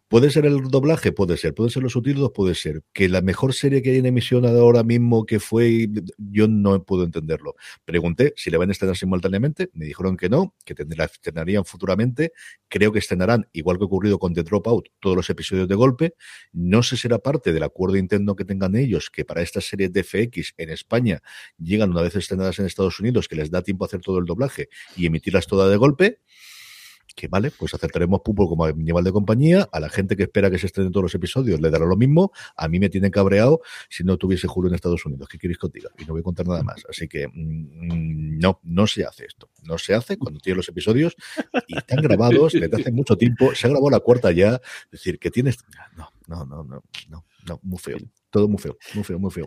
¿Puede 0.09 0.31
ser 0.31 0.47
el 0.47 0.63
doblaje? 0.69 1.11
Puede 1.11 1.37
ser. 1.37 1.53
¿Puede 1.53 1.71
ser 1.71 1.83
los 1.83 1.93
subtítulos? 1.93 2.31
Puede 2.33 2.55
ser. 2.55 2.83
Que 2.93 3.09
la 3.09 3.23
mejor 3.23 3.55
serie 3.55 3.83
que 3.83 3.91
hay 3.91 3.99
en 3.99 4.07
emisión 4.07 4.47
ahora 4.47 4.85
mismo 4.85 5.27
que 5.27 5.41
fue, 5.41 5.89
yo 6.17 6.47
no 6.47 6.81
puedo 6.85 7.03
entenderlo. 7.03 7.57
Pregunté 7.85 8.33
si 8.37 8.51
la 8.51 8.59
van 8.59 8.69
a 8.69 8.73
estrenar 8.73 8.97
simultáneamente, 8.97 9.69
me 9.73 9.85
dijeron 9.85 10.17
que 10.17 10.29
no, 10.29 10.55
que 10.65 10.77
la 10.97 11.07
estrenarían 11.07 11.65
futuramente. 11.65 12.33
Creo 12.69 12.93
que 12.93 13.01
estrenarán, 13.01 13.49
igual 13.53 13.79
que 13.79 13.85
ocurrido 13.85 14.21
con 14.21 14.33
The 14.33 14.45
Dropout, 14.45 14.91
todos 15.01 15.17
los 15.17 15.29
episodios 15.29 15.67
de 15.67 15.75
golpe. 15.75 16.15
No 16.53 16.85
sé 16.85 16.95
si 16.95 17.03
será 17.03 17.19
parte 17.19 17.53
del 17.53 17.65
acuerdo 17.65 17.97
interno 17.97 18.37
que 18.37 18.45
tengan 18.45 18.77
ellos, 18.77 19.11
que 19.11 19.25
para 19.25 19.43
estas 19.43 19.65
series 19.65 19.93
de 19.93 20.05
FX 20.05 20.55
en 20.57 20.71
España 20.71 21.21
llegan 21.59 21.91
una 21.91 22.03
vez 22.03 22.15
estrenadas 22.15 22.61
en 22.61 22.67
Estados 22.67 23.01
Unidos, 23.01 23.27
que 23.27 23.35
les 23.35 23.51
da 23.51 23.61
tiempo 23.63 23.85
a 23.85 23.87
hacer 23.87 24.03
todo 24.03 24.21
el 24.21 24.25
doblaje 24.25 24.69
y 24.97 25.07
emitirlas 25.07 25.49
todas 25.49 25.69
de 25.69 25.77
golpe 25.77 26.21
que 27.15 27.29
vale, 27.29 27.51
pues 27.51 27.75
aceptaremos 27.75 28.21
Pulpo 28.21 28.49
como 28.49 28.65
animal 28.65 29.05
de 29.05 29.13
compañía, 29.13 29.69
a 29.73 29.81
la 29.81 29.89
gente 29.89 30.17
que 30.17 30.25
espera 30.25 30.51
que 30.51 30.59
se 30.59 30.67
estrenen 30.67 30.93
todos 30.93 31.05
los 31.05 31.15
episodios 31.15 31.61
le 31.61 31.71
dará 31.71 31.87
lo 31.87 31.97
mismo, 31.97 32.33
a 32.57 32.69
mí 32.69 32.79
me 32.79 32.89
tienen 32.89 33.11
cabreado 33.11 33.61
si 33.89 34.05
no 34.05 34.17
tuviese 34.17 34.47
Julio 34.47 34.69
en 34.69 34.75
Estados 34.75 35.05
Unidos, 35.07 35.29
¿qué 35.29 35.39
queréis 35.39 35.59
que? 35.59 35.67
Y 35.99 36.05
no 36.05 36.13
voy 36.13 36.21
a 36.21 36.25
contar 36.25 36.47
nada 36.47 36.63
más, 36.63 36.85
así 36.89 37.09
que 37.09 37.29
mm, 37.29 38.39
no, 38.39 38.61
no 38.63 38.87
se 38.87 39.05
hace 39.05 39.27
esto, 39.27 39.51
no 39.65 39.79
se 39.79 39.95
hace 39.95 40.19
cuando 40.19 40.41
tiene 40.41 40.57
los 40.57 40.69
episodios 40.69 41.17
y 41.67 41.77
están 41.79 42.03
grabados 42.03 42.53
desde 42.53 42.77
hace 42.81 42.93
mucho 42.93 43.17
tiempo, 43.17 43.55
se 43.55 43.67
ha 43.67 43.71
grabado 43.71 43.91
la 43.91 44.01
cuarta 44.01 44.33
ya, 44.33 44.61
es 44.85 44.91
decir, 44.91 45.19
que 45.19 45.31
tienes, 45.31 45.59
no, 45.97 46.11
no, 46.27 46.45
no, 46.45 46.65
no, 46.65 46.83
no, 47.09 47.25
no, 47.47 47.61
muy 47.63 47.79
feo, 47.79 47.97
todo 48.31 48.49
muy 48.49 48.59
feo, 48.59 48.77
muy 48.95 49.05
feo, 49.05 49.19
muy 49.19 49.31
feo. 49.31 49.47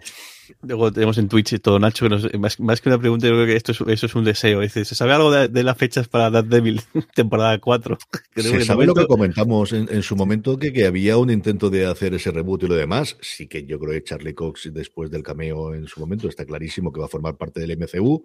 Luego 0.61 0.91
tenemos 0.91 1.17
en 1.17 1.27
Twitch 1.29 1.59
todo 1.61 1.77
Nacho, 1.79 2.05
que 2.05 2.09
nos- 2.09 2.33
más, 2.39 2.59
más 2.59 2.81
que 2.81 2.89
una 2.89 2.97
pregunta, 2.97 3.27
yo 3.27 3.33
creo 3.33 3.45
que 3.45 3.55
esto 3.55 3.71
es, 3.71 3.81
eso 3.81 4.05
es 4.07 4.15
un 4.15 4.23
deseo. 4.23 4.61
Dice, 4.61 4.83
¿se 4.85 4.95
sabe 4.95 5.13
algo 5.13 5.29
de, 5.31 5.47
de 5.47 5.63
las 5.63 5.77
fechas 5.77 6.07
para 6.07 6.29
Daredevil 6.31 6.81
temporada 7.15 7.59
4? 7.59 7.97
Creo 8.33 8.51
Se 8.51 8.57
que 8.59 8.65
sabe 8.65 8.85
lo 8.85 8.93
que 8.95 9.05
comentamos 9.05 9.73
en, 9.73 9.87
en 9.93 10.01
su 10.01 10.15
momento, 10.15 10.57
que, 10.57 10.71
que 10.73 10.85
había 10.85 11.17
un 11.17 11.29
intento 11.29 11.69
de 11.69 11.85
hacer 11.85 12.13
ese 12.13 12.31
reboot 12.31 12.63
y 12.63 12.67
lo 12.67 12.75
demás. 12.75 13.17
Sí 13.21 13.47
que 13.47 13.65
yo 13.65 13.77
creo 13.79 13.91
que 13.93 14.03
Charlie 14.03 14.33
Cox, 14.33 14.69
después 14.73 15.11
del 15.11 15.21
cameo 15.23 15.75
en 15.75 15.85
su 15.87 15.99
momento, 15.99 16.27
está 16.29 16.45
clarísimo 16.45 16.91
que 16.91 16.99
va 17.01 17.05
a 17.07 17.09
formar 17.09 17.35
parte 17.35 17.59
del 17.59 17.71
MCU. 17.77 18.23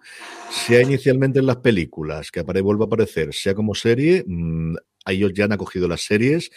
Sea 0.51 0.81
inicialmente 0.81 1.41
en 1.41 1.47
las 1.47 1.57
películas, 1.57 2.31
que 2.31 2.43
vuelva 2.43 2.85
a 2.85 2.87
aparecer, 2.87 3.35
sea 3.35 3.55
como 3.55 3.75
serie, 3.75 4.25
mm, 4.27 4.77
ellos 5.07 5.33
ya 5.35 5.45
han 5.47 5.53
acogido 5.53 5.89
las 5.89 6.03
series. 6.03 6.51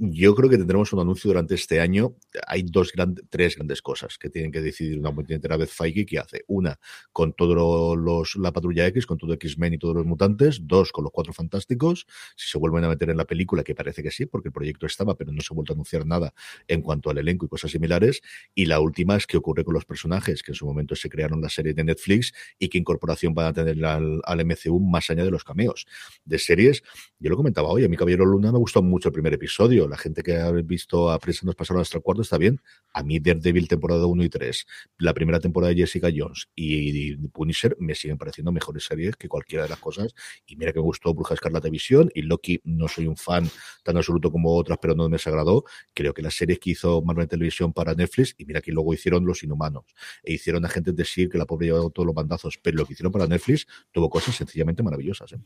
Yo 0.00 0.36
creo 0.36 0.48
que 0.48 0.56
tendremos 0.56 0.92
un 0.92 1.00
anuncio 1.00 1.26
durante 1.26 1.56
este 1.56 1.80
año. 1.80 2.14
Hay 2.46 2.62
dos 2.62 2.92
grandes, 2.92 3.24
tres 3.28 3.56
grandes 3.56 3.82
cosas 3.82 4.16
que 4.16 4.30
tienen 4.30 4.52
que 4.52 4.60
decidir 4.60 4.96
una 4.96 5.12
puñetera 5.12 5.56
vez 5.56 5.72
Feige 5.72 6.06
que 6.06 6.20
hace. 6.20 6.44
Una, 6.46 6.78
con 7.12 7.32
todo 7.32 7.96
los, 7.96 8.36
la 8.36 8.52
patrulla 8.52 8.86
X, 8.86 9.06
con 9.06 9.18
todo 9.18 9.32
X-Men 9.32 9.74
y 9.74 9.78
todos 9.78 9.96
los 9.96 10.06
mutantes. 10.06 10.60
Dos, 10.68 10.92
con 10.92 11.02
los 11.02 11.12
cuatro 11.12 11.32
fantásticos. 11.32 12.06
Si 12.36 12.48
se 12.48 12.58
vuelven 12.58 12.84
a 12.84 12.88
meter 12.88 13.10
en 13.10 13.16
la 13.16 13.24
película, 13.24 13.64
que 13.64 13.74
parece 13.74 14.04
que 14.04 14.12
sí, 14.12 14.26
porque 14.26 14.50
el 14.50 14.52
proyecto 14.52 14.86
estaba, 14.86 15.16
pero 15.16 15.32
no 15.32 15.40
se 15.40 15.48
ha 15.52 15.56
vuelto 15.56 15.72
a 15.72 15.74
anunciar 15.74 16.06
nada 16.06 16.32
en 16.68 16.80
cuanto 16.80 17.10
al 17.10 17.18
elenco 17.18 17.46
y 17.46 17.48
cosas 17.48 17.72
similares. 17.72 18.20
Y 18.54 18.66
la 18.66 18.78
última 18.78 19.16
es 19.16 19.26
qué 19.26 19.36
ocurre 19.36 19.64
con 19.64 19.74
los 19.74 19.84
personajes 19.84 20.44
que 20.44 20.52
en 20.52 20.56
su 20.56 20.64
momento 20.64 20.94
se 20.94 21.08
crearon 21.08 21.40
las 21.40 21.54
series 21.54 21.74
de 21.74 21.82
Netflix 21.82 22.32
y 22.60 22.68
qué 22.68 22.78
incorporación 22.78 23.34
van 23.34 23.46
a 23.46 23.52
tener 23.52 23.84
al, 23.84 24.20
al 24.22 24.46
MCU 24.46 24.78
más 24.78 25.10
allá 25.10 25.24
de 25.24 25.32
los 25.32 25.42
cameos. 25.42 25.86
De 26.24 26.38
series, 26.38 26.84
yo 27.18 27.30
lo 27.30 27.36
comentaba 27.36 27.66
hoy, 27.68 27.84
a 27.84 27.88
mi 27.88 27.96
Caballero 27.96 28.24
Luna 28.24 28.52
me 28.52 28.58
gustó 28.58 28.80
mucho 28.80 29.08
el 29.08 29.12
primer 29.12 29.34
episodio. 29.34 29.87
La 29.88 29.96
gente 29.96 30.22
que 30.22 30.36
ha 30.36 30.50
visto 30.52 31.10
a 31.10 31.18
Prensa 31.18 31.46
nos 31.46 31.54
pasaron 31.54 31.80
hasta 31.80 31.98
el 31.98 32.02
cuarto 32.02 32.22
está 32.22 32.38
bien. 32.38 32.60
A 32.92 33.02
mí 33.02 33.18
Daredevil 33.18 33.68
temporada 33.68 34.06
1 34.06 34.24
y 34.24 34.28
3, 34.28 34.66
la 34.98 35.14
primera 35.14 35.40
temporada 35.40 35.72
de 35.72 35.80
Jessica 35.80 36.08
Jones 36.14 36.48
y, 36.54 37.16
Punisher 37.28 37.76
me 37.78 37.94
siguen 37.94 38.18
pareciendo 38.18 38.52
mejores 38.52 38.84
series 38.84 39.16
que 39.16 39.28
cualquiera 39.28 39.64
de 39.64 39.70
las 39.70 39.78
cosas. 39.78 40.14
Y 40.46 40.56
mira 40.56 40.72
que 40.72 40.78
me 40.78 40.84
gustó 40.84 41.14
Bruja 41.14 41.34
Escarlata 41.34 41.68
Visión 41.68 42.10
y 42.14 42.22
Loki 42.22 42.60
no 42.64 42.88
soy 42.88 43.06
un 43.06 43.16
fan 43.16 43.48
tan 43.82 43.96
absoluto 43.96 44.30
como 44.30 44.54
otras, 44.54 44.78
pero 44.80 44.94
no 44.94 45.08
me 45.08 45.16
desagradó. 45.16 45.64
Creo 45.94 46.14
que 46.14 46.22
las 46.22 46.34
series 46.34 46.58
que 46.58 46.70
hizo 46.70 47.02
Marvel 47.02 47.28
Televisión 47.28 47.72
para 47.72 47.94
Netflix, 47.94 48.34
y 48.38 48.44
mira 48.44 48.60
que 48.60 48.72
luego 48.72 48.94
hicieron 48.94 49.24
Los 49.24 49.42
Inhumanos, 49.42 49.84
e 50.22 50.34
hicieron 50.34 50.64
Agentes 50.64 50.94
de 50.94 51.02
S.H.I.E.L.D., 51.02 51.32
que 51.32 51.38
la 51.38 51.46
pobre 51.46 51.66
llevado 51.66 51.90
todos 51.90 52.06
los 52.06 52.14
bandazos, 52.14 52.58
pero 52.62 52.78
lo 52.78 52.86
que 52.86 52.94
hicieron 52.94 53.12
para 53.12 53.26
Netflix 53.26 53.66
tuvo 53.92 54.08
cosas 54.08 54.34
sencillamente 54.34 54.82
maravillosas. 54.82 55.32
¿eh? 55.32 55.38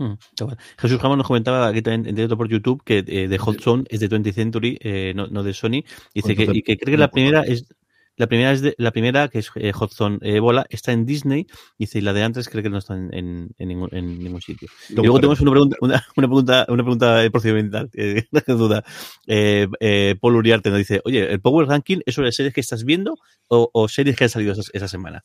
Hmm. 0.00 0.14
Jesús 0.78 0.98
Ramos 1.02 1.18
nos 1.18 1.26
comentaba 1.26 1.68
aquí 1.68 1.82
también 1.82 2.08
en 2.08 2.14
directo 2.14 2.34
por 2.34 2.48
YouTube 2.48 2.82
que 2.82 3.04
eh, 3.06 3.28
The 3.28 3.36
Hot 3.36 3.60
Zone 3.60 3.84
es 3.90 4.00
de 4.00 4.08
20th 4.08 4.32
Century, 4.32 4.78
eh, 4.80 5.12
no, 5.14 5.26
no 5.26 5.42
de 5.42 5.52
Sony. 5.52 5.84
Dice 6.14 6.34
que, 6.34 6.44
Entonces, 6.44 6.56
y 6.56 6.62
que 6.62 6.78
cree 6.78 6.94
que 6.94 6.98
la 6.98 7.10
primera 7.10 7.42
es 7.42 7.66
la 8.20 8.26
primera 8.26 8.52
es 8.52 8.60
de, 8.60 8.74
la 8.76 8.90
primera 8.90 9.28
que 9.28 9.38
es 9.38 9.50
eh, 9.54 9.72
Hot 9.72 9.94
Zone 9.94 10.18
Ebola 10.20 10.66
está 10.68 10.92
en 10.92 11.06
Disney. 11.06 11.46
Dice 11.78 11.98
y 11.98 12.02
la 12.02 12.12
de 12.12 12.22
antes 12.22 12.50
cree 12.50 12.62
que 12.62 12.68
no 12.68 12.76
está 12.76 12.94
en, 12.94 13.08
en, 13.14 13.48
en 13.58 13.68
ningún, 13.68 13.88
en 13.92 14.18
ningún 14.22 14.42
sitio. 14.42 14.68
Y 14.90 14.94
luego 14.94 15.16
tenemos 15.16 15.40
una 15.40 15.50
pregunta, 15.52 15.76
una, 15.80 16.06
una 16.16 16.26
pregunta, 16.28 16.66
una 16.68 16.82
pregunta 16.82 17.30
procedimental, 17.32 17.88
eh, 17.94 18.24
no 18.30 18.56
duda. 18.56 18.84
Eh, 19.26 19.66
eh, 19.80 20.16
Paul 20.20 20.36
Uriarte 20.36 20.68
nos 20.68 20.78
dice, 20.78 21.00
oye, 21.04 21.32
¿el 21.32 21.40
Power 21.40 21.66
Ranking 21.66 22.00
es 22.04 22.14
sobre 22.14 22.30
series 22.32 22.52
que 22.52 22.60
estás 22.60 22.84
viendo 22.84 23.16
o, 23.48 23.70
o 23.72 23.88
series 23.88 24.16
que 24.16 24.24
han 24.24 24.30
salido 24.30 24.52
esa, 24.52 24.62
esa 24.74 24.88
semana? 24.88 25.24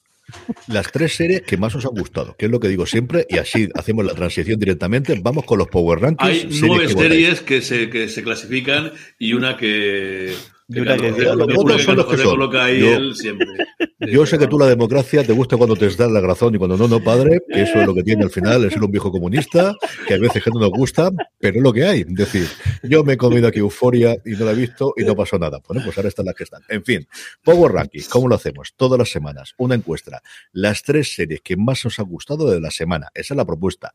Las 0.68 0.92
tres 0.92 1.16
series 1.16 1.42
que 1.42 1.58
más 1.58 1.76
os 1.76 1.86
han 1.86 1.92
gustado, 1.92 2.36
que 2.38 2.46
es 2.46 2.52
lo 2.52 2.60
que 2.60 2.70
digo 2.70 2.86
siempre, 2.86 3.28
y 3.30 3.38
así 3.38 3.70
hacemos 3.76 4.06
la 4.06 4.14
transición 4.14 4.58
directamente. 4.58 5.20
Vamos 5.22 5.44
con 5.44 5.60
los 5.60 5.68
Power 5.68 6.00
Rankings. 6.00 6.30
Hay 6.30 6.40
series 6.40 6.62
nueve 6.62 6.88
que 6.88 6.94
votáis. 6.94 7.12
series 7.12 7.42
que 7.42 7.62
se, 7.62 7.90
que 7.90 8.08
se 8.08 8.24
clasifican 8.24 8.92
y 9.20 9.34
una 9.34 9.58
que. 9.58 10.34
Y 10.68 10.80
una 10.80 10.98
que- 10.98 11.12
Carlos- 11.14 11.36
los 11.38 11.48
que 11.48 11.54
votos 11.54 11.84
son 11.84 11.96
los 11.98 12.06
Carlos 12.06 12.06
que 12.06 12.12
José 12.12 12.24
son. 12.24 12.32
coloca 12.32 12.64
ahí 12.66 12.80
Yo- 12.80 12.96
él 12.96 13.16
siempre. 13.16 13.48
Yo 14.00 14.26
sé 14.26 14.38
que 14.38 14.48
tú 14.48 14.60
la 14.60 14.68
democracia 14.68 15.24
te 15.24 15.32
gusta 15.32 15.58
cuando 15.58 15.76
te 15.76 15.86
das 15.90 16.12
la 16.12 16.22
razón 16.22 16.54
y 16.54 16.58
cuando 16.58 16.76
no, 16.78 16.88
no, 16.88 17.00
padre, 17.04 17.40
que 17.52 17.62
eso 17.64 17.80
es 17.80 17.88
lo 17.88 17.94
que 17.96 18.04
tiene 18.04 18.24
al 18.24 18.30
final, 18.30 18.64
el 18.64 18.72
ser 18.72 18.84
un 18.84 18.92
viejo 18.92 19.12
comunista, 19.12 19.74
que 20.08 20.14
a 20.16 20.18
veces 20.18 20.44
que 20.44 20.50
no 20.52 20.60
nos 20.60 20.70
gusta, 20.70 21.10
pero 21.40 21.58
es 21.58 21.64
lo 21.64 21.72
que 21.74 21.86
hay. 21.86 22.02
Es 22.02 22.14
decir, 22.14 22.48
yo 22.84 23.04
me 23.04 23.14
he 23.14 23.18
comido 23.18 23.48
aquí 23.48 23.60
euforia 23.60 24.16
y 24.26 24.32
no 24.32 24.46
la 24.46 24.52
he 24.52 24.56
visto 24.56 24.94
y 24.98 25.04
no 25.04 25.16
pasó 25.16 25.40
nada. 25.40 25.60
Bueno, 25.68 25.82
pues 25.84 25.98
ahora 25.98 26.10
están 26.10 26.26
las 26.26 26.36
que 26.36 26.44
están. 26.44 26.62
En 26.68 26.84
fin, 26.84 27.08
Power 27.44 27.72
Ranking, 27.72 28.02
¿cómo 28.10 28.28
lo 28.28 28.36
hacemos? 28.36 28.74
Todas 28.76 29.00
las 29.00 29.10
semanas, 29.10 29.54
una 29.58 29.76
encuesta. 29.76 30.22
Las 30.52 30.84
tres 30.84 31.16
series 31.16 31.42
que 31.42 31.56
más 31.58 31.84
os 31.86 31.98
han 32.00 32.06
gustado 32.08 32.50
de 32.52 32.60
la 32.60 32.72
semana. 32.72 33.08
Esa 33.14 33.34
es 33.34 33.38
la 33.38 33.46
propuesta. 33.46 33.94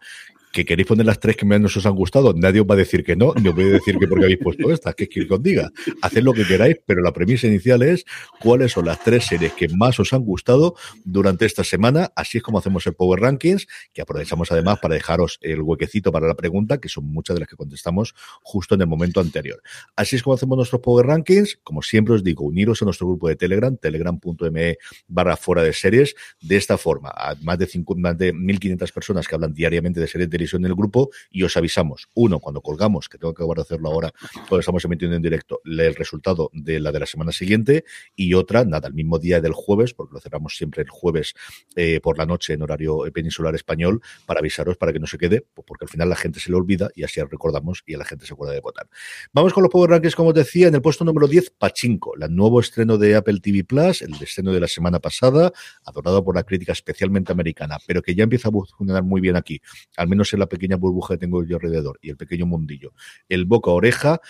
¿Que 0.53 0.65
queréis 0.65 0.89
poner 0.89 1.07
las 1.07 1.21
tres 1.21 1.37
que 1.37 1.47
menos 1.47 1.77
os 1.77 1.87
han 1.87 1.95
gustado? 1.95 2.35
Nadie 2.35 2.61
os 2.61 2.67
va 2.67 2.75
a 2.75 2.79
decir 2.79 3.05
que 3.05 3.15
no, 3.15 3.33
ni 3.41 3.49
os 3.49 3.55
voy 3.55 3.65
a 3.65 3.69
decir 3.69 3.97
que 3.99 4.09
porque 4.09 4.25
habéis 4.25 4.41
puesto 4.41 4.73
estas, 4.73 4.97
que 4.97 5.05
es 5.05 5.11
que 5.11 5.27
os 5.31 5.43
diga. 5.43 5.71
Haced 6.03 6.23
lo 6.23 6.33
que 6.33 6.45
queráis, 6.45 6.77
pero 6.85 7.03
la 7.03 7.13
premisa 7.13 7.47
inicial 7.47 7.83
es 7.83 8.05
cuáles 8.41 8.73
son 8.73 8.87
las 8.87 9.03
tres 9.05 9.27
series 9.27 9.53
que 9.53 9.69
más 9.69 10.01
os 10.01 10.13
han 10.13 10.25
gustado 10.25 10.75
durante 11.05 11.47
esta 11.47 11.63
semana. 11.63 12.11
Así 12.17 12.39
es 12.39 12.43
como 12.43 12.59
hacemos 12.59 12.85
el 12.89 12.95
Power 12.95 13.21
Rankings, 13.21 13.69
que 13.93 14.03
aprovechamos 14.03 14.51
además 14.51 14.81
para 14.81 14.95
dejaros 14.95 15.39
el 15.41 15.63
huequecito 15.63 16.11
para 16.11 16.27
la 16.27 16.35
pregunta, 16.35 16.79
que 16.79 16.89
son 16.89 17.05
muchas 17.05 17.35
de 17.35 17.41
las 17.41 17.49
que 17.49 17.57
contestamos 17.57 18.15
justo 18.43 18.75
en 18.75 18.81
el 18.81 18.89
momento 18.89 19.21
anterior. 19.21 19.63
Así 19.95 20.17
es 20.17 20.23
como 20.23 20.35
hacemos 20.35 20.57
nuestros 20.57 20.81
Power 20.81 21.07
Rankings. 21.07 21.61
Como 21.63 21.83
siempre 21.83 22.15
os 22.15 22.25
digo, 22.25 22.45
uniros 22.45 22.83
a 22.83 22.87
nuestro 22.87 23.07
grupo 23.07 23.29
de 23.29 23.37
Telegram, 23.37 23.77
telegram.me 23.77 24.79
barra 25.07 25.37
fuera 25.37 25.63
de 25.63 25.73
series. 25.73 26.17
De 26.41 26.57
esta 26.57 26.77
forma, 26.77 27.11
a 27.11 27.37
más 27.43 27.57
de, 27.57 27.67
50, 27.67 28.01
más 28.01 28.19
de 28.19 28.35
1.500 28.35 28.93
personas 28.93 29.29
que 29.29 29.35
hablan 29.37 29.55
diariamente 29.55 30.01
de 30.01 30.09
series 30.09 30.29
de 30.29 30.40
televisión 30.41 30.65
en 30.65 30.71
el 30.71 30.77
grupo 30.77 31.11
y 31.31 31.43
os 31.43 31.57
avisamos, 31.57 32.09
uno, 32.15 32.41
cuando 32.41 32.61
colgamos, 32.61 33.09
que 33.09 33.19
tengo 33.19 33.35
que 33.35 33.43
acabar 33.43 33.57
de 33.57 33.63
hacerlo 33.63 33.91
ahora, 33.91 34.13
cuando 34.49 34.61
estamos 34.61 34.85
emitiendo 34.85 35.17
en 35.17 35.23
directo, 35.23 35.61
el 35.65 35.95
resultado 35.95 36.51
de 36.53 36.81
la 36.81 36.93
de 36.93 37.01
la 37.01 37.07
semana 37.07 37.33
siguiente 37.33 37.85
y 38.17 38.35
otra, 38.35 38.65
nada, 38.65 38.89
el 38.89 38.95
mismo 38.95 39.19
día 39.19 39.41
del 39.41 39.53
jueves, 39.53 39.95
porque 39.95 40.15
lo 40.15 40.21
cerramos 40.21 40.57
siempre 40.57 40.83
el 40.83 40.89
jueves 40.89 41.35
eh, 41.77 42.01
por 42.03 42.19
la 42.19 42.27
noche 42.27 42.55
en 42.55 42.63
horario 42.63 43.03
peninsular 43.13 43.55
español, 43.55 44.01
para 44.27 44.41
avisaros 44.41 44.77
para 44.77 44.93
que 44.93 44.99
no 44.99 45.07
se 45.07 45.19
quede, 45.19 45.45
porque 45.55 45.85
al 45.85 45.89
final 45.89 46.09
la 46.09 46.17
gente 46.17 46.41
se 46.41 46.51
le 46.51 46.57
olvida 46.57 46.91
y 46.95 47.05
así 47.05 47.21
recordamos 47.23 47.83
y 47.87 47.95
a 47.95 47.99
la 47.99 48.05
gente 48.05 48.27
se 48.27 48.33
acuerda 48.33 48.55
de 48.55 48.61
votar. 48.61 48.89
Vamos 49.33 49.53
con 49.53 49.63
los 49.63 49.71
Power 49.71 49.91
Rankings, 49.91 50.15
como 50.15 50.31
os 50.31 50.35
decía, 50.35 50.69
en 50.69 50.75
el 50.75 50.83
puesto 50.83 51.05
número 51.05 51.27
10, 51.27 51.51
Pachinko, 51.59 52.15
el 52.19 52.35
nuevo 52.35 52.61
estreno 52.61 52.97
de 52.97 53.17
Apple 53.17 53.41
TV 53.41 53.65
Plus, 53.65 54.03
el 54.03 54.15
estreno 54.15 54.53
de 54.53 54.61
la 54.61 54.69
semana 54.69 55.01
pasada, 55.01 55.53
adorado 55.85 56.25
por 56.25 56.35
la 56.35 56.45
crítica 56.45 56.73
especialmente 56.73 57.33
americana, 57.33 57.79
pero 57.87 58.03
que 58.03 58.15
ya 58.15 58.25
empieza 58.25 58.49
a 58.49 58.53
funcionar 58.53 59.03
muy 59.03 59.21
bien 59.21 59.37
aquí, 59.37 59.61
al 59.97 60.09
menos 60.09 60.30
en 60.37 60.41
la 60.41 60.49
pequeña 60.49 60.77
burbuja 60.77 61.15
que 61.15 61.19
tengo 61.19 61.45
yo 61.45 61.57
alrededor 61.57 61.99
y 62.03 62.11
el 62.11 62.17
pequeño 62.17 62.47
mundillo. 62.47 62.95
El 63.29 63.45
boca 63.45 63.71
oreja. 63.71 64.21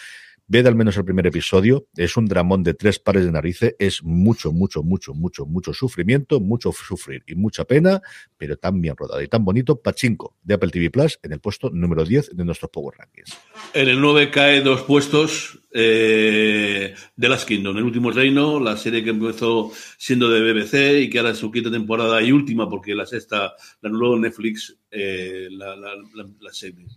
Ved 0.52 0.66
al 0.66 0.74
menos 0.74 0.96
el 0.96 1.04
primer 1.04 1.28
episodio. 1.28 1.86
Es 1.96 2.16
un 2.16 2.26
dramón 2.26 2.64
de 2.64 2.74
tres 2.74 2.98
pares 2.98 3.24
de 3.24 3.30
narices. 3.30 3.76
Es 3.78 4.02
mucho, 4.02 4.50
mucho, 4.50 4.82
mucho, 4.82 5.14
mucho, 5.14 5.46
mucho 5.46 5.72
sufrimiento, 5.72 6.40
mucho 6.40 6.72
sufrir 6.72 7.22
y 7.28 7.36
mucha 7.36 7.64
pena, 7.66 8.02
pero 8.36 8.56
tan 8.56 8.80
bien 8.80 8.96
rodado 8.96 9.22
y 9.22 9.28
tan 9.28 9.44
bonito. 9.44 9.80
Pachinko 9.80 10.34
de 10.42 10.54
Apple 10.54 10.70
TV 10.70 10.90
Plus 10.90 11.20
en 11.22 11.34
el 11.34 11.38
puesto 11.38 11.70
número 11.70 12.04
10 12.04 12.30
de 12.34 12.44
nuestros 12.44 12.68
Power 12.72 12.98
Rankings. 12.98 13.38
En 13.74 13.88
el 13.90 14.00
9 14.00 14.32
cae 14.32 14.60
dos 14.60 14.82
puestos 14.82 15.60
eh, 15.72 16.96
de 17.14 17.28
Last 17.28 17.46
Kingdom, 17.46 17.76
El 17.76 17.84
último 17.84 18.10
reino, 18.10 18.58
la 18.58 18.76
serie 18.76 19.04
que 19.04 19.10
empezó 19.10 19.70
siendo 19.98 20.28
de 20.30 20.52
BBC 20.52 21.04
y 21.04 21.10
que 21.10 21.20
ahora 21.20 21.30
es 21.30 21.38
su 21.38 21.52
quinta 21.52 21.70
temporada 21.70 22.20
y 22.22 22.32
última 22.32 22.68
porque 22.68 22.96
la 22.96 23.06
sexta 23.06 23.54
la 23.82 23.88
anuló 23.88 24.18
Netflix 24.18 24.76
eh, 24.90 25.46
la, 25.48 25.76
la, 25.76 25.94
la 26.40 26.52
serie. 26.52 26.88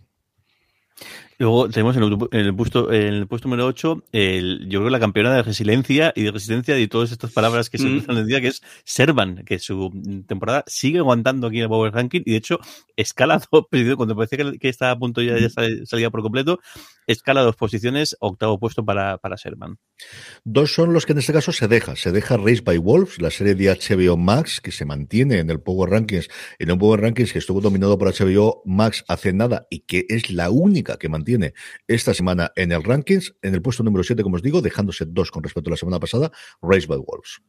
Luego 1.38 1.68
tenemos 1.68 1.96
en 1.96 2.02
el, 2.04 2.18
en 2.32 2.40
el, 2.40 2.54
puesto, 2.54 2.92
en 2.92 3.14
el 3.14 3.26
puesto 3.26 3.48
número 3.48 3.66
8, 3.66 4.04
el, 4.12 4.66
yo 4.68 4.80
creo 4.80 4.90
la 4.90 5.00
campeona 5.00 5.34
de 5.34 5.42
resiliencia 5.42 6.12
y 6.14 6.22
de 6.22 6.30
resistencia 6.30 6.78
y 6.78 6.86
todas 6.86 7.12
estas 7.12 7.32
palabras 7.32 7.70
que 7.70 7.78
se 7.78 7.86
mm. 7.86 7.98
usan 7.98 8.16
el 8.18 8.26
día, 8.26 8.40
que 8.40 8.48
es 8.48 8.62
Servan, 8.84 9.44
que 9.44 9.58
su 9.58 9.90
temporada 10.26 10.64
sigue 10.66 10.98
aguantando 10.98 11.48
aquí 11.48 11.58
en 11.58 11.64
el 11.64 11.68
Power 11.68 11.92
Ranking 11.92 12.22
y 12.24 12.32
de 12.32 12.36
hecho 12.36 12.58
escala 12.96 13.40
dos, 13.52 13.66
cuando 13.96 14.16
parecía 14.16 14.38
que, 14.38 14.58
que 14.58 14.68
estaba 14.68 14.92
a 14.92 14.98
punto 14.98 15.22
ya, 15.22 15.38
ya 15.38 15.48
salía 15.84 16.10
por 16.10 16.22
completo, 16.22 16.60
escala 17.06 17.42
dos 17.42 17.56
posiciones, 17.56 18.16
octavo 18.20 18.58
puesto 18.58 18.84
para, 18.84 19.18
para 19.18 19.36
Servan. 19.36 19.78
Dos 20.44 20.72
son 20.72 20.92
los 20.92 21.06
que 21.06 21.12
en 21.12 21.18
este 21.18 21.32
caso 21.32 21.52
se 21.52 21.68
deja. 21.68 21.96
Se 21.96 22.12
deja 22.12 22.36
Race 22.36 22.62
by 22.64 22.78
Wolves, 22.78 23.20
la 23.20 23.30
serie 23.30 23.54
de 23.54 23.70
HBO 23.70 24.16
Max, 24.16 24.60
que 24.60 24.72
se 24.72 24.84
mantiene 24.84 25.38
en 25.38 25.50
el 25.50 25.60
Power 25.60 25.90
Rankings, 25.90 26.28
en 26.58 26.70
un 26.70 26.78
Power 26.78 27.00
Rankings 27.00 27.32
que 27.32 27.38
estuvo 27.38 27.60
dominado 27.60 27.98
por 27.98 28.12
HBO 28.12 28.62
Max 28.64 29.04
hace 29.08 29.32
nada 29.32 29.66
y 29.70 29.80
que 29.80 30.06
es 30.08 30.30
la 30.30 30.50
única 30.50 30.96
que 30.96 31.08
mantiene 31.08 31.24
tiene 31.34 31.54
esta 31.88 32.14
semana 32.14 32.52
en 32.54 32.70
el 32.70 32.84
rankings, 32.84 33.34
en 33.42 33.54
el 33.54 33.62
puesto 33.62 33.82
número 33.82 34.04
7, 34.04 34.22
como 34.22 34.36
os 34.36 34.42
digo, 34.42 34.62
dejándose 34.62 35.04
dos 35.04 35.32
con 35.32 35.42
respecto 35.42 35.68
a 35.68 35.72
la 35.72 35.76
semana 35.76 35.98
pasada, 35.98 36.30
Race 36.62 36.86
by 36.86 36.98
Wolves. 36.98 37.42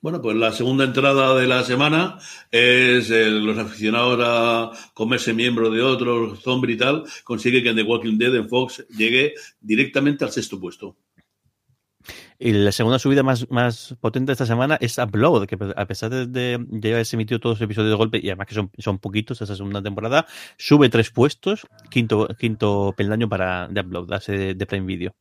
Bueno, 0.00 0.20
pues 0.20 0.36
la 0.36 0.52
segunda 0.52 0.84
entrada 0.84 1.38
de 1.38 1.46
la 1.46 1.62
semana 1.62 2.18
es 2.50 3.10
el, 3.10 3.44
los 3.44 3.56
aficionados 3.58 4.18
a 4.24 4.92
comerse 4.92 5.34
miembro 5.34 5.70
de 5.70 5.82
otros, 5.82 6.42
zombie 6.42 6.74
y 6.74 6.76
tal, 6.76 7.04
consigue 7.22 7.62
que 7.62 7.68
en 7.68 7.76
The 7.76 7.82
Walking 7.84 8.18
Dead 8.18 8.34
en 8.34 8.48
Fox 8.48 8.84
llegue 8.88 9.34
directamente 9.60 10.24
al 10.24 10.32
sexto 10.32 10.58
puesto. 10.58 10.96
Y 12.40 12.52
la 12.52 12.70
segunda 12.70 13.00
subida 13.00 13.24
más, 13.24 13.50
más 13.50 13.96
potente 14.00 14.30
de 14.30 14.34
esta 14.34 14.46
semana 14.46 14.78
es 14.80 14.96
Upload, 14.98 15.46
que 15.46 15.58
a 15.74 15.86
pesar 15.86 16.10
de, 16.10 16.26
de, 16.26 16.64
de 16.68 16.92
haberse 16.92 17.16
emitido 17.16 17.40
todos 17.40 17.58
los 17.58 17.64
episodios 17.64 17.90
de 17.90 17.96
golpe, 17.96 18.20
y 18.22 18.28
además 18.28 18.46
que 18.46 18.54
son, 18.54 18.70
son 18.78 19.00
poquitos 19.00 19.42
esta 19.42 19.56
segunda 19.56 19.82
temporada, 19.82 20.24
sube 20.56 20.88
tres 20.88 21.10
puestos, 21.10 21.66
quinto, 21.90 22.28
quinto 22.38 22.94
peldaño 22.96 23.28
para 23.28 23.66
de 23.66 23.80
Upload, 23.80 24.20
de, 24.26 24.54
de 24.54 24.66
Prime 24.66 24.86
Video. 24.86 25.14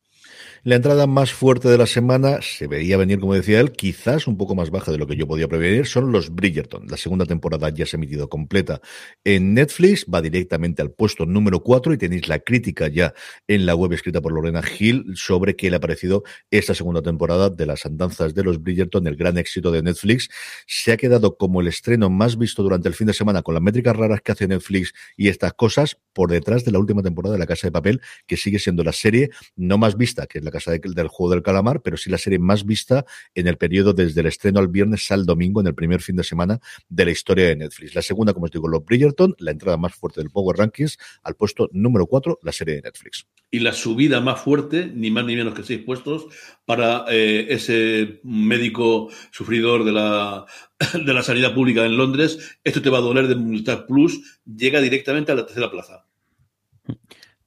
La 0.64 0.76
entrada 0.76 1.08
más 1.08 1.32
fuerte 1.32 1.70
de 1.70 1.78
la 1.78 1.86
semana 1.86 2.40
se 2.42 2.68
veía 2.68 2.98
venir, 2.98 3.20
como 3.20 3.34
decía 3.34 3.60
él, 3.60 3.72
quizás 3.72 4.28
un 4.28 4.38
poco 4.38 4.56
más 4.56 4.70
baja 4.70 4.92
de 4.92 4.98
lo 4.98 5.08
que 5.08 5.16
yo 5.16 5.28
podía 5.28 5.48
prevenir, 5.48 5.86
son 5.86 6.12
los 6.12 6.34
Bridgerton. 6.34 6.88
La 6.88 6.98
segunda 6.98 7.26
temporada 7.26 7.70
ya 7.70 7.86
se 7.86 7.96
ha 7.96 8.00
emitido 8.00 8.28
completa 8.28 8.82
en 9.24 9.54
Netflix, 9.54 10.06
va 10.14 10.22
directamente 10.22 10.82
al 10.82 10.92
puesto 10.92 11.26
número 11.26 11.62
4 11.62 11.94
y 11.94 11.98
tenéis 11.98 12.28
la 12.28 12.40
crítica 12.40 12.88
ya 12.88 13.14
en 13.48 13.66
la 13.66 13.76
web 13.76 13.94
escrita 13.94 14.22
por 14.22 14.34
Lorena 14.34 14.62
Hill 14.78 15.14
sobre 15.16 15.56
qué 15.56 15.70
le 15.70 15.78
ha 15.78 15.80
parecido 15.80 16.24
esta 16.52 16.74
segunda 16.74 17.02
temporada 17.02 17.50
de 17.50 17.66
las 17.66 17.86
andanzas 17.86 18.34
de 18.34 18.44
los 18.44 18.62
Bridgerton, 18.62 19.08
el 19.08 19.16
gran 19.16 19.38
éxito 19.38 19.72
de 19.72 19.84
Netflix. 19.84 20.30
Se 20.66 20.92
ha 20.92 20.98
quedado 20.98 21.38
como 21.38 21.62
el 21.62 21.68
estreno 21.68 22.10
más 22.10 22.38
visto 22.38 22.64
durante 22.64 22.88
el 22.88 22.96
fin 22.96 23.08
de 23.08 23.14
semana 23.14 23.42
con 23.42 23.54
las 23.54 23.64
métricas 23.64 23.96
raras 23.96 24.22
que 24.22 24.32
hace 24.32 24.48
Netflix 24.48 24.94
y 25.16 25.30
estas 25.30 25.54
cosas 25.54 25.98
por 26.14 26.32
detrás 26.32 26.66
de 26.66 26.72
la 26.72 26.80
última 26.80 27.04
temporada 27.04 27.34
de 27.34 27.40
La 27.40 27.46
Casa 27.46 27.68
de 27.68 27.72
Papel, 27.72 28.02
que 28.26 28.38
sigue 28.38 28.60
siendo 28.60 28.84
la 28.84 28.92
serie 28.92 29.30
no 29.56 29.78
más 29.78 29.98
vista, 29.98 30.17
que 30.26 30.40
es 30.40 30.44
la 30.44 30.52
casa 30.52 30.72
de, 30.72 30.80
del 30.84 31.08
juego 31.08 31.34
del 31.34 31.44
calamar, 31.44 31.82
pero 31.82 31.98
sí 31.98 32.10
la 32.10 32.18
serie 32.18 32.40
más 32.40 32.66
vista 32.66 33.06
en 33.36 33.48
el 33.48 33.58
periodo 33.58 33.94
desde 33.94 34.22
el 34.22 34.28
estreno 34.28 34.60
al 34.60 34.68
viernes 34.68 35.12
al 35.12 35.26
domingo, 35.26 35.62
en 35.62 35.68
el 35.68 35.76
primer 35.76 36.02
fin 36.02 36.16
de 36.16 36.24
semana 36.24 36.60
de 36.90 37.06
la 37.06 37.12
historia 37.12 37.48
de 37.48 37.56
Netflix. 37.56 37.94
La 37.94 38.02
segunda, 38.02 38.34
como 38.34 38.46
os 38.46 38.52
digo, 38.52 38.68
los 38.68 38.84
Bridgerton, 38.84 39.36
la 39.40 39.52
entrada 39.52 39.78
más 39.78 39.94
fuerte 39.94 40.22
del 40.22 40.30
Power 40.30 40.58
Rankings, 40.58 40.98
al 41.24 41.36
puesto 41.36 41.70
número 41.72 42.08
4, 42.08 42.40
la 42.42 42.52
serie 42.52 42.76
de 42.76 42.82
Netflix. 42.82 43.28
Y 43.52 43.60
la 43.60 43.74
subida 43.74 44.22
más 44.22 44.42
fuerte, 44.42 44.92
ni 44.94 45.12
más 45.12 45.26
ni 45.26 45.36
menos 45.36 45.54
que 45.54 45.64
seis 45.64 45.82
puestos, 45.86 46.28
para 46.66 47.06
eh, 47.10 47.48
ese 47.50 48.20
médico 48.24 49.10
sufridor 49.32 49.84
de 49.84 49.92
la, 49.92 50.46
de 50.94 51.14
la 51.14 51.24
sanidad 51.24 51.54
pública 51.54 51.86
en 51.86 51.98
Londres. 51.98 52.58
Esto 52.64 52.82
te 52.82 52.90
va 52.90 53.00
a 53.00 53.02
doler 53.02 53.28
de 53.28 53.36
Movistar 53.36 53.86
Plus, 53.86 54.42
llega 54.46 54.82
directamente 54.82 55.32
a 55.32 55.36
la 55.36 55.46
tercera 55.46 55.72
plaza. 55.72 56.06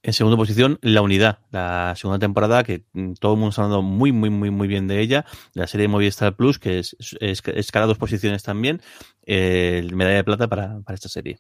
En 0.02 0.14
segunda 0.14 0.38
posición, 0.38 0.78
La 0.80 1.02
Unidad, 1.02 1.40
la 1.50 1.94
segunda 1.94 2.18
temporada 2.18 2.64
que 2.64 2.84
mm, 2.94 3.12
todo 3.20 3.34
el 3.34 3.38
mundo 3.38 3.50
está 3.50 3.62
hablando 3.62 3.82
muy, 3.82 4.12
muy, 4.12 4.30
muy, 4.30 4.50
muy 4.50 4.66
bien 4.66 4.88
de 4.88 5.00
ella. 5.00 5.26
La 5.52 5.66
serie 5.66 5.82
de 5.82 5.88
Movistar 5.88 6.36
Plus, 6.36 6.58
que 6.58 6.78
es, 6.78 6.96
es, 7.20 7.42
escala 7.54 7.84
dos 7.86 7.98
posiciones 7.98 8.42
también 8.42 8.80
eh, 9.32 9.88
medalla 9.94 10.16
de 10.16 10.24
plata 10.24 10.48
para, 10.48 10.80
para, 10.80 10.94
esta 10.96 11.08
serie. 11.08 11.38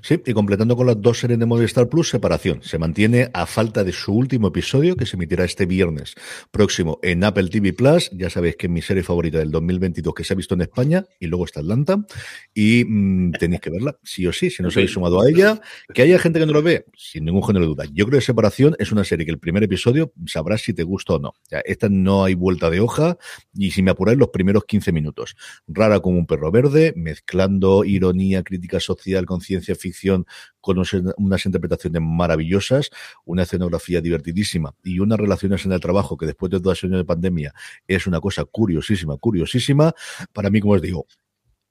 Sí, 0.00 0.22
y 0.24 0.32
completando 0.32 0.76
con 0.76 0.86
las 0.86 1.02
dos 1.02 1.18
series 1.18 1.40
de 1.40 1.46
Movistar 1.46 1.88
Plus, 1.88 2.08
separación. 2.08 2.62
Se 2.62 2.78
mantiene 2.78 3.30
a 3.34 3.46
falta 3.46 3.82
de 3.82 3.90
su 3.90 4.14
último 4.14 4.46
episodio, 4.46 4.94
que 4.94 5.06
se 5.06 5.16
emitirá 5.16 5.44
este 5.44 5.66
viernes 5.66 6.14
próximo 6.52 7.00
en 7.02 7.24
Apple 7.24 7.48
TV 7.48 7.72
Plus. 7.72 8.10
Ya 8.12 8.30
sabéis 8.30 8.54
que 8.54 8.68
es 8.68 8.72
mi 8.72 8.80
serie 8.80 9.02
favorita 9.02 9.38
del 9.38 9.50
2022 9.50 10.14
que 10.14 10.22
se 10.22 10.34
ha 10.34 10.36
visto 10.36 10.54
en 10.54 10.60
España, 10.60 11.04
y 11.18 11.26
luego 11.26 11.44
está 11.44 11.58
Atlanta. 11.58 12.06
Y 12.54 12.84
mmm, 12.84 13.32
tenéis 13.32 13.60
que 13.60 13.70
verla, 13.70 13.98
sí 14.04 14.24
o 14.24 14.32
sí, 14.32 14.48
si 14.48 14.62
no 14.62 14.68
os 14.68 14.76
habéis 14.76 14.92
sumado 14.92 15.20
a 15.20 15.28
ella. 15.28 15.60
Que 15.92 16.02
haya 16.02 16.20
gente 16.20 16.38
que 16.38 16.46
no 16.46 16.52
lo 16.52 16.62
ve, 16.62 16.86
sin 16.96 17.24
ningún 17.24 17.42
género 17.42 17.64
de 17.64 17.70
duda. 17.70 17.84
Yo 17.92 18.06
creo 18.06 18.20
que 18.20 18.24
Separación 18.24 18.76
es 18.78 18.92
una 18.92 19.02
serie 19.02 19.26
que 19.26 19.32
el 19.32 19.40
primer 19.40 19.64
episodio 19.64 20.12
sabrás 20.26 20.62
si 20.62 20.74
te 20.74 20.84
gusta 20.84 21.14
o 21.14 21.18
no. 21.18 21.30
O 21.30 21.34
esta 21.64 21.88
no 21.88 22.22
hay 22.22 22.34
vuelta 22.34 22.70
de 22.70 22.78
hoja, 22.78 23.18
y 23.52 23.72
si 23.72 23.82
me 23.82 23.90
apuráis, 23.90 24.16
los 24.16 24.28
primeros 24.28 24.64
15 24.64 24.92
minutos. 24.92 25.34
Rara 25.66 25.98
como 25.98 26.18
un 26.18 26.26
perro 26.26 26.52
verde, 26.52 26.92
mezcla 26.94 27.31
mezclando 27.32 27.84
ironía, 27.84 28.42
crítica 28.42 28.78
social 28.78 29.24
con 29.24 29.40
ciencia 29.40 29.74
ficción, 29.74 30.26
con 30.60 30.76
unas 31.16 31.46
interpretaciones 31.46 32.02
maravillosas, 32.02 32.90
una 33.24 33.44
escenografía 33.44 34.00
divertidísima 34.02 34.74
y 34.84 34.98
unas 34.98 35.18
relaciones 35.18 35.64
en 35.64 35.72
el 35.72 35.80
trabajo 35.80 36.16
que 36.16 36.26
después 36.26 36.50
de 36.50 36.60
dos 36.60 36.84
años 36.84 36.98
de 36.98 37.04
pandemia 37.04 37.54
es 37.88 38.06
una 38.06 38.20
cosa 38.20 38.44
curiosísima, 38.44 39.16
curiosísima. 39.16 39.94
Para 40.32 40.50
mí, 40.50 40.60
como 40.60 40.74
os 40.74 40.82
digo, 40.82 41.06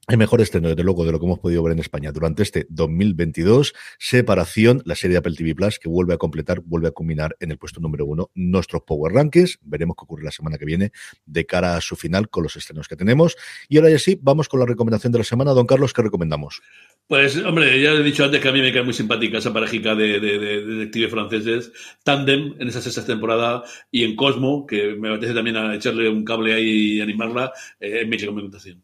el 0.08 0.18
mejor 0.18 0.40
estreno, 0.40 0.68
desde 0.68 0.82
luego, 0.82 1.04
de 1.04 1.12
lo 1.12 1.20
que 1.20 1.26
hemos 1.26 1.38
podido 1.38 1.62
ver 1.62 1.74
en 1.74 1.78
España 1.78 2.10
durante 2.10 2.42
este 2.42 2.66
2022. 2.70 3.72
Separación, 3.98 4.82
la 4.84 4.96
serie 4.96 5.14
de 5.14 5.18
Apple 5.18 5.34
TV 5.36 5.54
Plus, 5.54 5.78
que 5.78 5.88
vuelve 5.88 6.12
a 6.12 6.18
completar, 6.18 6.60
vuelve 6.60 6.88
a 6.88 6.90
culminar 6.90 7.36
en 7.38 7.52
el 7.52 7.58
puesto 7.58 7.80
número 7.80 8.04
uno 8.04 8.30
nuestros 8.34 8.82
Power 8.82 9.12
Rankings. 9.12 9.60
Veremos 9.62 9.94
qué 9.96 10.02
ocurre 10.02 10.24
la 10.24 10.32
semana 10.32 10.58
que 10.58 10.64
viene 10.64 10.90
de 11.24 11.46
cara 11.46 11.76
a 11.76 11.80
su 11.80 11.94
final 11.94 12.28
con 12.28 12.42
los 12.42 12.56
estrenos 12.56 12.88
que 12.88 12.96
tenemos. 12.96 13.36
Y 13.68 13.76
ahora 13.76 13.90
ya 13.90 13.98
sí, 14.00 14.18
vamos 14.20 14.48
con 14.48 14.58
la 14.58 14.66
recomendación 14.66 15.12
de 15.12 15.18
la 15.18 15.24
semana. 15.24 15.52
Don 15.52 15.66
Carlos, 15.66 15.92
¿qué 15.92 16.02
recomendamos? 16.02 16.62
Pues, 17.06 17.36
hombre, 17.36 17.80
ya 17.80 17.92
he 17.92 18.02
dicho 18.02 18.24
antes 18.24 18.40
que 18.40 18.48
a 18.48 18.52
mí 18.52 18.60
me 18.60 18.72
cae 18.72 18.82
muy 18.82 18.94
simpática 18.94 19.38
esa 19.38 19.52
parejica 19.52 19.94
de, 19.94 20.18
de 20.18 20.66
detectives 20.66 21.12
franceses. 21.12 21.72
Tandem 22.02 22.56
en 22.58 22.66
esa 22.66 22.80
sexta 22.80 23.06
temporada 23.06 23.62
y 23.92 24.02
en 24.02 24.16
Cosmo, 24.16 24.66
que 24.66 24.96
me 24.96 25.10
apetece 25.10 25.32
también 25.32 25.56
a 25.56 25.76
echarle 25.76 26.08
un 26.08 26.24
cable 26.24 26.54
ahí 26.54 26.96
y 26.96 27.00
animarla, 27.00 27.52
eh, 27.78 28.00
en 28.02 28.08
mi 28.08 28.16
recomendación. 28.16 28.82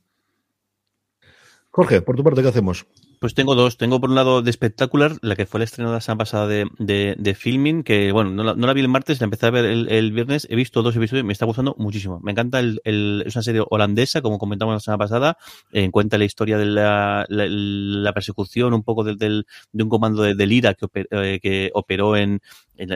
Jorge, 1.71 2.03
por 2.03 2.17
tu 2.17 2.25
parte, 2.25 2.43
¿qué 2.43 2.49
hacemos? 2.49 2.87
Pues 3.21 3.35
tengo 3.35 3.55
dos. 3.57 3.77
Tengo 3.79 4.01
por 4.01 4.11
un 4.11 4.17
lado 4.17 4.43
de 4.43 4.51
espectacular, 4.51 5.17
la 5.23 5.35
que 5.35 5.45
fue 5.45 5.59
el 5.59 5.65
estreno 5.65 5.91
de 5.91 5.97
la 5.97 6.01
semana 6.01 6.19
pasada 6.19 6.47
de, 6.47 6.67
de, 6.79 7.35
filming, 7.35 7.83
que 7.83 8.13
bueno, 8.13 8.31
no 8.31 8.45
la, 8.45 8.55
no 8.55 8.67
la, 8.67 8.73
vi 8.73 8.81
el 8.81 8.89
martes, 8.89 9.21
la 9.21 9.25
empecé 9.25 9.47
a 9.47 9.51
ver 9.51 9.65
el, 9.65 10.13
viernes, 10.13 10.47
he 10.51 10.55
visto 10.55 10.83
dos 10.83 10.95
episodios, 10.95 11.25
me 11.25 11.33
está 11.33 11.45
gustando 11.45 11.75
muchísimo. 11.79 12.21
Me 12.21 12.31
encanta 12.31 12.61
el, 12.61 12.81
el 12.85 13.25
es 13.27 13.35
una 13.35 13.43
serie 13.43 13.65
holandesa, 13.69 14.23
como 14.23 14.39
comentamos 14.39 14.75
la 14.75 14.81
semana 14.81 14.99
pasada, 14.99 15.39
en 15.73 15.91
cuenta 15.91 16.17
la 16.17 16.25
historia 16.25 16.59
de 16.59 16.67
la, 16.67 17.27
la, 17.29 17.47
la 17.49 18.13
persecución 18.13 18.73
un 18.73 18.85
poco 18.85 19.03
del, 19.03 19.19
del, 19.19 19.47
de 19.73 19.83
un 19.83 19.89
comando 19.89 20.23
de, 20.23 20.37
del 20.37 20.53
IRA 20.53 20.75
que, 20.75 20.87
eh, 21.11 21.41
que 21.43 21.71
operó 21.75 22.17
en, 22.17 22.41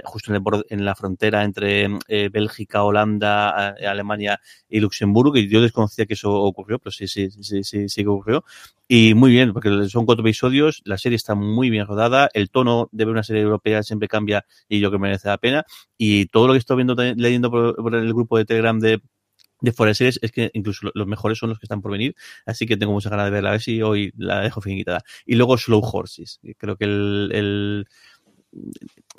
justo 0.05 0.33
en, 0.69 0.85
la 0.85 0.95
frontera 0.95 1.45
entre 1.45 1.89
eh, 2.09 2.29
Bélgica, 2.31 2.83
Holanda, 2.85 3.69
Alemania 3.71 4.41
y 4.69 4.81
Luxemburgo, 4.81 5.37
y 5.37 5.49
yo 5.49 5.61
desconocía 5.61 6.07
que 6.07 6.15
eso 6.15 6.33
ocurrió, 6.33 6.79
pero 6.79 6.93
sí, 6.93 7.09
sí, 7.09 7.31
sí, 7.31 7.65
sí, 7.65 7.89
sí 7.89 8.03
que 8.03 8.09
ocurrió. 8.09 8.45
Y 8.89 9.15
muy 9.15 9.31
bien, 9.31 9.53
porque 9.53 9.89
son 9.89 10.05
cuatro 10.05 10.23
episodios, 10.23 10.83
la 10.85 10.99
serie 10.99 11.17
está 11.17 11.35
muy 11.35 11.71
bien 11.71 11.87
rodada, 11.87 12.29
el 12.35 12.51
tono 12.51 12.89
de 12.93 13.05
ver 13.05 13.13
una 13.13 13.23
serie 13.23 13.43
europea 13.43 13.83
siempre 13.83 14.09
cambia 14.09 14.45
y 14.69 14.81
yo 14.81 14.91
que 14.91 14.99
merece 14.99 15.29
la 15.29 15.39
pena. 15.39 15.65
Y 15.97 16.27
todo 16.27 16.47
lo 16.47 16.53
que 16.53 16.59
estoy 16.59 16.77
viendo, 16.77 16.95
leyendo 16.95 17.51
por, 17.51 17.95
el 17.95 18.13
grupo 18.13 18.37
de 18.39 18.45
Telegram 18.45 18.79
de 18.79 19.01
de 19.63 19.73
Forest 19.73 19.99
Series 19.99 20.19
es 20.23 20.33
que 20.33 20.51
incluso 20.55 20.91
los 20.93 21.07
mejores 21.07 21.39
son 21.39 21.49
los 21.49 21.59
que 21.59 21.67
están 21.67 21.81
por 21.81 21.93
venir, 21.93 22.17
así 22.45 22.67
que 22.67 22.77
tengo 22.77 22.93
mucha 22.93 23.11
ganas 23.11 23.27
de 23.27 23.31
verla, 23.31 23.51
a 23.51 23.53
ver 23.53 23.61
si 23.61 23.81
hoy 23.81 24.13
la 24.17 24.41
dejo 24.41 24.61
finiquitada. 24.61 25.03
Y 25.25 25.37
luego 25.37 25.57
Slow 25.57 25.81
Horses, 25.81 26.41
creo 26.59 26.77
que 26.77 26.85
el 26.85 27.87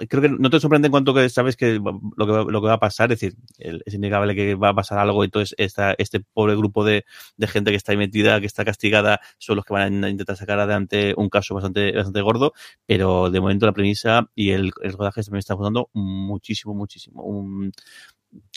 creo 0.10 0.22
que 0.22 0.30
no 0.30 0.49
te 0.49 0.60
sorprende 0.60 0.88
en 0.88 0.91
cuanto 0.91 1.14
que 1.14 1.27
sabes 1.30 1.55
que 1.55 1.80
lo 1.80 2.01
que, 2.26 2.51
lo 2.51 2.61
que 2.61 2.68
va 2.68 2.73
a 2.73 2.80
pasar, 2.80 3.11
es 3.11 3.19
decir, 3.19 3.38
es 3.57 3.93
innegable 3.93 4.35
que 4.35 4.55
va 4.55 4.69
a 4.69 4.73
pasar 4.76 4.99
algo, 4.99 5.23
entonces 5.23 5.55
esta, 5.57 5.95
este 5.97 6.19
pobre 6.19 6.55
grupo 6.55 6.84
de, 6.85 7.05
de, 7.38 7.47
gente 7.47 7.72
que 7.72 7.77
está 7.77 7.91
ahí 7.91 7.97
metida, 7.97 8.39
que 8.39 8.45
está 8.45 8.65
castigada, 8.65 9.22
son 9.38 9.55
los 9.55 9.65
que 9.65 9.73
van 9.73 10.03
a 10.03 10.10
intentar 10.10 10.35
sacar 10.38 10.60
adelante 10.60 11.14
un 11.18 11.30
caso 11.30 11.55
bastante, 11.55 11.91
bastante 11.93 12.22
gordo, 12.22 12.53
pero 12.85 13.30
de 13.30 13.39
momento 13.39 13.65
la 13.65 13.73
premisa 13.73 14.30
y 14.35 14.51
el, 14.51 14.72
el 14.81 14.93
rodaje 14.93 15.22
me 15.31 15.39
está 15.39 15.53
gustando 15.55 15.89
muchísimo, 15.93 16.73
muchísimo. 16.73 17.23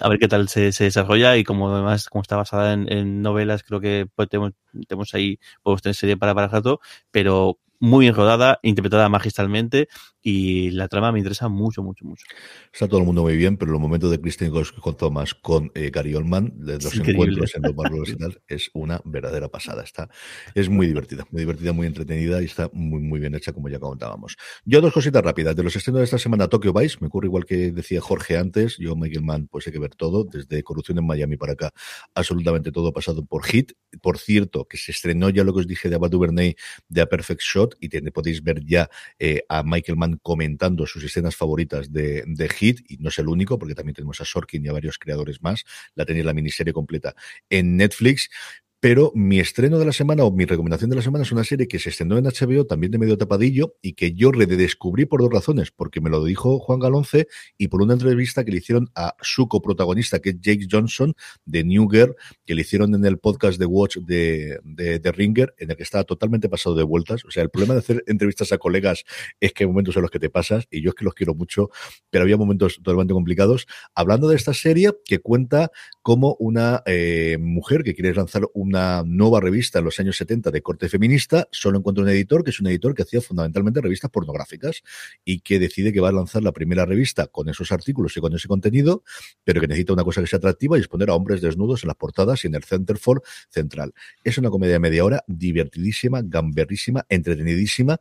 a 0.00 0.08
ver 0.08 0.18
qué 0.18 0.28
tal 0.28 0.48
se, 0.48 0.72
se, 0.72 0.84
desarrolla 0.84 1.36
y 1.36 1.44
como 1.44 1.72
además 1.72 2.08
como 2.08 2.22
está 2.22 2.36
basada 2.36 2.72
en, 2.72 2.90
en 2.92 3.22
novelas 3.22 3.62
creo 3.62 3.80
que 3.80 4.06
pues, 4.14 4.28
tenemos, 4.28 4.52
tenemos 4.88 5.14
ahí 5.14 5.38
podemos 5.62 5.82
tener 5.82 5.94
serie 5.94 6.16
para 6.16 6.34
para 6.34 6.48
rato 6.48 6.80
pero 7.10 7.58
muy 7.78 8.04
bien 8.06 8.14
rodada, 8.14 8.58
interpretada 8.62 9.08
magistralmente 9.08 9.88
y 10.28 10.72
la 10.72 10.88
trama 10.88 11.12
me 11.12 11.20
interesa 11.20 11.48
mucho, 11.48 11.84
mucho, 11.84 12.04
mucho. 12.04 12.26
Está 12.72 12.88
todo 12.88 12.98
el 12.98 13.06
mundo 13.06 13.22
muy 13.22 13.36
bien, 13.36 13.56
pero 13.56 13.70
los 13.70 13.80
momentos 13.80 14.10
de 14.10 14.20
Kristen 14.20 14.50
con 14.50 14.96
Thomas, 14.96 15.34
con 15.34 15.70
eh, 15.72 15.90
Gary 15.92 16.16
Oldman, 16.16 16.52
de 16.56 16.80
los 16.80 16.96
encuentros 16.96 17.54
en 17.54 17.62
los 17.62 17.76
barrios 17.76 18.08
y 18.10 18.16
tal, 18.16 18.42
es 18.48 18.68
una 18.74 19.00
verdadera 19.04 19.48
pasada. 19.48 19.84
Está, 19.84 20.08
es 20.52 20.68
muy 20.68 20.88
divertida, 20.88 21.24
muy 21.30 21.42
divertida, 21.42 21.72
muy 21.72 21.86
entretenida 21.86 22.42
y 22.42 22.46
está 22.46 22.68
muy, 22.72 23.02
muy 23.02 23.20
bien 23.20 23.36
hecha, 23.36 23.52
como 23.52 23.68
ya 23.68 23.78
comentábamos. 23.78 24.36
Yo 24.64 24.80
dos 24.80 24.92
cositas 24.92 25.22
rápidas. 25.22 25.54
De 25.54 25.62
los 25.62 25.76
estrenos 25.76 26.00
de 26.00 26.06
esta 26.06 26.18
semana, 26.18 26.48
Tokyo 26.48 26.72
Vice, 26.72 26.96
me 27.00 27.06
ocurre 27.06 27.28
igual 27.28 27.44
que 27.44 27.70
decía 27.70 28.00
Jorge 28.00 28.36
antes, 28.36 28.78
yo, 28.78 28.96
Michael 28.96 29.22
Mann, 29.24 29.46
pues 29.46 29.68
hay 29.68 29.72
que 29.72 29.78
ver 29.78 29.94
todo, 29.94 30.24
desde 30.24 30.60
Corrupción 30.64 30.98
en 30.98 31.06
Miami 31.06 31.36
para 31.36 31.52
acá, 31.52 31.72
absolutamente 32.16 32.72
todo 32.72 32.92
pasado 32.92 33.24
por 33.24 33.44
Hit. 33.44 33.74
Por 34.02 34.18
cierto, 34.18 34.64
que 34.64 34.76
se 34.76 34.90
estrenó 34.90 35.30
ya 35.30 35.44
lo 35.44 35.54
que 35.54 35.60
os 35.60 35.68
dije 35.68 35.88
de 35.88 35.94
Abad 35.94 36.10
Duvernay, 36.10 36.56
de 36.88 37.00
A 37.00 37.06
Perfect 37.06 37.42
Shot, 37.42 37.76
y 37.80 37.88
podéis 38.10 38.42
ver 38.42 38.64
ya 38.64 38.90
eh, 39.20 39.42
a 39.48 39.62
Michael 39.62 39.96
Mann 39.96 40.15
comentando 40.22 40.86
sus 40.86 41.04
escenas 41.04 41.36
favoritas 41.36 41.92
de, 41.92 42.24
de, 42.26 42.48
Hit, 42.48 42.80
y 42.88 42.96
no 42.98 43.08
es 43.08 43.18
el 43.18 43.28
único, 43.28 43.58
porque 43.58 43.74
también 43.74 43.94
tenemos 43.94 44.20
a 44.20 44.24
Sorkin 44.24 44.64
y 44.64 44.68
a 44.68 44.72
varios 44.72 44.98
creadores 44.98 45.42
más. 45.42 45.64
La 45.94 46.04
tenéis 46.04 46.24
la 46.24 46.34
miniserie 46.34 46.72
completa 46.72 47.14
en 47.50 47.76
Netflix. 47.76 48.30
Pero 48.78 49.10
mi 49.14 49.40
estreno 49.40 49.78
de 49.78 49.86
la 49.86 49.92
semana 49.92 50.24
o 50.24 50.30
mi 50.30 50.44
recomendación 50.44 50.90
de 50.90 50.96
la 50.96 51.02
semana 51.02 51.24
es 51.24 51.32
una 51.32 51.44
serie 51.44 51.66
que 51.66 51.78
se 51.78 51.88
estrenó 51.88 52.18
en 52.18 52.24
HBO, 52.24 52.66
también 52.66 52.90
de 52.90 52.98
medio 52.98 53.16
tapadillo, 53.16 53.74
y 53.80 53.94
que 53.94 54.12
yo 54.12 54.30
redescubrí 54.32 55.06
por 55.06 55.22
dos 55.22 55.32
razones, 55.32 55.70
porque 55.70 56.02
me 56.02 56.10
lo 56.10 56.22
dijo 56.22 56.58
Juan 56.58 56.78
Galonce 56.78 57.26
y 57.56 57.68
por 57.68 57.80
una 57.80 57.94
entrevista 57.94 58.44
que 58.44 58.50
le 58.50 58.58
hicieron 58.58 58.90
a 58.94 59.16
su 59.22 59.48
coprotagonista, 59.48 60.18
que 60.18 60.30
es 60.30 60.40
Jake 60.40 60.66
Johnson, 60.70 61.14
de 61.46 61.64
New 61.64 61.88
Girl, 61.88 62.16
que 62.44 62.54
le 62.54 62.60
hicieron 62.60 62.94
en 62.94 63.04
el 63.06 63.18
podcast 63.18 63.58
de 63.58 63.64
Watch 63.64 63.96
de, 63.96 64.58
de, 64.62 65.12
Ringer, 65.12 65.54
en 65.56 65.70
el 65.70 65.76
que 65.76 65.82
estaba 65.82 66.04
totalmente 66.04 66.50
pasado 66.50 66.76
de 66.76 66.82
vueltas. 66.82 67.24
O 67.24 67.30
sea, 67.30 67.42
el 67.42 67.48
problema 67.48 67.72
de 67.74 67.80
hacer 67.80 68.04
entrevistas 68.06 68.52
a 68.52 68.58
colegas 68.58 69.04
es 69.40 69.54
que 69.54 69.64
hay 69.64 69.68
momentos 69.68 69.96
en 69.96 70.02
los 70.02 70.10
que 70.10 70.18
te 70.18 70.28
pasas, 70.28 70.66
y 70.70 70.82
yo 70.82 70.90
es 70.90 70.94
que 70.94 71.04
los 71.04 71.14
quiero 71.14 71.34
mucho, 71.34 71.70
pero 72.10 72.24
había 72.24 72.36
momentos 72.36 72.76
totalmente 72.76 73.14
complicados. 73.14 73.66
Hablando 73.94 74.28
de 74.28 74.36
esta 74.36 74.52
serie 74.52 74.92
que 75.06 75.18
cuenta 75.20 75.70
como 76.02 76.36
una 76.38 76.82
eh, 76.84 77.38
mujer 77.40 77.82
que 77.82 77.94
quiere 77.94 78.14
lanzar 78.14 78.42
un 78.52 78.65
una 78.66 79.02
nueva 79.06 79.40
revista 79.40 79.78
en 79.78 79.84
los 79.84 79.98
años 80.00 80.16
70 80.16 80.50
de 80.50 80.62
corte 80.62 80.88
feminista, 80.88 81.48
solo 81.52 81.78
encuentra 81.78 82.02
un 82.02 82.10
editor 82.10 82.42
que 82.42 82.50
es 82.50 82.60
un 82.60 82.66
editor 82.66 82.94
que 82.94 83.02
hacía 83.02 83.20
fundamentalmente 83.20 83.80
revistas 83.80 84.10
pornográficas 84.10 84.82
y 85.24 85.40
que 85.40 85.58
decide 85.58 85.92
que 85.92 86.00
va 86.00 86.08
a 86.08 86.12
lanzar 86.12 86.42
la 86.42 86.52
primera 86.52 86.84
revista 86.84 87.26
con 87.28 87.48
esos 87.48 87.72
artículos 87.72 88.16
y 88.16 88.20
con 88.20 88.34
ese 88.34 88.48
contenido, 88.48 89.02
pero 89.44 89.60
que 89.60 89.68
necesita 89.68 89.92
una 89.92 90.04
cosa 90.04 90.20
que 90.20 90.26
sea 90.26 90.38
atractiva 90.38 90.76
y 90.76 90.80
es 90.80 90.88
poner 90.88 91.10
a 91.10 91.14
hombres 91.14 91.40
desnudos 91.40 91.84
en 91.84 91.88
las 91.88 91.96
portadas 91.96 92.44
y 92.44 92.48
en 92.48 92.54
el 92.56 92.64
Centerfold 92.64 93.22
central. 93.48 93.92
Es 94.24 94.38
una 94.38 94.50
comedia 94.50 94.74
de 94.74 94.80
media 94.80 95.04
hora, 95.04 95.24
divertidísima, 95.26 96.20
gamberrísima, 96.22 97.06
entretenidísima 97.08 97.98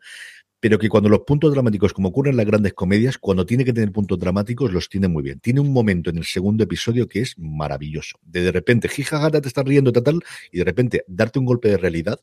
pero 0.65 0.79
que 0.79 0.89
cuando 0.89 1.09
los 1.09 1.19
puntos 1.19 1.53
dramáticos, 1.53 1.93
como 1.93 2.09
ocurre 2.09 2.31
en 2.31 2.37
las 2.37 2.45
grandes 2.47 2.73
comedias, 2.73 3.19
cuando 3.19 3.45
tiene 3.45 3.63
que 3.63 3.71
tener 3.71 3.91
puntos 3.91 4.17
dramáticos, 4.17 4.73
los 4.73 4.89
tiene 4.89 5.07
muy 5.07 5.21
bien. 5.21 5.39
Tiene 5.39 5.59
un 5.59 5.71
momento 5.71 6.09
en 6.09 6.17
el 6.17 6.23
segundo 6.23 6.63
episodio 6.63 7.07
que 7.07 7.19
es 7.19 7.37
maravilloso. 7.37 8.17
De, 8.23 8.41
de 8.41 8.51
repente, 8.51 8.89
jijajara, 8.89 9.41
te 9.41 9.47
estás 9.47 9.63
riendo, 9.63 9.91
tal, 9.91 10.23
y 10.51 10.57
de 10.57 10.63
repente 10.63 11.05
darte 11.07 11.37
un 11.37 11.45
golpe 11.45 11.69
de 11.69 11.77
realidad 11.77 12.19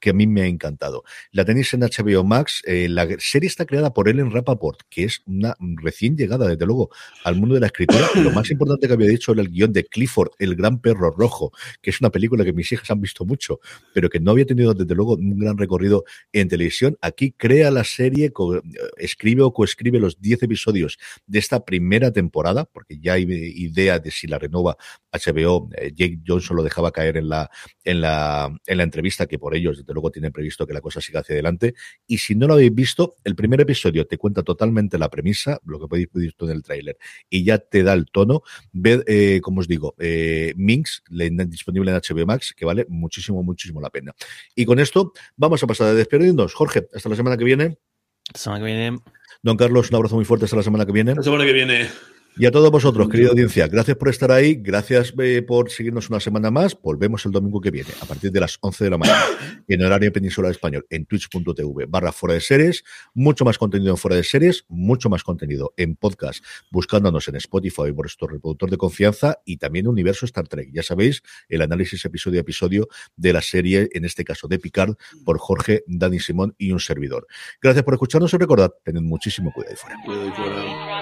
que 0.00 0.10
a 0.10 0.12
mí 0.12 0.26
me 0.26 0.42
ha 0.42 0.46
encantado. 0.46 1.04
La 1.30 1.44
tenéis 1.44 1.72
en 1.74 1.80
HBO 1.80 2.24
Max. 2.24 2.62
Eh, 2.66 2.88
la 2.88 3.06
serie 3.18 3.46
está 3.46 3.66
creada 3.66 3.92
por 3.92 4.08
Ellen 4.08 4.30
Rappaport, 4.30 4.80
que 4.88 5.04
es 5.04 5.22
una 5.26 5.56
recién 5.60 6.16
llegada, 6.16 6.48
desde 6.48 6.66
luego, 6.66 6.90
al 7.24 7.36
mundo 7.36 7.54
de 7.54 7.60
la 7.60 7.66
escritura. 7.66 8.08
Lo 8.16 8.30
más 8.32 8.50
importante 8.50 8.88
que 8.88 8.94
había 8.94 9.08
dicho 9.08 9.32
era 9.32 9.42
el 9.42 9.50
guion 9.50 9.72
de 9.72 9.84
Clifford, 9.84 10.30
el 10.38 10.56
gran 10.56 10.80
perro 10.80 11.10
rojo, 11.10 11.52
que 11.82 11.90
es 11.90 12.00
una 12.00 12.10
película 12.10 12.44
que 12.44 12.52
mis 12.52 12.72
hijas 12.72 12.90
han 12.90 13.00
visto 13.00 13.24
mucho, 13.24 13.60
pero 13.92 14.08
que 14.08 14.20
no 14.20 14.32
había 14.32 14.46
tenido, 14.46 14.74
desde 14.74 14.94
luego, 14.94 15.14
un 15.14 15.38
gran 15.38 15.58
recorrido 15.58 16.04
en 16.32 16.48
televisión. 16.48 16.96
Aquí 17.00 17.32
crea 17.32 17.70
la 17.70 17.84
serie, 17.84 18.32
escribe 18.96 19.42
o 19.42 19.52
coescribe 19.52 19.98
los 19.98 20.20
10 20.20 20.44
episodios 20.44 20.98
de 21.26 21.38
esta 21.38 21.64
primera 21.64 22.10
temporada, 22.12 22.64
porque 22.64 22.98
ya 22.98 23.14
hay 23.14 23.26
idea 23.30 23.98
de 23.98 24.10
si 24.10 24.26
la 24.26 24.38
renova 24.38 24.76
HBO. 25.12 25.68
Eh, 25.76 25.92
Jake 25.94 26.20
Johnson 26.26 26.56
lo 26.56 26.62
dejaba 26.62 26.92
caer 26.92 27.16
en 27.16 27.28
la, 27.28 27.50
en 27.84 28.00
la, 28.00 28.50
en 28.66 28.76
la 28.76 28.82
entrevista, 28.82 29.26
que 29.26 29.38
por 29.38 29.54
ellos, 29.54 29.84
luego 29.92 30.10
tiene 30.10 30.30
previsto 30.30 30.66
que 30.66 30.72
la 30.72 30.80
cosa 30.80 31.00
siga 31.00 31.20
hacia 31.20 31.34
adelante. 31.34 31.74
Y 32.06 32.18
si 32.18 32.34
no 32.34 32.46
lo 32.46 32.54
habéis 32.54 32.74
visto, 32.74 33.16
el 33.24 33.34
primer 33.34 33.60
episodio 33.60 34.06
te 34.06 34.18
cuenta 34.18 34.42
totalmente 34.42 34.98
la 34.98 35.08
premisa, 35.08 35.60
lo 35.64 35.80
que 35.80 35.86
podéis 35.86 36.08
ver 36.12 36.34
en 36.40 36.50
el 36.50 36.62
tráiler, 36.62 36.98
y 37.28 37.44
ya 37.44 37.58
te 37.58 37.82
da 37.82 37.92
el 37.92 38.06
tono. 38.06 38.42
Ved, 38.72 39.02
eh, 39.06 39.40
como 39.42 39.60
os 39.60 39.68
digo, 39.68 39.94
eh, 39.98 40.52
Minx, 40.56 41.02
disponible 41.48 41.90
en 41.90 41.96
HBO 41.96 42.26
Max, 42.26 42.54
que 42.56 42.64
vale 42.64 42.86
muchísimo, 42.88 43.42
muchísimo 43.42 43.80
la 43.80 43.90
pena. 43.90 44.14
Y 44.54 44.64
con 44.64 44.78
esto 44.78 45.12
vamos 45.36 45.62
a 45.62 45.66
pasar 45.66 45.88
a 45.88 45.94
despedirnos. 45.94 46.54
Jorge, 46.54 46.88
hasta 46.94 47.08
la 47.08 47.16
semana 47.16 47.36
que 47.36 47.44
viene. 47.44 47.78
Hasta 48.34 48.50
la 48.50 48.56
semana 48.56 48.58
que 48.60 48.64
viene. 48.64 48.98
Don 49.42 49.56
Carlos, 49.56 49.90
un 49.90 49.96
abrazo 49.96 50.16
muy 50.16 50.24
fuerte 50.24 50.44
hasta 50.44 50.56
la 50.56 50.62
semana 50.62 50.84
que 50.84 50.92
viene. 50.92 51.14
La 51.14 51.22
semana 51.22 51.44
que 51.44 51.52
viene. 51.52 51.88
Y 52.36 52.46
a 52.46 52.50
todos 52.50 52.70
vosotros, 52.70 53.08
querida 53.08 53.30
audiencia, 53.30 53.66
gracias 53.66 53.96
por 53.96 54.08
estar 54.08 54.30
ahí, 54.30 54.54
gracias 54.54 55.12
eh, 55.18 55.42
por 55.42 55.70
seguirnos 55.70 56.08
una 56.08 56.20
semana 56.20 56.50
más. 56.50 56.80
Volvemos 56.80 57.26
el 57.26 57.32
domingo 57.32 57.60
que 57.60 57.70
viene, 57.70 57.90
a 58.00 58.06
partir 58.06 58.32
de 58.32 58.40
las 58.40 58.56
11 58.60 58.84
de 58.84 58.90
la 58.90 58.98
mañana, 58.98 59.24
en 59.68 59.84
horario 59.84 60.12
peninsular 60.12 60.50
español, 60.50 60.86
en 60.88 61.04
twitch.tv 61.06 61.86
barra 61.86 62.12
fuera 62.12 62.34
de 62.34 62.40
series. 62.40 62.84
Mucho 63.14 63.44
más 63.44 63.58
contenido 63.58 63.90
en 63.90 63.98
fuera 63.98 64.16
de 64.16 64.24
series, 64.24 64.64
mucho 64.68 65.10
más 65.10 65.22
contenido 65.22 65.74
en 65.76 65.96
podcast, 65.96 66.42
buscándonos 66.70 67.28
en 67.28 67.36
Spotify 67.36 67.92
por 67.92 67.94
vuestro 67.94 68.28
reproductor 68.28 68.70
de 68.70 68.78
confianza 68.78 69.40
y 69.44 69.58
también 69.58 69.86
Universo 69.86 70.24
Star 70.24 70.48
Trek. 70.48 70.70
Ya 70.72 70.82
sabéis, 70.82 71.22
el 71.48 71.62
análisis 71.62 72.04
episodio 72.04 72.40
a 72.40 72.42
episodio 72.42 72.88
de 73.16 73.32
la 73.32 73.42
serie, 73.42 73.88
en 73.92 74.04
este 74.04 74.24
caso 74.24 74.48
de 74.48 74.58
Picard, 74.58 74.94
por 75.24 75.38
Jorge, 75.38 75.84
Dani 75.86 76.20
Simón 76.20 76.54
y 76.56 76.72
un 76.72 76.80
servidor. 76.80 77.26
Gracias 77.60 77.84
por 77.84 77.94
escucharnos 77.94 78.32
y 78.32 78.38
recordad, 78.38 78.72
tened 78.84 79.02
muchísimo 79.02 79.52
cuidado 79.52 79.74
y 79.74 79.76
fuera. 79.76 79.96
Cuidado 80.04 80.28
y 80.28 80.32
fuera. 80.32 80.99